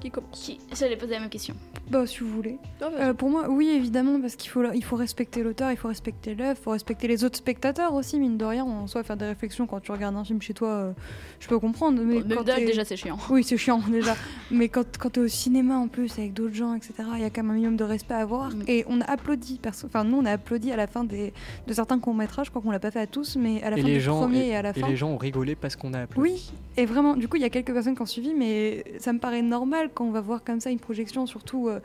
Qui 0.00 0.10
commence 0.10 0.40
Qui... 0.40 0.58
J'allais 0.76 0.96
poser 0.96 1.12
la 1.12 1.20
même 1.20 1.28
question. 1.28 1.54
Bah, 1.90 2.06
si 2.06 2.20
vous 2.20 2.28
voulez. 2.30 2.58
Non. 2.80 2.88
Euh, 2.98 3.14
pour 3.14 3.28
moi, 3.30 3.48
oui, 3.48 3.68
évidemment, 3.68 4.20
parce 4.20 4.34
qu'il 4.36 4.50
faut, 4.50 4.62
il 4.72 4.82
faut 4.84 4.96
respecter 4.96 5.42
l'auteur, 5.42 5.70
il 5.70 5.76
faut 5.76 5.88
respecter 5.88 6.34
l'œuvre, 6.34 6.56
il 6.60 6.62
faut 6.64 6.70
respecter 6.70 7.06
les 7.08 7.22
autres 7.24 7.36
spectateurs 7.36 7.92
aussi, 7.94 8.18
mine 8.18 8.36
de 8.38 8.44
rien. 8.44 8.64
En 8.64 8.86
soi, 8.86 9.02
faire 9.04 9.16
des 9.16 9.26
réflexions 9.26 9.66
quand 9.66 9.80
tu 9.80 9.92
regardes 9.92 10.16
un 10.16 10.24
film 10.24 10.40
chez 10.42 10.54
toi, 10.54 10.68
euh, 10.68 10.92
je 11.40 11.46
peux 11.48 11.58
comprendre. 11.58 12.02
Mais 12.02 12.22
quand 12.34 12.42
t'es- 12.44 12.64
déjà, 12.64 12.84
c'est 12.84 12.96
chiant. 12.96 13.18
Oui, 13.30 13.44
c'est 13.44 13.56
chiant 13.56 13.80
déjà. 13.90 14.16
Mais 14.50 14.68
quand, 14.68 14.84
quand 14.98 15.10
t'es 15.10 15.20
au 15.20 15.28
cinéma 15.28 15.76
en 15.76 15.88
plus 15.88 16.18
avec 16.18 16.32
d'autres 16.32 16.54
gens, 16.54 16.74
etc., 16.74 16.94
il 17.16 17.20
y 17.20 17.24
a 17.24 17.30
quand 17.30 17.42
même 17.42 17.50
un 17.52 17.54
minimum 17.54 17.76
de 17.76 17.84
respect 17.84 18.14
à 18.14 18.18
avoir. 18.18 18.50
Mm. 18.50 18.64
Et 18.68 18.84
on 18.88 19.00
a 19.00 19.04
applaudi, 19.04 19.58
perso- 19.62 19.86
enfin 19.86 20.04
nous 20.04 20.16
on 20.18 20.24
a 20.24 20.32
applaudi 20.32 20.72
à 20.72 20.76
la 20.76 20.86
fin 20.86 21.04
des, 21.04 21.32
de 21.66 21.72
certains 21.72 21.98
courts-métrages, 21.98 22.46
je 22.46 22.50
crois 22.50 22.62
qu'on 22.62 22.70
l'a 22.70 22.80
pas 22.80 22.90
fait 22.90 23.00
à 23.00 23.06
tous, 23.06 23.36
mais 23.36 23.62
à 23.62 23.70
la 23.70 23.78
Et 23.78 23.82
fin 23.82 23.86
les 23.88 23.94
du 23.94 24.00
gens- 24.00 24.20
premier 24.20 24.48
et, 24.48 24.56
à 24.56 24.62
la 24.62 24.70
Et 24.70 24.80
fin. 24.80 24.88
les 24.88 24.96
gens 24.96 25.10
ont 25.10 25.16
rigolé 25.18 25.54
parce 25.54 25.76
qu'on 25.76 25.92
a 25.94 26.00
applaudi. 26.00 26.30
Oui, 26.32 26.52
et 26.76 26.86
vraiment, 26.86 27.14
du 27.16 27.28
coup, 27.28 27.36
il 27.36 27.42
y 27.42 27.44
a 27.44 27.50
quelques 27.50 27.72
personnes 27.72 27.94
qui 27.94 28.02
ont 28.02 28.06
suivi, 28.06 28.32
mais 28.34 28.84
ça 28.98 29.12
me 29.12 29.18
paraît 29.18 29.42
normal 29.42 29.81
quand 29.94 30.04
on 30.04 30.10
va 30.10 30.20
voir 30.20 30.42
comme 30.44 30.60
ça 30.60 30.70
une 30.70 30.78
projection, 30.78 31.26
surtout, 31.26 31.68
euh, 31.68 31.80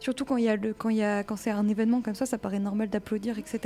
surtout 0.00 0.24
quand 0.24 0.36
il 0.36 0.44
y 0.44 0.48
a 0.48 0.56
le, 0.56 0.74
quand 0.76 0.88
il 0.88 0.96
y 0.96 1.02
a, 1.02 1.22
quand 1.24 1.36
c'est 1.36 1.50
un 1.50 1.68
événement 1.68 2.00
comme 2.00 2.14
ça, 2.14 2.26
ça 2.26 2.38
paraît 2.38 2.58
normal 2.58 2.88
d'applaudir, 2.88 3.38
etc. 3.38 3.60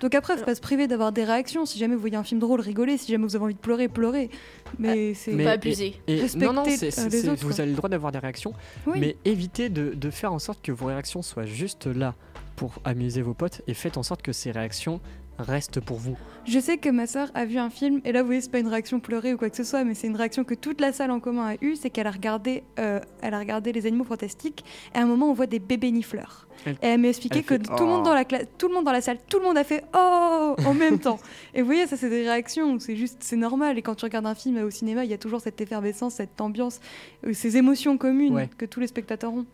Donc 0.00 0.14
après, 0.14 0.36
faut 0.36 0.44
pas 0.44 0.54
se 0.54 0.60
priver 0.60 0.86
d'avoir 0.86 1.12
des 1.12 1.24
réactions. 1.24 1.66
Si 1.66 1.78
jamais 1.78 1.94
vous 1.94 2.00
voyez 2.00 2.16
un 2.16 2.24
film 2.24 2.40
drôle, 2.40 2.60
rigolez. 2.60 2.96
Si 2.98 3.10
jamais 3.10 3.24
vous 3.24 3.36
avez 3.36 3.44
envie 3.44 3.54
de 3.54 3.58
pleurer, 3.60 3.88
pleurez. 3.88 4.30
Mais 4.78 5.14
c'est 5.14 5.32
Mais- 5.32 5.44
Pas 5.44 5.52
abuser. 5.52 5.94
Et 6.06 6.20
Respecter, 6.20 6.46
non, 6.46 6.52
non, 6.52 6.64
c'est- 6.64 6.86
euh, 6.86 6.90
c'est- 6.90 7.08
les 7.08 7.20
c'est- 7.22 7.28
autres, 7.28 7.42
vous 7.42 7.48
quoi. 7.50 7.60
avez 7.60 7.70
le 7.70 7.76
droit 7.76 7.88
d'avoir 7.90 8.12
des 8.12 8.18
réactions, 8.18 8.52
oui. 8.86 8.98
mais 9.00 9.16
évitez 9.24 9.68
de, 9.68 9.94
de 9.94 10.10
faire 10.10 10.32
en 10.32 10.38
sorte 10.38 10.60
que 10.62 10.72
vos 10.72 10.86
réactions 10.86 11.22
soient 11.22 11.46
juste 11.46 11.86
là 11.86 12.14
pour 12.56 12.74
amuser 12.84 13.22
vos 13.22 13.32
potes 13.34 13.62
et 13.66 13.74
faites 13.74 13.96
en 13.96 14.02
sorte 14.02 14.20
que 14.22 14.32
ces 14.32 14.50
réactions 14.50 15.00
restent 15.42 15.80
pour 15.80 15.96
vous. 15.98 16.16
Je 16.46 16.58
sais 16.58 16.78
que 16.78 16.88
ma 16.88 17.06
sœur 17.06 17.30
a 17.34 17.44
vu 17.44 17.58
un 17.58 17.70
film, 17.70 18.00
et 18.04 18.12
là 18.12 18.20
vous 18.22 18.26
voyez, 18.26 18.40
c'est 18.40 18.50
pas 18.50 18.58
une 18.58 18.68
réaction 18.68 18.98
pleurée 19.00 19.34
ou 19.34 19.36
quoi 19.36 19.50
que 19.50 19.56
ce 19.56 19.64
soit, 19.64 19.84
mais 19.84 19.94
c'est 19.94 20.06
une 20.06 20.16
réaction 20.16 20.44
que 20.44 20.54
toute 20.54 20.80
la 20.80 20.92
salle 20.92 21.10
en 21.10 21.20
commun 21.20 21.48
a 21.50 21.54
eue, 21.60 21.76
c'est 21.76 21.90
qu'elle 21.90 22.06
a 22.06 22.10
regardé, 22.10 22.62
euh, 22.78 23.00
elle 23.22 23.34
a 23.34 23.38
regardé 23.38 23.72
les 23.72 23.86
animaux 23.86 24.04
fantastiques, 24.04 24.64
et 24.94 24.98
à 24.98 25.02
un 25.02 25.06
moment 25.06 25.30
on 25.30 25.34
voit 25.34 25.46
des 25.46 25.58
bébés 25.58 25.90
nifleurs. 25.90 26.46
Elle- 26.66 26.72
et 26.82 26.86
elle 26.88 27.00
m'a 27.00 27.08
expliqué 27.08 27.38
elle 27.38 27.44
que 27.44 27.54
tout 27.54 27.84
le 27.84 27.86
monde 27.86 28.00
Oh. 28.02 28.08
dans 28.08 28.14
la 28.14 28.24
classe, 28.24 28.44
tout 28.58 28.68
le 28.68 28.74
monde 28.74 28.84
dans 28.84 28.92
la 28.92 29.00
salle, 29.00 29.18
tout 29.28 29.38
le 29.38 29.44
monde 29.44 29.56
a 29.58 29.64
fait 29.64 29.82
oh 29.94 30.54
en 30.66 30.74
même 30.74 30.98
temps. 30.98 31.18
Et 31.54 31.60
vous 31.60 31.66
voyez, 31.66 31.86
ça 31.86 31.96
c'est 31.96 32.10
des 32.10 32.22
réactions, 32.22 32.78
c'est 32.78 32.96
juste, 32.96 33.18
c'est 33.20 33.36
normal. 33.36 33.78
Et 33.78 33.82
quand 33.82 33.94
tu 33.94 34.04
regardes 34.04 34.26
un 34.26 34.34
film 34.34 34.58
au 34.62 34.70
cinéma, 34.70 35.04
il 35.04 35.10
y 35.10 35.14
a 35.14 35.18
toujours 35.18 35.40
cette 35.40 35.60
effervescence, 35.60 36.14
cette 36.14 36.40
ambiance, 36.40 36.80
euh, 37.26 37.32
ces 37.32 37.56
émotions 37.56 37.96
communes 37.96 38.34
Ouais. 38.34 38.50
que 38.58 38.66
tous 38.66 38.80
les 38.80 38.86
spectateurs 38.88 39.32
ont. 39.32 39.46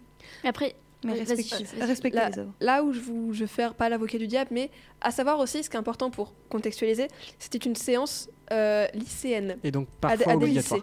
Mais 0.42 0.48
après, 0.50 0.74
Mais 1.06 1.12
Oui, 1.12 1.24
vas-y, 1.24 1.36
respectez, 1.36 1.64
vas-y. 1.76 1.86
respectez 1.88 2.18
Là, 2.18 2.30
les 2.30 2.38
œuvres. 2.40 2.52
là 2.60 2.82
où 2.82 2.92
je, 2.92 3.00
vous, 3.00 3.32
je 3.32 3.40
vais 3.40 3.46
faire 3.46 3.74
pas 3.74 3.88
l'avocat 3.88 4.18
du 4.18 4.26
diable, 4.26 4.50
mais 4.52 4.70
à 5.00 5.10
savoir 5.10 5.38
aussi 5.38 5.62
ce 5.62 5.70
qui 5.70 5.76
est 5.76 5.78
important 5.78 6.10
pour 6.10 6.34
contextualiser, 6.48 7.08
c'était 7.38 7.58
une 7.58 7.76
séance 7.76 8.28
euh, 8.52 8.86
lycéenne. 8.94 9.56
Et 9.64 9.70
donc 9.70 9.88
parfois 10.00 10.32
à 10.32 10.36
obligatoire. 10.36 10.80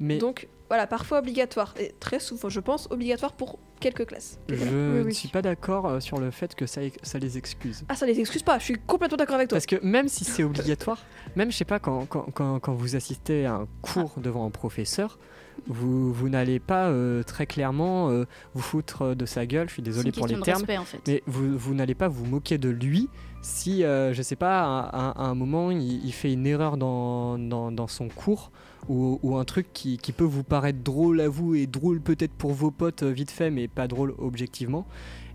Mais 0.00 0.18
Donc 0.18 0.48
voilà, 0.68 0.86
parfois 0.86 1.18
obligatoire. 1.18 1.74
Et 1.78 1.94
très 2.00 2.18
souvent, 2.18 2.48
je 2.48 2.58
pense, 2.60 2.88
obligatoire 2.90 3.32
pour 3.34 3.58
quelques 3.80 4.06
classes. 4.06 4.38
je 4.48 4.54
Oui, 4.54 4.64
ne 4.70 5.02
oui. 5.04 5.14
suis 5.14 5.28
pas 5.28 5.42
d'accord 5.42 5.86
euh, 5.86 6.00
sur 6.00 6.18
le 6.18 6.30
fait 6.30 6.54
que 6.54 6.66
ça, 6.66 6.80
ça 7.02 7.18
les 7.18 7.36
excuse. 7.38 7.84
Ah, 7.88 7.94
ça 7.94 8.06
les 8.06 8.18
excuse 8.18 8.42
pas, 8.42 8.58
je 8.58 8.64
suis 8.64 8.78
complètement 8.86 9.16
d'accord 9.18 9.36
avec 9.36 9.48
toi. 9.48 9.56
Parce 9.56 9.66
que 9.66 9.76
même 9.84 10.08
si 10.08 10.24
c'est 10.24 10.42
obligatoire, 10.42 11.04
même 11.36 11.52
je 11.52 11.56
sais 11.56 11.64
pas, 11.66 11.78
quand, 11.78 12.06
quand, 12.06 12.26
quand, 12.32 12.58
quand 12.60 12.74
vous 12.74 12.96
assistez 12.96 13.44
à 13.46 13.54
un 13.54 13.68
cours 13.82 14.14
devant 14.16 14.46
un 14.46 14.50
professeur, 14.50 15.18
vous, 15.66 16.12
vous 16.12 16.28
n'allez 16.28 16.58
pas 16.60 16.88
euh, 16.88 17.22
très 17.22 17.46
clairement 17.46 18.10
euh, 18.10 18.24
vous 18.54 18.60
foutre 18.62 19.14
de 19.16 19.26
sa 19.26 19.46
gueule, 19.46 19.68
je 19.68 19.74
suis 19.74 19.82
désolé 19.82 20.12
pour 20.12 20.26
les 20.26 20.34
termes, 20.40 20.58
respect 20.58 20.78
en 20.78 20.84
fait. 20.84 21.00
mais 21.06 21.22
vous, 21.26 21.56
vous 21.58 21.74
n'allez 21.74 21.94
pas 21.94 22.08
vous 22.08 22.24
moquer 22.26 22.58
de 22.58 22.68
lui 22.68 23.08
si, 23.42 23.84
euh, 23.84 24.14
je 24.14 24.22
sais 24.22 24.36
pas, 24.36 24.62
à, 24.62 24.80
à- 25.10 25.22
à 25.22 25.26
un 25.26 25.34
moment 25.34 25.70
il, 25.70 26.04
il 26.04 26.12
fait 26.12 26.32
une 26.32 26.46
erreur 26.46 26.76
dans, 26.76 27.38
dans, 27.38 27.70
dans 27.72 27.86
son 27.88 28.08
cours 28.08 28.50
ou, 28.88 29.18
ou 29.22 29.36
un 29.36 29.44
truc 29.44 29.66
qui, 29.72 29.96
qui 29.98 30.12
peut 30.12 30.24
vous 30.24 30.42
paraître 30.44 30.80
drôle 30.82 31.20
à 31.20 31.28
vous 31.28 31.54
et 31.54 31.66
drôle 31.66 32.00
peut-être 32.00 32.32
pour 32.32 32.52
vos 32.52 32.70
potes 32.70 33.02
euh, 33.02 33.10
vite 33.12 33.30
fait, 33.30 33.50
mais 33.50 33.68
pas 33.68 33.86
drôle 33.88 34.14
objectivement. 34.18 34.86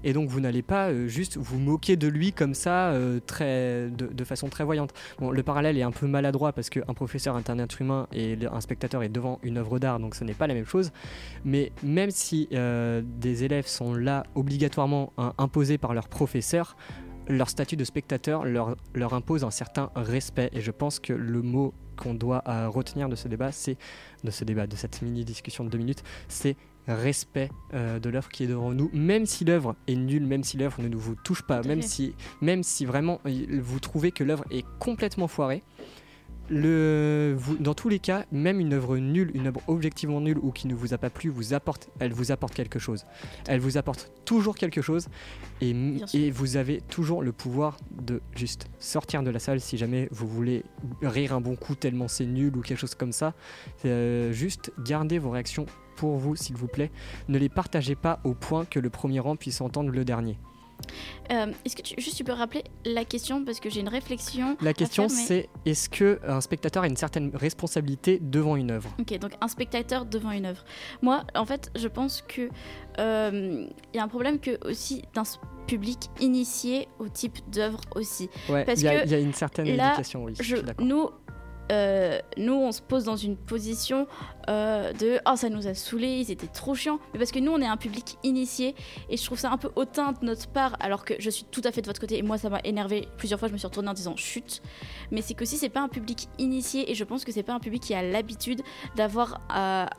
Et 0.03 0.13
donc 0.13 0.29
vous 0.29 0.39
n'allez 0.39 0.61
pas 0.61 0.89
euh, 0.89 1.07
juste 1.07 1.37
vous 1.37 1.59
moquer 1.59 1.95
de 1.95 2.07
lui 2.07 2.31
comme 2.31 2.53
ça, 2.53 2.89
euh, 2.89 3.19
très, 3.25 3.89
de, 3.89 4.23
façon 4.23 4.47
très 4.49 4.63
voyante. 4.63 4.93
Bon, 5.19 5.31
le 5.31 5.43
parallèle 5.43 5.77
est 5.77 5.83
un 5.83 5.91
peu 5.91 6.07
maladroit 6.07 6.53
parce 6.53 6.69
qu'un 6.69 6.93
professeur 6.93 7.37
est 7.37 7.49
un 7.49 7.59
être 7.59 7.81
humain 7.81 8.07
et 8.13 8.37
un 8.51 8.61
spectateur 8.61 9.03
est 9.03 9.09
devant 9.09 9.39
une 9.43 9.57
œuvre 9.57 9.79
d'art, 9.79 9.99
donc 9.99 10.15
ce 10.15 10.23
n'est 10.23 10.33
pas 10.33 10.47
la 10.47 10.53
même 10.53 10.65
chose. 10.65 10.91
Mais 11.43 11.71
même 11.83 12.11
si 12.11 12.47
euh, 12.53 13.01
des 13.03 13.43
élèves 13.43 13.67
sont 13.67 13.93
là 13.93 14.23
obligatoirement 14.35 15.13
hein, 15.17 15.33
imposés 15.37 15.77
par 15.77 15.93
leur 15.93 16.07
professeur, 16.07 16.75
leur 17.27 17.49
statut 17.49 17.75
de 17.75 17.83
spectateur 17.83 18.43
leur, 18.43 18.75
impose 19.13 19.43
un 19.43 19.51
certain 19.51 19.91
respect. 19.95 20.49
Et 20.53 20.61
je 20.61 20.71
pense 20.71 20.99
que 20.99 21.13
le 21.13 21.41
mot 21.41 21.73
qu'on 21.95 22.15
doit 22.15 22.43
retenir 22.69 23.07
de 23.07 23.15
ce 23.15 23.27
débat, 23.27 23.51
c'est 23.51 23.77
de 24.23 24.31
ce 24.31 24.43
débat, 24.45 24.65
de 24.65 24.75
cette 24.75 25.03
mini 25.03 25.25
discussion 25.25 25.63
de 25.63 25.69
deux 25.69 25.77
minutes, 25.77 26.01
c'est 26.27 26.55
respect 26.89 27.49
euh, 27.73 27.99
de 27.99 28.09
l'œuvre 28.09 28.29
qui 28.29 28.43
est 28.43 28.47
devant 28.47 28.73
nous, 28.73 28.89
même 28.93 29.25
si 29.25 29.45
l'œuvre 29.45 29.75
est 29.87 29.95
nulle, 29.95 30.25
même 30.25 30.43
si 30.43 30.57
l'œuvre 30.57 30.81
ne 30.81 30.95
vous 30.95 31.15
touche 31.15 31.41
pas, 31.43 31.61
même 31.61 31.81
si, 31.81 32.15
même 32.41 32.63
si 32.63 32.85
vraiment 32.85 33.19
euh, 33.25 33.59
vous 33.61 33.79
trouvez 33.79 34.11
que 34.11 34.23
l'œuvre 34.23 34.45
est 34.51 34.65
complètement 34.79 35.27
foirée. 35.27 35.63
Le, 36.51 37.35
vous- 37.37 37.57
dans 37.57 37.75
tous 37.75 37.89
les 37.89 37.99
cas, 37.99 38.25
même 38.31 38.59
une 38.59 38.73
œuvre 38.73 38.97
nulle, 38.97 39.29
une 39.35 39.45
œuvre 39.45 39.61
objectivement 39.67 40.19
nulle 40.19 40.39
ou 40.41 40.51
qui 40.51 40.65
ne 40.67 40.73
vous 40.73 40.95
a 40.95 40.97
pas 40.97 41.11
plu, 41.11 41.29
vous 41.29 41.53
apporte, 41.53 41.89
elle 41.99 42.11
vous 42.11 42.31
apporte 42.31 42.55
quelque 42.55 42.79
chose. 42.79 43.05
Elle 43.47 43.59
vous 43.59 43.77
apporte 43.77 44.11
toujours 44.25 44.55
quelque 44.55 44.81
chose 44.81 45.09
et 45.61 46.31
vous 46.31 46.57
avez 46.57 46.81
toujours 46.81 47.21
le 47.21 47.33
pouvoir 47.33 47.77
de 47.91 48.19
juste 48.35 48.65
sortir 48.79 49.21
de 49.21 49.29
la 49.29 49.37
salle 49.37 49.59
si 49.61 49.77
jamais 49.77 50.07
vous 50.11 50.27
voulez 50.27 50.63
rire 51.03 51.33
un 51.35 51.41
bon 51.41 51.55
coup 51.55 51.75
tellement 51.75 52.07
c'est 52.07 52.25
nul 52.25 52.57
ou 52.57 52.61
quelque 52.61 52.79
chose 52.79 52.95
comme 52.95 53.11
ça. 53.11 53.35
Euh, 53.85 54.31
juste 54.31 54.71
gardez 54.79 55.19
vos 55.19 55.29
réactions 55.29 55.67
pour 55.99 56.17
vous 56.17 56.35
s'il 56.35 56.55
vous 56.55 56.67
plaît. 56.67 56.91
Ne 57.27 57.37
les 57.37 57.49
partagez 57.49 57.95
pas 57.95 58.19
au 58.23 58.33
point 58.33 58.63
que 58.65 58.79
le 58.79 58.89
premier 58.89 59.19
rang 59.19 59.35
puisse 59.35 59.59
entendre 59.61 59.89
le 59.91 60.05
dernier. 60.05 60.37
Euh, 61.31 61.51
Est-ce 61.65 61.75
que 61.75 61.81
tu, 61.81 61.93
juste 61.99 62.15
tu 62.15 62.23
peux 62.23 62.31
rappeler 62.31 62.63
la 62.85 63.03
question 63.03 63.43
parce 63.43 63.59
que 63.59 63.69
j'ai 63.69 63.81
une 63.81 63.89
réflexion. 63.89 64.55
La 64.61 64.73
question 64.73 65.03
mais- 65.03 65.09
c'est 65.09 65.49
est-ce 65.65 65.89
que 65.89 66.19
un 66.25 66.39
spectateur 66.39 66.83
a 66.83 66.87
une 66.87 66.95
certaine 66.95 67.35
responsabilité 67.35 68.17
devant 68.21 68.55
une 68.55 68.71
œuvre? 68.71 68.89
Ok, 68.97 69.17
donc 69.19 69.31
un 69.41 69.49
spectateur 69.49 70.05
devant 70.05 70.31
une 70.31 70.45
œuvre. 70.45 70.63
Moi, 71.01 71.25
en 71.35 71.45
fait, 71.45 71.69
je 71.75 71.89
pense 71.89 72.21
que 72.21 72.49
euh, 72.99 73.67
il 73.93 73.97
y 73.97 73.99
a 73.99 74.03
un 74.03 74.07
problème 74.07 74.39
que 74.39 74.57
aussi 74.65 75.03
d'un 75.13 75.23
public 75.67 75.99
initié 76.21 76.87
au 76.97 77.09
type 77.09 77.37
d'œuvre 77.51 77.81
aussi. 77.95 78.29
Ouais, 78.47 78.63
Parce 78.63 78.79
il 78.79 78.85
y, 78.85 78.87
a- 78.87 79.01
que 79.01 79.05
il 79.05 79.11
y 79.11 79.15
a 79.15 79.19
une 79.19 79.33
certaine 79.33 79.75
là, 79.75 79.89
éducation, 79.89 80.23
oui. 80.23 80.33
je 80.37 80.43
Je, 80.43 80.55
suis 80.55 80.65
d'accord. 80.65 80.85
nous, 80.85 81.09
euh, 81.71 82.19
nous, 82.37 82.53
on 82.53 82.71
se 82.71 82.81
pose 82.81 83.03
dans 83.03 83.15
une 83.15 83.37
position 83.37 84.07
euh, 84.49 84.91
de 84.93 85.19
oh 85.29 85.35
ça 85.35 85.49
nous 85.49 85.67
a 85.67 85.73
saoulés, 85.73 86.19
ils 86.21 86.31
étaient 86.31 86.47
trop 86.47 86.73
chiants. 86.75 86.99
Mais 87.13 87.19
parce 87.19 87.31
que 87.31 87.39
nous, 87.39 87.51
on 87.51 87.61
est 87.61 87.67
un 87.67 87.77
public 87.77 88.17
initié 88.23 88.75
et 89.09 89.17
je 89.17 89.23
trouve 89.23 89.37
ça 89.37 89.51
un 89.51 89.57
peu 89.57 89.69
hautain 89.75 90.13
de 90.13 90.25
notre 90.25 90.47
part, 90.47 90.75
alors 90.79 91.05
que 91.05 91.13
je 91.19 91.29
suis 91.29 91.45
tout 91.45 91.61
à 91.63 91.71
fait 91.71 91.81
de 91.81 91.87
votre 91.87 92.01
côté 92.01 92.17
et 92.17 92.21
moi 92.23 92.37
ça 92.37 92.49
m'a 92.49 92.59
énervé 92.63 93.07
plusieurs 93.17 93.39
fois. 93.39 93.47
Je 93.47 93.53
me 93.53 93.57
suis 93.59 93.67
retournée 93.67 93.89
en 93.89 93.93
disant 93.93 94.15
chut. 94.15 94.61
Mais 95.11 95.21
c'est 95.21 95.33
qu'aussi 95.35 95.57
c'est 95.57 95.69
pas 95.69 95.81
un 95.81 95.89
public 95.89 96.27
initié 96.39 96.89
et 96.89 96.95
je 96.95 97.03
pense 97.03 97.23
que 97.23 97.31
c'est 97.31 97.43
pas 97.43 97.53
un 97.53 97.59
public 97.59 97.83
qui 97.83 97.93
a 97.93 98.01
l'habitude 98.01 98.61
d'avoir 98.95 99.41
à- 99.49 99.89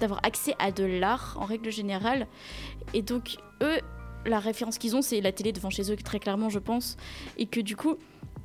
d'avoir 0.00 0.20
accès 0.24 0.54
à 0.58 0.72
de 0.72 0.84
l'art 0.84 1.36
en 1.40 1.44
règle 1.44 1.70
générale. 1.70 2.26
Et 2.94 3.02
donc 3.02 3.36
eux, 3.62 3.78
la 4.26 4.38
référence 4.38 4.78
qu'ils 4.78 4.96
ont, 4.96 5.02
c'est 5.02 5.20
la 5.20 5.32
télé 5.32 5.52
devant 5.52 5.70
chez 5.70 5.90
eux 5.90 5.96
très 5.96 6.18
clairement, 6.18 6.48
je 6.50 6.58
pense, 6.58 6.96
et 7.38 7.46
que 7.46 7.60
du 7.60 7.76
coup 7.76 7.96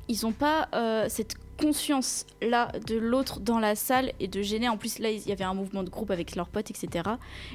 ils 0.08 0.20
n'ont 0.22 0.32
pas 0.32 0.68
euh, 0.74 1.06
cette 1.08 1.34
conscience 1.56 2.26
là 2.42 2.70
de 2.86 2.96
l'autre 2.96 3.40
dans 3.40 3.58
la 3.58 3.74
salle 3.74 4.12
et 4.20 4.28
de 4.28 4.42
gêner. 4.42 4.68
En 4.68 4.76
plus, 4.76 4.98
là, 4.98 5.10
il 5.10 5.26
y 5.26 5.32
avait 5.32 5.44
un 5.44 5.54
mouvement 5.54 5.82
de 5.82 5.90
groupe 5.90 6.10
avec 6.10 6.36
leurs 6.36 6.48
potes, 6.48 6.70
etc. 6.70 7.08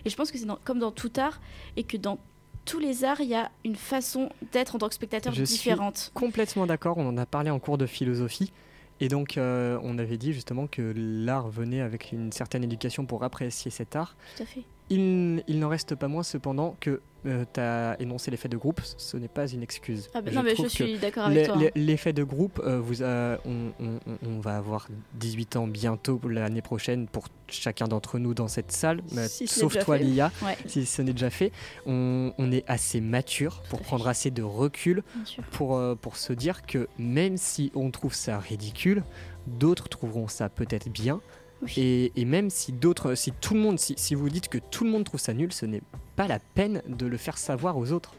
Et 0.06 0.10
je 0.10 0.16
pense 0.16 0.32
que 0.32 0.38
c'est 0.38 0.48
comme 0.64 0.80
dans 0.80 0.92
tout 0.92 1.12
art 1.18 1.40
et 1.78 1.84
que 1.84 1.98
dans 1.98 2.20
tous 2.66 2.80
les 2.80 3.04
arts, 3.04 3.22
il 3.22 3.30
y 3.30 3.36
a 3.36 3.52
une 3.66 3.76
façon 3.76 4.30
d'être 4.52 4.76
en 4.76 4.80
tant 4.80 4.88
que 4.88 4.96
spectateur 4.96 5.34
Je 5.34 5.44
suis 5.44 5.58
différente. 5.58 6.12
Complètement 6.14 6.66
d'accord, 6.66 6.98
on 6.98 7.08
en 7.08 7.18
a 7.18 7.26
parlé 7.26 7.50
en 7.50 7.60
cours 7.60 7.78
de 7.78 7.86
philosophie. 7.86 8.52
Et 9.00 9.08
donc, 9.08 9.38
euh, 9.38 9.80
on 9.82 9.98
avait 9.98 10.18
dit 10.18 10.32
justement 10.32 10.68
que 10.68 10.94
l'art 10.96 11.50
venait 11.50 11.82
avec 11.82 12.12
une 12.12 12.32
certaine 12.32 12.64
éducation 12.64 13.06
pour 13.06 13.24
apprécier 13.24 13.72
cet 13.72 13.96
art. 13.96 14.16
Tout 14.38 14.44
à 14.44 14.46
fait. 14.46 14.64
Il, 14.92 15.44
il 15.48 15.60
n'en 15.60 15.70
reste 15.70 15.96
pas 15.96 16.08
moins 16.08 16.22
cependant 16.22 16.76
que 16.80 17.02
tu 17.24 17.60
as 17.60 17.96
énoncé 18.00 18.32
l'effet 18.32 18.50
de 18.50 18.58
groupe, 18.58 18.82
ce 18.98 19.18
n'est 19.18 19.28
pas 19.28 19.48
une 19.48 19.62
excuse. 19.64 20.10
Ah 20.14 20.22
bah 20.22 20.32
non, 20.32 20.44
mais 20.44 20.56
je 20.56 20.68
suis 20.68 20.98
d'accord 20.98 21.26
avec 21.26 21.46
toi. 21.48 21.56
l'e- 21.58 21.72
L'effet 21.76 22.14
de 22.14 22.24
groupe, 22.24 22.60
euh, 22.64 22.80
vous, 22.80 23.02
euh, 23.02 23.38
on, 23.46 23.72
on- 23.80 24.00
on- 24.08 24.18
on 24.28 24.40
va 24.40 24.58
avoir 24.58 24.88
18 25.16 25.56
ans 25.56 25.68
bientôt 25.68 26.20
l'année 26.28 26.62
prochaine 26.62 27.08
pour 27.08 27.26
chacun 27.48 27.88
d'entre 27.88 28.18
nous 28.20 28.34
dans 28.34 28.48
cette 28.48 28.72
salle, 28.72 29.02
Si 29.28 29.48
sauf 29.48 29.78
toi 29.78 29.98
fait. 29.98 30.04
Lia, 30.04 30.32
Ouais, 30.44 30.58
si 30.66 30.86
ce 30.86 31.02
n'est 31.02 31.14
déjà 31.14 31.30
fait. 31.30 31.52
On, 31.86 32.34
on 32.38 32.52
est 32.52 32.64
assez 32.68 33.02
mature 33.02 33.62
pour 33.70 33.82
prendre 33.82 34.08
assez 34.08 34.32
de 34.32 34.42
recul 34.44 35.04
pour, 35.52 35.76
euh, 35.76 35.96
pour 35.96 36.18
se 36.18 36.34
dire 36.34 36.66
que 36.66 36.88
même 36.98 37.38
si 37.38 37.72
on 37.76 37.92
trouve 37.92 38.14
ça 38.14 38.40
ridicule, 38.40 39.04
d'autres 39.48 39.90
trouveront 39.90 40.28
ça 40.28 40.50
peut-être 40.50 40.90
bien. 40.90 41.20
Oui. 41.64 41.74
Et, 41.78 42.12
et 42.16 42.26
même 42.26 42.50
si 42.50 42.72
d'autres, 42.72 43.16
si 43.16 43.32
tout 43.40 43.54
le 43.54 43.60
monde, 43.60 43.80
si, 43.80 43.94
si 43.98 44.16
vous 44.16 44.30
dites 44.30 44.48
que 44.50 44.58
tout 44.58 44.84
le 44.84 44.90
monde 44.90 45.04
trouve 45.04 45.20
ça 45.20 45.34
nul, 45.34 45.54
ce 45.54 45.66
n'est 45.66 45.82
pas 46.16 46.28
la 46.28 46.40
peine 46.40 46.82
de 46.88 47.06
le 47.06 47.18
faire 47.18 47.38
savoir 47.38 47.78
aux 47.78 47.92
autres. 47.92 48.14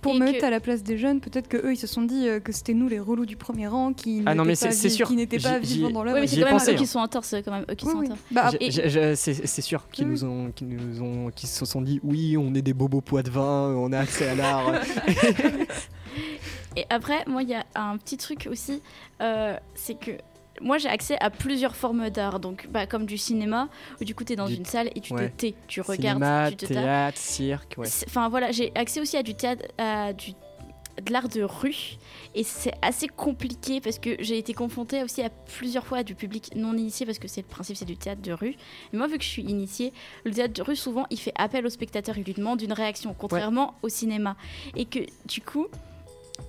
Pour 0.00 0.14
Et 0.14 0.18
me 0.18 0.26
que- 0.26 0.32
mettre 0.32 0.44
à 0.44 0.50
la 0.50 0.60
place 0.60 0.82
des 0.82 0.96
jeunes, 0.96 1.20
peut-être 1.20 1.48
que 1.48 1.56
eux 1.56 1.72
ils 1.72 1.76
se 1.76 1.86
sont 1.86 2.02
dit 2.02 2.28
euh, 2.28 2.40
que 2.40 2.52
c'était 2.52 2.74
nous 2.74 2.88
les 2.88 3.00
relous 3.00 3.26
du 3.26 3.36
premier 3.36 3.66
rang 3.66 3.92
qui 3.92 4.22
Ah 4.26 4.34
non, 4.34 4.44
n'étaient 4.44 4.66
mais 4.68 4.72
c'est- 4.72 4.98
pas 4.98 5.60
qui 5.60 5.66
vivants 5.74 5.90
dans 5.90 6.00
Oui, 6.00 6.06
l'œuvre. 6.06 6.20
mais 6.20 6.26
J'y 6.26 6.36
c'est 6.36 6.40
quand 6.42 6.46
même 6.46 6.54
pensé, 6.58 6.72
eux 6.72 6.76
qui 6.76 6.82
hein. 6.82 6.86
sont 6.86 6.98
en 7.00 7.08
tort, 7.08 7.24
c'est 7.24 7.42
quand 7.42 7.52
même 7.52 7.64
eux 7.70 7.74
qui 7.74 7.84
Oui, 7.86 7.92
sont 7.92 7.98
en 7.98 8.00
oui. 8.00 8.08
tort. 8.08 8.16
Bah, 8.30 8.50
c'est 9.16 9.60
sûr 9.62 9.88
qu'ils 9.90 10.06
Oui. 10.06 10.10
nous 10.12 10.24
ont, 10.24 10.50
qu'ils 10.52 10.68
nous 10.68 11.02
ont, 11.02 11.30
qu'ils 11.30 11.48
se 11.48 11.64
sont 11.64 11.82
dit 11.82 12.00
oui, 12.02 12.36
on 12.36 12.54
est 12.54 12.62
des 12.62 12.74
bobos 12.74 13.00
poids 13.00 13.22
de 13.22 13.30
vin, 13.30 13.74
on 13.76 13.92
a 13.92 13.98
accès 13.98 14.28
à 14.28 14.34
l'art. 14.34 14.72
Et 16.76 16.84
après, 16.90 17.24
moi, 17.26 17.42
il 17.42 17.48
y 17.50 17.54
a 17.54 17.64
un 17.74 17.96
petit 17.98 18.16
truc 18.16 18.48
aussi, 18.50 18.82
euh, 19.20 19.56
c'est 19.74 19.98
que 19.98 20.12
moi, 20.64 20.78
j'ai 20.78 20.88
accès 20.88 21.16
à 21.20 21.30
plusieurs 21.30 21.76
formes 21.76 22.10
d'art, 22.10 22.40
donc 22.40 22.66
bah, 22.70 22.86
comme 22.86 23.06
du 23.06 23.16
cinéma, 23.18 23.68
où 24.00 24.04
du 24.04 24.14
coup, 24.14 24.24
tu 24.24 24.32
es 24.32 24.36
dans 24.36 24.46
Du- 24.48 24.54
une 24.54 24.64
salle 24.64 24.90
et 24.96 25.00
tu 25.00 25.12
ouais. 25.14 25.28
te 25.30 25.36
tais, 25.36 25.54
tu 25.68 25.80
regardes, 25.80 26.18
Cinéma, 26.18 26.50
tu 26.50 26.56
te 26.56 26.66
tapes. 26.66 26.82
théâtre, 26.82 27.18
cirque, 27.18 27.74
ouais. 27.78 27.86
Enfin 28.08 28.28
voilà, 28.28 28.50
j'ai 28.50 28.72
accès 28.74 29.00
aussi 29.00 29.16
à 29.16 29.22
du 29.22 29.34
théâtre, 29.36 29.64
à 29.78 30.12
du 30.12 30.32
de 31.04 31.12
l'art 31.12 31.28
de 31.28 31.42
rue. 31.42 31.96
Et 32.36 32.44
c'est 32.44 32.72
assez 32.80 33.08
compliqué 33.08 33.80
parce 33.80 33.98
que 33.98 34.10
j'ai 34.20 34.38
été 34.38 34.54
confrontée 34.54 35.02
aussi 35.02 35.22
à 35.22 35.28
plusieurs 35.28 35.84
fois 35.84 35.98
à 35.98 36.02
du 36.04 36.14
public 36.14 36.52
non 36.54 36.72
initié 36.74 37.04
parce 37.04 37.18
que 37.18 37.26
c'est 37.26 37.40
le 37.40 37.48
principe 37.48 37.76
c'est 37.76 37.84
du 37.84 37.96
théâtre 37.96 38.22
de 38.22 38.30
rue. 38.32 38.54
Mais 38.92 38.98
moi 38.98 39.08
vu 39.08 39.18
que 39.18 39.24
je 39.24 39.28
suis 39.28 39.42
initiée 39.42 39.92
le 40.22 40.30
théâtre 40.32 40.54
de 40.54 40.62
rue 40.62 40.76
souvent 40.76 41.06
il 41.10 41.18
fait 41.18 41.32
appel 41.34 41.66
au 41.66 41.68
spectateur. 41.68 42.16
Il 42.16 42.22
lui 42.22 42.32
demande 42.34 42.62
une 42.62 42.72
réaction 42.72 43.12
contrairement 43.18 43.74
au 43.82 43.88
cinéma. 43.88 44.36
Et 44.76 44.84
que 44.84 45.00
du 45.26 45.40
coup 45.40 45.66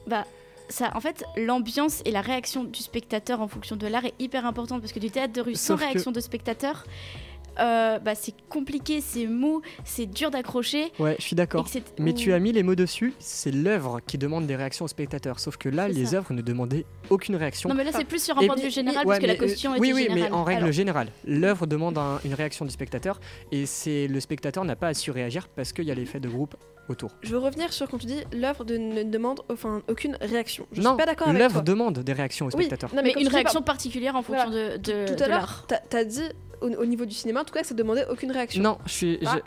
bah 0.06 0.26
ça, 0.70 0.92
en 0.96 1.00
fait, 1.00 1.24
l'ambiance 1.38 2.02
et 2.06 2.12
la 2.12 2.22
réaction 2.22 2.64
du 2.64 2.80
spectateur 2.82 3.42
en 3.42 3.48
fonction 3.48 3.76
de 3.76 3.88
l'art 3.88 4.06
est 4.06 4.14
hyper 4.20 4.46
importante 4.46 4.82
parce 4.82 4.94
que 4.94 5.00
du 5.00 5.12
théâtre 5.12 5.34
de 5.34 5.42
rue 5.42 5.56
sans 5.56 5.74
Sauf 5.74 5.80
que- 5.82 5.86
réaction 5.86 6.12
de 6.12 6.20
spectateur, 6.20 6.84
euh, 7.58 8.00
bah, 8.00 8.16
c'est 8.16 8.34
compliqué, 8.50 9.00
c'est 9.00 9.28
mou, 9.28 9.62
c'est 9.86 10.06
dur 10.08 10.30
d'accrocher. 10.30 10.92
Ouais, 11.00 11.16
je 11.20 11.24
suis 11.24 11.36
d'accord. 11.38 11.66
Mais 12.00 12.14
tu 12.14 12.34
as 12.34 12.40
mis 12.40 12.52
les 12.52 12.64
mots 12.64 12.76
dessus, 12.76 13.14
c'est 13.20 13.52
l'œuvre 13.52 14.02
qui 14.06 14.18
demande 14.18 14.46
des 14.46 14.58
réactions 14.58 14.84
aux 14.84 14.90
spectateurs. 14.90 15.40
Sauf 15.40 15.56
que 15.56 15.70
là, 15.70 15.88
les 15.88 16.16
œuvres 16.16 16.34
ne 16.34 16.42
demandaient 16.42 16.86
aucune 17.10 17.38
réaction. 17.38 17.70
Non, 17.70 17.76
mais 17.76 17.86
là, 17.86 17.92
c'est 17.94 18.04
plus 18.04 18.22
sur 18.22 18.38
un 18.38 18.42
Et- 18.42 18.48
point 18.48 18.58
de 18.58 18.62
vue 18.62 18.72
général, 18.72 19.06
Ouais, 19.06 19.14
parce 19.14 19.20
que 19.20 19.28
la 19.28 19.34
euh, 19.34 19.38
question 19.38 19.72
oui, 19.78 19.88
était 19.90 19.94
oui, 19.96 20.02
générale. 20.04 20.30
mais 20.32 20.36
en 20.36 20.44
règle 20.44 20.64
Alors, 20.64 20.74
générale, 20.74 21.08
l'œuvre 21.26 21.66
demande 21.66 21.98
un- 21.98 22.20
une 22.26 22.34
réaction 22.34 22.66
du 22.66 22.72
spectateur 22.72 23.22
et 23.54 23.66
c'est 23.66 24.08
le 24.10 24.20
spectateur 24.20 24.66
n'a 24.66 24.76
pas 24.76 24.90
à 24.90 24.94
su 24.94 25.12
réagir 25.12 25.48
parce 25.48 25.72
qu'il 25.72 25.86
y 25.86 25.92
a 25.92 25.96
l'effet 25.96 26.20
de 26.20 26.28
groupe 26.28 26.56
autour. 26.90 27.12
Je 27.22 27.32
veux 27.32 27.38
revenir 27.40 27.72
sur 27.74 27.88
quand 27.90 27.98
tu 27.98 28.06
dis 28.08 28.24
l'œuvre 28.34 28.64
de- 28.64 28.78
ne 28.78 29.04
demande 29.04 29.42
enfin, 29.52 29.82
aucune 29.90 30.18
réaction. 30.22 30.68
Je 30.72 30.82
non, 30.82 30.92
suis 30.92 30.98
pas 30.98 31.06
d'accord 31.06 31.28
avec 31.30 31.40
l'œuvre 31.40 31.62
demande 31.62 32.00
des 32.00 32.14
réactions 32.14 32.46
aux 32.46 32.50
Oui, 32.56 32.66
spectateurs. 32.66 32.94
non, 32.96 33.02
mais 33.04 33.14
une 33.20 33.28
réaction 33.28 33.62
particulière 33.62 34.16
en 34.16 34.22
fonction 34.22 34.50
de, 34.50 34.78
Tout 34.78 34.92
de, 34.92 35.08
tout 35.08 35.16
de 35.16 35.24
à 35.24 35.28
l'heure, 35.28 35.66
t'as 35.68 35.98
as 36.00 36.04
dit 36.04 36.24
au, 36.62 36.68
au 36.70 36.86
niveau 36.86 37.06
du 37.06 37.14
cinéma, 37.14 37.42
en 37.42 37.44
tout 37.44 37.54
cas, 37.54 37.62
que 37.62 37.68
ça 37.68 37.76
demandait 37.76 38.06
aucune 38.10 38.32
réaction. 38.32 38.62
Non, 38.64 38.78
je 38.86 38.92
suis, 38.92 39.20
Ah. 39.26 39.40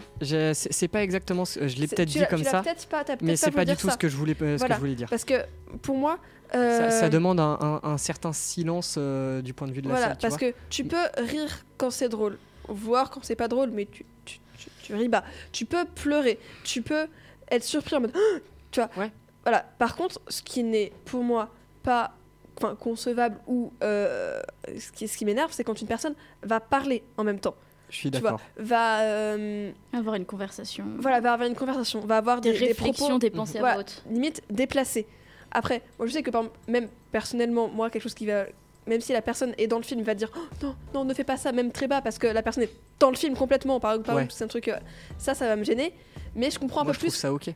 c'est 0.54 0.88
pas 0.88 1.02
exactement. 1.02 1.44
ce- 1.44 1.66
Je 1.68 1.76
l'ai 1.76 1.86
peut-être 1.88 2.08
dit 2.08 2.20
comme 2.28 2.38
tu 2.40 2.44
l'as 2.44 2.50
ça, 2.50 2.62
peut-être 2.62 2.86
pas, 2.86 3.04
mais 3.22 3.36
c'est 3.36 3.50
pas 3.50 3.64
du 3.64 3.76
tout 3.76 3.86
ça. 3.86 3.92
ce 3.94 3.98
que 3.98 4.08
je 4.08 4.16
voulais, 4.16 4.36
euh, 4.42 4.58
ce 4.58 4.64
que 4.64 4.72
je 4.74 4.78
voulais 4.78 4.94
dire. 4.94 5.08
Parce 5.08 5.24
que 5.24 5.34
pour 5.82 5.96
moi, 5.96 6.18
Ça, 6.52 6.90
ça 6.90 7.04
euh, 7.04 7.08
demande 7.10 7.40
un, 7.40 7.58
un- 7.60 7.80
un 7.82 7.98
certain 7.98 8.32
silence 8.32 8.94
euh, 8.98 9.42
du 9.42 9.52
point 9.52 9.68
de 9.68 9.72
vue 9.72 9.82
de 9.82 9.88
la 9.88 9.94
Voilà, 9.94 10.06
salle. 10.08 10.16
tu 10.18 10.22
parce 10.22 10.38
vois. 10.40 10.50
que 10.52 10.56
tu 10.70 10.84
peux 10.84 10.96
rire 11.18 11.64
quand 11.76 11.90
c'est 11.90 12.08
drôle, 12.08 12.38
voir 12.68 13.10
quand 13.10 13.20
c'est 13.22 13.36
pas 13.36 13.48
drôle, 13.48 13.70
mais 13.70 13.86
tu, 13.90 14.04
tu, 14.24 14.38
tu, 14.58 14.68
tu 14.82 14.94
ris 14.94 15.08
bas. 15.08 15.24
Tu 15.52 15.64
peux 15.66 15.84
pleurer, 15.84 16.38
tu 16.64 16.80
peux 16.82 17.06
être 17.50 17.64
surpris 17.64 17.96
en 17.96 18.00
mode. 18.00 18.12
Ah 18.14 18.38
tu 18.70 18.80
vois 18.80 18.90
Ouais. 18.96 19.10
Voilà. 19.44 19.64
Par 19.78 19.96
contre, 19.96 20.20
ce 20.28 20.42
qui 20.42 20.62
n'est 20.62 20.92
pour 21.04 21.22
moi 21.24 21.48
pas 21.82 22.12
enfin, 22.58 22.74
concevable 22.74 23.38
ou 23.46 23.72
euh, 23.82 24.40
ce 24.78 24.90
qui, 24.92 25.08
ce 25.08 25.16
qui 25.16 25.24
m'énerve, 25.24 25.52
c'est 25.52 25.64
quand 25.64 25.80
une 25.80 25.86
personne 25.88 26.14
va 26.42 26.60
parler 26.60 27.02
en 27.16 27.24
même 27.24 27.38
temps. 27.40 27.54
Je 27.88 27.96
suis 27.96 28.10
Tu 28.10 28.18
vois, 28.20 28.32
d'accord. 28.32 28.46
va, 28.58 29.00
euh, 29.00 29.70
Avoir 29.94 30.16
une 30.16 30.26
conversation. 30.26 30.84
voilà, 30.98 31.20
va 31.20 31.32
avoir 31.32 31.48
une 31.48 31.54
conversation, 31.54 32.00
va 32.00 32.18
avoir 32.18 32.40
Des, 32.42 32.52
des, 32.52 32.58
des 32.58 32.66
réflexions, 32.66 33.06
propos 33.06 33.18
des 33.18 33.30
pensées 33.30 33.56
à 33.58 33.60
Voilà. 33.60 33.78
haute. 33.78 34.02
limite 34.10 34.42
déplacé. 34.50 35.06
Après, 35.50 35.80
moi 35.98 36.06
je 36.06 36.12
sais 36.12 36.22
que 36.22 36.30
par 36.30 36.44
même 36.66 36.88
personnellement, 37.12 37.68
moi 37.68 37.88
quelque 37.88 38.02
chose 38.02 38.12
qui 38.12 38.26
va, 38.26 38.44
même 38.88 39.00
si 39.00 39.12
la 39.12 39.22
personne 39.22 39.54
est 39.58 39.66
dans 39.68 39.76
le 39.76 39.84
film, 39.84 40.02
va 40.02 40.14
dire 40.14 40.30
Oh, 40.36 40.40
non, 40.62 40.74
non, 40.94 41.04
ne 41.04 41.14
fais 41.14 41.24
pas 41.24 41.36
ça, 41.36 41.52
même 41.52 41.70
très 41.70 41.86
bas, 41.86 42.00
parce 42.02 42.18
que 42.18 42.26
la 42.26 42.42
personne 42.42 42.64
est 42.64 42.70
dans 42.98 43.10
le 43.10 43.16
film 43.16 43.36
complètement. 43.36 43.78
Par, 43.80 44.02
par 44.02 44.16
Ouais. 44.16 44.22
exemple, 44.22 44.32
c'est 44.36 44.44
un 44.44 44.48
truc, 44.48 44.68
euh, 44.68 44.76
ça, 45.18 45.34
ça 45.34 45.46
va 45.46 45.56
me 45.56 45.64
gêner. 45.64 45.92
Mais 46.34 46.50
je 46.50 46.58
comprends 46.58 46.80
un 46.80 46.84
Moi, 46.84 46.92
peu 46.92 46.96
je 46.96 47.00
trouve 47.00 47.10
plus. 47.12 47.18
ça 47.18 47.32
ok. 47.32 47.50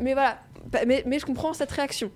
Mais 0.00 0.14
voilà, 0.14 0.38
Bah, 0.72 0.80
mais, 0.86 1.02
mais 1.06 1.18
je 1.18 1.26
comprends 1.26 1.52
cette 1.54 1.70
réaction. 1.70 2.10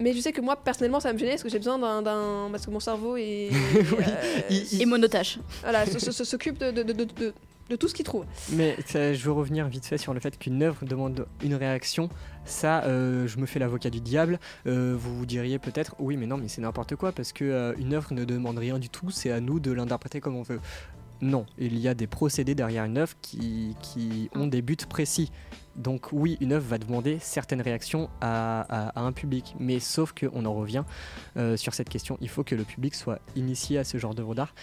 Mais 0.00 0.12
je 0.12 0.20
sais 0.20 0.30
que 0.32 0.40
moi 0.40 0.54
personnellement, 0.56 1.00
ça 1.00 1.08
va 1.08 1.12
me 1.14 1.18
gêner 1.18 1.32
parce 1.32 1.42
que 1.42 1.48
j'ai 1.48 1.58
besoin 1.58 1.76
d'un, 1.78 2.02
d'un- 2.02 2.48
parce 2.52 2.64
que 2.66 2.70
mon 2.70 2.78
cerveau 2.80 3.16
est, 3.16 3.50
Oui, 3.74 4.04
euh, 4.06 4.40
il- 4.50 4.74
il- 4.74 4.82
Et 4.82 4.86
monotache. 4.86 5.38
voilà, 5.62 5.84
s'occupe 6.24 6.58
de, 6.58 6.70
de, 6.70 6.82
de, 6.84 6.92
de, 7.04 7.34
de- 7.68 7.76
tout 7.76 7.88
ce 7.88 7.94
qu'il 7.94 8.04
trouve. 8.04 8.24
Mais 8.52 8.76
je 8.88 9.22
veux 9.24 9.32
revenir 9.32 9.68
vite 9.68 9.86
fait 9.86 9.98
sur 9.98 10.14
le 10.14 10.20
fait 10.20 10.38
qu'une 10.38 10.62
œuvre 10.62 10.84
demande 10.84 11.26
une 11.42 11.54
réaction. 11.54 12.08
Ça, 12.44 12.82
euh, 12.84 13.26
je 13.26 13.38
me 13.38 13.46
fais 13.46 13.58
l'avocat 13.58 13.90
du 13.90 14.00
diable. 14.00 14.38
Euh, 14.66 14.94
vous 14.98 15.16
vous 15.16 15.26
diriez 15.26 15.58
peut-être, 15.58 15.94
oui, 15.98 16.16
mais 16.16 16.26
non, 16.26 16.36
mais 16.38 16.48
c'est 16.48 16.62
n'importe 16.62 16.96
quoi 16.96 17.12
parce 17.12 17.32
que 17.32 17.44
euh, 17.44 17.74
une 17.78 17.92
œuvre 17.94 18.12
ne 18.14 18.24
demande 18.24 18.58
rien 18.58 18.78
du 18.78 18.88
tout. 18.88 19.10
C'est 19.10 19.30
à 19.30 19.40
nous 19.40 19.60
de 19.60 19.70
l'interpréter 19.70 20.20
comme 20.20 20.36
on 20.36 20.42
veut. 20.42 20.60
Non, 21.20 21.46
il 21.58 21.76
y 21.78 21.88
a 21.88 21.94
des 21.94 22.06
procédés 22.06 22.54
derrière 22.54 22.84
une 22.84 22.96
œuvre 22.96 23.14
qui, 23.20 23.74
ont 24.36 24.46
des 24.46 24.62
buts 24.62 24.76
précis. 24.88 25.32
Donc 25.74 26.08
oui, 26.12 26.36
une 26.40 26.52
œuvre 26.52 26.66
va 26.68 26.78
demander 26.78 27.18
certaines 27.20 27.60
réactions 27.60 28.08
à 28.20 28.92
un 29.00 29.12
public, 29.12 29.54
mais 29.58 29.80
sauf 29.80 30.12
qu'on 30.12 30.44
en 30.44 30.54
revient 30.54 30.84
euh, 31.36 31.56
sur 31.56 31.74
cette 31.74 31.88
question, 31.88 32.18
il 32.20 32.28
faut 32.28 32.44
que 32.44 32.54
le 32.54 32.64
public 32.64 32.94
soit 32.94 33.20
initié 33.36 33.78
à 33.78 33.84
ce 33.84 33.98
genre 33.98 34.14
d'œuvre 34.14 34.34
d'art. 34.36 34.54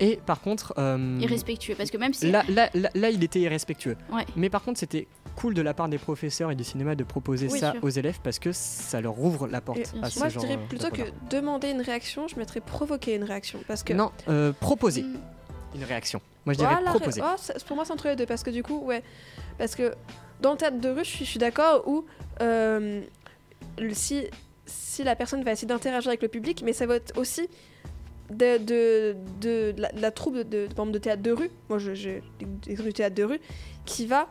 Et 0.00 0.16
par 0.24 0.40
contre, 0.40 0.72
euh, 0.78 1.18
Irrespectueux. 1.20 1.74
Parce 1.76 1.90
que 1.90 1.98
même 1.98 2.14
si. 2.14 2.30
Là, 2.30 2.42
là, 2.48 2.70
là, 2.74 2.88
là, 2.94 3.10
il 3.10 3.22
était 3.22 3.40
irrespectueux. 3.40 3.96
Ouais. 4.12 4.24
Mais 4.34 4.48
par 4.50 4.62
contre, 4.62 4.78
c'était 4.80 5.06
cool 5.36 5.54
de 5.54 5.62
la 5.62 5.74
part 5.74 5.88
des 5.88 5.98
professeurs 5.98 6.50
et 6.50 6.54
du 6.56 6.64
cinéma 6.64 6.94
de 6.94 7.04
proposer 7.04 7.48
Oui, 7.48 7.58
ça 7.58 7.72
sûr. 7.72 7.84
aux 7.84 7.88
élèves 7.90 8.18
parce 8.22 8.38
que 8.38 8.50
ça 8.52 9.00
leur 9.00 9.18
ouvre 9.20 9.46
la 9.46 9.60
porte 9.60 9.78
Et 9.78 9.82
bien 9.92 10.02
à 10.02 10.10
sûr. 10.10 10.14
ce 10.14 10.18
Moi, 10.20 10.28
je 10.30 10.38
dirais 10.38 10.58
plutôt 10.68 10.90
que 10.90 11.02
demander 11.30 11.70
une 11.70 11.82
réaction, 11.82 12.28
je 12.28 12.36
mettrais 12.36 12.60
provoquer 12.60 13.14
une 13.14 13.24
réaction. 13.24 13.60
Parce 13.68 13.82
que. 13.82 13.92
Non, 13.92 14.10
euh, 14.28 14.52
proposer 14.52 15.02
Mm. 15.02 15.16
une 15.76 15.84
réaction. 15.84 16.20
Moi, 16.46 16.54
je 16.54 16.58
dirais 16.58 16.72
Voilà, 16.74 16.90
proposer. 16.90 17.20
oh, 17.22 17.52
pour 17.66 17.76
moi, 17.76 17.84
c'est 17.84 17.92
entre 17.92 18.08
les 18.08 18.16
deux. 18.16 18.26
Parce 18.26 18.42
que 18.42 18.50
du 18.50 18.62
coup, 18.62 18.78
ouais. 18.84 19.02
Parce 19.58 19.74
que 19.74 19.94
dans 20.40 20.52
le 20.52 20.56
théâtre 20.56 20.80
de 20.80 20.88
rue, 20.88 21.04
je 21.04 21.24
suis, 21.24 21.38
d'accord 21.38 21.86
où 21.86 22.06
euh, 22.40 23.02
si, 23.92 24.24
si 24.64 25.04
la 25.04 25.14
personne 25.14 25.44
va 25.44 25.52
essayer 25.52 25.68
d'interagir 25.68 26.08
avec 26.08 26.22
le 26.22 26.28
public, 26.28 26.62
mais 26.64 26.72
ça 26.72 26.86
va 26.86 26.96
être 26.96 27.16
aussi 27.18 27.48
de, 28.30 28.58
de, 28.58 29.16
de 29.40 29.74
la, 29.76 29.90
de 29.92 30.00
la 30.00 30.10
troupe 30.10 30.36
de, 30.36 30.42
de, 30.44 30.68
de 30.90 30.98
théâtre 30.98 31.22
de 31.22 31.32
rue, 31.32 31.50
moi 31.68 31.78
je- 31.78 31.94
j'ai 31.94 32.22
l'exemple 32.66 32.88
du 32.88 32.94
théâtre 32.94 33.14
de 33.16 33.24
rue, 33.24 33.40
qui 33.84 34.06
va 34.06 34.28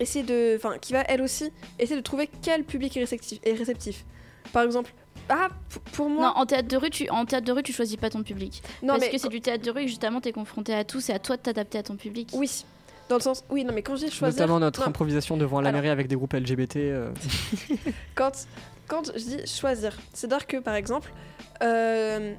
essayer 0.00 0.24
de. 0.24 0.56
Enfin, 0.56 0.78
qui 0.78 0.92
va 0.92 1.02
elle 1.08 1.22
aussi 1.22 1.50
essayer 1.78 1.96
de 1.96 2.02
trouver 2.02 2.28
quel 2.42 2.64
public 2.64 2.96
est 2.96 3.00
réceptif. 3.00 3.38
Est 3.44 3.52
réceptif. 3.54 4.04
Par 4.52 4.62
exemple, 4.64 4.92
ah, 5.28 5.48
pour 5.92 6.08
moi. 6.08 6.26
Non, 6.28 6.32
en 6.42 6.46
théâtre 6.46 6.68
de 6.68 6.76
rue, 6.76 6.90
tu 6.90 7.08
en 7.10 7.24
théâtre 7.26 7.46
de 7.46 7.52
rue, 7.52 7.62
tu 7.62 7.72
choisis 7.72 7.96
pas 7.96 8.10
ton 8.10 8.22
public. 8.22 8.62
non, 8.82 8.94
parce 8.94 9.00
mais 9.00 9.10
que 9.10 9.18
c'est 9.18 9.28
du 9.28 9.40
théâtre 9.40 9.64
de 9.64 9.70
rue 9.70 9.82
et 9.82 9.88
justement 9.88 10.20
t'es 10.20 10.32
confronté 10.32 10.74
à 10.74 10.84
tout, 10.84 11.00
c'est 11.00 11.12
à 11.12 11.18
toi 11.18 11.36
de 11.36 11.42
t'adapter 11.42 11.78
à 11.78 11.82
ton 11.82 11.96
public. 11.96 12.30
Oui, 12.34 12.64
dans 13.08 13.16
le 13.16 13.20
sens. 13.22 13.44
Oui, 13.50 13.64
non, 13.64 13.72
mais 13.72 13.82
quand 13.82 13.94
je 13.96 14.06
dis 14.06 14.10
choisir. 14.10 14.40
Notamment 14.40 14.58
notre 14.58 14.80
non, 14.80 14.86
improvisation 14.88 15.36
devant 15.36 15.60
la 15.60 15.68
Alors- 15.68 15.80
mairie 15.82 15.92
avec 15.92 16.08
des 16.08 16.16
groupes 16.16 16.32
LGBT. 16.34 16.76
euh, 16.76 17.10
quand, 18.16 18.32
quand 18.88 19.12
je 19.14 19.22
dis 19.22 19.46
choisir, 19.46 19.96
c'est-à-dire 20.14 20.46
que 20.46 20.56
par 20.56 20.74
exemple, 20.74 21.12
euh, 21.62 22.34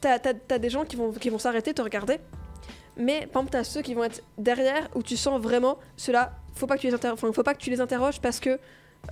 t'as 0.00 0.18
as, 0.50 0.58
des 0.58 0.70
gens 0.70 0.84
qui 0.84 0.96
vont, 0.96 1.12
qui 1.12 1.30
vont 1.30 1.38
s'arrêter, 1.38 1.74
te 1.74 1.82
regarder, 1.82 2.18
mais 2.96 3.20
par 3.32 3.42
exemple, 3.42 3.50
t'as 3.52 3.64
ceux 3.64 3.82
qui 3.82 3.94
vont 3.94 4.04
être 4.04 4.22
derrière 4.38 4.88
où 4.94 5.02
tu 5.02 5.16
sens 5.16 5.40
vraiment 5.40 5.78
ceux-là, 5.96 6.32
faut 6.54 6.66
pas 6.66 6.76
que 6.76 6.80
tu 6.82 6.86
les, 6.88 6.94
inter- 6.94 7.10
enfin, 7.10 7.30
faut 7.32 7.42
pas 7.42 7.54
que 7.54 7.60
tu 7.60 7.70
les 7.70 7.80
interroges 7.80 8.20
parce 8.20 8.40
que 8.40 8.58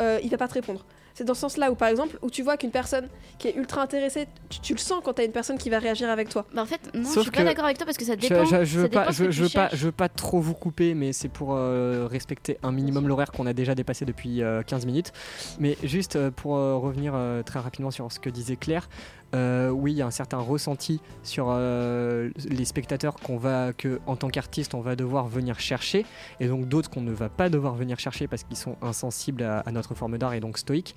euh, 0.01 0.19
il 0.23 0.31
va 0.31 0.39
pas 0.39 0.49
te 0.49 0.55
répondre. 0.55 0.85
C'est 1.17 1.23
dans 1.23 1.35
ce 1.35 1.43
sens-là 1.43 1.71
où, 1.71 1.77
par 1.77 1.87
exemple, 1.91 2.19
où 2.23 2.31
tu 2.31 2.43
vois 2.43 2.57
qu'une 2.57 2.73
personne 2.73 3.07
qui 3.39 3.47
est 3.47 3.55
ultra 3.55 3.81
intéressée, 3.83 4.27
tu, 4.49 4.59
tu 4.59 4.73
le 4.73 4.81
sens 4.81 5.01
quand 5.05 5.13
t'as 5.13 5.25
une 5.25 5.31
personne 5.31 5.59
qui 5.59 5.71
va 5.71 5.79
réagir 5.79 6.11
avec 6.11 6.29
toi. 6.29 6.45
Bah 6.53 6.63
en 6.63 6.67
fait, 6.67 6.81
non, 6.93 7.05
Sauf 7.05 7.15
je 7.19 7.21
suis 7.21 7.31
pas 7.31 7.43
que- 7.43 7.45
d'accord 7.45 7.67
avec 7.67 7.77
toi 7.77 7.87
parce 7.87 7.97
que 7.97 8.05
ça 8.05 8.15
Je, 8.15 8.27
dépend. 8.27 8.45
je- 8.45 8.65
je 8.65 8.79
veux 8.81 8.83
ça 8.87 8.89
pas, 8.89 9.01
dépend 9.03 9.13
ce 9.13 9.31
je, 9.31 9.43
veux 9.45 9.49
pas, 9.49 9.69
je 9.73 9.85
veux 9.87 9.93
pas 9.93 10.09
trop 10.09 10.41
vous 10.41 10.55
couper, 10.55 10.95
mais 10.95 11.13
c'est 11.13 11.29
pour 11.29 11.51
euh, 11.55 12.09
respecter 12.11 12.59
un 12.65 12.73
minimum 12.73 13.07
l'horaire 13.07 13.31
qu'on 13.31 13.47
a 13.47 13.53
déjà 13.53 13.77
dépassé 13.77 14.05
depuis 14.05 14.43
euh, 14.43 14.63
15 14.63 14.87
minutes. 14.87 15.13
Mais 15.61 15.77
juste 15.85 16.17
euh, 16.17 16.33
pour 16.33 16.57
euh, 16.57 16.75
revenir 16.79 17.13
euh, 17.15 17.45
très 17.45 17.61
rapidement 17.61 17.93
sur 17.93 18.11
ce 18.11 18.19
que 18.19 18.29
disait 18.31 18.57
Claire, 18.57 18.89
euh, 19.35 19.71
oui, 19.71 19.93
il 19.93 19.97
y 19.97 20.03
a 20.03 20.07
un 20.07 20.11
certain 20.11 20.39
ressenti 20.39 21.01
sur 21.23 21.47
euh, 21.49 22.31
les 22.49 22.65
spectateurs 22.65 23.15
qu'on 23.15 23.37
va, 23.37 23.73
que 23.73 24.01
en 24.07 24.17
tant 24.17 24.29
qu'artiste, 24.29 24.75
on 24.75 24.81
va 24.81 24.97
devoir 24.97 25.27
venir 25.27 25.59
chercher, 25.59 26.07
et 26.41 26.49
donc 26.49 26.69
d'autres 26.69 26.91
qu'on 26.91 27.01
ne 27.01 27.13
va 27.13 27.29
pas 27.29 27.49
devoir 27.49 27.75
venir 27.75 27.99
chercher 27.99 28.29
parce 28.29 28.45
qu'ils 28.45 28.57
sont 28.57 28.77
insensibles 28.83 29.43
à, 29.43 29.61
à 29.61 29.73
notre 29.73 29.95
forme 29.95 30.19
d'art 30.19 30.35
et 30.35 30.41
donc 30.41 30.59
stoïques. 30.59 30.95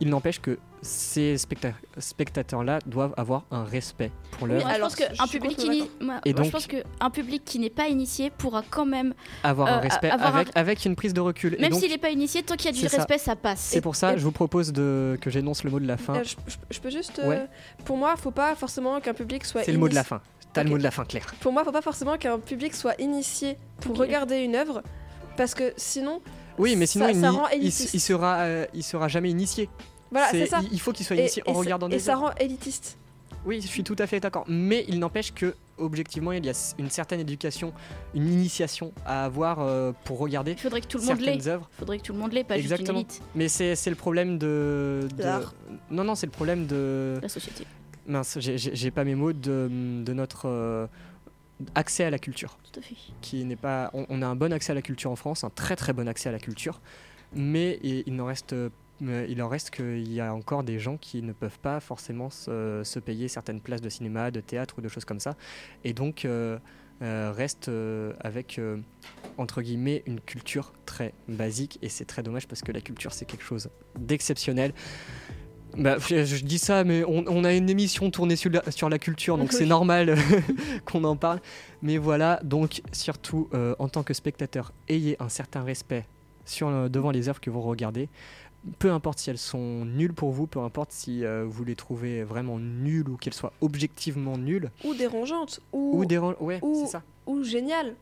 Il 0.00 0.08
n'empêche 0.08 0.40
que 0.40 0.58
ces 0.82 1.36
specta- 1.36 1.74
spectateurs-là 1.98 2.78
doivent 2.86 3.12
avoir 3.16 3.44
un 3.50 3.64
respect 3.64 4.10
pour 4.32 4.44
Oui, 4.44 4.48
l'œuvre, 4.50 4.66
Alors, 4.66 4.94
qu'un 4.96 5.26
public, 5.26 5.58
moi, 5.66 5.74
Et 5.74 6.02
moi, 6.02 6.20
je 6.24 6.32
donc- 6.32 6.50
pense 6.52 6.66
qu'un 6.66 7.10
public 7.10 7.44
qui 7.44 7.58
n'est 7.58 7.68
pas 7.70 7.88
initié 7.88 8.30
pourra 8.30 8.62
quand 8.68 8.86
même, 8.86 9.12
avoir 9.44 9.68
euh, 9.68 9.72
un 9.72 9.80
respect 9.80 10.10
avoir 10.10 10.36
un- 10.36 10.44
avec, 10.54 10.84
une 10.86 10.96
prise 10.96 11.12
de 11.12 11.20
recul. 11.20 11.54
Et 11.58 11.60
même 11.60 11.70
donc, 11.72 11.80
s'il 11.80 11.90
n'est 11.90 11.98
pas 11.98 12.10
initié, 12.10 12.42
tant 12.42 12.56
qu'il 12.56 12.66
y 12.66 12.68
a 12.70 12.72
du 12.72 12.88
ça. 12.88 12.96
respect, 12.96 13.18
ça 13.18 13.36
passe. 13.36 13.60
C'est 13.60 13.80
pour 13.82 13.94
ça, 13.94 14.16
je 14.16 14.22
vous 14.24 14.32
propose 14.32 14.72
de, 14.72 15.18
que 15.20 15.28
j'énonce 15.30 15.64
le 15.64 15.70
mot 15.70 15.80
de 15.80 15.86
la 15.86 15.96
fin. 15.98 16.14
Euh, 16.16 16.24
je, 16.24 16.34
je- 16.46 16.56
je 16.70 16.80
peux 16.80 16.90
juste. 16.90 17.18
euh, 17.18 17.28
Ouais. 17.28 17.46
Pour 17.84 17.96
moi, 17.98 18.16
faut 18.16 18.30
pas 18.30 18.54
forcément 18.54 19.00
qu'un 19.00 19.14
public 19.14 19.44
soit. 19.44 19.62
C'est 19.64 19.72
le 19.72 19.78
mot 19.78 19.88
de 19.88 19.94
la 19.94 20.04
fin. 20.04 20.22
T'as 20.54 20.62
Ok. 20.62 20.64
le 20.64 20.70
mot 20.70 20.78
de 20.78 20.82
la 20.82 20.90
fin, 20.90 21.04
Claire. 21.04 21.32
Pour 21.40 21.52
moi, 21.52 21.62
faut 21.62 21.72
pas 21.72 21.82
forcément 21.82 22.16
qu'un 22.16 22.38
public 22.38 22.74
soit 22.74 22.98
initié 23.00 23.56
pour 23.82 23.96
regarder 23.98 24.38
une 24.38 24.56
œuvre, 24.56 24.82
parce 25.36 25.54
que 25.54 25.72
sinon, 25.76 26.22
Oui, 26.58 26.74
mais 26.76 26.86
sinon, 26.86 27.06
Ça- 27.06 27.12
il, 27.12 27.20
ça 27.72 27.84
il, 27.84 27.90
il 27.94 28.00
sera, 28.00 28.38
euh, 28.40 28.66
il 28.74 28.82
sera 28.82 29.08
jamais 29.08 29.30
initié. 29.30 29.68
Voilà, 30.10 30.28
c'est 30.30 30.46
ça. 30.46 30.60
Il, 30.72 30.80
faut 30.80 30.92
qu'il 30.92 31.06
soit 31.06 31.16
Et- 31.16 31.20
initié 31.20 31.42
en 31.46 31.50
et 31.50 31.54
ça- 31.54 31.60
regardant 31.60 31.86
Et 31.88 31.92
des 31.92 31.98
ça 31.98 32.12
œuvres. 32.12 32.22
rend 32.28 32.34
élitiste. 32.40 32.96
Oui, 33.46 33.60
je 33.62 33.66
suis 33.68 33.82
tout 33.84 33.96
à 33.98 34.06
fait 34.06 34.20
d'accord. 34.20 34.44
Mais 34.48 34.84
il 34.88 34.98
n'empêche 34.98 35.32
que, 35.32 35.54
objectivement, 35.78 36.32
il 36.32 36.44
y 36.44 36.50
a 36.50 36.74
une 36.78 36.90
certaine 36.90 37.20
éducation, 37.20 37.72
une 38.14 38.30
initiation 38.30 38.92
à 39.06 39.24
avoir 39.24 39.60
euh, 39.60 39.92
pour 40.04 40.18
regarder 40.18 40.52
Il 40.52 40.58
faudrait 40.58 40.82
que 40.82 40.86
tout 40.86 40.98
le 40.98 41.04
monde 41.04 41.20
l'ait. 41.20 41.32
certaines 41.32 41.52
œuvres. 41.52 41.70
Il 41.72 41.78
faudrait 41.78 41.98
que 41.98 42.02
tout 42.02 42.12
le 42.12 42.18
monde 42.18 42.32
l'ait, 42.34 42.44
pas 42.44 42.58
Exactement. 42.58 42.98
juste 42.98 43.16
une 43.34 43.40
élite, 43.40 43.50
Mais 43.70 43.74
c'est 43.76 43.88
le 43.90 43.96
problème 43.96 44.36
de. 44.36 45.08
de-. 45.16 45.24
Non, 45.90 46.04
non, 46.04 46.14
c'est 46.14 46.26
le 46.26 46.32
problème 46.32 46.66
de. 46.66 47.18
la 47.22 47.28
société. 47.30 47.64
Mince, 48.06 48.38
j'ai- 48.40 48.90
pas 48.90 49.04
mes 49.04 49.14
mots 49.14 49.32
de, 49.32 49.68
de 50.04 50.12
notre 50.12 50.46
euh, 50.46 50.86
accès 51.74 52.04
à 52.04 52.10
la 52.10 52.18
culture. 52.18 52.58
Tout 52.70 52.80
à 52.80 52.82
fait. 52.82 52.94
qui 53.22 53.44
n'est 53.46 53.56
pas. 53.56 53.90
On, 53.94 54.04
on 54.10 54.20
a 54.20 54.26
un 54.26 54.36
bon 54.36 54.52
accès 54.52 54.72
à 54.72 54.74
la 54.74 54.82
culture 54.82 55.10
en 55.10 55.16
France, 55.16 55.44
un 55.44 55.50
très 55.50 55.76
très 55.76 55.92
bon 55.94 56.08
accès 56.08 56.28
à 56.28 56.32
la 56.32 56.38
culture, 56.40 56.80
mais 57.34 57.78
il, 57.82 58.02
il 58.06 58.16
n'en 58.16 58.26
reste. 58.26 58.54
Euh, 59.02 59.26
Il 59.28 59.42
en 59.42 59.48
reste 59.48 59.70
qu'il 59.70 60.12
y 60.12 60.20
a 60.20 60.34
encore 60.34 60.62
des 60.62 60.78
gens 60.78 60.96
qui 60.96 61.22
ne 61.22 61.32
peuvent 61.32 61.58
pas 61.58 61.80
forcément 61.80 62.30
se, 62.30 62.82
se 62.84 62.98
payer 62.98 63.28
certaines 63.28 63.60
places 63.60 63.80
de 63.80 63.88
cinéma, 63.88 64.30
de 64.30 64.40
théâtre 64.40 64.76
ou 64.78 64.80
de 64.80 64.88
choses 64.88 65.04
comme 65.04 65.20
ça, 65.20 65.36
et 65.84 65.92
donc 65.92 66.24
euh, 66.24 66.58
euh, 67.02 67.32
restent 67.34 67.68
euh, 67.70 68.12
avec 68.20 68.60
entre 69.38 69.62
guillemets 69.62 70.02
une 70.04 70.20
culture 70.20 70.74
très 70.84 71.14
basique, 71.28 71.78
et 71.80 71.88
c'est 71.88 72.04
très 72.04 72.22
dommage 72.22 72.46
parce 72.46 72.60
que 72.60 72.72
la 72.72 72.82
culture 72.82 73.12
c'est 73.14 73.24
quelque 73.24 73.44
chose 73.44 73.70
d'exceptionnel. 73.98 74.74
Bah, 75.78 75.96
je, 75.98 76.44
dis 76.44 76.58
ça, 76.58 76.84
mais 76.84 77.04
on, 77.04 77.24
on 77.28 77.44
a 77.44 77.54
une 77.54 77.70
émission 77.70 78.10
tournée 78.10 78.36
sur 78.36 78.50
la, 78.50 78.70
sur 78.70 78.90
la 78.90 78.98
culture, 78.98 79.38
donc 79.38 79.52
c'est 79.52 79.64
normal 79.64 80.16
qu'on 80.84 81.04
en 81.04 81.16
parle. 81.16 81.40
Mais 81.80 81.96
voilà, 81.96 82.40
donc 82.42 82.82
surtout 82.92 83.48
euh, 83.54 83.74
en 83.78 83.88
tant 83.88 84.02
que 84.02 84.12
spectateur, 84.12 84.72
ayez 84.88 85.16
un 85.22 85.30
certain 85.30 85.62
respect 85.62 86.04
sur, 86.44 86.90
devant 86.90 87.12
les 87.12 87.30
œuvres 87.30 87.40
que 87.40 87.50
vous 87.50 87.62
regardez. 87.62 88.10
Peu 88.78 88.90
importe 88.92 89.18
si 89.20 89.30
elles 89.30 89.38
sont 89.38 89.84
nulles 89.86 90.12
pour 90.12 90.32
vous, 90.32 90.46
peu 90.46 90.60
importe 90.60 90.92
si 90.92 91.24
euh, 91.24 91.44
vous 91.48 91.64
les 91.64 91.74
trouvez 91.76 92.24
vraiment 92.24 92.58
nulles 92.58 93.08
ou 93.08 93.16
qu'elles 93.16 93.32
soient 93.34 93.52
objectivement 93.62 94.36
nulles. 94.36 94.70
Ou 94.84 94.94
dérangeante. 94.94 95.60
Ou, 95.72 96.02
Ou. 96.04 96.34
Ouais, 96.40 96.58
ou- 96.62 96.82
c'est 96.84 96.90
ça. 96.92 97.02
ou 97.26 97.42
génial. 97.42 97.94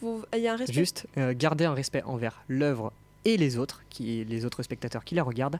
Faut- 0.00 0.22
Il 0.34 0.40
y 0.40 0.48
a 0.48 0.54
un 0.54 0.56
respect. 0.56 0.72
Juste 0.72 1.06
euh, 1.18 1.34
garder 1.36 1.64
un 1.66 1.74
respect 1.74 2.02
envers 2.02 2.42
l'œuvre 2.48 2.92
et 3.24 3.36
les 3.36 3.58
autres, 3.58 3.82
qui, 3.90 4.24
les 4.24 4.44
autres 4.44 4.62
spectateurs 4.62 5.04
qui 5.04 5.14
la 5.14 5.22
regardent. 5.22 5.58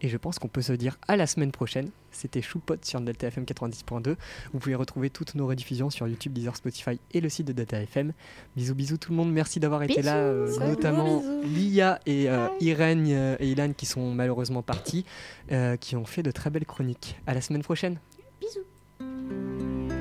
Et 0.00 0.08
je 0.08 0.16
pense 0.16 0.38
qu'on 0.38 0.48
peut 0.48 0.62
se 0.62 0.72
dire 0.72 0.98
à 1.08 1.16
la 1.16 1.26
semaine 1.26 1.52
prochaine. 1.52 1.90
C'était 2.10 2.42
Choupot 2.42 2.76
sur 2.82 3.00
Delta 3.00 3.28
FM 3.28 3.44
90.2. 3.44 4.16
Vous 4.52 4.58
pouvez 4.58 4.74
retrouver 4.74 5.10
toutes 5.10 5.34
nos 5.34 5.46
rediffusions 5.46 5.90
sur 5.90 6.08
YouTube, 6.08 6.32
Deezer, 6.32 6.56
Spotify 6.56 6.98
et 7.12 7.20
le 7.20 7.28
site 7.28 7.46
de 7.46 7.52
Data 7.52 7.80
FM. 7.80 8.12
Bisous, 8.56 8.74
bisous 8.74 8.96
tout 8.96 9.12
le 9.12 9.16
monde. 9.16 9.32
Merci 9.32 9.60
d'avoir 9.60 9.82
été 9.82 10.02
là, 10.02 10.16
euh, 10.16 10.58
notamment. 10.66 11.22
Lia 11.44 12.00
et 12.06 12.28
euh, 12.28 12.48
Irène 12.60 13.06
euh, 13.08 13.36
et 13.38 13.50
Ilan 13.50 13.72
qui 13.76 13.86
sont 13.86 14.12
malheureusement 14.12 14.62
partis, 14.62 15.04
qui 15.80 15.96
ont 15.96 16.04
fait 16.04 16.22
de 16.22 16.30
très 16.30 16.50
belles 16.50 16.66
chroniques. 16.66 17.18
À 17.26 17.34
la 17.34 17.40
semaine 17.40 17.62
prochaine. 17.62 17.98
Bisous. 18.40 19.97